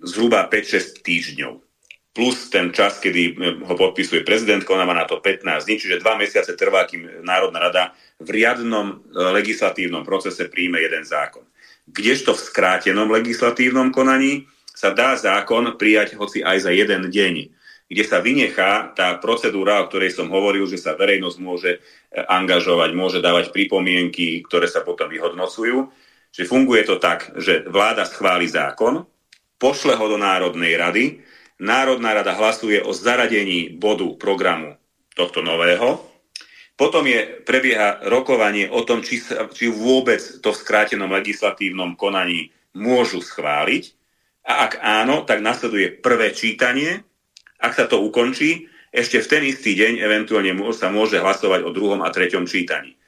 zhruba 0.00 0.48
5-6 0.48 1.04
týždňov 1.04 1.73
plus 2.14 2.48
ten 2.48 2.70
čas, 2.70 3.02
kedy 3.02 3.22
eh, 3.26 3.34
ho 3.66 3.74
podpisuje 3.74 4.22
prezidentka, 4.22 4.70
ona 4.70 4.86
má 4.86 4.94
na 4.94 5.04
to 5.04 5.18
15 5.18 5.44
dní, 5.66 5.76
čiže 5.76 6.00
dva 6.00 6.14
mesiace 6.14 6.54
trvá, 6.54 6.86
kým 6.86 7.26
Národná 7.26 7.58
rada 7.58 7.92
v 8.22 8.40
riadnom 8.40 8.86
eh, 8.94 9.34
legislatívnom 9.34 10.06
procese 10.06 10.46
príjme 10.46 10.78
jeden 10.78 11.02
zákon. 11.02 11.42
Kdežto 11.84 12.32
v 12.32 12.40
skrátenom 12.40 13.12
legislatívnom 13.12 13.92
konaní 13.92 14.48
sa 14.74 14.90
dá 14.90 15.14
zákon 15.14 15.76
prijať 15.76 16.16
hoci 16.16 16.40
aj 16.40 16.66
za 16.66 16.72
jeden 16.72 17.12
deň. 17.12 17.36
kde 17.84 18.00
sa 18.00 18.24
vynechá 18.24 18.96
tá 18.96 19.20
procedúra, 19.20 19.84
o 19.84 19.86
ktorej 19.86 20.16
som 20.16 20.32
hovoril, 20.32 20.64
že 20.64 20.80
sa 20.80 20.96
verejnosť 20.96 21.38
môže 21.38 21.70
e, 21.76 21.78
angažovať, 22.16 22.90
môže 22.96 23.20
dávať 23.20 23.52
pripomienky, 23.52 24.40
ktoré 24.40 24.64
sa 24.66 24.80
potom 24.80 25.06
vyhodnocujú. 25.12 25.92
Že 26.32 26.48
funguje 26.48 26.82
to 26.88 26.96
tak, 26.96 27.36
že 27.36 27.62
vláda 27.68 28.08
schváli 28.08 28.48
zákon, 28.48 29.04
pošle 29.60 29.94
ho 30.00 30.06
do 30.08 30.16
Národnej 30.16 30.74
rady, 30.80 31.04
Národná 31.62 32.14
rada 32.14 32.34
hlasuje 32.34 32.82
o 32.82 32.90
zaradení 32.90 33.74
bodu 33.78 34.18
programu 34.18 34.74
tohto 35.14 35.38
nového, 35.38 36.02
potom 36.74 37.06
je, 37.06 37.22
prebieha 37.46 38.02
rokovanie 38.10 38.66
o 38.66 38.82
tom, 38.82 38.98
či, 38.98 39.22
či 39.54 39.70
vôbec 39.70 40.18
to 40.42 40.50
v 40.50 40.58
skrátenom 40.58 41.06
legislatívnom 41.06 41.94
konaní 41.94 42.50
môžu 42.74 43.22
schváliť. 43.22 43.94
A 44.42 44.66
ak 44.66 44.82
áno, 44.82 45.22
tak 45.22 45.38
nasleduje 45.38 45.94
prvé 46.02 46.34
čítanie. 46.34 47.06
Ak 47.62 47.78
sa 47.78 47.86
to 47.86 48.02
ukončí, 48.02 48.66
ešte 48.90 49.22
v 49.22 49.30
ten 49.30 49.42
istý 49.46 49.78
deň 49.78 50.02
eventuálne 50.02 50.50
sa 50.74 50.90
môže 50.90 51.22
hlasovať 51.22 51.62
o 51.62 51.70
druhom 51.70 52.02
a 52.02 52.10
treťom 52.10 52.46
čítaní. 52.50 52.98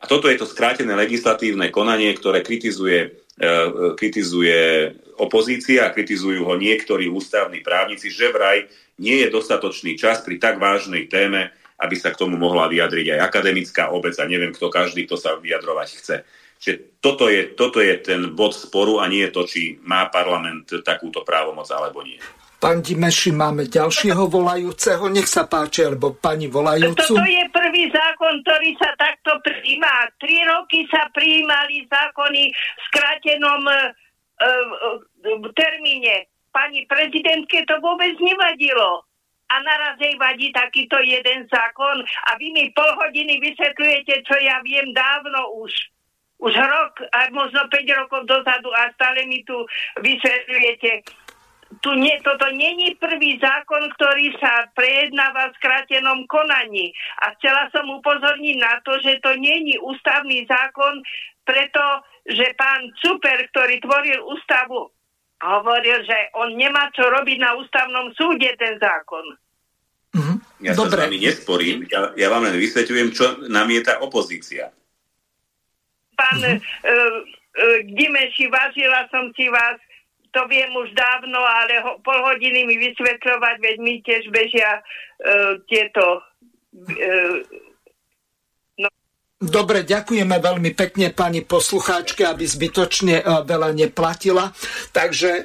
A 0.00 0.04
toto 0.04 0.28
je 0.28 0.36
to 0.36 0.44
skrátené 0.44 0.92
legislatívne 0.92 1.72
konanie, 1.72 2.12
ktoré 2.12 2.44
kritizuje, 2.44 3.24
e, 3.40 3.48
kritizuje 3.96 4.92
opozícia 5.18 5.86
a 5.86 5.94
kritizujú 5.94 6.46
ho 6.46 6.54
niektorí 6.58 7.10
ústavní 7.10 7.60
právnici, 7.60 8.10
že 8.10 8.30
vraj 8.30 8.66
nie 8.98 9.22
je 9.22 9.28
dostatočný 9.30 9.98
čas 9.98 10.22
pri 10.22 10.38
tak 10.38 10.62
vážnej 10.62 11.10
téme, 11.10 11.50
aby 11.82 11.94
sa 11.98 12.14
k 12.14 12.20
tomu 12.22 12.38
mohla 12.38 12.70
vyjadriť 12.70 13.18
aj 13.18 13.20
akademická 13.20 13.90
obec 13.90 14.14
a 14.18 14.24
neviem 14.30 14.54
kto 14.54 14.70
každý, 14.70 15.04
kto 15.04 15.18
sa 15.18 15.34
vyjadrovať 15.36 15.88
chce. 15.98 16.16
Čiže 16.62 16.76
toto 17.02 17.28
je, 17.28 17.52
toto 17.52 17.82
je 17.82 17.98
ten 18.00 18.32
bod 18.32 18.54
sporu 18.54 19.02
a 19.02 19.10
nie 19.10 19.26
je 19.28 19.34
to, 19.34 19.42
či 19.44 19.60
má 19.84 20.08
parlament 20.08 20.70
takúto 20.86 21.26
právomoc 21.26 21.66
alebo 21.68 22.00
nie. 22.00 22.16
Pán 22.56 22.80
Dimeši, 22.80 23.36
máme 23.36 23.68
ďalšieho 23.68 24.24
volajúceho. 24.24 25.12
Nech 25.12 25.28
sa 25.28 25.44
páči, 25.44 25.84
alebo 25.84 26.16
pani 26.16 26.48
volajúcu. 26.48 27.12
Toto 27.12 27.28
je 27.28 27.44
prvý 27.52 27.92
zákon, 27.92 28.40
ktorý 28.40 28.70
sa 28.80 28.88
takto 28.96 29.36
príjma. 29.44 30.08
Tri 30.16 30.40
roky 30.48 30.88
sa 30.88 31.04
prijímali 31.12 31.84
zákony 31.84 32.42
v 32.48 32.80
skrátenom 32.88 33.60
uh, 34.40 34.98
uh, 34.98 35.50
termíne. 35.54 36.26
Pani 36.54 36.86
prezidentke 36.86 37.66
to 37.66 37.82
vôbec 37.82 38.14
nevadilo 38.22 39.02
a 39.50 39.54
naraz 39.60 39.94
jej 40.00 40.14
vadí 40.16 40.50
takýto 40.50 40.98
jeden 41.04 41.46
zákon 41.46 42.02
a 42.02 42.30
vy 42.40 42.50
mi 42.50 42.64
pol 42.72 42.90
hodiny 42.98 43.38
vysvetľujete, 43.38 44.14
čo 44.26 44.34
ja 44.40 44.58
viem 44.64 44.90
dávno 44.90 45.62
už. 45.62 45.72
Už 46.42 46.52
rok, 46.58 46.98
a 47.14 47.30
možno 47.30 47.62
5 47.70 48.00
rokov 48.04 48.26
dozadu 48.26 48.68
a 48.74 48.90
stále 48.98 49.24
mi 49.30 49.46
tu 49.46 49.54
vysvetľujete. 50.02 51.06
Tu 51.80 51.90
nie, 51.98 52.14
toto 52.22 52.50
není 52.50 52.94
prvý 52.98 53.38
zákon, 53.38 53.86
ktorý 53.98 54.34
sa 54.42 54.66
prejednáva 54.74 55.50
v 55.50 55.58
skrátenom 55.62 56.26
konaní. 56.26 56.90
A 57.22 57.32
chcela 57.38 57.70
som 57.70 57.86
upozorniť 57.86 58.56
na 58.60 58.78
to, 58.82 58.98
že 59.02 59.22
to 59.22 59.34
není 59.38 59.78
ústavný 59.78 60.42
zákon, 60.46 61.02
pretože 62.24 62.56
pán 62.56 62.80
Super, 63.04 63.36
ktorý 63.52 63.84
tvoril 63.84 64.20
ústavu, 64.24 64.88
hovoril, 65.44 66.00
že 66.08 66.32
on 66.40 66.56
nemá 66.56 66.88
čo 66.96 67.04
robiť 67.04 67.36
na 67.36 67.52
ústavnom 67.60 68.16
súde 68.16 68.48
ten 68.56 68.80
zákon. 68.80 69.36
Mm-hmm. 70.16 70.36
Ja 70.64 70.72
Dobre. 70.72 70.88
sa 70.88 70.96
s 70.96 71.00
vami 71.04 71.18
nesporím, 71.20 71.78
ja, 71.92 72.16
ja 72.16 72.32
vám 72.32 72.48
len 72.48 72.56
vysvetľujem, 72.56 73.08
čo 73.12 73.44
namieta 73.52 74.00
opozícia. 74.00 74.72
Pán 76.16 76.40
mm-hmm. 76.40 76.58
uh, 76.64 77.18
uh, 77.60 77.78
Dimeši, 77.92 78.48
vážila 78.48 79.04
som 79.12 79.28
si 79.36 79.44
vás, 79.52 79.76
to 80.32 80.40
viem 80.48 80.72
už 80.72 80.96
dávno, 80.96 81.44
ale 81.44 81.76
ho, 81.84 82.00
pol 82.00 82.18
hodiny 82.24 82.64
mi 82.64 82.80
vysvetľovať, 82.80 83.54
veď 83.60 83.76
mi 83.84 84.00
tiež 84.00 84.32
bežia 84.32 84.80
uh, 84.80 85.60
tieto... 85.68 86.24
Uh. 86.72 87.44
Dobre, 89.44 89.84
ďakujeme 89.84 90.40
veľmi 90.40 90.72
pekne 90.72 91.12
pani 91.12 91.44
poslucháčke, 91.44 92.24
aby 92.24 92.48
zbytočne 92.48 93.20
uh, 93.20 93.44
veľa 93.44 93.76
neplatila. 93.76 94.48
Takže 94.90 95.44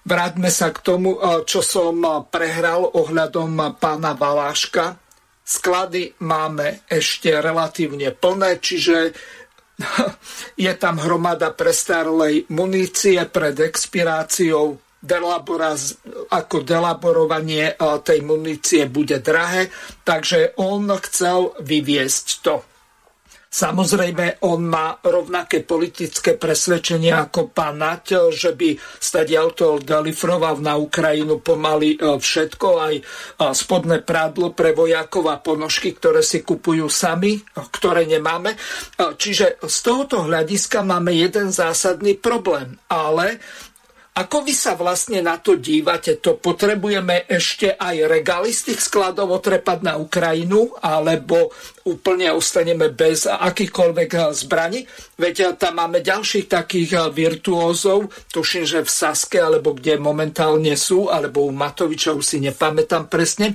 Vráťme 0.00 0.48
sa 0.48 0.72
k 0.72 0.80
tomu, 0.80 1.20
eh, 1.20 1.44
čo 1.44 1.60
som 1.60 2.00
eh, 2.00 2.12
prehral 2.26 2.88
ohľadom 2.88 3.76
pána 3.76 4.16
Valáška. 4.16 4.96
Sklady 5.44 6.18
máme 6.22 6.86
ešte 6.86 7.34
relatívne 7.34 8.14
plné, 8.14 8.62
čiže 8.62 8.96
je 10.66 10.72
tam 10.78 10.98
hromada 11.02 11.52
prestarlej 11.52 12.48
munície 12.54 13.18
pred 13.28 13.56
expiráciou. 13.58 14.78
Delaboraz, 15.00 15.96
ako 16.28 16.60
delaborovanie 16.60 17.72
tej 18.04 18.20
munície 18.20 18.84
bude 18.84 19.16
drahé, 19.24 19.72
takže 20.04 20.52
on 20.60 20.92
chcel 21.00 21.56
vyviesť 21.56 22.26
to. 22.44 22.60
Samozrejme, 23.50 24.46
on 24.46 24.62
má 24.62 24.94
rovnaké 25.02 25.66
politické 25.66 26.38
presvedčenie 26.38 27.10
ako 27.10 27.50
pán 27.50 27.82
Naď, 27.82 28.30
že 28.30 28.54
by 28.54 28.78
stadiaľto 28.78 29.82
delifroval 29.82 30.62
na 30.62 30.78
Ukrajinu 30.78 31.42
pomaly 31.42 31.98
e, 31.98 32.14
všetko, 32.14 32.68
aj 32.78 32.94
e, 32.94 33.02
spodné 33.50 34.06
prádlo 34.06 34.54
pre 34.54 34.70
vojakov 34.70 35.34
a 35.34 35.42
ponožky, 35.42 35.98
ktoré 35.98 36.22
si 36.22 36.46
kupujú 36.46 36.86
sami, 36.86 37.34
e, 37.34 37.40
ktoré 37.74 38.06
nemáme. 38.06 38.54
Čiže 39.18 39.58
z 39.66 39.76
tohoto 39.82 40.30
hľadiska 40.30 40.86
máme 40.86 41.10
jeden 41.10 41.50
zásadný 41.50 42.22
problém, 42.22 42.78
ale 42.86 43.42
ako 44.10 44.42
vy 44.42 44.52
sa 44.52 44.74
vlastne 44.74 45.22
na 45.22 45.38
to 45.38 45.54
dívate? 45.54 46.18
To 46.18 46.34
potrebujeme 46.34 47.30
ešte 47.30 47.78
aj 47.78 48.10
regály 48.10 48.50
z 48.50 48.74
tých 48.74 48.90
skladov 48.90 49.30
otrepať 49.30 49.86
na 49.86 49.94
Ukrajinu, 49.96 50.74
alebo 50.82 51.54
úplne 51.86 52.34
ostaneme 52.34 52.90
bez 52.90 53.30
akýchkoľvek 53.30 54.10
zbraní? 54.34 54.82
Veď 55.14 55.54
tam 55.54 55.78
máme 55.78 56.02
ďalších 56.02 56.50
takých 56.50 57.06
virtuózov, 57.14 58.10
tuším, 58.34 58.66
že 58.66 58.82
v 58.82 58.90
Saske, 58.90 59.38
alebo 59.38 59.78
kde 59.78 59.96
momentálne 60.02 60.74
sú, 60.74 61.06
alebo 61.06 61.46
u 61.46 61.54
Matoviča, 61.54 62.10
už 62.10 62.26
si 62.26 62.38
nepamätám 62.42 63.06
presne. 63.06 63.54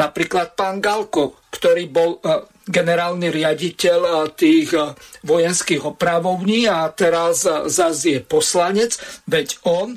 Napríklad 0.00 0.56
pán 0.56 0.80
Galko, 0.80 1.40
ktorý 1.52 1.84
bol 1.92 2.20
generálny 2.66 3.30
riaditeľ 3.30 4.00
eh, 4.02 4.14
tých 4.34 4.74
eh, 4.74 4.92
vojenských 5.22 5.82
opravovní 5.86 6.66
a 6.66 6.90
teraz 6.90 7.46
eh, 7.46 7.70
zase 7.70 8.18
je 8.18 8.20
poslanec, 8.20 8.98
veď 9.30 9.48
on 9.66 9.88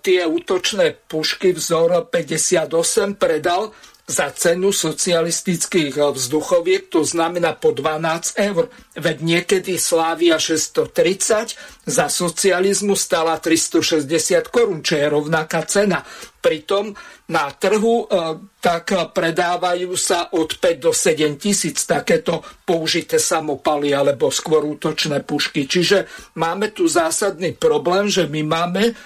tie 0.00 0.24
útočné 0.24 0.96
pušky 1.12 1.52
vzor 1.52 2.08
58 2.08 3.20
predal 3.20 3.68
za 4.08 4.32
cenu 4.32 4.72
socialistických 4.72 6.00
vzduchoviek, 6.00 6.88
to 6.88 7.04
znamená 7.04 7.52
po 7.60 7.76
12 7.76 8.40
eur. 8.40 8.72
Veď 8.96 9.16
niekedy 9.20 9.76
Slávia 9.76 10.40
630 10.40 11.84
za 11.84 12.06
socializmu 12.08 12.96
stala 12.96 13.36
360 13.36 14.48
korún, 14.48 14.80
čo 14.80 14.96
je 14.96 15.06
rovnaká 15.12 15.60
cena. 15.68 16.00
Pritom 16.40 16.96
na 17.28 17.52
trhu 17.52 18.08
e, 18.08 18.16
tak 18.64 18.96
predávajú 19.12 19.92
sa 20.00 20.32
od 20.32 20.56
5 20.56 20.80
do 20.80 20.96
7 20.96 21.36
tisíc 21.36 21.84
takéto 21.84 22.40
použité 22.64 23.20
samopaly 23.20 23.92
alebo 23.92 24.32
skôr 24.32 24.64
útočné 24.64 25.20
pušky. 25.20 25.68
Čiže 25.68 26.08
máme 26.40 26.72
tu 26.72 26.88
zásadný 26.88 27.52
problém, 27.52 28.08
že 28.08 28.24
my 28.24 28.40
máme 28.40 28.96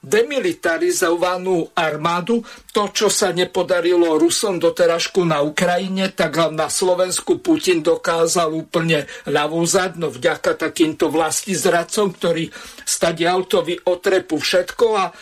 demilitarizovanú 0.00 1.76
armádu. 1.76 2.40
To, 2.72 2.88
čo 2.88 3.12
sa 3.12 3.36
nepodarilo 3.36 4.16
Rusom 4.16 4.56
doteražku 4.56 5.28
na 5.28 5.44
Ukrajine, 5.44 6.12
tak 6.16 6.40
na 6.56 6.72
Slovensku 6.72 7.38
Putin 7.44 7.84
dokázal 7.84 8.48
úplne 8.48 9.04
ľavou 9.28 9.60
zadno 9.68 10.08
vďaka 10.08 10.56
takýmto 10.56 11.12
vlastizradcom, 11.12 12.16
ktorí 12.16 12.48
stadialto 12.84 13.60
otrepu 13.84 14.40
všetko 14.40 14.86
a 14.96 15.04
e, 15.08 15.12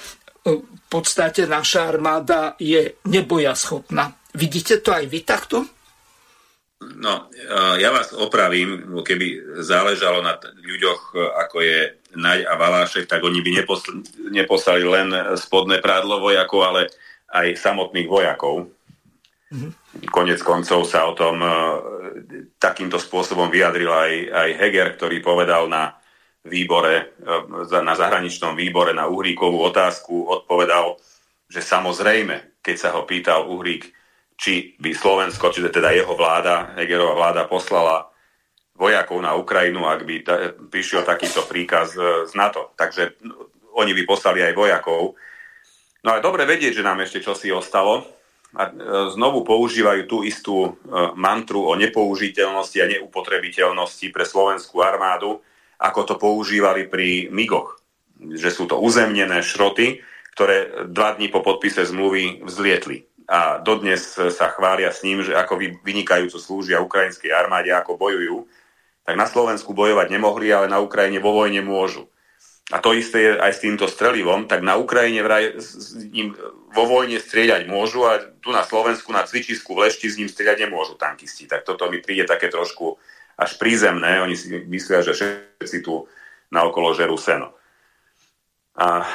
v 0.63 0.87
podstate 0.87 1.51
naša 1.51 1.91
armáda 1.91 2.55
je 2.63 3.03
neboja 3.11 3.59
schopná. 3.59 4.15
Vidíte 4.39 4.79
to 4.79 4.95
aj 4.95 5.05
vy 5.11 5.21
takto? 5.27 5.67
No, 6.79 7.27
e, 7.35 7.83
ja 7.83 7.91
vás 7.91 8.15
opravím, 8.15 8.87
keby 9.03 9.59
záležalo 9.59 10.23
na 10.23 10.39
ľuďoch, 10.39 11.19
ako 11.43 11.67
je 11.67 11.99
Naď 12.17 12.49
a 12.49 12.55
Valášek, 12.57 13.05
tak 13.05 13.21
oni 13.21 13.45
by 13.45 13.51
neposlali, 13.61 14.01
neposlali 14.33 14.83
len 14.85 15.09
spodné 15.37 15.85
prádlo 15.85 16.25
vojakov, 16.25 16.61
ale 16.65 16.83
aj 17.29 17.61
samotných 17.61 18.09
vojakov. 18.09 18.73
Mm-hmm. 19.49 19.71
Konec 20.13 20.41
koncov 20.45 20.85
sa 20.85 21.09
o 21.09 21.17
tom 21.17 21.41
e, 21.41 21.49
takýmto 22.61 23.01
spôsobom 23.01 23.49
vyjadril 23.49 23.89
aj, 23.89 24.13
aj 24.29 24.49
Heger, 24.61 24.89
ktorý 24.97 25.25
povedal 25.25 25.69
na 25.73 25.97
výbore, 26.45 27.17
e, 27.17 27.77
na 27.81 27.97
zahraničnom 27.97 28.53
výbore 28.53 28.93
na 28.93 29.09
Uhríkovú 29.09 29.65
otázku, 29.69 30.29
odpovedal, 30.29 31.01
že 31.49 31.65
samozrejme, 31.65 32.61
keď 32.61 32.77
sa 32.77 32.89
ho 32.93 33.09
pýtal 33.09 33.49
Uhrík, 33.49 33.89
či 34.39 34.77
by 34.79 34.93
Slovensko, 34.93 35.49
či 35.49 35.65
teda 35.65 35.97
jeho 35.97 36.13
vláda, 36.13 36.77
Hegerová 36.77 37.17
vláda 37.17 37.43
poslala 37.49 38.09
vojakov 38.79 39.19
na 39.19 39.35
Ukrajinu, 39.35 39.85
ak 39.91 40.01
by 40.07 40.15
ta, 40.23 40.55
prišiel 40.55 41.03
takýto 41.03 41.43
príkaz 41.51 41.99
e, 41.99 42.31
z 42.31 42.33
NATO. 42.39 42.71
Takže 42.79 43.19
oni 43.75 43.93
by 43.93 44.03
poslali 44.07 44.41
aj 44.47 44.55
vojakov. 44.55 45.19
No 46.07 46.15
a 46.15 46.23
dobre 46.23 46.47
vedieť, 46.47 46.79
že 46.79 46.87
nám 46.87 47.03
ešte 47.03 47.21
čosi 47.21 47.51
ostalo. 47.51 48.07
A 48.57 48.73
znovu 49.13 49.45
používajú 49.45 50.09
tú 50.09 50.25
istú 50.25 50.81
mantru 51.21 51.69
o 51.69 51.77
nepoužiteľnosti 51.77 52.81
a 52.81 52.91
neupotrebiteľnosti 52.97 54.09
pre 54.09 54.25
slovenskú 54.25 54.81
armádu, 54.81 55.45
ako 55.77 56.01
to 56.09 56.15
používali 56.17 56.89
pri 56.89 57.29
MIGoch. 57.29 57.77
Že 58.17 58.49
sú 58.49 58.65
to 58.65 58.81
uzemnené 58.81 59.45
šroty, 59.45 60.01
ktoré 60.33 60.89
dva 60.89 61.13
dní 61.21 61.29
po 61.29 61.45
podpise 61.45 61.85
zmluvy 61.85 62.41
vzlietli 62.49 63.05
a 63.29 63.61
dodnes 63.61 64.17
sa 64.17 64.49
chvália 64.57 64.89
s 64.89 65.05
ním, 65.05 65.21
že 65.21 65.37
ako 65.37 65.61
vynikajúco 65.85 66.41
slúžia 66.41 66.81
ukrajinskej 66.81 67.29
armáde, 67.29 67.69
ako 67.69 68.01
bojujú, 68.01 68.49
tak 69.09 69.17
na 69.17 69.25
Slovensku 69.25 69.73
bojovať 69.73 70.13
nemohli, 70.13 70.53
ale 70.53 70.69
na 70.69 70.85
Ukrajine 70.85 71.17
vo 71.17 71.33
vojne 71.33 71.65
môžu. 71.65 72.13
A 72.69 72.85
to 72.85 72.93
isté 72.93 73.25
je 73.25 73.33
aj 73.41 73.57
s 73.57 73.65
týmto 73.65 73.89
strelivom, 73.89 74.45
tak 74.45 74.61
na 74.61 74.77
Ukrajine 74.77 75.25
vraj 75.25 75.57
s 75.57 75.97
ním 76.13 76.37
vo 76.77 76.85
vojne 76.85 77.17
strieľať 77.17 77.65
môžu 77.65 78.05
a 78.05 78.21
tu 78.45 78.53
na 78.53 78.61
Slovensku 78.61 79.09
na 79.09 79.25
cvičisku 79.25 79.73
v 79.73 79.89
Lešti 79.89 80.13
s 80.13 80.21
ním 80.21 80.29
strieľať 80.29 80.69
nemôžu 80.69 81.01
tankisti. 81.01 81.49
Tak 81.49 81.65
toto 81.65 81.89
mi 81.89 82.05
príde 82.05 82.29
také 82.29 82.53
trošku 82.53 83.01
až 83.41 83.57
prízemné. 83.57 84.21
Oni 84.21 84.37
si 84.37 84.53
myslia, 84.69 85.01
že 85.01 85.17
všetci 85.17 85.81
tu 85.81 86.05
na 86.53 86.69
okolo 86.69 86.93
žerú 86.93 87.17
seno. 87.17 87.57
A 88.77 89.09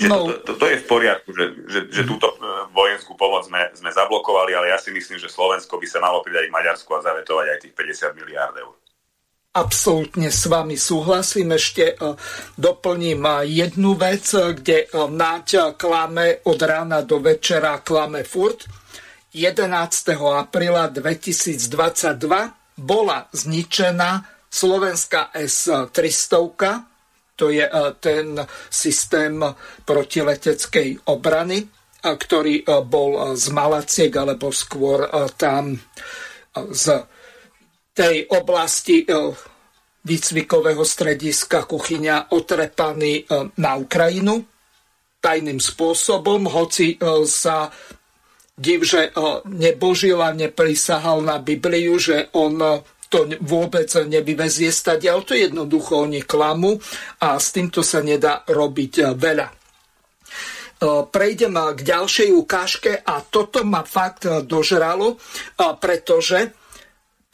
že 0.00 0.08
no. 0.08 0.24
to, 0.24 0.40
to, 0.40 0.52
to 0.56 0.66
je 0.72 0.80
v 0.80 0.86
poriadku, 0.88 1.28
že, 1.36 1.44
že, 1.68 1.80
že 1.92 2.02
mhm. 2.04 2.08
túto 2.08 2.32
e, 2.32 2.36
vojenskú 2.72 3.12
pomoc 3.20 3.44
sme, 3.44 3.68
sme 3.76 3.92
zablokovali, 3.92 4.56
ale 4.56 4.72
ja 4.72 4.80
si 4.80 4.88
myslím, 4.92 5.20
že 5.20 5.28
Slovensko 5.28 5.76
by 5.76 5.84
sa 5.84 6.00
malo 6.00 6.24
pridať 6.24 6.48
k 6.48 6.56
Maďarsku 6.56 6.88
a 6.96 7.04
zavetovať 7.04 7.46
aj 7.52 7.58
tých 7.68 7.74
50 7.76 8.16
miliárd 8.16 8.56
eur. 8.64 8.76
Absolútne 9.56 10.28
s 10.28 10.44
vami 10.52 10.76
súhlasím. 10.76 11.56
Ešte 11.56 11.96
e, 11.96 12.14
doplním 12.60 13.24
e, 13.24 13.32
jednu 13.48 13.96
vec, 13.96 14.28
kde 14.28 14.92
Náť 14.92 15.80
klame 15.80 16.44
od 16.44 16.60
rána 16.60 17.00
do 17.00 17.24
večera, 17.24 17.80
klame 17.80 18.20
furt. 18.20 18.68
11. 19.32 19.68
apríla 20.16 20.92
2022 20.92 21.68
bola 22.76 23.28
zničená 23.32 24.24
slovenská 24.48 25.36
S-300, 25.36 26.96
to 27.36 27.52
je 27.52 27.68
e, 27.68 27.72
ten 28.00 28.40
systém 28.72 29.44
protileteckej 29.84 31.12
obrany, 31.12 31.58
e, 31.60 31.66
ktorý 32.00 32.64
e, 32.64 32.80
bol 32.80 33.36
z 33.36 33.46
Malaciek, 33.52 34.12
alebo 34.16 34.48
skôr 34.48 35.04
tam 35.36 35.76
z 36.56 36.84
tej 37.96 38.28
oblasti 38.28 39.08
výcvikového 40.04 40.84
strediska 40.84 41.64
kuchyňa 41.64 42.36
otrepaný 42.36 43.24
na 43.56 43.80
Ukrajinu 43.80 44.44
tajným 45.24 45.58
spôsobom, 45.58 46.46
hoci 46.46 47.00
sa 47.26 47.72
div, 48.54 48.86
že 48.86 49.10
nebožil 49.48 50.20
a 50.22 50.30
neprisahal 50.30 51.24
na 51.24 51.40
Bibliu, 51.40 51.98
že 51.98 52.30
on 52.36 52.84
to 53.08 53.26
vôbec 53.42 53.90
nevyvezie 53.90 54.70
stadiaľ, 54.70 55.26
to 55.26 55.34
jednoducho 55.34 56.06
oni 56.06 56.22
klamu 56.22 56.78
a 57.22 57.40
s 57.40 57.50
týmto 57.50 57.82
sa 57.82 58.04
nedá 58.04 58.46
robiť 58.46 59.16
veľa. 59.18 59.48
Prejdem 61.10 61.54
k 61.56 61.80
ďalšej 61.80 62.28
ukážke 62.36 62.92
a 63.00 63.24
toto 63.24 63.64
ma 63.64 63.82
fakt 63.82 64.28
dožralo, 64.44 65.16
pretože 65.80 66.52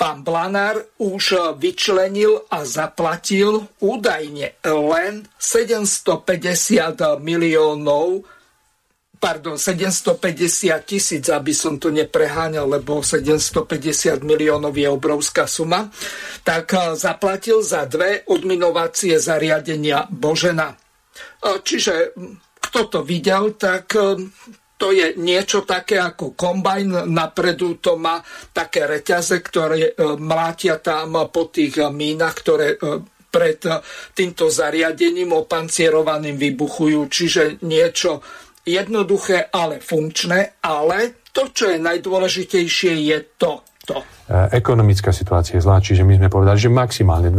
pán 0.02 0.26
Blanár 0.26 0.82
už 0.98 1.54
vyčlenil 1.62 2.42
a 2.50 2.66
zaplatil 2.66 3.70
údajne 3.78 4.58
len 4.66 5.22
750 5.38 7.22
miliónov 7.22 8.26
pardon, 9.22 9.54
750 9.54 10.18
tisíc, 10.82 11.30
aby 11.30 11.54
som 11.54 11.78
to 11.78 11.94
nepreháňal, 11.94 12.66
lebo 12.66 12.98
750 13.06 14.26
miliónov 14.26 14.74
je 14.74 14.90
obrovská 14.90 15.46
suma, 15.46 15.86
tak 16.42 16.74
eh, 16.74 16.98
zaplatil 16.98 17.62
za 17.62 17.86
dve 17.86 18.26
odminovacie 18.26 19.22
zariadenia 19.22 20.10
Božena. 20.10 20.74
Eh, 21.46 21.62
čiže 21.62 22.18
kto 22.58 22.90
to 22.90 23.00
videl, 23.06 23.54
tak 23.54 23.94
to 24.82 24.90
je 24.90 25.14
niečo 25.14 25.62
také 25.62 26.02
ako 26.02 26.34
kombajn, 26.34 27.06
napredu 27.06 27.78
to 27.78 27.94
má 27.94 28.18
také 28.50 28.90
reťaze, 28.90 29.38
ktoré 29.38 29.94
mlátia 30.18 30.82
tam 30.82 31.30
po 31.30 31.46
tých 31.54 31.78
mínach, 31.94 32.34
ktoré 32.34 32.74
pred 33.30 33.62
týmto 34.10 34.50
zariadením 34.50 35.38
opancierovaným 35.38 36.34
vybuchujú, 36.34 37.06
čiže 37.06 37.62
niečo 37.62 38.26
jednoduché, 38.66 39.54
ale 39.54 39.78
funkčné, 39.78 40.58
ale 40.66 41.22
to, 41.30 41.54
čo 41.54 41.70
je 41.70 41.78
najdôležitejšie, 41.78 42.92
je 43.06 43.18
to. 43.38 43.62
to. 43.86 44.02
E, 44.26 44.58
ekonomická 44.58 45.14
situácia 45.14 45.56
je 45.56 45.64
zlá, 45.64 45.78
čiže 45.78 46.02
my 46.02 46.18
sme 46.18 46.28
povedali, 46.28 46.58
že 46.58 46.68
maximálne 46.74 47.30
2%, 47.30 47.38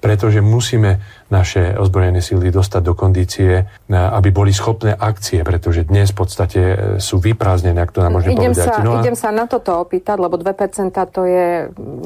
pretože 0.00 0.44
musíme 0.44 1.00
naše 1.26 1.74
ozbrojené 1.74 2.22
síly 2.22 2.54
dostať 2.54 2.82
do 2.86 2.94
kondície, 2.94 3.52
e, 3.58 3.64
aby 3.90 4.30
boli 4.30 4.54
schopné 4.54 4.94
akcie, 4.94 5.42
pretože 5.42 5.82
dnes 5.82 6.14
v 6.14 6.16
podstate 6.22 6.60
e, 6.60 6.76
sú 7.02 7.18
vyprázdnené, 7.18 7.82
ak 7.82 7.90
to 7.90 8.00
nám 8.04 8.20
môžeme 8.20 8.38
idem 8.38 8.54
povedať. 8.54 8.68
Sa, 8.70 8.84
no 8.86 8.90
a... 8.94 9.02
Idem 9.02 9.16
sa 9.18 9.30
na 9.34 9.50
toto 9.50 9.74
opýtať, 9.82 10.16
lebo 10.22 10.38
2% 10.38 10.94
to 11.10 11.22
je, 11.26 11.46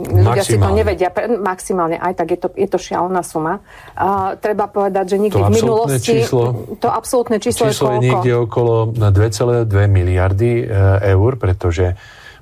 ľudia 0.08 0.42
si 0.46 0.56
to 0.56 0.68
nevedia, 0.72 1.12
maximálne, 1.42 2.00
aj 2.00 2.14
tak 2.16 2.28
je 2.32 2.38
to, 2.40 2.48
je 2.56 2.68
to 2.70 2.78
šialená 2.80 3.20
suma. 3.20 3.60
A, 3.92 4.38
treba 4.40 4.70
povedať, 4.70 5.14
že 5.14 5.16
nikdy 5.20 5.40
v 5.40 5.52
minulosti... 5.52 6.24
Číslo, 6.24 6.76
to 6.80 6.88
absolútne 6.88 7.36
číslo, 7.36 7.68
číslo 7.68 7.92
je, 7.92 8.00
je 8.00 8.02
niekde 8.08 8.32
okolo 8.40 8.88
2,2 8.96 9.68
miliardy 9.84 10.64
e, 10.64 11.12
eur, 11.12 11.36
pretože 11.36 11.92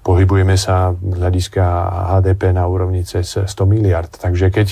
pohybujeme 0.09 0.57
sa 0.57 0.95
hľadiska 0.95 1.65
HDP 2.17 2.55
na 2.55 2.65
úrovni 2.65 3.05
cez 3.05 3.29
100 3.35 3.51
miliard. 3.69 4.09
Takže 4.09 4.49
keď 4.49 4.69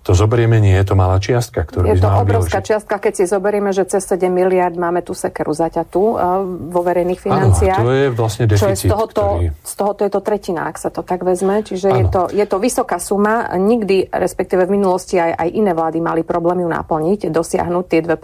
to 0.00 0.16
zoberieme, 0.16 0.56
nie 0.64 0.72
je 0.80 0.84
to 0.88 0.94
malá 0.96 1.20
čiastka, 1.20 1.60
ktorú 1.60 1.92
Je 1.92 2.00
to 2.00 2.08
obrovská 2.08 2.64
vyložiť. 2.64 2.68
čiastka, 2.72 2.94
keď 2.96 3.12
si 3.20 3.24
zoberieme, 3.28 3.68
že 3.76 3.84
cez 3.84 4.00
7 4.08 4.32
miliard 4.32 4.72
máme 4.72 5.04
tú 5.04 5.12
sekeru 5.12 5.52
zaťatú 5.52 6.02
uh, 6.16 6.40
vo 6.72 6.80
verejných 6.80 7.20
financiách. 7.20 7.76
Áno, 7.76 7.84
to 7.84 7.92
je 7.92 8.06
vlastne 8.08 8.44
deficit. 8.48 8.64
Čo 8.64 8.68
je 8.72 8.76
z, 8.80 8.84
tohoto, 8.88 9.24
ktorý... 9.36 9.46
z 9.60 9.74
tohoto 9.76 10.00
je 10.08 10.12
to 10.16 10.20
tretina, 10.24 10.62
ak 10.72 10.76
sa 10.80 10.88
to 10.88 11.04
tak 11.04 11.20
vezme. 11.20 11.60
Čiže 11.60 11.88
je 11.92 12.04
to, 12.08 12.22
je 12.32 12.46
to 12.48 12.56
vysoká 12.56 12.96
suma. 12.96 13.52
Nikdy, 13.52 14.08
respektíve 14.08 14.64
v 14.64 14.80
minulosti 14.80 15.20
aj, 15.20 15.36
aj 15.36 15.48
iné 15.52 15.76
vlády 15.76 16.00
mali 16.00 16.24
problém 16.24 16.64
ju 16.64 16.68
naplniť, 16.72 17.28
dosiahnuť 17.28 17.84
tie 17.84 18.00
2%. 18.00 18.16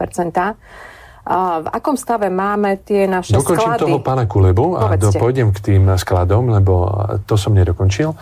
A 1.26 1.60
v 1.60 1.68
akom 1.68 1.98
stave 1.98 2.32
máme 2.32 2.80
tie 2.86 3.04
naše 3.04 3.36
Dokončím 3.36 3.76
sklady? 3.76 3.82
toho 3.84 3.98
pána 4.00 4.24
Kulebu 4.24 4.78
a 4.78 4.96
do, 4.96 5.12
pôjdem 5.12 5.52
k 5.52 5.58
tým 5.58 5.92
skladom, 6.00 6.54
lebo 6.56 6.88
to 7.28 7.36
som 7.36 7.52
nedokončil. 7.52 8.14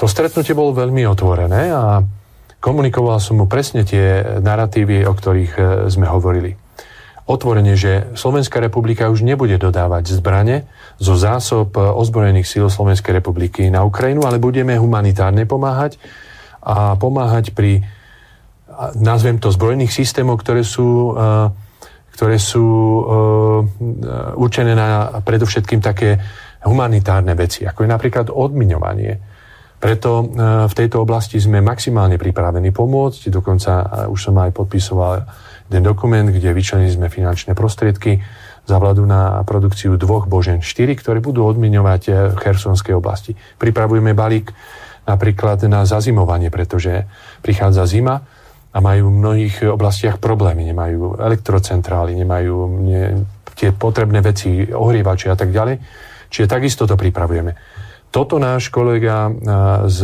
To 0.00 0.04
stretnutie 0.08 0.56
bolo 0.56 0.72
veľmi 0.72 1.04
otvorené 1.04 1.68
a 1.68 2.00
Komunikoval 2.60 3.24
som 3.24 3.40
mu 3.40 3.48
presne 3.48 3.88
tie 3.88 4.20
narratívy, 4.44 5.08
o 5.08 5.16
ktorých 5.16 5.52
e, 5.56 5.62
sme 5.88 6.04
hovorili. 6.04 6.52
Otvorene, 7.24 7.72
že 7.72 8.12
Slovenská 8.12 8.60
republika 8.60 9.08
už 9.08 9.24
nebude 9.24 9.56
dodávať 9.56 10.12
zbrane 10.12 10.68
zo 11.00 11.16
zásob 11.16 11.72
e, 11.72 11.80
ozbrojených 11.80 12.44
síl 12.44 12.68
Slovenskej 12.68 13.16
republiky 13.16 13.72
na 13.72 13.80
Ukrajinu, 13.80 14.28
ale 14.28 14.36
budeme 14.36 14.76
humanitárne 14.76 15.48
pomáhať 15.48 15.96
a 16.60 17.00
pomáhať 17.00 17.56
pri, 17.56 17.80
nazvem 18.92 19.40
to, 19.40 19.48
zbrojných 19.48 19.88
systémov, 19.88 20.44
ktoré 20.44 20.60
sú, 20.60 21.16
e, 21.16 21.48
ktoré 22.12 22.36
sú 22.36 22.66
určené 24.36 24.76
na 24.76 25.24
predovšetkým 25.24 25.80
také 25.80 26.20
humanitárne 26.68 27.32
veci, 27.32 27.64
ako 27.64 27.88
je 27.88 27.88
napríklad 27.88 28.26
odmiňovanie 28.28 29.29
preto 29.80 30.10
e, 30.20 30.24
v 30.68 30.74
tejto 30.76 31.00
oblasti 31.00 31.40
sme 31.40 31.64
maximálne 31.64 32.20
pripravení 32.20 32.68
pomôcť. 32.68 33.32
Dokonca 33.32 33.72
e, 33.80 33.84
už 34.12 34.20
som 34.28 34.36
aj 34.36 34.52
podpisoval 34.52 35.24
ten 35.72 35.80
dokument, 35.80 36.28
kde 36.28 36.52
vyčlenili 36.52 36.92
sme 36.92 37.08
finančné 37.08 37.56
prostriedky 37.56 38.20
za 38.68 38.76
vládu 38.76 39.08
na 39.08 39.40
produkciu 39.42 39.96
dvoch 39.96 40.28
Božen 40.28 40.60
4, 40.60 41.00
ktoré 41.00 41.24
budú 41.24 41.48
odmiňovať 41.48 42.02
e, 42.06 42.10
v 42.28 42.36
Chersonskej 42.36 42.92
oblasti. 42.92 43.32
Pripravujeme 43.56 44.12
balík 44.12 44.52
napríklad 45.08 45.64
na 45.64 45.88
zazimovanie, 45.88 46.52
pretože 46.52 47.08
prichádza 47.40 47.88
zima 47.88 48.20
a 48.70 48.78
majú 48.78 49.08
v 49.10 49.16
mnohých 49.16 49.54
oblastiach 49.72 50.20
problémy. 50.20 50.68
Nemajú 50.70 51.18
elektrocentrály, 51.18 52.14
nemajú 52.20 52.54
tie 53.56 53.72
potrebné 53.74 54.20
veci, 54.20 54.68
ohrievače 54.68 55.32
a 55.32 55.36
tak 55.40 55.50
ďalej. 55.50 55.80
Čiže 56.30 56.46
takisto 56.46 56.86
to 56.86 56.94
pripravujeme. 56.94 57.80
Toto 58.10 58.42
náš 58.42 58.74
kolega 58.74 59.30
z 59.86 59.98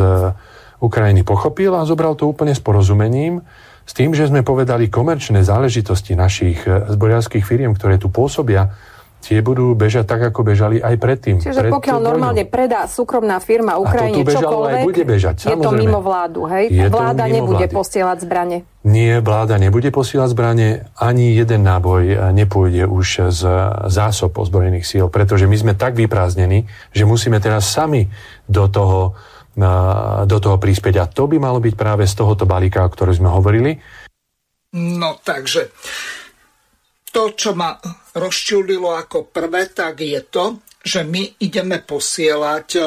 Ukrajiny 0.79 1.27
pochopil 1.27 1.75
a 1.75 1.89
zobral 1.89 2.15
to 2.15 2.31
úplne 2.31 2.55
s 2.55 2.63
porozumením, 2.63 3.43
s 3.87 3.93
tým, 3.95 4.13
že 4.13 4.27
sme 4.27 4.43
povedali 4.43 4.91
komerčné 4.91 5.47
záležitosti 5.47 6.19
našich 6.19 6.67
e, 6.67 6.91
zboriarských 6.91 7.47
firiem, 7.47 7.71
ktoré 7.71 8.03
tu 8.03 8.11
pôsobia, 8.11 8.75
tie 9.23 9.43
budú 9.43 9.75
bežať 9.75 10.07
tak, 10.07 10.23
ako 10.31 10.47
bežali 10.47 10.79
aj 10.79 10.95
predtým. 11.03 11.43
Čiže 11.43 11.67
pred 11.67 11.73
pokiaľ 11.75 11.99
normálne 11.99 12.47
predá 12.47 12.87
súkromná 12.87 13.43
firma 13.43 13.75
Ukrajine 13.75 14.23
čokoľvek, 14.23 14.87
bude 14.87 15.03
bežať, 15.03 15.51
je 15.51 15.57
to 15.59 15.75
mimo 15.75 15.99
vládu, 15.99 16.47
hej? 16.47 16.71
Je 16.71 16.87
vláda 16.87 17.27
nebude 17.27 17.67
vlády. 17.67 17.75
posielať 17.75 18.17
zbranie. 18.23 18.59
Nie, 18.87 19.19
vláda 19.19 19.59
nebude 19.59 19.91
posielať 19.91 20.29
zbranie, 20.31 20.69
ani 20.95 21.35
jeden 21.35 21.67
náboj 21.67 22.31
nepôjde 22.31 22.87
už 22.87 23.35
z 23.35 23.43
zásob 23.91 24.31
ozbrojených 24.39 24.87
síl, 24.87 25.11
pretože 25.11 25.51
my 25.51 25.57
sme 25.59 25.73
tak 25.75 25.99
vyprázdnení, 25.99 26.71
že 26.95 27.03
musíme 27.03 27.43
teraz 27.43 27.67
sami 27.67 28.07
do 28.47 28.71
toho, 28.71 29.19
do 30.23 30.39
toho 30.39 30.57
prispieť. 30.61 31.03
A 31.03 31.11
to 31.11 31.27
by 31.27 31.43
malo 31.43 31.59
byť 31.59 31.75
práve 31.75 32.07
z 32.07 32.15
tohoto 32.15 32.47
balíka, 32.47 32.87
o 32.87 32.93
ktorom 32.93 33.17
sme 33.17 33.33
hovorili. 33.33 33.75
No 34.77 35.19
takže 35.19 35.73
to, 37.17 37.33
čo 37.33 37.57
ma 37.57 37.73
rozčulilo 38.21 38.93
ako 38.93 39.33
prvé, 39.33 39.73
tak 39.73 40.05
je 40.05 40.21
to, 40.29 40.61
že 40.85 41.01
my 41.01 41.41
ideme 41.41 41.81
posielať 41.81 42.69
e, 42.77 42.81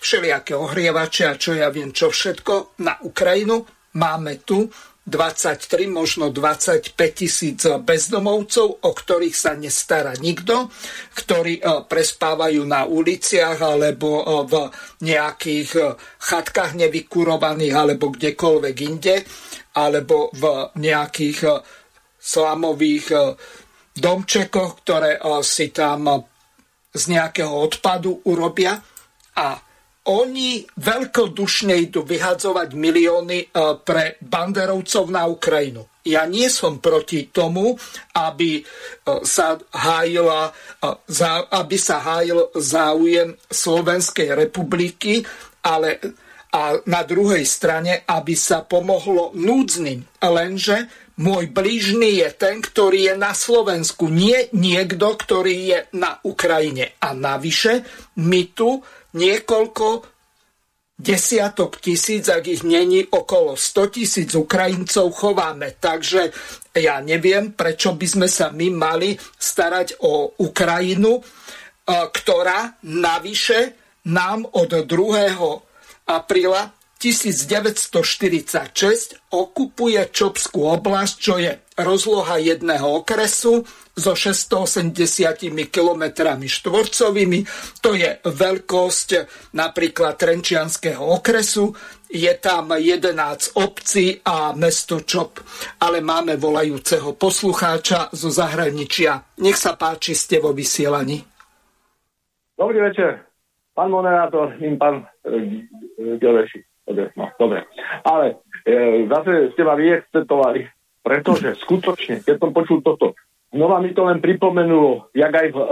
všelijaké 0.00 0.56
ohrievače 0.56 1.28
a 1.28 1.36
čo 1.36 1.52
ja 1.52 1.68
viem, 1.68 1.92
čo 1.92 2.08
všetko 2.08 2.80
na 2.80 2.96
Ukrajinu. 3.04 3.68
Máme 4.00 4.40
tu 4.40 4.72
23, 5.04 5.84
možno 5.84 6.32
25 6.32 6.96
tisíc 7.12 7.60
bezdomovcov, 7.60 8.88
o 8.88 8.90
ktorých 8.92 9.36
sa 9.36 9.52
nestará 9.52 10.16
nikto, 10.16 10.72
ktorí 11.12 11.60
e, 11.60 11.84
prespávajú 11.84 12.64
na 12.64 12.88
uliciach 12.88 13.60
alebo 13.60 14.08
e, 14.16 14.22
v 14.48 14.54
nejakých 15.04 16.00
chatkách 16.24 16.72
nevykurovaných 16.72 17.74
alebo 17.76 18.16
kdekoľvek 18.16 18.76
inde, 18.80 19.28
alebo 19.76 20.32
v 20.32 20.72
nejakých 20.80 21.38
slamových 22.28 23.06
e, 23.12 23.18
domčekoch, 23.96 24.84
ktoré 24.84 25.16
e, 25.16 25.20
si 25.40 25.72
tam 25.72 26.00
e, 26.04 26.14
z 26.92 27.02
nejakého 27.16 27.52
odpadu 27.52 28.28
urobia 28.28 28.76
a 29.36 29.48
oni 30.08 30.64
veľkodušne 30.64 31.76
idú 31.76 32.00
vyhadzovať 32.00 32.72
milióny 32.72 33.52
pre 33.84 34.16
banderovcov 34.24 35.04
na 35.12 35.28
Ukrajinu. 35.28 35.84
Ja 36.08 36.24
nie 36.24 36.48
som 36.48 36.80
proti 36.80 37.28
tomu, 37.28 37.76
aby 38.16 38.64
sa, 39.04 39.60
hájila, 39.68 40.48
aby 41.52 41.76
sa 41.76 42.00
hájil 42.00 42.48
záujem 42.56 43.36
Slovenskej 43.52 44.32
republiky, 44.32 45.20
ale 45.60 46.00
a 46.48 46.80
na 46.88 47.04
druhej 47.04 47.44
strane, 47.44 48.08
aby 48.08 48.32
sa 48.32 48.64
pomohlo 48.64 49.36
núdznym. 49.36 50.00
Lenže 50.24 50.88
môj 51.18 51.50
blížny 51.50 52.22
je 52.22 52.28
ten, 52.34 52.62
ktorý 52.62 53.12
je 53.12 53.14
na 53.18 53.34
Slovensku, 53.34 54.06
nie 54.06 54.46
niekto, 54.54 55.18
ktorý 55.18 55.54
je 55.66 55.78
na 55.98 56.22
Ukrajine. 56.22 56.94
A 57.02 57.14
navyše, 57.14 57.82
my 58.22 58.42
tu 58.54 58.78
niekoľko 59.18 60.06
desiatok 60.98 61.78
tisíc, 61.78 62.26
ak 62.26 62.42
ich 62.46 62.62
není 62.66 63.06
okolo 63.06 63.54
100 63.54 63.94
tisíc 63.94 64.30
Ukrajincov 64.34 65.14
chováme. 65.14 65.78
Takže 65.78 66.34
ja 66.74 66.98
neviem, 66.98 67.54
prečo 67.54 67.94
by 67.94 68.06
sme 68.06 68.28
sa 68.30 68.50
my 68.50 68.66
mali 68.74 69.14
starať 69.18 70.02
o 70.02 70.34
Ukrajinu, 70.42 71.22
ktorá 71.88 72.82
navyše 72.84 73.78
nám 74.10 74.46
od 74.54 74.70
2. 74.86 76.10
apríla 76.10 76.77
1946 76.98 79.30
okupuje 79.30 80.02
Čopskú 80.10 80.66
oblasť, 80.66 81.14
čo 81.14 81.38
je 81.38 81.54
rozloha 81.78 82.42
jedného 82.42 83.06
okresu 83.06 83.62
so 83.94 84.18
680 84.18 84.98
km 85.70 86.04
štvorcovými. 86.42 87.46
To 87.86 87.94
je 87.94 88.18
veľkosť 88.26 89.08
napríklad 89.54 90.18
Trenčianského 90.18 91.02
okresu. 91.02 91.70
Je 92.10 92.34
tam 92.42 92.74
11 92.74 93.14
obcí 93.62 94.18
a 94.26 94.50
mesto 94.58 94.98
Čop. 95.06 95.38
Ale 95.78 96.02
máme 96.02 96.34
volajúceho 96.34 97.14
poslucháča 97.14 98.10
zo 98.10 98.26
zahraničia. 98.26 99.22
Nech 99.38 99.54
sa 99.54 99.78
páči, 99.78 100.18
ste 100.18 100.42
vo 100.42 100.50
vysielaní. 100.50 101.22
Dobrý 102.58 102.90
večer, 102.90 103.22
pán 103.70 103.94
moderátor, 103.94 104.58
im 104.58 104.74
pán 104.74 105.06
Ďoreši. 106.18 106.67
No, 106.88 107.24
dobre. 107.36 107.68
Ale 108.04 108.40
e, 108.64 109.04
zase 109.04 109.52
ste 109.52 109.62
ma 109.64 109.76
vyexcetovali, 109.76 110.64
pretože 111.04 111.60
skutočne, 111.60 112.24
keď 112.24 112.36
som 112.40 112.50
počul 112.56 112.80
toto, 112.80 113.12
znova 113.52 113.80
mi 113.84 113.92
to 113.92 114.08
len 114.08 114.24
pripomenulo, 114.24 115.12
jak 115.12 115.32
aj 115.32 115.48
v 115.52 115.58
e, 115.60 115.68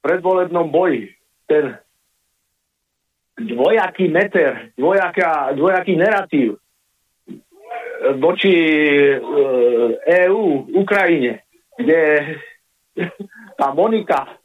predvolebnom 0.00 0.68
boji, 0.72 1.12
ten 1.44 1.76
dvojaký 3.36 4.08
meter, 4.08 4.72
dvojaká, 4.78 5.52
dvojaký 5.52 5.94
narratív 6.00 6.48
e, 6.54 6.58
voči 8.16 8.54
e, 8.54 9.16
EU, 10.28 10.64
Ukrajine, 10.80 11.44
kde 11.76 12.00
tá 13.58 13.68
Monika 13.76 14.40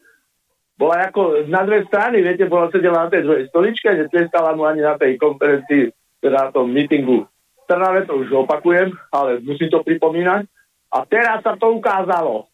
bola 0.80 1.11
ako 1.11 1.43
na 1.51 1.68
dve 1.68 1.84
strany, 1.91 2.23
viete, 2.23 2.47
bola 2.47 2.72
sedela 2.72 3.03
na 3.06 3.11
tej 3.11 3.27
druhej 3.27 3.51
stoličke, 3.51 3.91
že 3.99 4.07
nestala 4.15 4.56
mu 4.56 4.64
ani 4.64 4.80
na 4.80 4.95
tej 4.95 5.19
konferencii, 5.19 5.91
teda 6.23 6.47
na 6.47 6.51
tom 6.56 6.72
meetingu. 6.72 7.27
Trnave 7.68 8.07
to 8.07 8.15
už 8.23 8.31
opakujem, 8.47 8.95
ale 9.11 9.43
musím 9.43 9.68
to 9.68 9.84
pripomínať. 9.84 10.47
A 10.95 11.03
teraz 11.03 11.43
sa 11.43 11.60
to 11.60 11.76
ukázalo. 11.76 12.47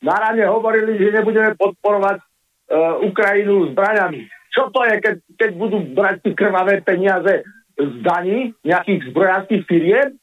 Na 0.00 0.16
rane 0.16 0.42
hovorili, 0.48 0.96
že 0.96 1.20
nebudeme 1.20 1.52
podporovať 1.54 2.18
uh, 2.18 2.98
Ukrajinu 3.04 3.70
zbraňami. 3.76 4.24
Čo 4.50 4.72
to 4.72 4.80
je, 4.88 4.94
keď, 4.98 5.14
keď 5.36 5.50
budú 5.54 5.78
brať 5.92 6.24
tie 6.24 6.32
krvavé 6.32 6.80
peniaze 6.80 7.44
z 7.76 7.92
daní 8.00 8.56
nejakých 8.64 9.12
zbrojárských 9.12 9.62
firiem? 9.68 10.16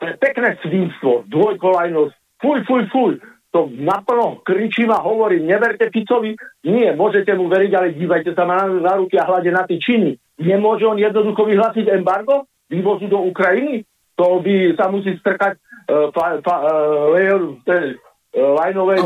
To 0.00 0.08
je 0.08 0.14
pekné 0.16 0.56
svinstvo, 0.64 1.28
dvojkolajnosť. 1.28 2.14
Fuj, 2.40 2.58
fuj, 2.64 2.82
fuj 2.88 3.12
to 3.56 3.72
naplno 3.72 4.44
kričím 4.44 4.92
a 4.92 5.00
hovorím, 5.00 5.48
neverte 5.48 5.88
Ficovi, 5.88 6.36
nie, 6.68 6.92
môžete 6.92 7.32
mu 7.32 7.48
veriť, 7.48 7.72
ale 7.72 7.96
dívajte 7.96 8.36
sa 8.36 8.44
na, 8.44 8.68
na 8.68 9.00
ruky 9.00 9.16
a 9.16 9.24
hľade 9.24 9.48
na 9.48 9.64
tie 9.64 9.80
činy. 9.80 10.20
Nemôže 10.36 10.84
on 10.84 11.00
jednoducho 11.00 11.48
vyhlásiť 11.48 11.88
embargo 11.88 12.44
vývozu 12.68 13.08
do 13.08 13.24
Ukrajiny? 13.24 13.88
To 14.20 14.44
by 14.44 14.76
sa 14.76 14.92
musí 14.92 15.16
strkať 15.16 15.56
uh, 15.88 16.12
pa, 16.12 16.36
uh, 16.36 17.16
uh, 17.16 17.96
lajnovej 18.36 19.00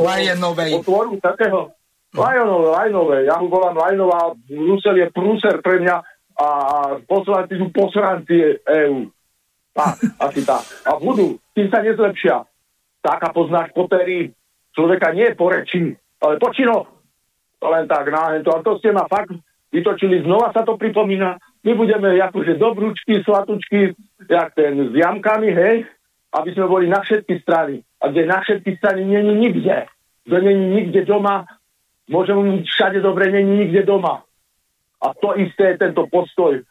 otvoru 0.83 1.15
takého. 1.23 1.71
Lajnové, 2.11 2.67
lajnové, 2.75 3.17
ja 3.31 3.39
mu 3.39 3.47
volám 3.47 3.79
lajnová, 3.79 4.35
Brusel 4.51 4.99
je 4.99 5.07
prúser 5.15 5.63
pre 5.63 5.79
mňa 5.79 5.97
a 6.35 6.49
poslanci 7.07 7.55
sú 7.55 7.71
posranci 7.71 8.59
EU. 8.67 9.07
Tak, 9.71 9.95
asi 10.19 10.43
tak. 10.43 10.67
A 10.91 10.99
budú, 10.99 11.39
tým 11.55 11.71
sa 11.71 11.79
nezlepšia. 11.87 12.43
Taká 12.99 13.31
poznáš 13.31 13.71
potery, 13.71 14.35
človeka 14.75 15.13
nie 15.15 15.35
porečí, 15.35 15.95
ale 16.23 16.39
počino. 16.39 16.87
Len 17.61 17.85
tak 17.85 18.09
náhen 18.09 18.41
to. 18.41 18.57
A 18.57 18.65
to 18.65 18.81
ste 18.81 18.95
ma 18.95 19.05
fakt 19.05 19.37
vytočili. 19.69 20.25
Znova 20.25 20.53
sa 20.53 20.65
to 20.65 20.81
pripomína. 20.81 21.37
My 21.61 21.73
budeme 21.77 22.17
akože 22.17 22.57
dobrúčky, 22.57 23.21
slatučky, 23.21 23.93
jak 24.25 24.57
ten 24.57 24.81
s 24.89 24.93
jamkami, 24.97 25.53
hej, 25.53 25.85
aby 26.33 26.51
sme 26.57 26.65
boli 26.65 26.89
na 26.89 27.05
všetky 27.05 27.45
strany. 27.45 27.85
A 28.01 28.09
kde 28.09 28.25
na 28.25 28.41
všetky 28.41 28.81
strany 28.81 29.05
není 29.05 29.37
nikde. 29.37 29.85
Kto 30.25 30.37
není 30.41 30.67
nikde 30.81 31.05
doma, 31.05 31.45
môžeme 32.09 32.61
byť 32.61 32.65
všade 32.65 32.99
dobre, 33.05 33.29
není 33.29 33.69
nikde 33.69 33.85
doma. 33.85 34.25
A 35.01 35.13
to 35.17 35.37
isté 35.37 35.77
je 35.77 35.81
tento 35.85 36.09
postoj 36.09 36.65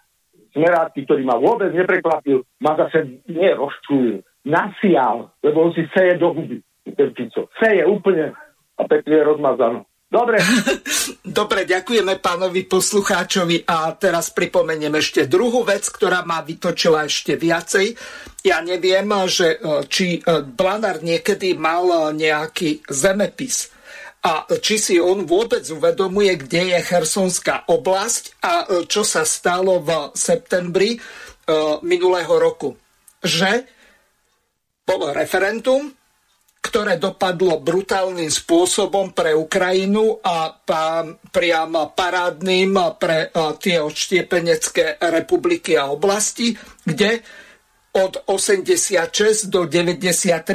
smerácky, 0.53 1.05
ktorý 1.05 1.21
ma 1.25 1.37
vôbec 1.37 1.69
neprekvapil, 1.69 2.41
ma 2.61 2.73
zase 2.73 3.21
nerozčulil, 3.29 4.25
nasial, 4.45 5.29
lebo 5.45 5.69
on 5.69 5.71
si 5.77 5.85
seje 5.93 6.17
do 6.17 6.33
huby 6.33 6.65
ten 6.95 7.09
Fico. 7.13 7.49
je 7.61 7.83
úplne 7.85 8.33
a 8.79 8.81
pekne 8.87 9.13
je 9.19 9.23
rozmazané. 9.23 9.79
Dobre. 10.09 10.41
Dobre, 11.39 11.69
ďakujeme 11.69 12.17
pánovi 12.17 12.65
poslucháčovi 12.65 13.69
a 13.69 13.93
teraz 13.93 14.33
pripomeniem 14.33 14.97
ešte 14.97 15.29
druhú 15.29 15.61
vec, 15.61 15.85
ktorá 15.85 16.25
ma 16.25 16.41
vytočila 16.41 17.05
ešte 17.05 17.37
viacej. 17.37 17.93
Ja 18.41 18.65
neviem, 18.65 19.05
že, 19.29 19.61
e, 19.61 19.85
či 19.85 20.17
e, 20.17 20.19
Blanár 20.41 21.05
niekedy 21.05 21.53
mal 21.53 21.85
e, 21.85 22.25
nejaký 22.25 22.81
zemepis 22.89 23.69
a 24.25 24.49
či 24.49 24.81
si 24.81 24.95
on 24.97 25.29
vôbec 25.29 25.61
uvedomuje, 25.69 26.41
kde 26.41 26.73
je 26.73 26.79
Chersonská 26.89 27.69
oblasť 27.69 28.23
a 28.43 28.67
čo 28.83 28.99
sa 29.07 29.23
stalo 29.23 29.79
v 29.79 30.11
septembri 30.11 30.99
minulého 31.87 32.35
roku. 32.35 32.75
Že 33.23 33.63
bolo 34.83 35.15
referendum, 35.15 35.87
ktoré 36.59 36.99
dopadlo 36.99 37.63
brutálnym 37.63 38.27
spôsobom 38.27 39.15
pre 39.15 39.31
Ukrajinu 39.31 40.19
a 40.19 40.51
priam 41.31 41.73
parádnym 41.95 42.75
pre 42.99 43.31
tie 43.63 43.79
odštiepenecké 43.79 44.99
republiky 44.99 45.79
a 45.79 45.87
oblasti, 45.87 46.51
kde 46.83 47.23
od 47.89 48.27
86 48.29 49.49
do 49.49 49.65
93% 49.65 50.45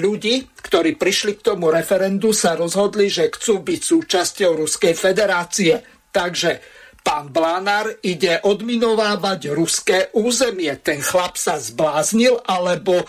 ľudí, 0.00 0.48
ktorí 0.56 0.96
prišli 0.96 1.36
k 1.36 1.52
tomu 1.52 1.68
referendu, 1.68 2.32
sa 2.32 2.56
rozhodli, 2.56 3.12
že 3.12 3.28
chcú 3.28 3.60
byť 3.60 3.80
súčasťou 3.82 4.50
Ruskej 4.56 4.94
federácie. 4.96 5.84
Takže 6.08 6.64
pán 7.04 7.28
Blanár 7.28 7.92
ide 8.00 8.40
odminovávať 8.40 9.52
ruské 9.52 10.08
územie. 10.16 10.72
Ten 10.80 11.04
chlap 11.04 11.36
sa 11.36 11.60
zbláznil, 11.60 12.40
alebo 12.40 13.04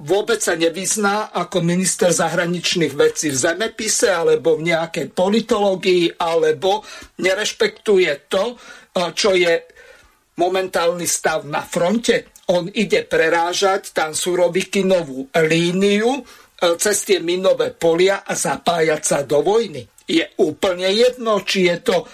vôbec 0.00 0.40
sa 0.40 0.56
nevyzná 0.56 1.32
ako 1.36 1.60
minister 1.60 2.08
zahraničných 2.08 2.96
vecí 2.96 3.28
v 3.28 3.36
zemepise 3.36 4.08
alebo 4.08 4.56
v 4.56 4.72
nejakej 4.72 5.12
politológii 5.12 6.16
alebo 6.16 6.80
nerešpektuje 7.20 8.28
to, 8.32 8.56
čo 9.12 9.36
je 9.36 9.54
momentálny 10.40 11.04
stav 11.04 11.44
na 11.44 11.60
fronte. 11.60 12.32
On 12.50 12.64
ide 12.66 13.04
prerážať 13.04 13.92
tam 13.92 14.16
surovikinovú 14.16 15.30
líniu 15.36 16.18
e, 16.18 16.22
cez 16.80 17.06
tie 17.06 17.22
minové 17.22 17.70
polia 17.70 18.26
a 18.26 18.34
zapájať 18.34 19.02
sa 19.04 19.18
do 19.22 19.38
vojny. 19.44 19.86
Je 20.10 20.26
úplne 20.42 20.90
jedno, 20.90 21.46
či 21.46 21.70
je 21.70 21.76
to 21.78 21.96
e, 22.02 22.06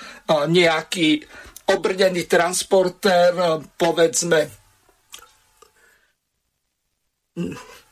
nejaký 0.53 1.25
obrdený 1.73 2.29
transportér, 2.29 3.33
e, 3.33 3.45
povedzme, 3.81 4.67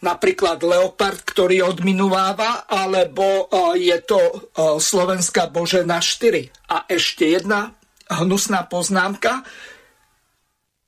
napríklad 0.04 0.60
Leopard, 0.60 1.24
ktorý 1.24 1.64
odminováva, 1.64 2.68
alebo 2.68 3.48
je 3.72 3.96
to 4.04 4.52
Slovenská 4.76 5.48
Božena 5.48 6.04
4. 6.04 6.68
A 6.68 6.84
ešte 6.84 7.32
jedna 7.32 7.72
hnusná 8.12 8.68
poznámka. 8.68 9.40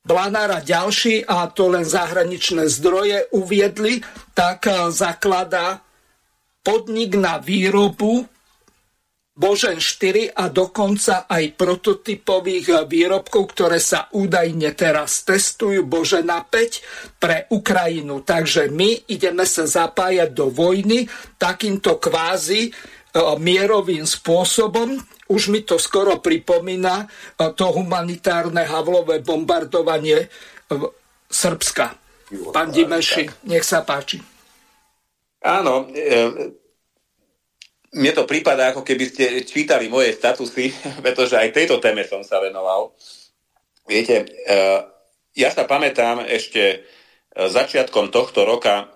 Blanár 0.05 0.55
a 0.55 0.61
ďalší, 0.61 1.25
a 1.25 1.49
to 1.51 1.73
len 1.73 1.83
zahraničné 1.83 2.69
zdroje 2.69 3.27
uviedli, 3.35 4.05
tak 4.37 4.69
zakladá 4.95 5.83
podnik 6.63 7.19
na 7.19 7.43
výrobu 7.43 8.29
Božen 9.37 9.77
4 9.77 10.33
a 10.33 10.49
dokonca 10.49 11.29
aj 11.29 11.61
prototypových 11.61 12.89
výrobkov, 12.89 13.53
ktoré 13.53 13.77
sa 13.77 14.09
údajne 14.17 14.73
teraz 14.73 15.29
testujú 15.29 15.85
Božena 15.85 16.41
5 16.41 17.21
pre 17.21 17.45
Ukrajinu. 17.53 18.25
Takže 18.25 18.73
my 18.73 19.13
ideme 19.13 19.45
sa 19.45 19.69
zapájať 19.69 20.33
do 20.33 20.49
vojny 20.49 21.05
takýmto 21.37 22.01
kvázi 22.01 22.73
mierovým 23.37 24.05
spôsobom, 24.09 24.97
už 25.27 25.49
mi 25.51 25.65
to 25.65 25.81
skoro 25.81 26.21
pripomína 26.21 27.09
to 27.57 27.67
humanitárne 27.73 28.63
havlové 28.65 29.25
bombardovanie 29.25 30.29
Srbska. 31.27 31.87
Pán 32.53 32.71
Dimeši, 32.71 33.47
nech 33.51 33.65
sa 33.67 33.83
páči. 33.87 34.19
Áno, 35.47 35.87
e, 35.95 36.66
mne 37.97 38.13
to 38.13 38.29
prípada, 38.29 38.71
ako 38.71 38.85
keby 38.85 39.05
ste 39.09 39.25
čítali 39.49 39.89
moje 39.89 40.13
statusy, 40.13 40.71
pretože 41.05 41.35
aj 41.35 41.57
tejto 41.57 41.81
téme 41.81 42.05
som 42.05 42.21
sa 42.21 42.39
venoval. 42.45 42.93
Viete, 43.89 44.23
e, 44.23 44.57
ja 45.35 45.49
sa 45.49 45.65
pamätám 45.65 46.23
ešte 46.29 46.63
e, 46.63 46.77
začiatkom 47.35 48.13
tohto 48.13 48.45
roka 48.45 48.93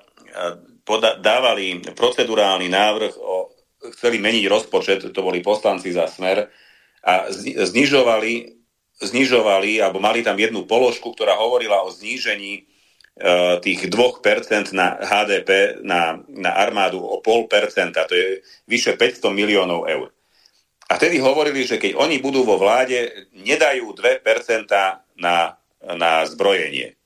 dávali 1.22 1.82
procedurálny 1.94 2.66
návrh 2.66 3.14
o 3.20 3.50
chceli 3.96 4.20
meniť 4.20 4.44
rozpočet, 4.50 5.00
to 5.08 5.20
boli 5.24 5.40
poslanci 5.40 5.94
za 5.94 6.04
smer, 6.10 6.50
a 7.00 7.32
znižovali, 7.32 8.60
znižovali, 9.00 9.80
alebo 9.80 10.02
mali 10.02 10.20
tam 10.20 10.36
jednu 10.36 10.68
položku, 10.68 11.16
ktorá 11.16 11.32
hovorila 11.40 11.80
o 11.80 11.88
znížení 11.88 12.68
tých 13.60 13.92
2% 13.92 14.72
na 14.72 14.96
HDP 14.96 15.80
na, 15.84 16.16
na 16.28 16.50
armádu 16.56 17.04
o 17.04 17.20
0,5%, 17.20 17.92
to 18.08 18.14
je 18.16 18.28
vyše 18.64 18.96
500 18.96 19.28
miliónov 19.30 19.84
eur. 19.84 20.08
A 20.90 20.98
vtedy 20.98 21.22
hovorili, 21.22 21.62
že 21.68 21.78
keď 21.78 21.94
oni 22.00 22.18
budú 22.18 22.42
vo 22.42 22.58
vláde, 22.58 23.28
nedajú 23.36 23.94
2% 23.94 24.24
na, 25.20 25.54
na 25.84 26.12
zbrojenie. 26.26 26.98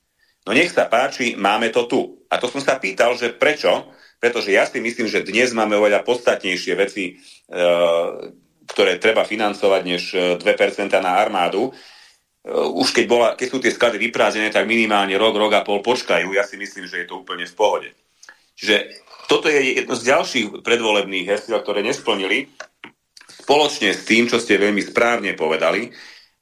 No 0.47 0.57
nech 0.57 0.73
sa 0.73 0.89
páči, 0.89 1.37
máme 1.37 1.69
to 1.69 1.85
tu. 1.91 2.01
A 2.31 2.41
to 2.41 2.49
som 2.49 2.63
sa 2.63 2.81
pýtal, 2.81 3.13
že 3.19 3.35
prečo? 3.35 3.93
pretože 4.25 4.57
ja 4.57 4.65
si 4.65 4.81
myslím, 4.81 5.05
že 5.05 5.21
dnes 5.21 5.53
máme 5.53 5.77
oveľa 5.77 6.01
podstatnejšie 6.01 6.73
veci, 6.81 7.13
e, 7.13 7.63
ktoré 8.65 8.97
treba 8.97 9.21
financovať, 9.29 9.83
než 9.85 10.03
2% 10.41 10.41
e, 10.41 10.97
na 10.97 11.21
armádu. 11.21 11.77
E, 12.45 12.53
už 12.53 12.93
keď, 12.93 13.05
bola, 13.09 13.29
keď 13.33 13.49
sú 13.49 13.59
tie 13.59 13.73
sklady 13.73 13.97
vyprázdnené, 13.97 14.53
tak 14.53 14.69
minimálne 14.69 15.17
rok, 15.17 15.33
rok 15.35 15.53
a 15.57 15.65
pol 15.65 15.81
počkajú. 15.81 16.37
Ja 16.37 16.45
si 16.45 16.61
myslím, 16.61 16.85
že 16.85 17.03
je 17.03 17.09
to 17.09 17.25
úplne 17.25 17.49
v 17.49 17.57
pohode. 17.57 17.89
Čiže 18.55 19.01
toto 19.27 19.49
je 19.49 19.81
jedno 19.81 19.97
z 19.97 20.13
ďalších 20.13 20.47
predvolebných 20.61 21.27
hesiel, 21.27 21.65
ktoré 21.65 21.81
nesplnili, 21.81 22.53
spoločne 23.45 23.97
s 23.97 24.05
tým, 24.05 24.29
čo 24.29 24.37
ste 24.37 24.61
veľmi 24.61 24.85
správne 24.85 25.33
povedali, 25.33 25.89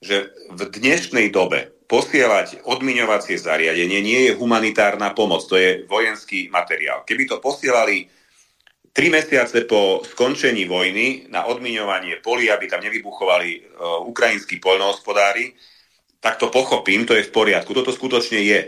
že 0.03 0.35
v 0.51 0.61
dnešnej 0.67 1.31
dobe 1.31 1.87
posielať 1.87 2.67
odmiňovacie 2.67 3.39
zariadenie 3.39 4.01
nie 4.03 4.21
je 4.27 4.33
humanitárna 4.35 5.15
pomoc, 5.15 5.47
to 5.47 5.55
je 5.55 5.87
vojenský 5.87 6.51
materiál. 6.51 7.07
Keby 7.07 7.29
to 7.31 7.37
posielali 7.39 8.09
tri 8.93 9.09
mesiace 9.09 9.65
po 9.69 10.01
skončení 10.05 10.65
vojny 10.65 11.29
na 11.29 11.47
odmiňovanie 11.49 12.21
polí, 12.25 12.49
aby 12.49 12.69
tam 12.69 12.81
nevybuchovali 12.81 13.51
uh, 13.57 14.01
ukrajinskí 14.09 14.57
poľnohospodári, 14.61 15.53
tak 16.23 16.39
to 16.39 16.55
pochopím, 16.55 17.03
to 17.03 17.19
je 17.19 17.27
v 17.27 17.35
poriadku. 17.35 17.75
Toto 17.75 17.91
skutočne 17.91 18.39
je, 18.39 18.59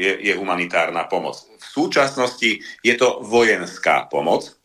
je, 0.00 0.12
je 0.24 0.32
humanitárna 0.32 1.04
pomoc. 1.04 1.36
V 1.60 1.66
súčasnosti 1.68 2.64
je 2.64 2.94
to 2.96 3.20
vojenská 3.20 4.08
pomoc. 4.08 4.56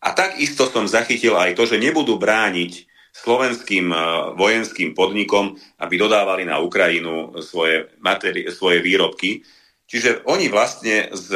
A 0.00 0.16
takisto 0.16 0.64
som 0.66 0.88
zachytil 0.88 1.36
aj 1.36 1.52
to, 1.52 1.68
že 1.68 1.76
nebudú 1.76 2.16
brániť 2.16 2.88
slovenským 3.12 3.92
e, 3.92 3.96
vojenským 4.32 4.96
podnikom, 4.96 5.60
aby 5.84 5.94
dodávali 6.00 6.48
na 6.48 6.56
Ukrajinu 6.64 7.36
svoje, 7.44 7.92
materi- 8.00 8.48
svoje 8.48 8.80
výrobky. 8.80 9.44
Čiže 9.84 10.24
oni 10.24 10.48
vlastne 10.48 11.12
z 11.12 11.28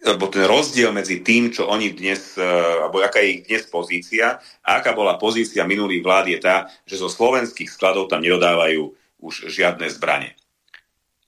alebo 0.00 0.32
ten 0.32 0.48
rozdiel 0.48 0.96
medzi 0.96 1.20
tým, 1.20 1.52
čo 1.52 1.68
oni 1.68 1.92
dnes, 1.92 2.40
e, 2.40 2.44
alebo 2.88 3.04
aká 3.04 3.20
je 3.20 3.28
ich 3.36 3.42
dnes 3.44 3.68
pozícia 3.68 4.40
a 4.64 4.80
aká 4.80 4.96
bola 4.96 5.20
pozícia 5.20 5.68
minulých 5.68 6.00
vlád 6.00 6.26
je 6.32 6.38
tá, 6.40 6.56
že 6.88 6.96
zo 6.96 7.12
slovenských 7.12 7.68
skladov 7.68 8.08
tam 8.08 8.24
nedodávajú 8.24 8.96
už 9.20 9.52
žiadne 9.52 9.84
zbranie. 9.92 10.32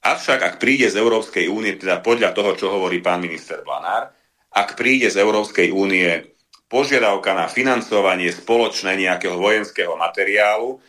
Avšak, 0.03 0.40
ak 0.43 0.55
príde 0.59 0.89
z 0.90 0.99
Európskej 0.99 1.47
únie, 1.47 1.78
teda 1.78 2.03
podľa 2.03 2.35
toho, 2.35 2.57
čo 2.59 2.73
hovorí 2.73 2.99
pán 2.99 3.23
minister 3.23 3.61
Blanár, 3.62 4.11
ak 4.51 4.74
príde 4.74 5.07
z 5.12 5.20
Európskej 5.20 5.70
únie 5.70 6.32
požiadavka 6.66 7.36
na 7.36 7.47
financovanie 7.47 8.32
spoločné 8.32 8.97
nejakého 8.99 9.36
vojenského 9.36 9.94
materiálu, 10.01 10.81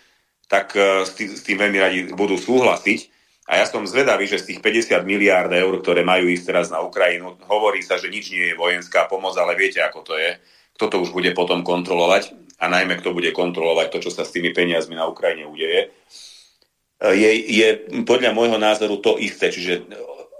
tak 0.48 0.72
e, 0.80 1.04
s 1.04 1.12
tým, 1.20 1.30
s 1.36 1.42
tým 1.44 1.58
veľmi 1.60 1.80
radi 1.84 2.00
budú 2.16 2.40
súhlasiť. 2.40 3.13
A 3.44 3.60
ja 3.60 3.66
som 3.68 3.84
zvedavý, 3.84 4.24
že 4.24 4.40
z 4.40 4.56
tých 4.56 4.60
50 4.64 5.04
miliárd 5.04 5.52
eur, 5.52 5.76
ktoré 5.84 6.00
majú 6.00 6.32
ísť 6.32 6.46
teraz 6.48 6.68
na 6.72 6.80
Ukrajinu, 6.80 7.36
hovorí 7.44 7.84
sa, 7.84 8.00
že 8.00 8.08
nič 8.08 8.32
nie 8.32 8.56
je 8.56 8.60
vojenská 8.60 9.12
pomoc, 9.12 9.36
ale 9.36 9.60
viete, 9.60 9.84
ako 9.84 10.00
to 10.00 10.16
je. 10.16 10.40
Kto 10.80 10.86
to 10.88 10.98
už 11.04 11.12
bude 11.12 11.28
potom 11.36 11.62
kontrolovať 11.62 12.32
a 12.64 12.72
najmä 12.72 13.04
kto 13.04 13.12
bude 13.12 13.36
kontrolovať 13.36 13.92
to, 13.92 13.98
čo 14.08 14.12
sa 14.16 14.24
s 14.24 14.32
tými 14.32 14.56
peniazmi 14.56 14.96
na 14.96 15.06
Ukrajine 15.12 15.44
udeje. 15.44 15.92
Je, 17.04 17.32
je 17.36 17.68
podľa 18.08 18.32
môjho 18.32 18.56
názoru 18.56 19.04
to 19.04 19.20
isté, 19.20 19.52
čiže 19.52 19.92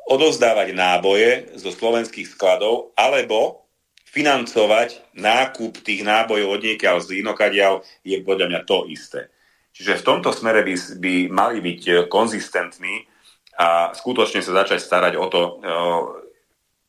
odovzdávať 0.08 0.72
náboje 0.72 1.52
zo 1.60 1.76
slovenských 1.76 2.32
skladov 2.32 2.96
alebo 2.96 3.68
financovať 4.08 5.16
nákup 5.18 5.82
tých 5.82 6.06
nábojov 6.06 6.56
od 6.56 6.62
niekiaľ 6.62 7.02
z 7.02 7.20
inokadiaľ 7.20 7.82
je 8.06 8.22
podľa 8.24 8.48
mňa 8.48 8.62
to 8.64 8.86
isté. 8.88 9.28
Čiže 9.74 10.00
v 10.00 10.06
tomto 10.06 10.30
smere 10.30 10.62
by, 10.62 10.76
by 11.02 11.14
mali 11.34 11.58
byť 11.58 11.82
e, 11.90 11.92
konzistentní 12.06 13.10
a 13.58 13.90
skutočne 13.90 14.46
sa 14.46 14.62
začať 14.62 14.80
starať 14.80 15.14
o 15.18 15.26
to, 15.34 15.42
e, 15.42 15.52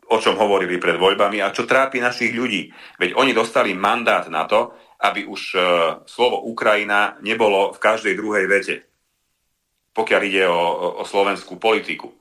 o 0.05 0.17
čom 0.21 0.37
hovorili 0.37 0.77
pred 0.77 1.01
voľbami 1.01 1.41
a 1.41 1.49
čo 1.49 1.65
trápi 1.65 2.05
našich 2.05 2.37
ľudí. 2.37 2.69
Veď 3.01 3.17
oni 3.17 3.33
dostali 3.33 3.73
mandát 3.73 4.29
na 4.29 4.45
to, 4.45 4.77
aby 5.01 5.25
už 5.25 5.43
e, 5.57 5.61
slovo 6.05 6.45
Ukrajina 6.45 7.17
nebolo 7.25 7.73
v 7.73 7.81
každej 7.81 8.15
druhej 8.21 8.45
vete, 8.53 8.77
pokiaľ 9.97 10.21
ide 10.29 10.45
o, 10.45 11.01
o 11.01 11.03
slovenskú 11.09 11.57
politiku. 11.57 12.13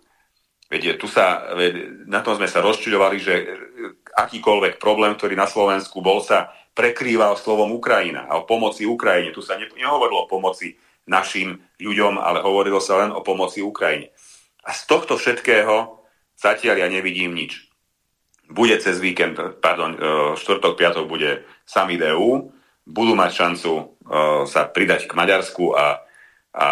Veď 0.71 0.95
tu 0.95 1.05
sa, 1.05 1.53
na 2.09 2.23
tom 2.25 2.39
sme 2.39 2.49
sa 2.49 2.63
rozčuľovali, 2.63 3.17
že 3.21 3.33
akýkoľvek 4.13 4.77
problém, 4.77 5.17
ktorý 5.17 5.33
na 5.33 5.49
Slovensku 5.49 5.99
bol, 5.99 6.21
sa 6.21 6.53
prekrýval 6.73 7.37
slovom 7.37 7.73
Ukrajina 7.77 8.25
a 8.25 8.41
o 8.41 8.47
pomoci 8.49 8.85
Ukrajine. 8.85 9.33
Tu 9.33 9.41
sa 9.45 9.57
ne, 9.57 9.69
nehovorilo 9.73 10.25
o 10.25 10.29
pomoci 10.29 10.77
našim 11.05 11.61
ľuďom, 11.77 12.17
ale 12.17 12.41
hovorilo 12.41 12.79
sa 12.81 13.03
len 13.05 13.11
o 13.11 13.21
pomoci 13.21 13.59
Ukrajine. 13.61 14.09
A 14.63 14.71
z 14.71 14.87
tohto 14.87 15.19
všetkého 15.19 15.99
zatiaľ 16.39 16.81
ja 16.81 16.87
nevidím 16.87 17.35
nič. 17.35 17.69
Bude 18.47 18.75
cez 18.79 18.99
víkend, 18.99 19.39
pardon, 19.59 19.91
e, 19.95 19.99
štvrtok, 20.39 20.79
piatok 20.79 21.05
bude 21.07 21.43
summit 21.67 22.01
EU, 22.13 22.53
budú 22.83 23.15
mať 23.15 23.31
šancu 23.31 23.71
uh, 23.79 23.85
sa 24.43 24.67
pridať 24.67 25.07
k 25.07 25.15
Maďarsku 25.15 25.71
a, 25.71 26.03
a 26.51 26.67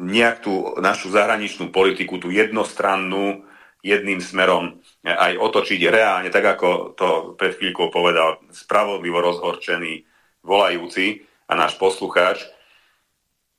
nejak 0.00 0.42
tú 0.42 0.80
našu 0.80 1.12
zahraničnú 1.12 1.68
politiku, 1.70 2.16
tú 2.16 2.32
jednostrannú, 2.32 3.44
jedným 3.84 4.24
smerom 4.24 4.80
aj 5.04 5.36
otočiť 5.36 5.80
reálne, 5.92 6.32
tak 6.32 6.56
ako 6.56 6.96
to 6.96 7.08
pred 7.36 7.60
chvíľkou 7.60 7.92
povedal 7.92 8.40
spravodlivo 8.48 9.20
rozhorčený 9.20 10.00
volajúci 10.40 11.20
a 11.44 11.52
náš 11.52 11.76
poslucháč, 11.76 12.48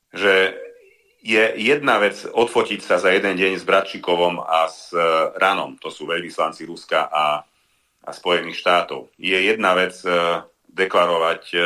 že 0.09 0.57
je 1.25 1.41
jedna 1.57 2.01
vec 2.01 2.21
odfotiť 2.21 2.81
sa 2.81 2.97
za 3.01 3.13
jeden 3.13 3.37
deň 3.37 3.61
s 3.61 3.65
Bratčikovom 3.65 4.41
a 4.41 4.69
s 4.69 4.93
e, 4.93 5.01
Ranom, 5.37 5.77
to 5.81 5.89
sú 5.89 6.05
veľvyslanci 6.05 6.69
Ruska 6.69 7.09
a, 7.09 7.41
a 8.05 8.09
Spojených 8.13 8.61
štátov. 8.61 9.09
Je 9.17 9.33
jedna 9.33 9.73
vec 9.73 9.97
e, 10.05 10.09
deklarovať 10.69 11.43
e, 11.53 11.57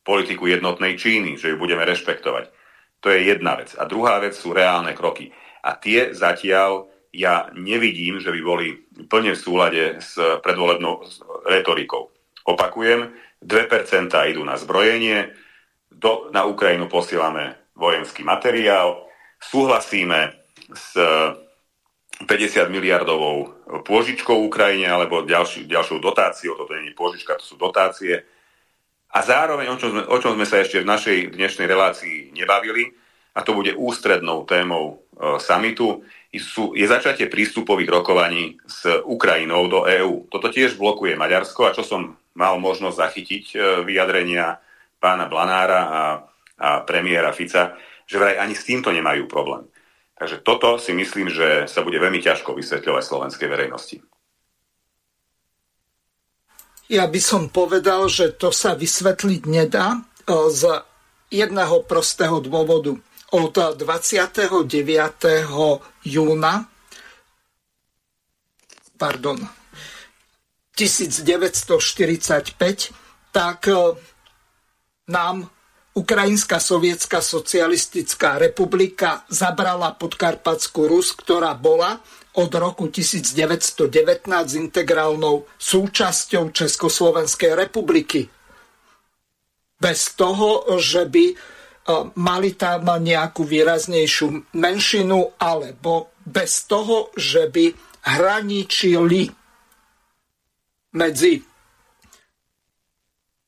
politiku 0.00 0.48
jednotnej 0.48 0.96
Číny, 0.96 1.36
že 1.36 1.52
ju 1.52 1.56
budeme 1.60 1.84
rešpektovať. 1.84 2.48
To 3.04 3.12
je 3.12 3.32
jedna 3.32 3.56
vec. 3.60 3.76
A 3.76 3.84
druhá 3.84 4.16
vec 4.20 4.32
sú 4.32 4.52
reálne 4.52 4.96
kroky. 4.96 5.32
A 5.60 5.76
tie 5.76 6.16
zatiaľ 6.16 6.89
ja 7.10 7.50
nevidím, 7.54 8.22
že 8.22 8.30
by 8.30 8.40
boli 8.42 8.68
plne 9.10 9.34
v 9.34 9.42
súlade 9.42 9.98
s 9.98 10.14
predvolebnou 10.46 11.02
retorikou. 11.46 12.10
Opakujem, 12.46 13.10
2% 13.42 14.10
idú 14.30 14.42
na 14.46 14.54
zbrojenie, 14.54 15.34
do, 15.90 16.30
na 16.30 16.46
Ukrajinu 16.46 16.86
posielame 16.86 17.58
vojenský 17.74 18.22
materiál. 18.22 19.10
Súhlasíme 19.42 20.38
s 20.70 20.94
50 22.20 22.68
miliardovou 22.68 23.48
pôžičkou 23.82 24.44
Ukrajine 24.44 24.92
alebo 24.92 25.24
ďalší, 25.24 25.64
ďalšou 25.64 26.04
dotáciou, 26.04 26.56
toto 26.56 26.76
nie 26.76 26.92
je 26.92 26.98
pôžička, 26.98 27.40
to 27.40 27.44
sú 27.44 27.56
dotácie. 27.56 28.20
A 29.10 29.18
zároveň, 29.24 29.72
o 29.72 29.76
čom, 29.80 29.90
sme, 29.90 30.02
o 30.06 30.16
čom 30.20 30.32
sme 30.36 30.46
sa 30.46 30.60
ešte 30.60 30.84
v 30.84 30.90
našej 30.90 31.18
dnešnej 31.34 31.66
relácii 31.66 32.16
nebavili, 32.36 32.92
a 33.34 33.40
to 33.42 33.56
bude 33.56 33.72
ústrednou 33.78 34.44
témou 34.44 35.00
e, 35.16 35.38
samitu, 35.40 36.02
sú, 36.38 36.78
je 36.78 36.86
začatie 36.86 37.26
prístupových 37.26 37.90
rokovaní 37.90 38.60
s 38.62 38.86
Ukrajinou 39.02 39.66
do 39.66 39.88
EÚ. 39.88 40.30
Toto 40.30 40.46
tiež 40.46 40.78
blokuje 40.78 41.18
Maďarsko 41.18 41.66
a 41.66 41.74
čo 41.74 41.82
som 41.82 42.14
mal 42.38 42.54
možnosť 42.62 42.96
zachytiť 43.00 43.44
e, 43.50 43.56
vyjadrenia 43.82 44.62
pána 45.02 45.26
Blanára 45.26 45.80
a 45.90 46.02
a 46.60 46.84
premiéra 46.84 47.32
Fica, 47.32 47.72
že 48.04 48.20
vraj 48.20 48.36
ani 48.36 48.52
s 48.52 48.68
týmto 48.68 48.92
nemajú 48.92 49.24
problém. 49.24 49.64
Takže 50.20 50.44
toto 50.44 50.76
si 50.76 50.92
myslím, 50.92 51.32
že 51.32 51.64
sa 51.64 51.80
bude 51.80 51.96
veľmi 51.96 52.20
ťažko 52.20 52.52
vysvetľovať 52.52 53.02
slovenskej 53.02 53.48
verejnosti. 53.48 53.96
Ja 56.92 57.08
by 57.08 57.20
som 57.22 57.48
povedal, 57.48 58.12
že 58.12 58.36
to 58.36 58.52
sa 58.52 58.76
vysvetliť 58.76 59.42
nedá 59.48 59.96
e, 59.96 60.00
z 60.52 60.84
jedného 61.32 61.86
prostého 61.88 62.44
dôvodu. 62.44 63.00
Od 63.30 63.54
29. 63.54 64.58
júna 66.04 66.70
pardon, 69.00 69.40
1945 70.76 73.32
tak 73.32 73.72
e, 73.72 73.96
nám 75.08 75.48
Ukrajinská 75.96 76.60
sovietská 76.60 77.24
socialistická 77.24 78.38
republika 78.38 79.24
zabrala 79.32 79.96
podkarpatskú 79.96 80.86
Rus, 80.86 81.10
ktorá 81.16 81.56
bola 81.56 81.98
od 82.38 82.54
roku 82.54 82.86
1919 82.86 83.90
integrálnou 84.54 85.50
súčasťou 85.58 86.54
Československej 86.54 87.58
republiky. 87.58 88.30
Bez 89.80 90.12
toho, 90.14 90.62
že 90.78 91.10
by 91.10 91.34
mali 92.14 92.54
tam 92.54 92.86
nejakú 92.86 93.42
výraznejšiu 93.42 94.54
menšinu, 94.54 95.40
alebo 95.40 96.14
bez 96.22 96.68
toho, 96.68 97.10
že 97.16 97.50
by 97.50 97.74
hraničili 98.00 99.28
medzi 100.94 101.42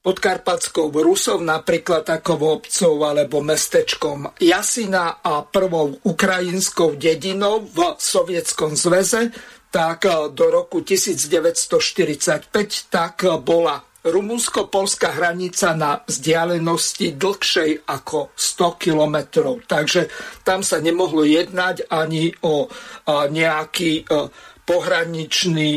podkarpatskou 0.02 0.90
Rusov, 0.90 1.46
napríklad 1.46 2.02
takovou 2.02 2.58
obcov 2.58 3.06
alebo 3.06 3.38
mestečkom 3.38 4.34
Jasina 4.42 5.22
a 5.22 5.46
prvou 5.46 5.94
ukrajinskou 6.02 6.98
dedinou 6.98 7.62
v 7.62 7.94
Sovietskom 8.02 8.74
zväze, 8.74 9.30
tak 9.70 10.04
e, 10.04 10.34
do 10.34 10.50
roku 10.50 10.82
1945 10.82 12.50
tak 12.90 13.22
bola 13.46 13.78
Rumunsko-polská 14.02 15.14
hranica 15.14 15.78
na 15.78 16.02
vzdialenosti 16.02 17.14
dlhšej 17.14 17.86
ako 17.86 18.34
100 18.34 18.82
kilometrov. 18.82 19.62
Takže 19.66 20.10
tam 20.42 20.66
sa 20.66 20.82
nemohlo 20.82 21.22
jednať 21.22 21.86
ani 21.86 22.34
o 22.42 22.66
nejaký 23.06 24.02
e, 24.02 24.26
pohraničný 24.66 25.70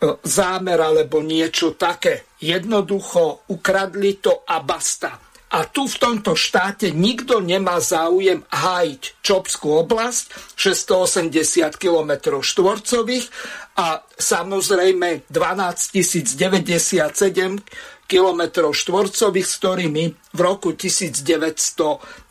E, 0.00 0.16
zámer 0.24 0.80
alebo 0.80 1.20
niečo 1.20 1.76
také. 1.76 2.32
Jednoducho 2.40 3.44
ukradli 3.52 4.16
to 4.16 4.48
a 4.48 4.64
basta. 4.64 5.20
A 5.50 5.66
tu 5.66 5.90
v 5.90 5.96
tomto 5.98 6.38
štáte 6.38 6.94
nikto 6.94 7.42
nemá 7.42 7.82
záujem 7.82 8.46
hájiť 8.54 9.02
Čopskú 9.18 9.82
oblasť, 9.82 10.54
680 10.54 11.74
km 11.74 12.38
štvorcových 12.38 13.26
a 13.74 14.06
samozrejme 14.14 15.26
12 15.26 15.90
097 16.38 17.66
km 18.10 18.42
štvorcových, 18.74 19.46
s 19.46 19.54
ktorými 19.58 20.04
v 20.34 20.40
roku 20.42 20.74
1919 20.74 22.30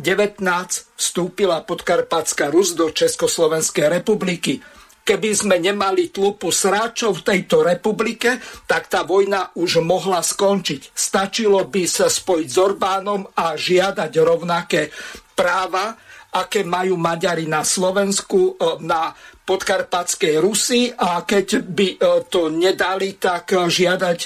vstúpila 0.96 1.64
Podkarpatská 1.64 2.52
Rus 2.52 2.76
do 2.76 2.88
Československej 2.92 3.88
republiky 3.88 4.64
keby 5.10 5.34
sme 5.34 5.58
nemali 5.58 6.14
tlupu 6.14 6.54
sráčov 6.54 7.26
v 7.26 7.26
tejto 7.34 7.66
republike, 7.66 8.38
tak 8.70 8.94
tá 8.94 9.02
vojna 9.02 9.50
už 9.58 9.82
mohla 9.82 10.22
skončiť. 10.22 10.94
Stačilo 10.94 11.66
by 11.66 11.84
sa 11.90 12.06
spojiť 12.06 12.46
s 12.46 12.58
Orbánom 12.62 13.26
a 13.34 13.58
žiadať 13.58 14.12
rovnaké 14.22 14.94
práva, 15.34 15.98
aké 16.30 16.62
majú 16.62 16.94
Maďari 16.94 17.50
na 17.50 17.66
Slovensku, 17.66 18.54
e, 18.54 18.86
na 18.86 19.10
podkarpatskej 19.50 20.38
Rusy 20.38 20.94
a 20.94 21.26
keď 21.26 21.66
by 21.66 21.88
e, 21.90 21.98
to 22.30 22.54
nedali, 22.54 23.18
tak 23.18 23.50
žiadať 23.50 24.20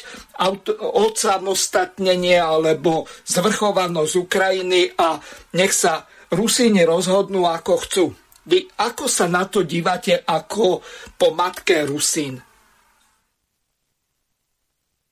odsamostatnenie 0.84 2.36
alebo 2.36 3.08
zvrchovanosť 3.24 4.14
Ukrajiny 4.20 5.00
a 5.00 5.16
nech 5.56 5.72
sa 5.72 6.04
Rusíni 6.28 6.84
rozhodnú, 6.84 7.48
ako 7.48 7.74
chcú. 7.88 8.06
Vy 8.44 8.68
ako 8.76 9.08
sa 9.08 9.32
na 9.32 9.48
to 9.48 9.64
dívate 9.64 10.20
ako 10.20 10.84
po 11.16 11.32
matke 11.32 11.88
Rusín? 11.88 12.40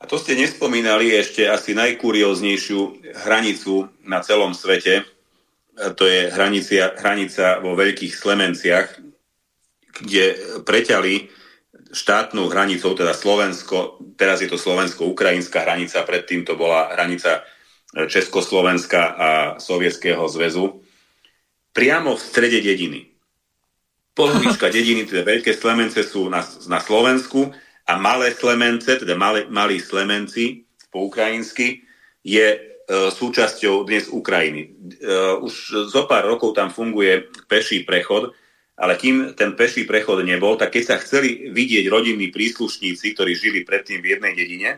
A 0.01 0.03
to 0.09 0.17
ste 0.17 0.33
nespomínali 0.33 1.13
ešte 1.13 1.45
asi 1.45 1.77
najkurióznejšiu 1.77 3.05
hranicu 3.21 3.85
na 4.03 4.19
celom 4.25 4.57
svete. 4.57 5.05
To 5.77 6.03
je 6.09 6.33
hranica, 6.33 6.97
hranica 6.97 7.61
vo 7.61 7.77
Veľkých 7.77 8.09
Slemenciach, 8.09 8.97
kde 10.01 10.25
preťali 10.65 11.29
štátnou 11.91 12.49
hranicou, 12.49 12.95
teda 12.95 13.13
Slovensko, 13.13 14.01
teraz 14.15 14.41
je 14.41 14.49
to 14.49 14.57
slovensko-ukrajinská 14.57 15.67
hranica, 15.67 16.07
predtým 16.07 16.47
to 16.47 16.55
bola 16.55 16.89
hranica 16.95 17.43
Československa 17.91 19.01
a 19.11 19.29
Sovietskeho 19.59 20.23
zväzu, 20.31 20.79
priamo 21.75 22.15
v 22.15 22.21
strede 22.23 22.63
dediny. 22.63 23.10
Polovička 24.11 24.67
dediny, 24.67 25.07
teda 25.07 25.23
veľké 25.23 25.55
Slemence 25.55 26.03
sú 26.03 26.27
na, 26.27 26.43
na 26.67 26.79
Slovensku 26.83 27.47
a 27.87 27.95
malé 27.95 28.35
Slemence, 28.35 28.91
teda 28.99 29.15
malé, 29.15 29.47
malí 29.47 29.79
Slemenci 29.79 30.67
po 30.91 31.07
ukrajinsky, 31.07 31.87
je 32.19 32.47
e, 32.51 32.59
súčasťou 33.07 33.87
dnes 33.87 34.11
Ukrajiny. 34.11 34.61
E, 34.67 34.69
už 35.39 35.87
zo 35.87 36.03
pár 36.11 36.27
rokov 36.27 36.59
tam 36.59 36.67
funguje 36.67 37.31
peší 37.47 37.87
prechod, 37.87 38.35
ale 38.75 38.99
kým 38.99 39.31
ten 39.31 39.55
peší 39.55 39.87
prechod 39.87 40.27
nebol, 40.27 40.59
tak 40.59 40.75
keď 40.75 40.83
sa 40.83 40.95
chceli 40.99 41.47
vidieť 41.47 41.87
rodinní 41.87 42.35
príslušníci, 42.35 43.15
ktorí 43.15 43.31
žili 43.31 43.63
predtým 43.63 44.03
v 44.03 44.19
jednej 44.19 44.33
dedine, 44.35 44.69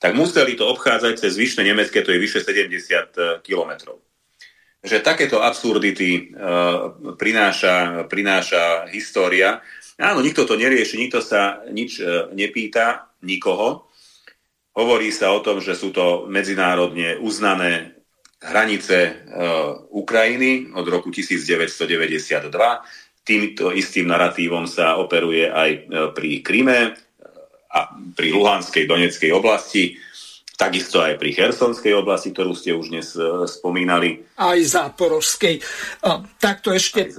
tak 0.00 0.16
museli 0.16 0.56
to 0.56 0.64
obchádzať 0.64 1.28
cez 1.28 1.36
vyššie 1.36 1.60
Nemecké, 1.60 2.00
to 2.00 2.14
je 2.14 2.22
vyše 2.24 2.40
70 2.40 2.72
e, 2.72 3.44
kilometrov 3.44 4.00
že 4.78 5.02
takéto 5.02 5.42
absurdity 5.42 6.30
uh, 6.30 6.94
prináša, 7.18 8.06
prináša 8.06 8.86
história. 8.94 9.58
Áno, 9.98 10.22
nikto 10.22 10.46
to 10.46 10.54
nerieši, 10.54 11.02
nikto 11.02 11.18
sa 11.18 11.66
nič 11.66 11.98
uh, 11.98 12.30
nepýta, 12.30 13.10
nikoho. 13.26 13.90
Hovorí 14.78 15.10
sa 15.10 15.34
o 15.34 15.42
tom, 15.42 15.58
že 15.58 15.74
sú 15.74 15.90
to 15.90 16.30
medzinárodne 16.30 17.18
uznané 17.18 17.98
hranice 18.38 19.10
uh, 19.10 19.82
Ukrajiny 19.90 20.70
od 20.70 20.86
roku 20.86 21.10
1992. 21.10 22.46
Týmto 23.26 23.74
istým 23.74 24.08
naratívom 24.08 24.64
sa 24.70 24.96
operuje 24.96 25.50
aj 25.52 25.70
pri 26.16 26.40
Kryme 26.40 26.96
a 27.68 27.92
pri 28.16 28.28
Luhanskej, 28.32 28.88
Doneckej 28.88 29.30
oblasti. 29.36 30.00
Takisto 30.58 30.98
aj 30.98 31.22
pri 31.22 31.30
Chersonskej 31.38 31.94
oblasti, 31.94 32.34
ktorú 32.34 32.50
ste 32.50 32.74
už 32.74 32.90
dnes 32.90 33.14
uh, 33.14 33.46
spomínali. 33.46 34.26
Aj 34.34 34.58
záporožskej. 34.58 35.62
Uh, 36.02 36.26
takto 36.42 36.74
ešte 36.74 37.14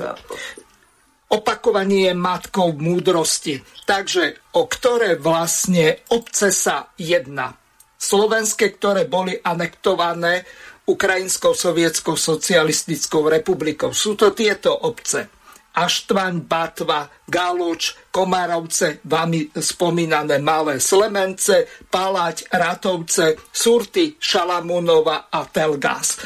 opakovanie 1.32 2.12
je 2.12 2.14
matkou 2.20 2.76
múdrosti. 2.76 3.64
Takže 3.88 4.54
o 4.60 4.68
ktoré 4.68 5.16
vlastne 5.16 6.04
obce 6.12 6.52
sa 6.52 6.92
jedná? 7.00 7.56
Slovenské, 7.96 8.76
ktoré 8.76 9.08
boli 9.08 9.40
anektované 9.40 10.44
Ukrajinskou 10.84 11.56
sovietskou 11.56 12.20
socialistickou 12.20 13.30
republikou. 13.30 13.96
Sú 13.96 14.20
to 14.20 14.36
tieto 14.36 14.74
obce. 14.74 15.39
Aštvaň, 15.80 16.44
Batva, 16.44 17.08
Galoč, 17.24 17.96
Komárovce, 18.12 19.00
vami 19.08 19.48
spomínané 19.56 20.44
Malé 20.44 20.84
Slemence, 20.84 21.88
Palať, 21.88 22.52
Ratovce, 22.52 23.40
Surty, 23.48 24.20
Šalamúnova 24.20 25.32
a 25.32 25.48
Telgas. 25.48 26.20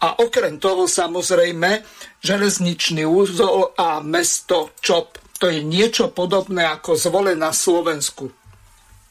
A 0.00 0.22
okrem 0.22 0.62
toho 0.62 0.86
samozrejme 0.86 1.82
železničný 2.22 3.02
úzol 3.02 3.74
a 3.74 3.98
mesto 4.00 4.72
Čop. 4.78 5.18
To 5.42 5.50
je 5.50 5.60
niečo 5.64 6.14
podobné 6.14 6.68
ako 6.68 6.96
zvole 6.96 7.32
na 7.34 7.50
Slovensku. 7.50 8.30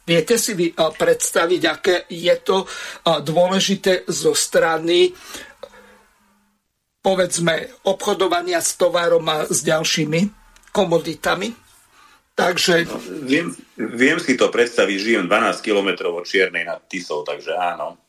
Viete 0.10 0.42
si 0.42 0.58
vy 0.58 0.74
predstaviť, 0.74 1.62
aké 1.70 2.10
je 2.10 2.34
to 2.42 2.66
dôležité 3.06 4.10
zo 4.10 4.34
strany 4.34 5.14
povedzme, 7.00 7.84
obchodovania 7.88 8.60
s 8.60 8.76
tovarom 8.76 9.26
a 9.28 9.48
s 9.48 9.64
ďalšími 9.64 10.22
komoditami. 10.72 11.52
Takže... 12.36 12.88
No, 12.88 13.00
viem, 13.28 13.52
viem 13.76 14.16
si 14.20 14.40
to 14.40 14.48
predstaviť, 14.48 14.96
žijem 14.96 15.26
12 15.28 15.60
km 15.60 16.16
od 16.16 16.24
Čiernej 16.24 16.64
nad 16.64 16.88
Tisou, 16.88 17.28
takže 17.28 17.52
áno. 17.52 18.00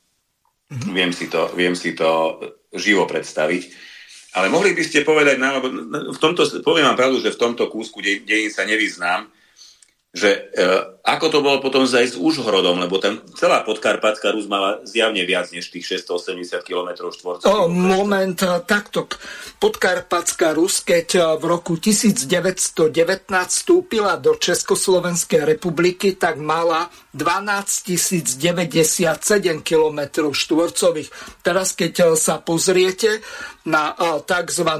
Mm-hmm. 0.71 0.93
Viem, 0.95 1.11
si 1.11 1.27
to, 1.27 1.51
viem 1.59 1.75
si 1.75 1.99
to 1.99 2.39
živo 2.71 3.11
predstaviť. 3.11 3.91
Ale 4.39 4.47
mohli 4.47 4.71
by 4.71 4.83
ste 4.87 5.03
povedať 5.03 5.43
nám, 5.43 5.67
v 6.15 6.19
tomto, 6.23 6.47
poviem 6.63 6.87
vám 6.87 6.99
pravdu, 6.99 7.19
že 7.19 7.35
v 7.35 7.43
tomto 7.43 7.67
kúsku 7.67 7.99
dejín 7.99 8.55
sa 8.55 8.63
nevyznám, 8.63 9.27
že 10.15 10.31
e, 10.31 10.39
ako 11.11 11.27
to 11.33 11.39
bolo 11.43 11.59
potom 11.59 11.83
zajsť 11.89 12.15
s 12.15 12.21
Užhorodom, 12.21 12.79
lebo 12.79 13.03
tam 13.03 13.19
celá 13.35 13.67
podkarpatská 13.67 14.31
Rus 14.31 14.47
mala 14.47 14.79
zjavne 14.87 15.27
viac 15.27 15.51
než 15.51 15.73
tých 15.73 16.07
680 16.07 16.63
km 16.63 17.11
štvorcových. 17.11 17.51
Moment, 17.71 18.39
e, 18.39 18.63
takto. 18.63 19.11
Podkarpatská 19.59 20.55
Rus, 20.55 20.85
keď 20.87 21.09
e, 21.17 21.21
v 21.41 21.45
roku 21.51 21.75
1919 21.81 23.27
vstúpila 23.51 24.15
do 24.23 24.39
Československej 24.39 25.43
republiky, 25.43 26.15
tak 26.15 26.39
mala 26.39 26.87
12 27.11 28.39
097 28.39 29.67
km 29.67 30.01
štvorcových. 30.31 31.11
Teraz, 31.43 31.75
keď 31.75 31.93
e, 31.93 32.05
sa 32.15 32.39
pozriete, 32.39 33.19
na 33.65 33.93
tzv. 34.25 34.71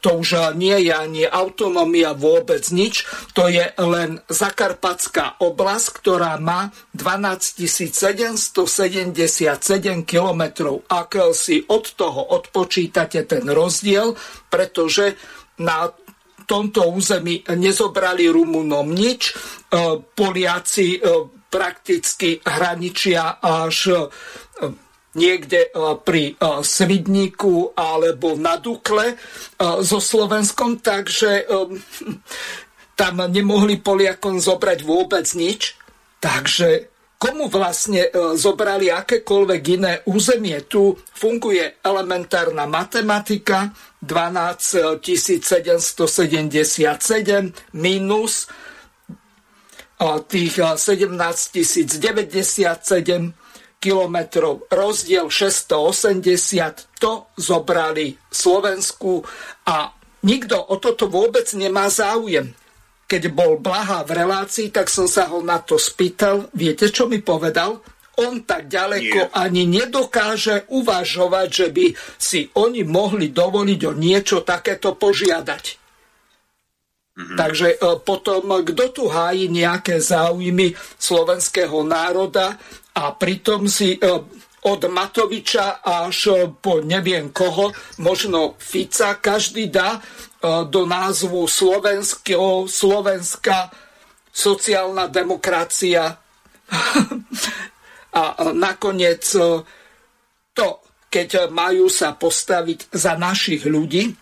To 0.00 0.10
už 0.16 0.56
nie 0.56 0.88
je 0.88 0.92
ani 0.92 1.22
autonómia 1.28 2.16
vôbec 2.16 2.64
nič, 2.72 3.04
to 3.36 3.48
je 3.48 3.64
len 3.76 4.24
Zakarpatská 4.32 5.36
oblasť, 5.42 5.71
ktorá 5.78 6.36
má 6.42 6.72
12 6.96 7.68
777 7.68 10.04
km. 10.04 10.42
Ak 10.88 11.14
si 11.32 11.64
od 11.68 11.84
toho 11.94 12.20
odpočítate 12.36 13.24
ten 13.24 13.44
rozdiel, 13.46 14.16
pretože 14.50 15.14
na 15.62 15.88
tomto 16.44 16.90
území 16.90 17.46
nezobrali 17.54 18.26
Rumunom 18.26 18.90
nič, 18.90 19.32
Poliaci 20.12 21.00
prakticky 21.52 22.40
hraničia 22.42 23.38
až 23.40 24.08
niekde 25.14 25.68
e, 25.68 25.70
pri 26.00 26.32
e, 26.32 26.34
Svidníku 26.64 27.76
alebo 27.76 28.36
na 28.36 28.56
Dukle 28.56 29.12
e, 29.12 29.16
so 29.84 30.00
Slovenskom, 30.00 30.80
takže 30.80 31.44
tam 32.94 33.26
nemohli 33.26 33.80
Poliakom 33.80 34.38
zobrať 34.38 34.84
vôbec 34.84 35.24
nič. 35.34 35.74
Takže 36.22 36.86
komu 37.18 37.50
vlastne 37.50 38.10
zobrali 38.34 38.90
akékoľvek 38.90 39.62
iné 39.74 40.02
územie? 40.10 40.60
Tu 40.66 40.98
funguje 41.14 41.74
elementárna 41.82 42.66
matematika 42.66 43.70
12 44.02 44.98
777 45.02 47.52
minus 47.78 48.46
tých 50.26 50.54
17 50.58 51.14
097 52.02 53.34
kilometrov, 53.82 54.70
rozdiel 54.70 55.26
680, 55.26 57.02
to 57.02 57.26
zobrali 57.34 58.14
Slovensku 58.30 59.26
a 59.66 59.90
nikto 60.22 60.54
o 60.70 60.78
toto 60.78 61.10
vôbec 61.10 61.50
nemá 61.58 61.90
záujem. 61.90 62.54
Keď 63.12 63.28
bol 63.28 63.60
Blaha 63.60 64.08
v 64.08 64.24
relácii, 64.24 64.72
tak 64.72 64.88
som 64.88 65.04
sa 65.04 65.28
ho 65.28 65.44
na 65.44 65.60
to 65.60 65.76
spýtal. 65.76 66.48
Viete, 66.56 66.88
čo 66.88 67.04
mi 67.04 67.20
povedal? 67.20 67.76
On 68.24 68.40
tak 68.40 68.72
ďaleko 68.72 69.28
Nie. 69.28 69.32
ani 69.36 69.68
nedokáže 69.68 70.64
uvažovať, 70.72 71.48
že 71.52 71.66
by 71.68 71.86
si 72.16 72.48
oni 72.56 72.88
mohli 72.88 73.28
dovoliť 73.28 73.80
o 73.84 73.92
niečo 73.92 74.40
takéto 74.48 74.96
požiadať. 74.96 75.64
Mm-hmm. 77.12 77.36
Takže 77.36 77.68
e, 77.76 78.00
potom, 78.00 78.48
kto 78.64 78.84
tu 78.96 79.04
hájí 79.12 79.52
nejaké 79.52 80.00
záujmy 80.00 80.72
slovenského 80.96 81.84
národa, 81.84 82.56
a 82.96 83.12
pritom 83.12 83.68
si 83.68 83.96
e, 83.96 84.00
od 84.64 84.80
Matoviča 84.88 85.84
až 85.84 86.48
po 86.64 86.80
neviem 86.80 87.28
koho, 87.28 87.76
možno 88.00 88.56
Fica, 88.56 89.20
každý 89.20 89.68
dá 89.68 90.00
do 90.42 90.82
názvu 90.82 91.46
Slovensko, 91.46 92.66
Slovenská 92.66 93.70
sociálna 94.32 95.06
demokracia. 95.06 96.18
a 98.20 98.22
nakoniec 98.52 99.24
e, 99.36 99.62
to, 100.52 100.68
keď 101.08 101.52
majú 101.52 101.88
sa 101.88 102.16
postaviť 102.16 102.92
za 102.92 103.16
našich 103.16 103.64
ľudí, 103.68 104.12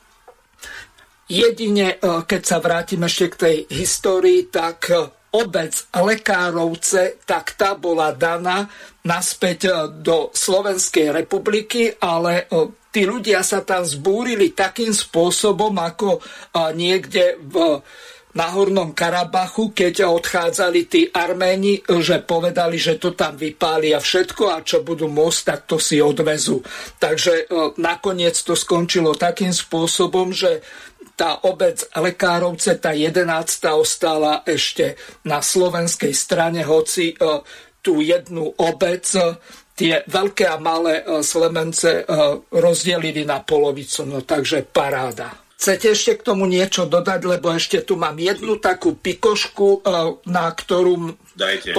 jedine, 1.30 1.98
keď 2.02 2.42
sa 2.42 2.58
vrátim 2.58 3.02
ešte 3.06 3.26
k 3.30 3.36
tej 3.38 3.56
histórii, 3.70 4.50
tak 4.50 4.90
obec 5.30 5.86
Lekárovce, 5.94 7.22
tak 7.22 7.54
tá 7.54 7.78
bola 7.78 8.10
daná 8.10 8.66
naspäť 9.06 9.60
e, 9.66 9.72
do 10.02 10.34
Slovenskej 10.34 11.14
republiky, 11.14 11.94
ale 12.02 12.44
e, 12.50 12.79
tí 12.90 13.06
ľudia 13.06 13.42
sa 13.46 13.62
tam 13.62 13.86
zbúrili 13.86 14.52
takým 14.54 14.90
spôsobom, 14.90 15.74
ako 15.78 16.18
e, 16.18 16.20
niekde 16.74 17.38
v 17.40 17.82
Hornom 18.30 18.94
Karabachu, 18.94 19.74
keď 19.74 20.06
odchádzali 20.06 20.86
tí 20.86 21.10
Arméni, 21.10 21.82
že 21.82 22.22
povedali, 22.22 22.78
že 22.78 22.94
to 22.94 23.18
tam 23.18 23.34
vypália 23.34 23.98
všetko 23.98 24.54
a 24.54 24.62
čo 24.62 24.86
budú 24.86 25.10
môcť, 25.10 25.40
tak 25.42 25.60
to 25.66 25.82
si 25.82 25.98
odvezú. 25.98 26.62
Takže 27.02 27.50
nakoniec 27.82 28.38
to 28.38 28.54
skončilo 28.54 29.18
takým 29.18 29.50
spôsobom, 29.50 30.30
že 30.30 30.62
tá 31.18 31.42
obec 31.44 31.84
Lekárovce, 31.92 32.80
tá 32.80 32.96
11. 32.96 33.28
ostala 33.76 34.40
ešte 34.48 34.96
na 35.26 35.44
slovenskej 35.44 36.16
strane, 36.16 36.64
hoci 36.64 37.12
e, 37.12 37.14
tú 37.84 38.00
jednu 38.00 38.56
obec 38.56 39.04
e, 39.12 39.36
tie 39.80 40.04
veľké 40.04 40.44
a 40.44 40.60
malé 40.60 41.00
e, 41.00 41.24
Slemence 41.24 42.04
rozdelili 42.52 43.24
na 43.24 43.40
polovicu. 43.40 44.04
No 44.04 44.20
takže 44.20 44.68
paráda. 44.68 45.32
Chcete 45.56 45.92
ešte 45.92 46.12
k 46.20 46.26
tomu 46.32 46.44
niečo 46.48 46.88
dodať, 46.88 47.20
lebo 47.24 47.52
ešte 47.52 47.84
tu 47.84 47.96
mám 47.96 48.16
jednu 48.16 48.56
takú 48.56 48.96
pikošku, 48.96 49.84
na 50.24 50.48
ktorú 50.48 51.12
Dajte. 51.36 51.76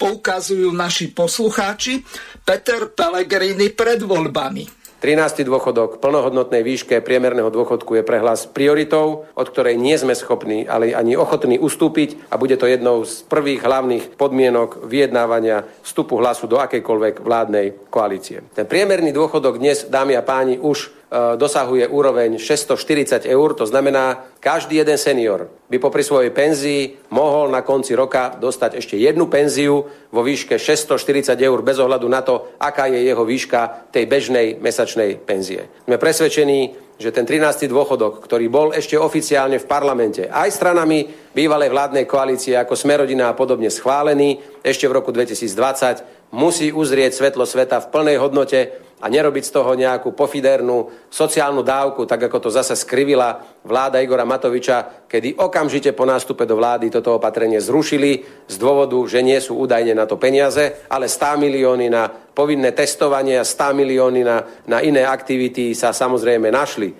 poukazujú 0.00 0.72
naši 0.72 1.12
poslucháči. 1.12 2.00
Peter 2.40 2.88
Pellegrini 2.88 3.68
pred 3.68 4.00
voľbami 4.00 4.77
13. 4.98 5.46
dôchodok 5.46 6.02
plnohodnotnej 6.02 6.66
výške 6.66 6.98
priemerného 7.06 7.54
dôchodku 7.54 7.94
je 7.94 8.02
pre 8.02 8.18
hlas 8.18 8.50
prioritou, 8.50 9.30
od 9.38 9.46
ktorej 9.46 9.78
nie 9.78 9.94
sme 9.94 10.10
schopní, 10.10 10.66
ale 10.66 10.90
ani 10.90 11.14
ochotní 11.14 11.54
ustúpiť 11.54 12.26
a 12.26 12.34
bude 12.34 12.58
to 12.58 12.66
jednou 12.66 13.06
z 13.06 13.22
prvých 13.30 13.62
hlavných 13.62 14.18
podmienok 14.18 14.90
vyjednávania 14.90 15.62
vstupu 15.86 16.18
hlasu 16.18 16.50
do 16.50 16.58
akejkoľvek 16.58 17.22
vládnej 17.22 17.66
koalície. 17.94 18.42
Ten 18.50 18.66
priemerný 18.66 19.14
dôchodok 19.14 19.62
dnes, 19.62 19.86
dámy 19.86 20.18
a 20.18 20.26
páni, 20.26 20.58
už 20.58 20.97
dosahuje 21.12 21.88
úroveň 21.88 22.36
640 22.36 23.24
eur, 23.24 23.48
to 23.56 23.64
znamená, 23.64 24.28
každý 24.44 24.84
jeden 24.84 25.00
senior 25.00 25.48
by 25.68 25.80
popri 25.80 26.04
svojej 26.04 26.28
penzii 26.28 27.08
mohol 27.16 27.48
na 27.48 27.64
konci 27.64 27.96
roka 27.96 28.36
dostať 28.36 28.76
ešte 28.76 29.00
jednu 29.00 29.24
penziu 29.32 29.88
vo 29.88 30.20
výške 30.20 30.60
640 30.60 31.32
eur 31.40 31.58
bez 31.64 31.80
ohľadu 31.80 32.06
na 32.08 32.20
to, 32.20 32.52
aká 32.60 32.92
je 32.92 33.00
jeho 33.00 33.24
výška 33.24 33.88
tej 33.88 34.04
bežnej 34.04 34.60
mesačnej 34.60 35.16
penzie. 35.24 35.68
Sme 35.88 35.96
presvedčení, 35.96 36.88
že 36.98 37.14
ten 37.14 37.22
13. 37.22 37.70
dôchodok, 37.70 38.26
ktorý 38.26 38.50
bol 38.50 38.68
ešte 38.74 38.98
oficiálne 38.98 39.62
v 39.62 39.70
parlamente 39.70 40.26
aj 40.26 40.50
stranami 40.50 41.06
bývalej 41.30 41.70
vládnej 41.70 42.04
koalície 42.10 42.58
ako 42.58 42.74
Smerodina 42.74 43.30
a 43.30 43.38
podobne 43.38 43.70
schválený 43.70 44.60
ešte 44.66 44.90
v 44.90 44.98
roku 44.98 45.14
2020, 45.14 46.17
musí 46.32 46.72
uzrieť 46.72 47.14
svetlo 47.16 47.48
sveta 47.48 47.80
v 47.80 47.90
plnej 47.90 48.16
hodnote 48.20 48.88
a 48.98 49.06
nerobiť 49.06 49.44
z 49.46 49.54
toho 49.54 49.78
nejakú 49.78 50.10
pofidernú 50.10 50.90
sociálnu 51.06 51.62
dávku, 51.62 52.02
tak 52.02 52.26
ako 52.26 52.38
to 52.42 52.50
zase 52.50 52.74
skrivila 52.74 53.38
vláda 53.62 54.02
Igora 54.02 54.26
Matoviča, 54.26 55.06
kedy 55.06 55.38
okamžite 55.38 55.94
po 55.94 56.02
nástupe 56.02 56.42
do 56.42 56.58
vlády 56.58 56.90
toto 56.90 57.14
opatrenie 57.14 57.62
zrušili 57.62 58.26
z 58.50 58.56
dôvodu, 58.58 58.98
že 59.06 59.22
nie 59.22 59.38
sú 59.38 59.54
údajne 59.54 59.94
na 59.94 60.02
to 60.02 60.18
peniaze, 60.18 60.82
ale 60.90 61.06
100 61.06 61.38
milióny 61.38 61.86
na 61.86 62.10
povinné 62.10 62.74
testovanie 62.74 63.38
a 63.38 63.46
100 63.46 63.78
milióny 63.78 64.20
na, 64.26 64.42
na 64.66 64.82
iné 64.82 65.06
aktivity 65.06 65.78
sa 65.78 65.94
samozrejme 65.94 66.50
našli. 66.50 66.90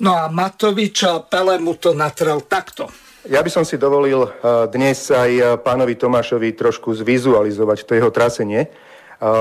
No 0.00 0.16
a 0.16 0.32
Matovič 0.32 1.04
a 1.04 1.20
Pele 1.20 1.60
mu 1.60 1.76
to 1.76 1.92
natrel 1.92 2.42
takto. 2.48 2.88
Ja 3.22 3.38
by 3.38 3.50
som 3.54 3.62
si 3.62 3.78
dovolil 3.78 4.26
eh, 4.26 4.30
dnes 4.66 5.06
aj 5.06 5.30
eh, 5.30 5.44
pánovi 5.54 5.94
Tomášovi 5.94 6.58
trošku 6.58 6.90
zvizualizovať 6.90 7.86
to 7.86 7.94
jeho 7.94 8.10
trasenie. 8.10 8.66
Eh, 8.66 8.70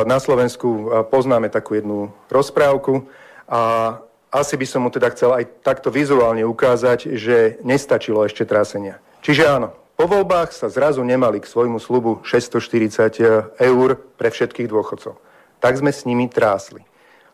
na 0.05 0.21
Slovensku 0.21 1.01
poznáme 1.09 1.49
takú 1.49 1.73
jednu 1.73 2.13
rozprávku 2.29 3.09
a 3.49 3.97
asi 4.29 4.53
by 4.53 4.65
som 4.69 4.85
mu 4.85 4.93
teda 4.93 5.09
chcel 5.17 5.33
aj 5.33 5.65
takto 5.65 5.89
vizuálne 5.89 6.45
ukázať, 6.45 7.17
že 7.17 7.57
nestačilo 7.65 8.21
ešte 8.21 8.45
trasenia. 8.45 9.01
Čiže 9.25 9.49
áno, 9.49 9.73
po 9.97 10.05
voľbách 10.05 10.53
sa 10.53 10.69
zrazu 10.69 11.01
nemali 11.01 11.41
k 11.41 11.49
svojmu 11.49 11.81
slubu 11.81 12.21
640 12.21 13.57
eur 13.57 13.89
pre 13.97 14.29
všetkých 14.29 14.69
dôchodcov. 14.69 15.17
Tak 15.57 15.73
sme 15.81 15.89
s 15.89 16.05
nimi 16.05 16.29
trásli. 16.29 16.85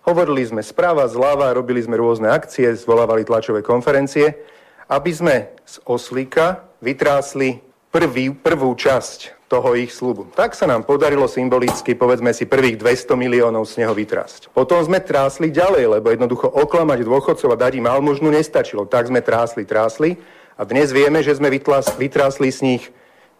Hovorili 0.07 0.47
sme 0.47 0.63
správa, 0.63 1.11
zľava, 1.11 1.51
robili 1.51 1.83
sme 1.83 1.99
rôzne 1.99 2.31
akcie, 2.31 2.71
zvolávali 2.71 3.27
tlačové 3.27 3.59
konferencie 3.59 4.55
aby 4.87 5.11
sme 5.11 5.35
z 5.67 5.83
oslíka 5.83 6.63
vytrásli 6.79 7.59
prvý, 7.91 8.31
prvú 8.31 8.71
časť 8.75 9.37
toho 9.47 9.79
ich 9.79 9.95
slubu. 9.95 10.27
Tak 10.35 10.51
sa 10.55 10.67
nám 10.67 10.83
podarilo 10.83 11.23
symbolicky, 11.27 11.95
povedzme 11.95 12.35
si, 12.35 12.43
prvých 12.43 12.75
200 12.83 13.15
miliónov 13.15 13.63
z 13.63 13.83
neho 13.83 13.95
vytrásť. 13.95 14.51
Potom 14.51 14.83
sme 14.83 14.99
trásli 14.99 15.47
ďalej, 15.47 15.99
lebo 15.99 16.11
jednoducho 16.11 16.51
oklamať 16.51 17.07
dôchodcov 17.07 17.55
a 17.55 17.59
dať 17.59 17.79
im 17.79 17.87
almužnu 17.87 18.27
nestačilo. 18.27 18.83
Tak 18.83 19.07
sme 19.07 19.23
trásli, 19.23 19.63
trásli 19.63 20.19
a 20.59 20.67
dnes 20.67 20.91
vieme, 20.91 21.23
že 21.23 21.39
sme 21.39 21.47
vytrásli 21.47 22.51
z 22.51 22.59
nich 22.59 22.83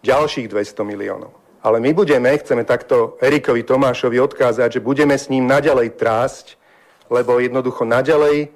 ďalších 0.03 0.47
200 0.47 0.87
miliónov. 0.87 1.35
Ale 1.59 1.83
my 1.83 1.91
budeme, 1.91 2.31
chceme 2.39 2.63
takto 2.63 3.19
Erikovi 3.19 3.67
Tomášovi 3.67 4.23
odkázať, 4.23 4.79
že 4.79 4.85
budeme 4.85 5.19
s 5.19 5.27
ním 5.27 5.43
naďalej 5.43 5.99
trásť, 5.99 6.55
lebo 7.11 7.43
jednoducho 7.43 7.83
naďalej 7.83 8.47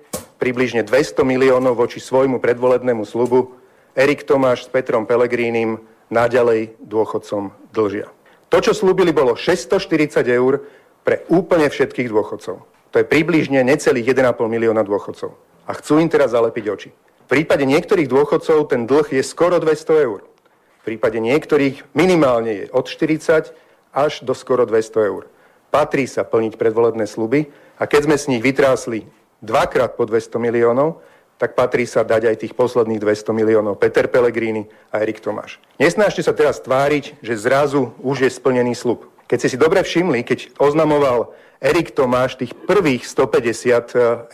približne 0.41 0.81
200 0.81 1.21
miliónov 1.21 1.77
voči 1.77 2.01
svojmu 2.01 2.41
predvolebnému 2.41 3.05
slubu 3.05 3.53
Erik 3.93 4.25
Tomáš 4.25 4.65
s 4.65 4.69
Petrom 4.73 5.05
Pelegrínim 5.05 5.85
naďalej 6.09 6.81
dôchodcom 6.81 7.53
dlžia. 7.69 8.09
To, 8.49 8.57
čo 8.57 8.73
slúbili, 8.73 9.13
bolo 9.13 9.37
640 9.37 10.25
eur 10.25 10.65
pre 11.05 11.21
úplne 11.29 11.69
všetkých 11.69 12.09
dôchodcov. 12.09 12.57
To 12.65 12.95
je 12.97 13.05
približne 13.05 13.61
necelých 13.61 14.17
1,5 14.17 14.41
milióna 14.49 14.81
dôchodcov. 14.81 15.37
A 15.69 15.71
chcú 15.77 16.01
im 16.01 16.09
teraz 16.09 16.33
zalepiť 16.33 16.65
oči. 16.67 16.89
V 16.91 17.27
prípade 17.29 17.63
niektorých 17.63 18.09
dôchodcov 18.11 18.67
ten 18.67 18.89
dlh 18.89 19.07
je 19.07 19.23
skoro 19.23 19.61
200 19.61 20.07
eur. 20.09 20.25
V 20.81 20.83
prípade 20.83 21.21
niektorých 21.21 21.93
minimálne 21.93 22.65
je 22.65 22.65
od 22.73 22.89
40 22.89 23.53
až 23.93 24.11
do 24.25 24.33
skoro 24.33 24.65
200 24.65 25.07
eur. 25.07 25.29
Patrí 25.71 26.09
sa 26.09 26.27
plniť 26.27 26.59
predvolebné 26.59 27.07
sluby 27.07 27.47
a 27.79 27.87
keď 27.87 28.01
sme 28.09 28.17
s 28.19 28.27
nich 28.27 28.43
vytrásli 28.43 29.07
dvakrát 29.41 29.97
po 29.97 30.05
200 30.05 30.37
miliónov, 30.37 31.01
tak 31.41 31.57
patrí 31.57 31.89
sa 31.89 32.05
dať 32.05 32.29
aj 32.29 32.35
tých 32.45 32.53
posledných 32.53 33.01
200 33.01 33.33
miliónov 33.33 33.81
Peter 33.81 34.05
Pellegrini 34.05 34.69
a 34.93 35.01
Erik 35.01 35.17
Tomáš. 35.17 35.57
Nesnážte 35.81 36.21
sa 36.21 36.37
teraz 36.37 36.61
tváriť, 36.61 37.17
že 37.17 37.33
zrazu 37.33 37.97
už 38.05 38.29
je 38.29 38.29
splnený 38.29 38.77
slub. 38.77 39.09
Keď 39.25 39.37
ste 39.41 39.51
si 39.51 39.57
dobre 39.57 39.81
všimli, 39.81 40.21
keď 40.21 40.53
oznamoval 40.61 41.33
Erik 41.57 41.97
Tomáš 41.97 42.37
tých 42.37 42.53
prvých 42.53 43.09
150 43.09 43.57
e, 43.57 43.73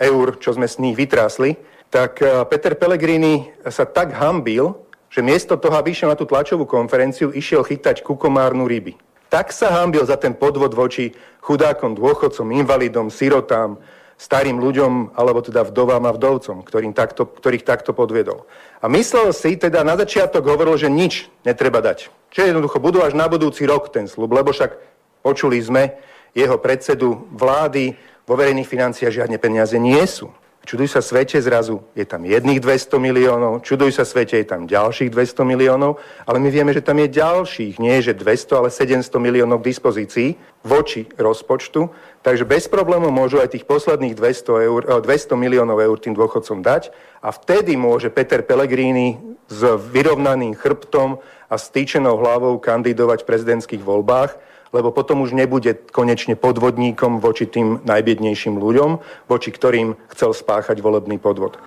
eur, 0.04 0.36
čo 0.36 0.52
sme 0.52 0.68
s 0.68 0.84
nich 0.84 1.00
vytrásli, 1.00 1.56
tak 1.88 2.20
e, 2.20 2.44
Peter 2.52 2.76
Pellegrini 2.76 3.56
sa 3.72 3.88
tak 3.88 4.12
hambil, 4.12 4.76
že 5.08 5.24
miesto 5.24 5.56
toho, 5.56 5.80
aby 5.80 5.96
išiel 5.96 6.12
na 6.12 6.20
tú 6.20 6.28
tlačovú 6.28 6.68
konferenciu, 6.68 7.32
išiel 7.32 7.64
chytať 7.64 8.04
kukomárnu 8.04 8.68
ryby. 8.68 9.00
Tak 9.32 9.56
sa 9.56 9.72
hambil 9.80 10.04
za 10.04 10.20
ten 10.20 10.36
podvod 10.36 10.76
voči 10.76 11.16
chudákom, 11.40 11.96
dôchodcom, 11.96 12.52
invalidom, 12.52 13.08
sirotám, 13.08 13.80
starým 14.18 14.58
ľuďom, 14.58 15.14
alebo 15.14 15.46
teda 15.46 15.62
vdovám 15.62 16.10
a 16.10 16.12
vdovcom, 16.12 16.66
ktorým 16.66 16.92
takto, 16.98 17.30
ktorých 17.30 17.62
takto 17.62 17.94
podviedol. 17.94 18.50
A 18.82 18.90
myslel 18.90 19.30
si, 19.30 19.54
teda 19.56 19.86
na 19.86 19.94
začiatok 19.94 20.42
hovoril, 20.50 20.74
že 20.76 20.90
nič 20.90 21.30
netreba 21.46 21.86
dať. 21.86 22.10
Čiže 22.34 22.54
jednoducho 22.54 22.82
budú 22.82 23.06
až 23.06 23.14
na 23.14 23.30
budúci 23.30 23.70
rok 23.70 23.94
ten 23.94 24.10
slub, 24.10 24.34
lebo 24.34 24.50
však 24.50 24.74
počuli 25.22 25.62
sme 25.62 26.02
jeho 26.34 26.58
predsedu 26.58 27.30
vlády, 27.30 27.94
vo 28.28 28.36
verejných 28.36 28.68
financiách 28.68 29.24
žiadne 29.24 29.40
peniaze 29.40 29.80
nie 29.80 30.04
sú. 30.04 30.28
Čuduj 30.68 30.92
sa 30.92 31.00
svete, 31.00 31.40
zrazu 31.40 31.80
je 31.96 32.04
tam 32.04 32.28
jedných 32.28 32.60
200 32.60 33.00
miliónov, 33.00 33.64
čuduj 33.64 33.96
sa 33.96 34.04
svete, 34.04 34.36
je 34.36 34.52
tam 34.52 34.68
ďalších 34.68 35.16
200 35.16 35.48
miliónov, 35.48 35.96
ale 36.28 36.44
my 36.44 36.52
vieme, 36.52 36.76
že 36.76 36.84
tam 36.84 37.00
je 37.00 37.08
ďalších, 37.08 37.80
nie 37.80 37.96
že 38.04 38.12
200, 38.12 38.60
ale 38.60 38.68
700 38.68 39.08
miliónov 39.16 39.64
k 39.64 39.72
dispozícii 39.72 40.36
voči 40.68 41.08
rozpočtu, 41.16 41.88
takže 42.28 42.44
bez 42.44 42.68
problémov 42.68 43.16
môžu 43.16 43.40
aj 43.40 43.56
tých 43.56 43.64
posledných 43.64 44.12
200, 44.12 44.68
eur, 44.68 44.82
200 45.00 45.08
eh, 45.08 45.40
miliónov 45.40 45.80
eur 45.80 45.96
tým 45.96 46.12
dôchodcom 46.12 46.60
dať 46.60 46.92
a 47.24 47.32
vtedy 47.32 47.80
môže 47.80 48.12
Peter 48.12 48.44
Pellegrini 48.44 49.16
s 49.48 49.64
vyrovnaným 49.64 50.52
chrbtom 50.52 51.24
a 51.48 51.56
stýčenou 51.56 52.20
hlavou 52.20 52.60
kandidovať 52.60 53.24
v 53.24 53.30
prezidentských 53.32 53.80
voľbách 53.80 54.44
lebo 54.76 54.92
potom 54.92 55.24
už 55.24 55.32
nebude 55.32 55.80
konečne 55.96 56.36
podvodníkom 56.36 57.24
voči 57.24 57.48
tým 57.48 57.80
najbiednejším 57.88 58.60
ľuďom, 58.60 59.00
voči 59.32 59.56
ktorým 59.56 59.96
chcel 60.12 60.36
spáchať 60.36 60.84
volebný 60.84 61.24
podvod. 61.24 61.64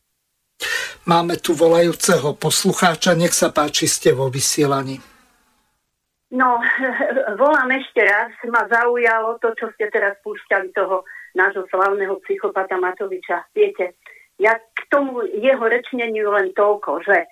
Máme 1.09 1.41
tu 1.41 1.57
volajúceho 1.57 2.37
poslucháča, 2.37 3.17
nech 3.17 3.33
sa 3.33 3.49
páči, 3.49 3.89
ste 3.89 4.13
vo 4.13 4.29
vysielaní. 4.29 5.01
No, 6.31 6.63
volám 7.43 7.71
ešte 7.75 8.07
raz, 8.07 8.31
ma 8.47 8.63
zaujalo 8.71 9.43
to, 9.43 9.51
čo 9.59 9.67
ste 9.75 9.91
teraz 9.91 10.15
púšťali 10.23 10.71
toho 10.71 11.03
nášho 11.35 11.67
slavného 11.71 12.23
psychopata 12.27 12.79
Matoviča. 12.79 13.51
Viete, 13.51 13.99
ja 14.39 14.55
k 14.55 14.81
tomu 14.87 15.27
jeho 15.27 15.67
rečneniu 15.67 16.31
len 16.31 16.55
toľko, 16.55 17.03
že 17.03 17.27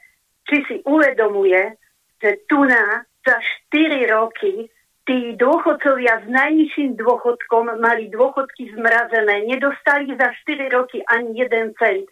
či 0.51 0.57
si 0.67 0.77
uvedomuje, 0.83 1.79
že 2.19 2.43
tu 2.51 2.59
na 2.67 3.07
za 3.23 3.37
4 3.71 4.09
roky 4.09 4.67
tí 5.05 5.37
dôchodcovia 5.41 6.25
s 6.25 6.27
najnižším 6.29 7.01
dôchodkom 7.01 7.81
mali 7.81 8.13
dôchodky 8.13 8.73
zmrazené, 8.77 9.49
nedostali 9.49 10.13
za 10.17 10.29
4 10.45 10.69
roky 10.75 11.01
ani 11.09 11.39
jeden 11.39 11.73
cent. 11.79 12.09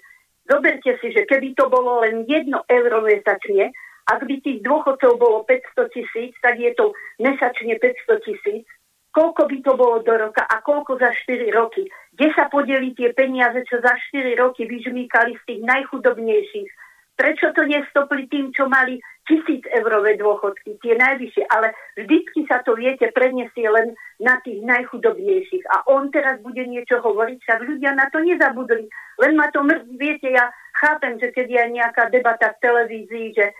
Zoberte 0.46 0.96
si, 1.02 1.10
že 1.10 1.26
keby 1.26 1.58
to 1.58 1.66
bolo 1.66 2.06
len 2.06 2.24
1 2.24 2.46
euro 2.52 2.98
mesačne, 3.02 3.74
ak 4.06 4.20
by 4.22 4.36
tých 4.38 4.62
dôchodcov 4.62 5.18
bolo 5.18 5.42
500 5.44 5.90
tisíc, 5.90 6.32
tak 6.38 6.56
je 6.62 6.70
to 6.78 6.94
mesačne 7.18 7.74
500 7.74 8.26
tisíc. 8.26 8.66
Koľko 9.10 9.48
by 9.48 9.58
to 9.64 9.72
bolo 9.74 10.04
do 10.04 10.12
roka 10.12 10.44
a 10.44 10.60
koľko 10.60 11.00
za 11.00 11.10
4 11.10 11.48
roky? 11.56 11.88
Kde 12.12 12.28
sa 12.36 12.52
podeli 12.52 12.92
tie 12.92 13.16
peniaze, 13.16 13.64
čo 13.64 13.80
za 13.80 13.96
4 14.12 14.36
roky 14.36 14.68
vyžmýkali 14.68 15.40
z 15.40 15.42
tých 15.48 15.60
najchudobnejších? 15.64 16.68
Prečo 17.16 17.48
to 17.56 17.64
nestopli 17.64 18.28
tým, 18.28 18.52
čo 18.52 18.68
mali 18.68 19.00
tisíc 19.24 19.64
eurové 19.72 20.20
dôchodky, 20.20 20.76
tie 20.84 20.94
najvyššie, 21.00 21.48
ale 21.48 21.72
vždycky 21.96 22.44
sa 22.44 22.60
to, 22.62 22.76
viete, 22.76 23.08
preniesie 23.10 23.66
len 23.66 23.96
na 24.20 24.36
tých 24.44 24.60
najchudobnejších. 24.62 25.64
A 25.72 25.76
on 25.90 26.12
teraz 26.12 26.38
bude 26.44 26.62
niečo 26.68 27.00
hovoriť, 27.00 27.40
však 27.40 27.60
ľudia 27.64 27.96
na 27.96 28.06
to 28.12 28.20
nezabudli. 28.20 28.86
Len 29.18 29.32
ma 29.34 29.48
to 29.48 29.64
mrzí, 29.64 29.96
viete, 29.96 30.28
ja 30.28 30.52
chápem, 30.76 31.16
že 31.16 31.32
keď 31.32 31.46
je 31.48 31.64
nejaká 31.80 32.12
debata 32.12 32.52
v 32.52 32.62
televízii, 32.62 33.28
že 33.32 33.56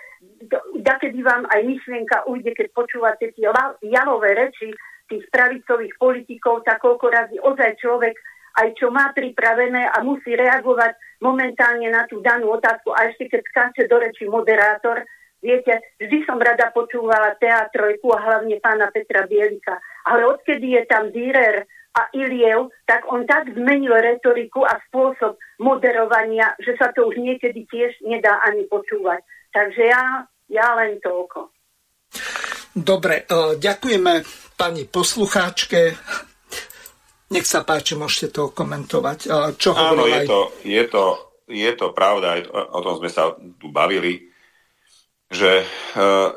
kedy 1.00 1.20
vám 1.22 1.46
aj 1.50 1.60
myšlienka 1.62 2.26
ujde, 2.26 2.50
keď 2.56 2.66
počúvate 2.72 3.30
tie 3.36 3.48
jalové 3.86 4.30
reči 4.34 4.74
tých 5.06 5.24
pravicových 5.30 5.94
politikov, 6.02 6.66
tak 6.66 6.82
koľko 6.82 7.06
razy 7.08 7.36
ozaj 7.38 7.78
človek 7.78 8.16
aj 8.56 8.72
čo 8.80 8.88
má 8.88 9.12
pripravené 9.12 9.84
a 9.92 10.00
musí 10.00 10.32
reagovať 10.32 10.96
momentálne 11.20 11.92
na 11.92 12.08
tú 12.08 12.24
danú 12.24 12.56
otázku 12.56 12.88
a 12.96 13.04
ešte 13.12 13.28
keď 13.28 13.42
skáče 13.52 13.82
do 13.84 14.00
reči 14.00 14.24
moderátor, 14.24 15.04
viete, 15.44 15.84
vždy 16.00 16.24
som 16.24 16.40
rada 16.40 16.72
počúvala 16.72 17.36
teatrojku 17.36 18.08
a 18.16 18.24
hlavne 18.24 18.56
pána 18.64 18.88
Petra 18.88 19.28
Bielika. 19.28 19.76
Ale 20.08 20.24
odkedy 20.24 20.72
je 20.72 20.82
tam 20.88 21.12
Dürer 21.12 21.68
a 21.96 22.02
Iliev, 22.16 22.72
tak 22.88 23.04
on 23.08 23.28
tak 23.28 23.52
zmenil 23.52 23.92
retoriku 23.92 24.64
a 24.64 24.80
spôsob 24.88 25.36
moderovania, 25.60 26.56
že 26.60 26.76
sa 26.80 26.92
to 26.92 27.08
už 27.08 27.16
niekedy 27.20 27.64
tiež 27.68 27.92
nedá 28.04 28.40
ani 28.44 28.64
počúvať. 28.68 29.20
Takže 29.56 29.82
ja, 29.88 30.28
ja 30.52 30.68
len 30.76 31.00
toľko. 31.00 31.48
Dobre, 32.76 33.24
e, 33.24 33.56
ďakujeme 33.56 34.20
pani 34.52 34.84
poslucháčke. 34.84 35.96
Nech 37.32 37.46
sa 37.48 37.64
páči, 37.64 37.96
môžete 37.96 38.36
to 38.36 38.52
komentovať. 38.52 39.18
Čo 39.56 39.72
Áno, 39.72 40.04
je, 40.04 40.20
aj... 40.20 40.26
to, 40.28 40.40
je, 40.60 40.82
to, 40.92 41.04
je 41.48 41.72
to 41.72 41.86
pravda, 41.96 42.36
aj 42.36 42.40
o 42.52 42.80
tom 42.84 42.94
sme 43.00 43.10
sa 43.10 43.34
tu 43.34 43.74
bavili, 43.74 44.30
že 45.26 45.66
uh, 45.66 46.30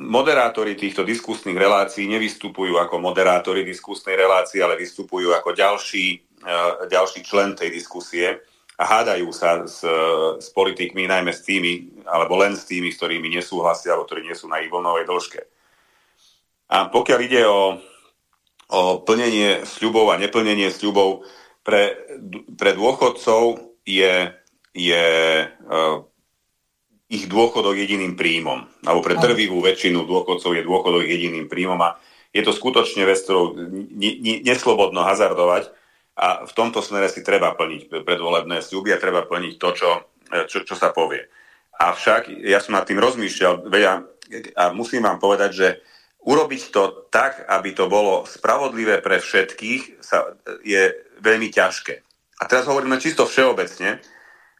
moderátori 0.00 0.80
týchto 0.80 1.04
diskusných 1.04 1.60
relácií 1.60 2.08
nevystupujú 2.08 2.80
ako 2.80 2.96
moderátori 3.04 3.68
diskusnej 3.68 4.16
relácie, 4.16 4.64
ale 4.64 4.80
vystupujú 4.80 5.36
ako 5.36 5.52
ďalší, 5.52 6.24
ďalší 6.88 7.20
člen 7.20 7.52
tej 7.52 7.68
diskusie 7.68 8.40
a 8.80 8.82
hádajú 8.88 9.28
sa 9.36 9.68
s, 9.68 9.84
s 10.40 10.48
politikmi, 10.56 11.04
najmä 11.04 11.36
s 11.36 11.44
tými, 11.44 12.00
alebo 12.08 12.40
len 12.40 12.56
s 12.56 12.64
tými, 12.64 12.88
s 12.88 12.96
ktorými 12.96 13.28
nesúhlasia, 13.28 13.92
alebo 13.92 14.08
ktorí 14.08 14.24
nie 14.24 14.32
sú 14.32 14.48
na 14.48 14.64
ich 14.64 14.72
vlnovej 14.72 15.04
dĺžke. 15.04 15.40
A 16.72 16.88
pokiaľ 16.88 17.18
ide 17.20 17.44
o, 17.44 17.76
o 18.72 18.80
plnenie 19.04 19.68
sľubov 19.68 20.16
a 20.16 20.16
neplnenie 20.16 20.72
sľubov, 20.72 21.28
pre, 21.60 21.92
pre 22.56 22.72
dôchodcov 22.72 23.76
je, 23.84 24.32
je 24.72 25.06
uh, 25.44 25.96
ich 27.12 27.28
dôchodok 27.28 27.76
jediným 27.76 28.16
príjmom. 28.16 28.64
Alebo 28.80 29.04
pre 29.04 29.20
drvivú 29.20 29.60
väčšinu 29.60 30.08
dôchodcov 30.08 30.56
je 30.56 30.64
dôchodok 30.64 31.04
jediným 31.04 31.52
príjmom 31.52 31.76
a 31.84 32.00
je 32.32 32.40
to 32.40 32.56
skutočne 32.56 33.04
vec, 33.04 33.20
ktorou 33.20 33.58
neslobodno 34.46 35.04
hazardovať 35.04 35.79
a 36.20 36.44
v 36.44 36.52
tomto 36.52 36.84
smere 36.84 37.08
si 37.08 37.24
treba 37.24 37.56
plniť 37.56 38.04
predvolebné 38.04 38.60
sľuby 38.60 38.92
a 38.92 39.00
treba 39.00 39.24
plniť 39.24 39.54
to, 39.56 39.68
čo, 39.72 39.90
čo, 40.44 40.58
čo 40.68 40.74
sa 40.76 40.92
povie. 40.92 41.24
Avšak 41.80 42.28
ja 42.44 42.60
som 42.60 42.76
nad 42.76 42.84
tým 42.84 43.00
rozmýšľal 43.00 43.64
vedia, 43.72 44.04
a 44.52 44.64
musím 44.76 45.08
vám 45.08 45.16
povedať, 45.16 45.50
že 45.56 45.68
urobiť 46.20 46.62
to 46.68 47.08
tak, 47.08 47.48
aby 47.48 47.72
to 47.72 47.88
bolo 47.88 48.28
spravodlivé 48.28 49.00
pre 49.00 49.16
všetkých, 49.16 50.04
sa, 50.04 50.36
je 50.60 50.92
veľmi 51.24 51.48
ťažké. 51.48 52.04
A 52.40 52.42
teraz 52.44 52.68
hovoríme 52.68 53.00
čisto 53.00 53.24
všeobecne, 53.24 54.04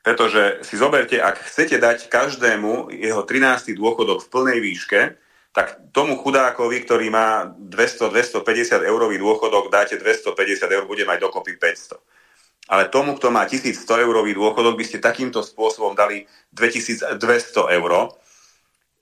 pretože 0.00 0.64
si 0.64 0.80
zoberte, 0.80 1.20
ak 1.20 1.44
chcete 1.44 1.76
dať 1.76 2.08
každému 2.08 2.88
jeho 2.96 3.20
13. 3.20 3.76
dôchodok 3.76 4.24
v 4.24 4.30
plnej 4.32 4.58
výške, 4.64 5.00
tak 5.50 5.90
tomu 5.90 6.14
chudákovi, 6.18 6.86
ktorý 6.86 7.10
má 7.10 7.50
200-250 7.50 8.86
eurový 8.86 9.18
dôchodok, 9.18 9.66
dáte 9.66 9.98
250 9.98 10.34
eur, 10.70 10.84
bude 10.86 11.02
mať 11.02 11.26
dokopy 11.26 11.58
500. 11.58 11.98
Ale 12.70 12.86
tomu, 12.86 13.18
kto 13.18 13.34
má 13.34 13.42
1100 13.50 13.82
eurový 14.06 14.30
dôchodok, 14.30 14.78
by 14.78 14.84
ste 14.86 15.02
takýmto 15.02 15.42
spôsobom 15.42 15.98
dali 15.98 16.22
2200 16.54 17.18
eur, 17.66 17.92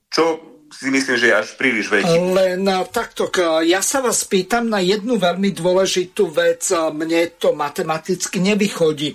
čo 0.09 0.25
si 0.69 0.89
myslím, 0.89 1.17
že 1.17 1.33
je 1.33 1.37
až 1.37 1.49
príliš 1.57 1.89
veľký. 1.93 2.13
Len 2.33 2.65
takto, 2.93 3.29
ja 3.65 3.81
sa 3.85 4.05
vás 4.05 4.25
pýtam 4.25 4.69
na 4.69 4.81
jednu 4.85 5.17
veľmi 5.21 5.53
dôležitú 5.53 6.29
vec. 6.33 6.65
Mne 6.73 7.37
to 7.41 7.53
matematicky 7.57 8.41
nevychodí. 8.41 9.13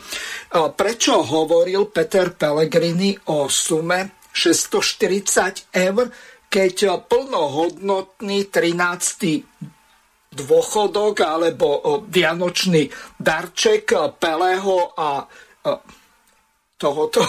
Prečo 0.53 1.13
hovoril 1.21 1.89
Peter 1.89 2.33
Pellegrini 2.33 3.13
o 3.29 3.49
sume 3.49 4.21
640 4.33 5.69
eur, 5.77 6.09
keď 6.53 7.01
plnohodnotný 7.09 8.45
13 8.53 10.37
dôchodok 10.37 11.15
alebo 11.25 11.81
vianočný 12.05 12.93
darček 13.17 13.97
Pelého 14.21 14.93
a 14.93 15.25
tohoto 16.77 17.25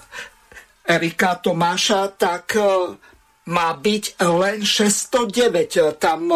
Erika 0.96 1.36
Tomáša, 1.36 2.16
tak 2.16 2.56
má 3.52 3.68
byť 3.76 4.04
len 4.24 4.64
609. 4.64 6.00
Tam 6.00 6.32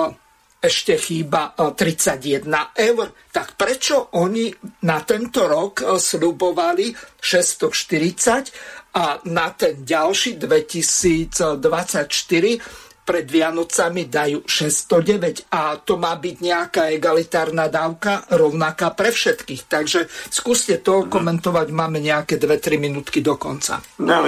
ešte 0.60 0.97
chýba 0.97 1.56
31 1.56 2.48
eur. 2.76 3.06
Tak 3.32 3.56
prečo 3.56 4.12
oni 4.20 4.52
na 4.85 5.01
tento 5.05 5.48
rok 5.48 5.85
slubovali 5.97 6.93
640 7.20 8.84
a 8.94 9.18
na 9.26 9.50
ten 9.50 9.82
ďalší 9.82 10.38
2024 10.38 11.58
pred 13.04 13.28
Vianocami 13.28 14.08
dajú 14.08 14.48
609 14.48 15.52
a 15.52 15.76
to 15.76 16.00
má 16.00 16.16
byť 16.16 16.36
nejaká 16.40 16.88
egalitárna 16.88 17.68
dávka 17.68 18.24
rovnaká 18.32 18.96
pre 18.96 19.12
všetkých. 19.12 19.68
Takže 19.68 20.08
skúste 20.32 20.80
to 20.80 21.04
komentovať, 21.04 21.68
máme 21.68 22.00
nejaké 22.00 22.40
2-3 22.40 22.80
minútky 22.80 23.20
do 23.20 23.36
konca. 23.36 23.84
No, 24.00 24.24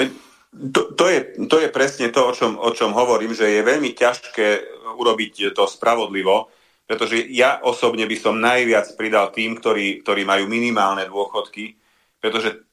to, 0.52 0.92
to, 0.92 1.04
je, 1.08 1.48
to 1.48 1.56
je 1.64 1.68
presne 1.72 2.12
to, 2.12 2.20
o 2.20 2.32
čom, 2.36 2.60
o 2.60 2.68
čom 2.76 2.92
hovorím, 2.92 3.32
že 3.32 3.48
je 3.48 3.64
veľmi 3.64 3.96
ťažké 3.96 4.46
urobiť 4.92 5.56
to 5.56 5.64
spravodlivo, 5.64 6.52
pretože 6.84 7.32
ja 7.32 7.64
osobne 7.64 8.04
by 8.04 8.16
som 8.20 8.36
najviac 8.36 8.92
pridal 8.94 9.32
tým, 9.32 9.56
ktorí, 9.56 10.04
ktorí 10.04 10.22
majú 10.28 10.44
minimálne 10.46 11.08
dôchodky, 11.08 11.80
pretože 12.20 12.65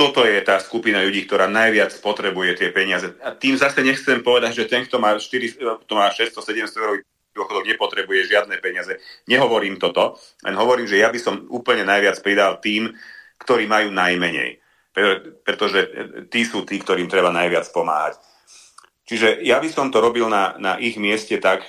toto 0.00 0.24
je 0.24 0.40
tá 0.40 0.56
skupina 0.56 1.04
ľudí, 1.04 1.28
ktorá 1.28 1.44
najviac 1.44 1.92
potrebuje 2.00 2.56
tie 2.56 2.72
peniaze. 2.72 3.12
A 3.20 3.36
tým 3.36 3.60
zase 3.60 3.84
nechcem 3.84 4.24
povedať, 4.24 4.64
že 4.64 4.64
ten, 4.64 4.88
kto 4.88 4.96
má, 4.96 5.12
4, 5.12 5.28
kto 5.60 5.92
má 5.92 6.08
600-700 6.08 6.72
eur 6.80 7.04
dôchodok, 7.36 7.68
nepotrebuje 7.68 8.32
žiadne 8.32 8.56
peniaze. 8.64 8.96
Nehovorím 9.28 9.76
toto, 9.76 10.16
len 10.40 10.56
hovorím, 10.56 10.88
že 10.88 11.04
ja 11.04 11.12
by 11.12 11.20
som 11.20 11.44
úplne 11.52 11.84
najviac 11.84 12.16
pridal 12.24 12.64
tým, 12.64 12.96
ktorí 13.44 13.68
majú 13.68 13.92
najmenej. 13.92 14.64
Pretože 15.44 15.92
tí 16.32 16.48
sú 16.48 16.64
tí, 16.64 16.80
ktorým 16.80 17.06
treba 17.06 17.28
najviac 17.28 17.68
pomáhať. 17.68 18.16
Čiže 19.04 19.44
ja 19.44 19.60
by 19.60 19.68
som 19.68 19.92
to 19.92 20.00
robil 20.00 20.32
na, 20.32 20.56
na 20.56 20.80
ich 20.80 20.96
mieste 20.96 21.36
tak, 21.36 21.60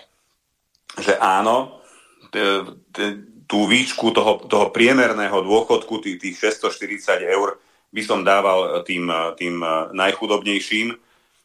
že 1.03 1.19
áno, 1.19 1.83
tú 3.43 3.59
výšku 3.67 4.15
toho, 4.15 4.47
toho 4.47 4.71
priemerného 4.71 5.43
dôchodku, 5.43 5.99
tých 5.99 6.39
640 6.39 7.27
eur, 7.27 7.59
by 7.91 8.01
som 8.07 8.23
dával 8.23 8.81
tým, 8.87 9.11
tým 9.35 9.59
najchudobnejším 9.91 10.95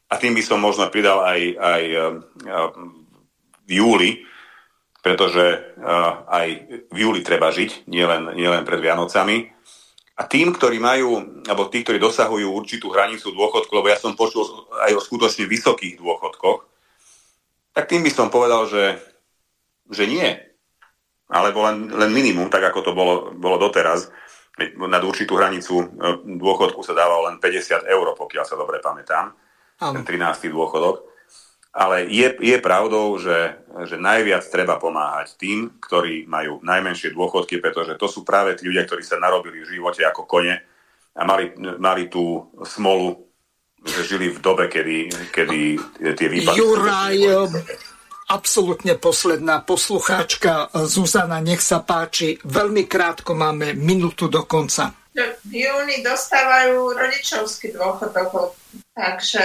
a 0.06 0.14
tým 0.14 0.32
by 0.38 0.42
som 0.46 0.62
možno 0.62 0.86
pridal 0.88 1.26
aj, 1.26 1.40
aj 1.58 1.82
v 3.66 3.70
júli, 3.70 4.22
pretože 5.02 5.74
aj 6.30 6.46
v 6.90 6.96
júli 6.96 7.20
treba 7.26 7.50
žiť, 7.50 7.90
nielen, 7.90 8.34
nielen 8.38 8.62
pred 8.62 8.78
Vianocami. 8.78 9.50
A 10.16 10.24
tým, 10.24 10.54
ktorí 10.54 10.80
majú, 10.80 11.42
alebo 11.44 11.68
tí, 11.68 11.84
ktorí 11.84 12.00
dosahujú 12.00 12.48
určitú 12.48 12.88
hranicu 12.88 13.34
dôchodku, 13.34 13.68
lebo 13.74 13.90
ja 13.92 14.00
som 14.00 14.16
počul 14.16 14.46
aj 14.86 14.96
o 14.96 15.04
skutočne 15.04 15.44
vysokých 15.44 16.00
dôchodkoch, 16.00 16.64
tak 17.76 17.84
tým 17.84 18.00
by 18.00 18.08
som 18.08 18.32
povedal, 18.32 18.64
že, 18.64 18.96
že 19.92 20.08
nie. 20.08 20.24
Alebo 21.28 21.66
len, 21.68 21.92
len 21.92 22.08
minimum, 22.14 22.48
tak 22.48 22.64
ako 22.64 22.80
to 22.80 22.92
bolo, 22.96 23.14
bolo 23.36 23.60
doteraz 23.60 24.08
nad 24.56 25.02
určitú 25.04 25.36
hranicu 25.36 25.84
e, 25.84 25.86
dôchodku 26.40 26.80
sa 26.80 26.96
dával 26.96 27.28
len 27.28 27.36
50 27.36 27.84
eur, 27.84 28.06
pokiaľ 28.16 28.44
sa 28.48 28.56
dobre 28.56 28.80
pamätám, 28.80 29.36
Am. 29.84 29.92
ten 30.00 30.04
13. 30.04 30.48
dôchodok. 30.48 31.04
Ale 31.76 32.08
je, 32.08 32.32
je 32.40 32.56
pravdou, 32.56 33.20
že, 33.20 33.60
že 33.84 34.00
najviac 34.00 34.40
treba 34.48 34.80
pomáhať 34.80 35.36
tým, 35.36 35.76
ktorí 35.76 36.24
majú 36.24 36.64
najmenšie 36.64 37.12
dôchodky, 37.12 37.60
pretože 37.60 38.00
to 38.00 38.08
sú 38.08 38.24
práve 38.24 38.56
tí 38.56 38.64
ľudia, 38.64 38.88
ktorí 38.88 39.04
sa 39.04 39.20
narobili 39.20 39.60
v 39.60 39.76
živote 39.76 40.00
ako 40.08 40.24
kone 40.24 40.56
a 41.12 41.22
mali, 41.28 41.52
mali 41.76 42.08
tú 42.08 42.48
smolu, 42.64 43.28
že 43.84 44.08
žili 44.08 44.32
v 44.32 44.40
dobe, 44.40 44.72
kedy, 44.72 45.12
kedy 45.28 45.60
tie 46.16 46.28
výpadky... 46.32 46.56
Juraj, 46.56 47.16
absolútne 48.26 48.98
posledná 48.98 49.62
poslucháčka 49.62 50.70
Zuzana, 50.86 51.38
nech 51.38 51.62
sa 51.62 51.82
páči. 51.82 52.38
Veľmi 52.42 52.90
krátko 52.90 53.38
máme 53.38 53.74
minútu 53.78 54.26
do 54.26 54.42
konca. 54.44 54.90
V 55.16 55.52
júni 55.54 56.04
dostávajú 56.04 56.92
rodičovský 56.92 57.72
dôchodok, 57.72 58.52
takže 58.92 59.42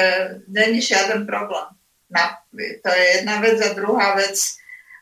není 0.52 0.84
žiaden 0.84 1.24
problém. 1.24 1.72
Na, 2.12 2.36
to 2.52 2.90
je 2.92 3.06
jedna 3.24 3.40
vec 3.40 3.56
a 3.64 3.72
druhá 3.72 4.20
vec, 4.20 4.36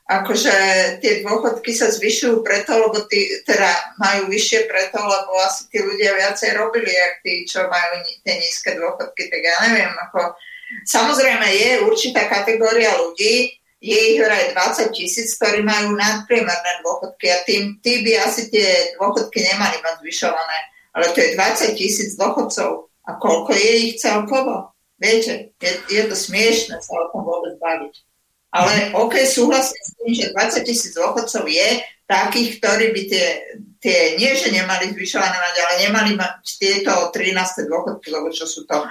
akože 0.06 0.54
tie 1.02 1.26
dôchodky 1.26 1.74
sa 1.74 1.90
zvyšujú 1.90 2.46
preto, 2.46 2.78
lebo 2.78 3.02
tí, 3.10 3.26
teda 3.50 3.98
majú 3.98 4.30
vyššie 4.30 4.70
preto, 4.70 5.02
lebo 5.02 5.32
asi 5.42 5.66
tí 5.74 5.82
ľudia 5.82 6.14
viacej 6.14 6.54
robili, 6.54 6.94
ak 6.94 7.26
tí, 7.26 7.50
čo 7.50 7.66
majú 7.66 8.06
tie 8.22 8.34
nízke 8.38 8.78
dôchodky, 8.78 9.26
tak 9.26 9.42
ja 9.42 9.56
neviem, 9.66 9.90
ako 10.06 10.38
Samozrejme 10.86 11.48
je 11.50 11.72
určitá 11.82 12.30
kategória 12.30 12.94
ľudí, 12.94 13.58
je 13.80 13.96
ich 13.96 14.20
vraj 14.20 14.52
20 14.52 14.92
tisíc, 14.92 15.40
ktorí 15.40 15.64
majú 15.64 15.96
nadpriemerné 15.96 16.84
dôchodky 16.84 17.32
a 17.32 17.44
tým, 17.48 17.80
tí 17.80 18.04
by 18.04 18.12
asi 18.28 18.52
tie 18.52 18.96
dôchodky 19.00 19.40
nemali 19.40 19.80
mať 19.80 20.04
zvyšované. 20.04 20.58
Ale 20.92 21.16
to 21.16 21.24
je 21.24 21.36
20 21.40 21.80
tisíc 21.80 22.20
dôchodcov. 22.20 22.92
A 23.08 23.16
koľko 23.16 23.56
je 23.56 23.72
ich 23.88 23.94
celkovo? 24.04 24.76
Viete, 25.00 25.56
je, 25.64 25.72
je 25.88 26.04
to 26.12 26.16
smiešne 26.16 26.76
sa 26.84 26.94
o 27.00 27.10
tom 27.16 27.24
vôbec 27.24 27.56
baviť. 27.56 27.94
Ale 28.52 28.92
OK, 29.00 29.16
súhlasím 29.24 29.80
s 29.80 29.96
tým, 29.96 30.12
že 30.12 30.36
20 30.36 30.68
tisíc 30.68 30.92
dôchodcov 30.98 31.48
je 31.48 31.80
takých, 32.10 32.60
ktorí 32.60 32.86
by 32.92 33.02
tie, 33.06 33.28
tie 33.80 34.00
nie, 34.20 34.34
že 34.34 34.50
nemali 34.52 34.92
zvyšované 34.92 35.38
mať, 35.38 35.56
ale 35.56 35.74
nemali 35.88 36.12
mať 36.18 36.34
tieto 36.58 37.14
13. 37.14 37.70
dôchodky, 37.70 38.10
lebo 38.12 38.28
čo 38.34 38.50
sú 38.50 38.66
to. 38.66 38.82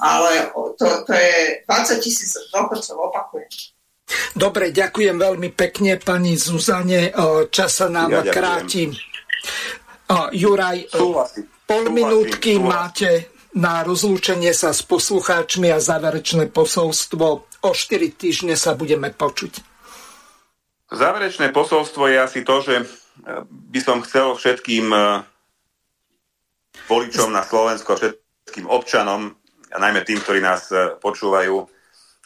Ale 0.00 0.54
to, 0.78 0.86
to 1.04 1.12
je 1.12 1.60
20 1.66 2.00
tisíc 2.00 2.32
dôchodcov, 2.54 2.96
opakujem. 3.12 3.50
Dobre, 4.32 4.72
ďakujem 4.72 5.16
veľmi 5.20 5.52
pekne 5.52 6.00
pani 6.00 6.38
Zuzane. 6.40 7.12
Čas 7.52 7.84
sa 7.84 7.92
nám 7.92 8.08
ja 8.08 8.24
kráti. 8.24 8.88
Juraj, 10.32 10.88
Súhlasím. 10.88 11.44
pol 11.68 11.84
minútky 11.92 12.56
máte 12.56 13.28
na 13.52 13.84
rozlúčenie 13.84 14.56
sa 14.56 14.72
s 14.72 14.80
poslucháčmi 14.84 15.68
a 15.68 15.80
záverečné 15.82 16.48
posolstvo 16.48 17.26
o 17.44 17.70
4 17.74 18.16
týždne 18.16 18.54
sa 18.56 18.72
budeme 18.72 19.12
počuť. 19.12 19.60
Záverečné 20.88 21.52
posolstvo 21.52 22.08
je 22.08 22.16
asi 22.16 22.40
to, 22.46 22.64
že 22.64 22.88
by 23.50 23.80
som 23.82 24.00
chcel 24.06 24.32
všetkým 24.38 24.88
voličom 26.88 27.28
na 27.28 27.44
Slovensku 27.44 27.92
a 27.92 27.98
všetkým 28.00 28.64
občanom, 28.64 29.36
a 29.68 29.76
najmä 29.76 30.00
tým, 30.06 30.22
ktorí 30.24 30.40
nás 30.40 30.72
počúvajú, 31.04 31.68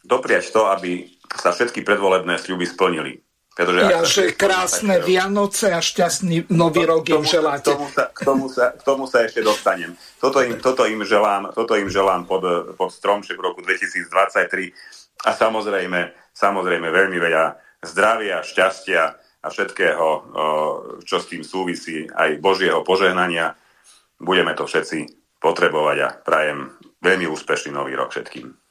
dopriať 0.06 0.54
to, 0.54 0.70
aby 0.70 1.10
sa 1.36 1.50
všetky 1.52 1.84
predvolebné 1.84 2.36
sľuby 2.38 2.66
splnili. 2.68 3.22
Pretože 3.52 3.78
ja, 3.84 4.00
že 4.00 4.32
krásne 4.32 4.96
tak, 4.96 5.12
Vianoce 5.12 5.76
a 5.76 5.84
šťastný 5.84 6.48
nový 6.56 6.88
rok 6.88 7.04
im 7.12 7.20
želáte. 7.20 7.68
K 7.68 7.76
tomu, 7.76 7.88
sa, 7.92 8.04
k, 8.08 8.20
tomu 8.24 8.46
sa, 8.48 8.64
k 8.72 8.80
tomu 8.80 9.04
sa 9.04 9.18
ešte 9.28 9.44
dostanem. 9.44 9.92
Toto 10.16 10.40
im, 10.40 10.56
toto 10.56 10.88
im 10.88 11.04
želám, 11.04 11.52
toto 11.52 11.76
im 11.76 11.92
želám 11.92 12.24
pod, 12.24 12.72
pod 12.80 12.88
stromček 12.88 13.36
v 13.36 13.44
roku 13.44 13.60
2023 13.60 15.28
a 15.28 15.30
samozrejme, 15.36 16.32
samozrejme 16.32 16.88
veľmi 16.88 17.18
veľa 17.20 17.44
zdravia, 17.84 18.40
šťastia 18.40 19.02
a 19.42 19.46
všetkého, 19.50 20.06
čo 21.04 21.16
s 21.20 21.28
tým 21.28 21.44
súvisí, 21.44 22.08
aj 22.08 22.40
Božieho 22.40 22.80
požehnania. 22.80 23.52
Budeme 24.16 24.56
to 24.56 24.64
všetci 24.64 25.12
potrebovať 25.42 25.96
a 26.00 26.08
prajem 26.14 26.72
veľmi 27.04 27.26
úspešný 27.28 27.74
nový 27.74 27.98
rok 27.98 28.14
všetkým. 28.14 28.61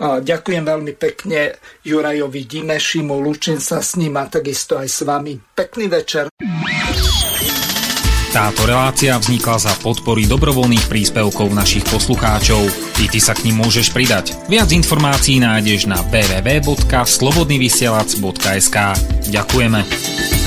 Ďakujem 0.00 0.64
veľmi 0.66 0.92
pekne 0.98 1.54
Jurajovi 1.86 2.42
Dimešimu, 2.48 3.22
lúčim 3.22 3.62
sa 3.62 3.84
s 3.84 3.94
ním 3.94 4.18
a 4.18 4.26
takisto 4.26 4.80
aj 4.80 4.88
s 4.90 5.06
vami. 5.06 5.38
Pekný 5.38 5.86
večer. 5.86 6.26
Táto 8.30 8.62
relácia 8.62 9.18
vznikla 9.18 9.58
za 9.58 9.74
podpory 9.82 10.22
dobrovoľných 10.30 10.86
príspevkov 10.86 11.50
našich 11.50 11.82
poslucháčov. 11.90 12.62
I 13.02 13.10
ty 13.10 13.18
sa 13.18 13.34
k 13.34 13.50
ním 13.50 13.58
môžeš 13.58 13.90
pridať. 13.90 14.38
Viac 14.46 14.70
informácií 14.70 15.42
nájdeš 15.42 15.90
na 15.90 15.98
www.slobodnyvysielac.sk 16.14 18.76
Ďakujeme. 19.34 20.39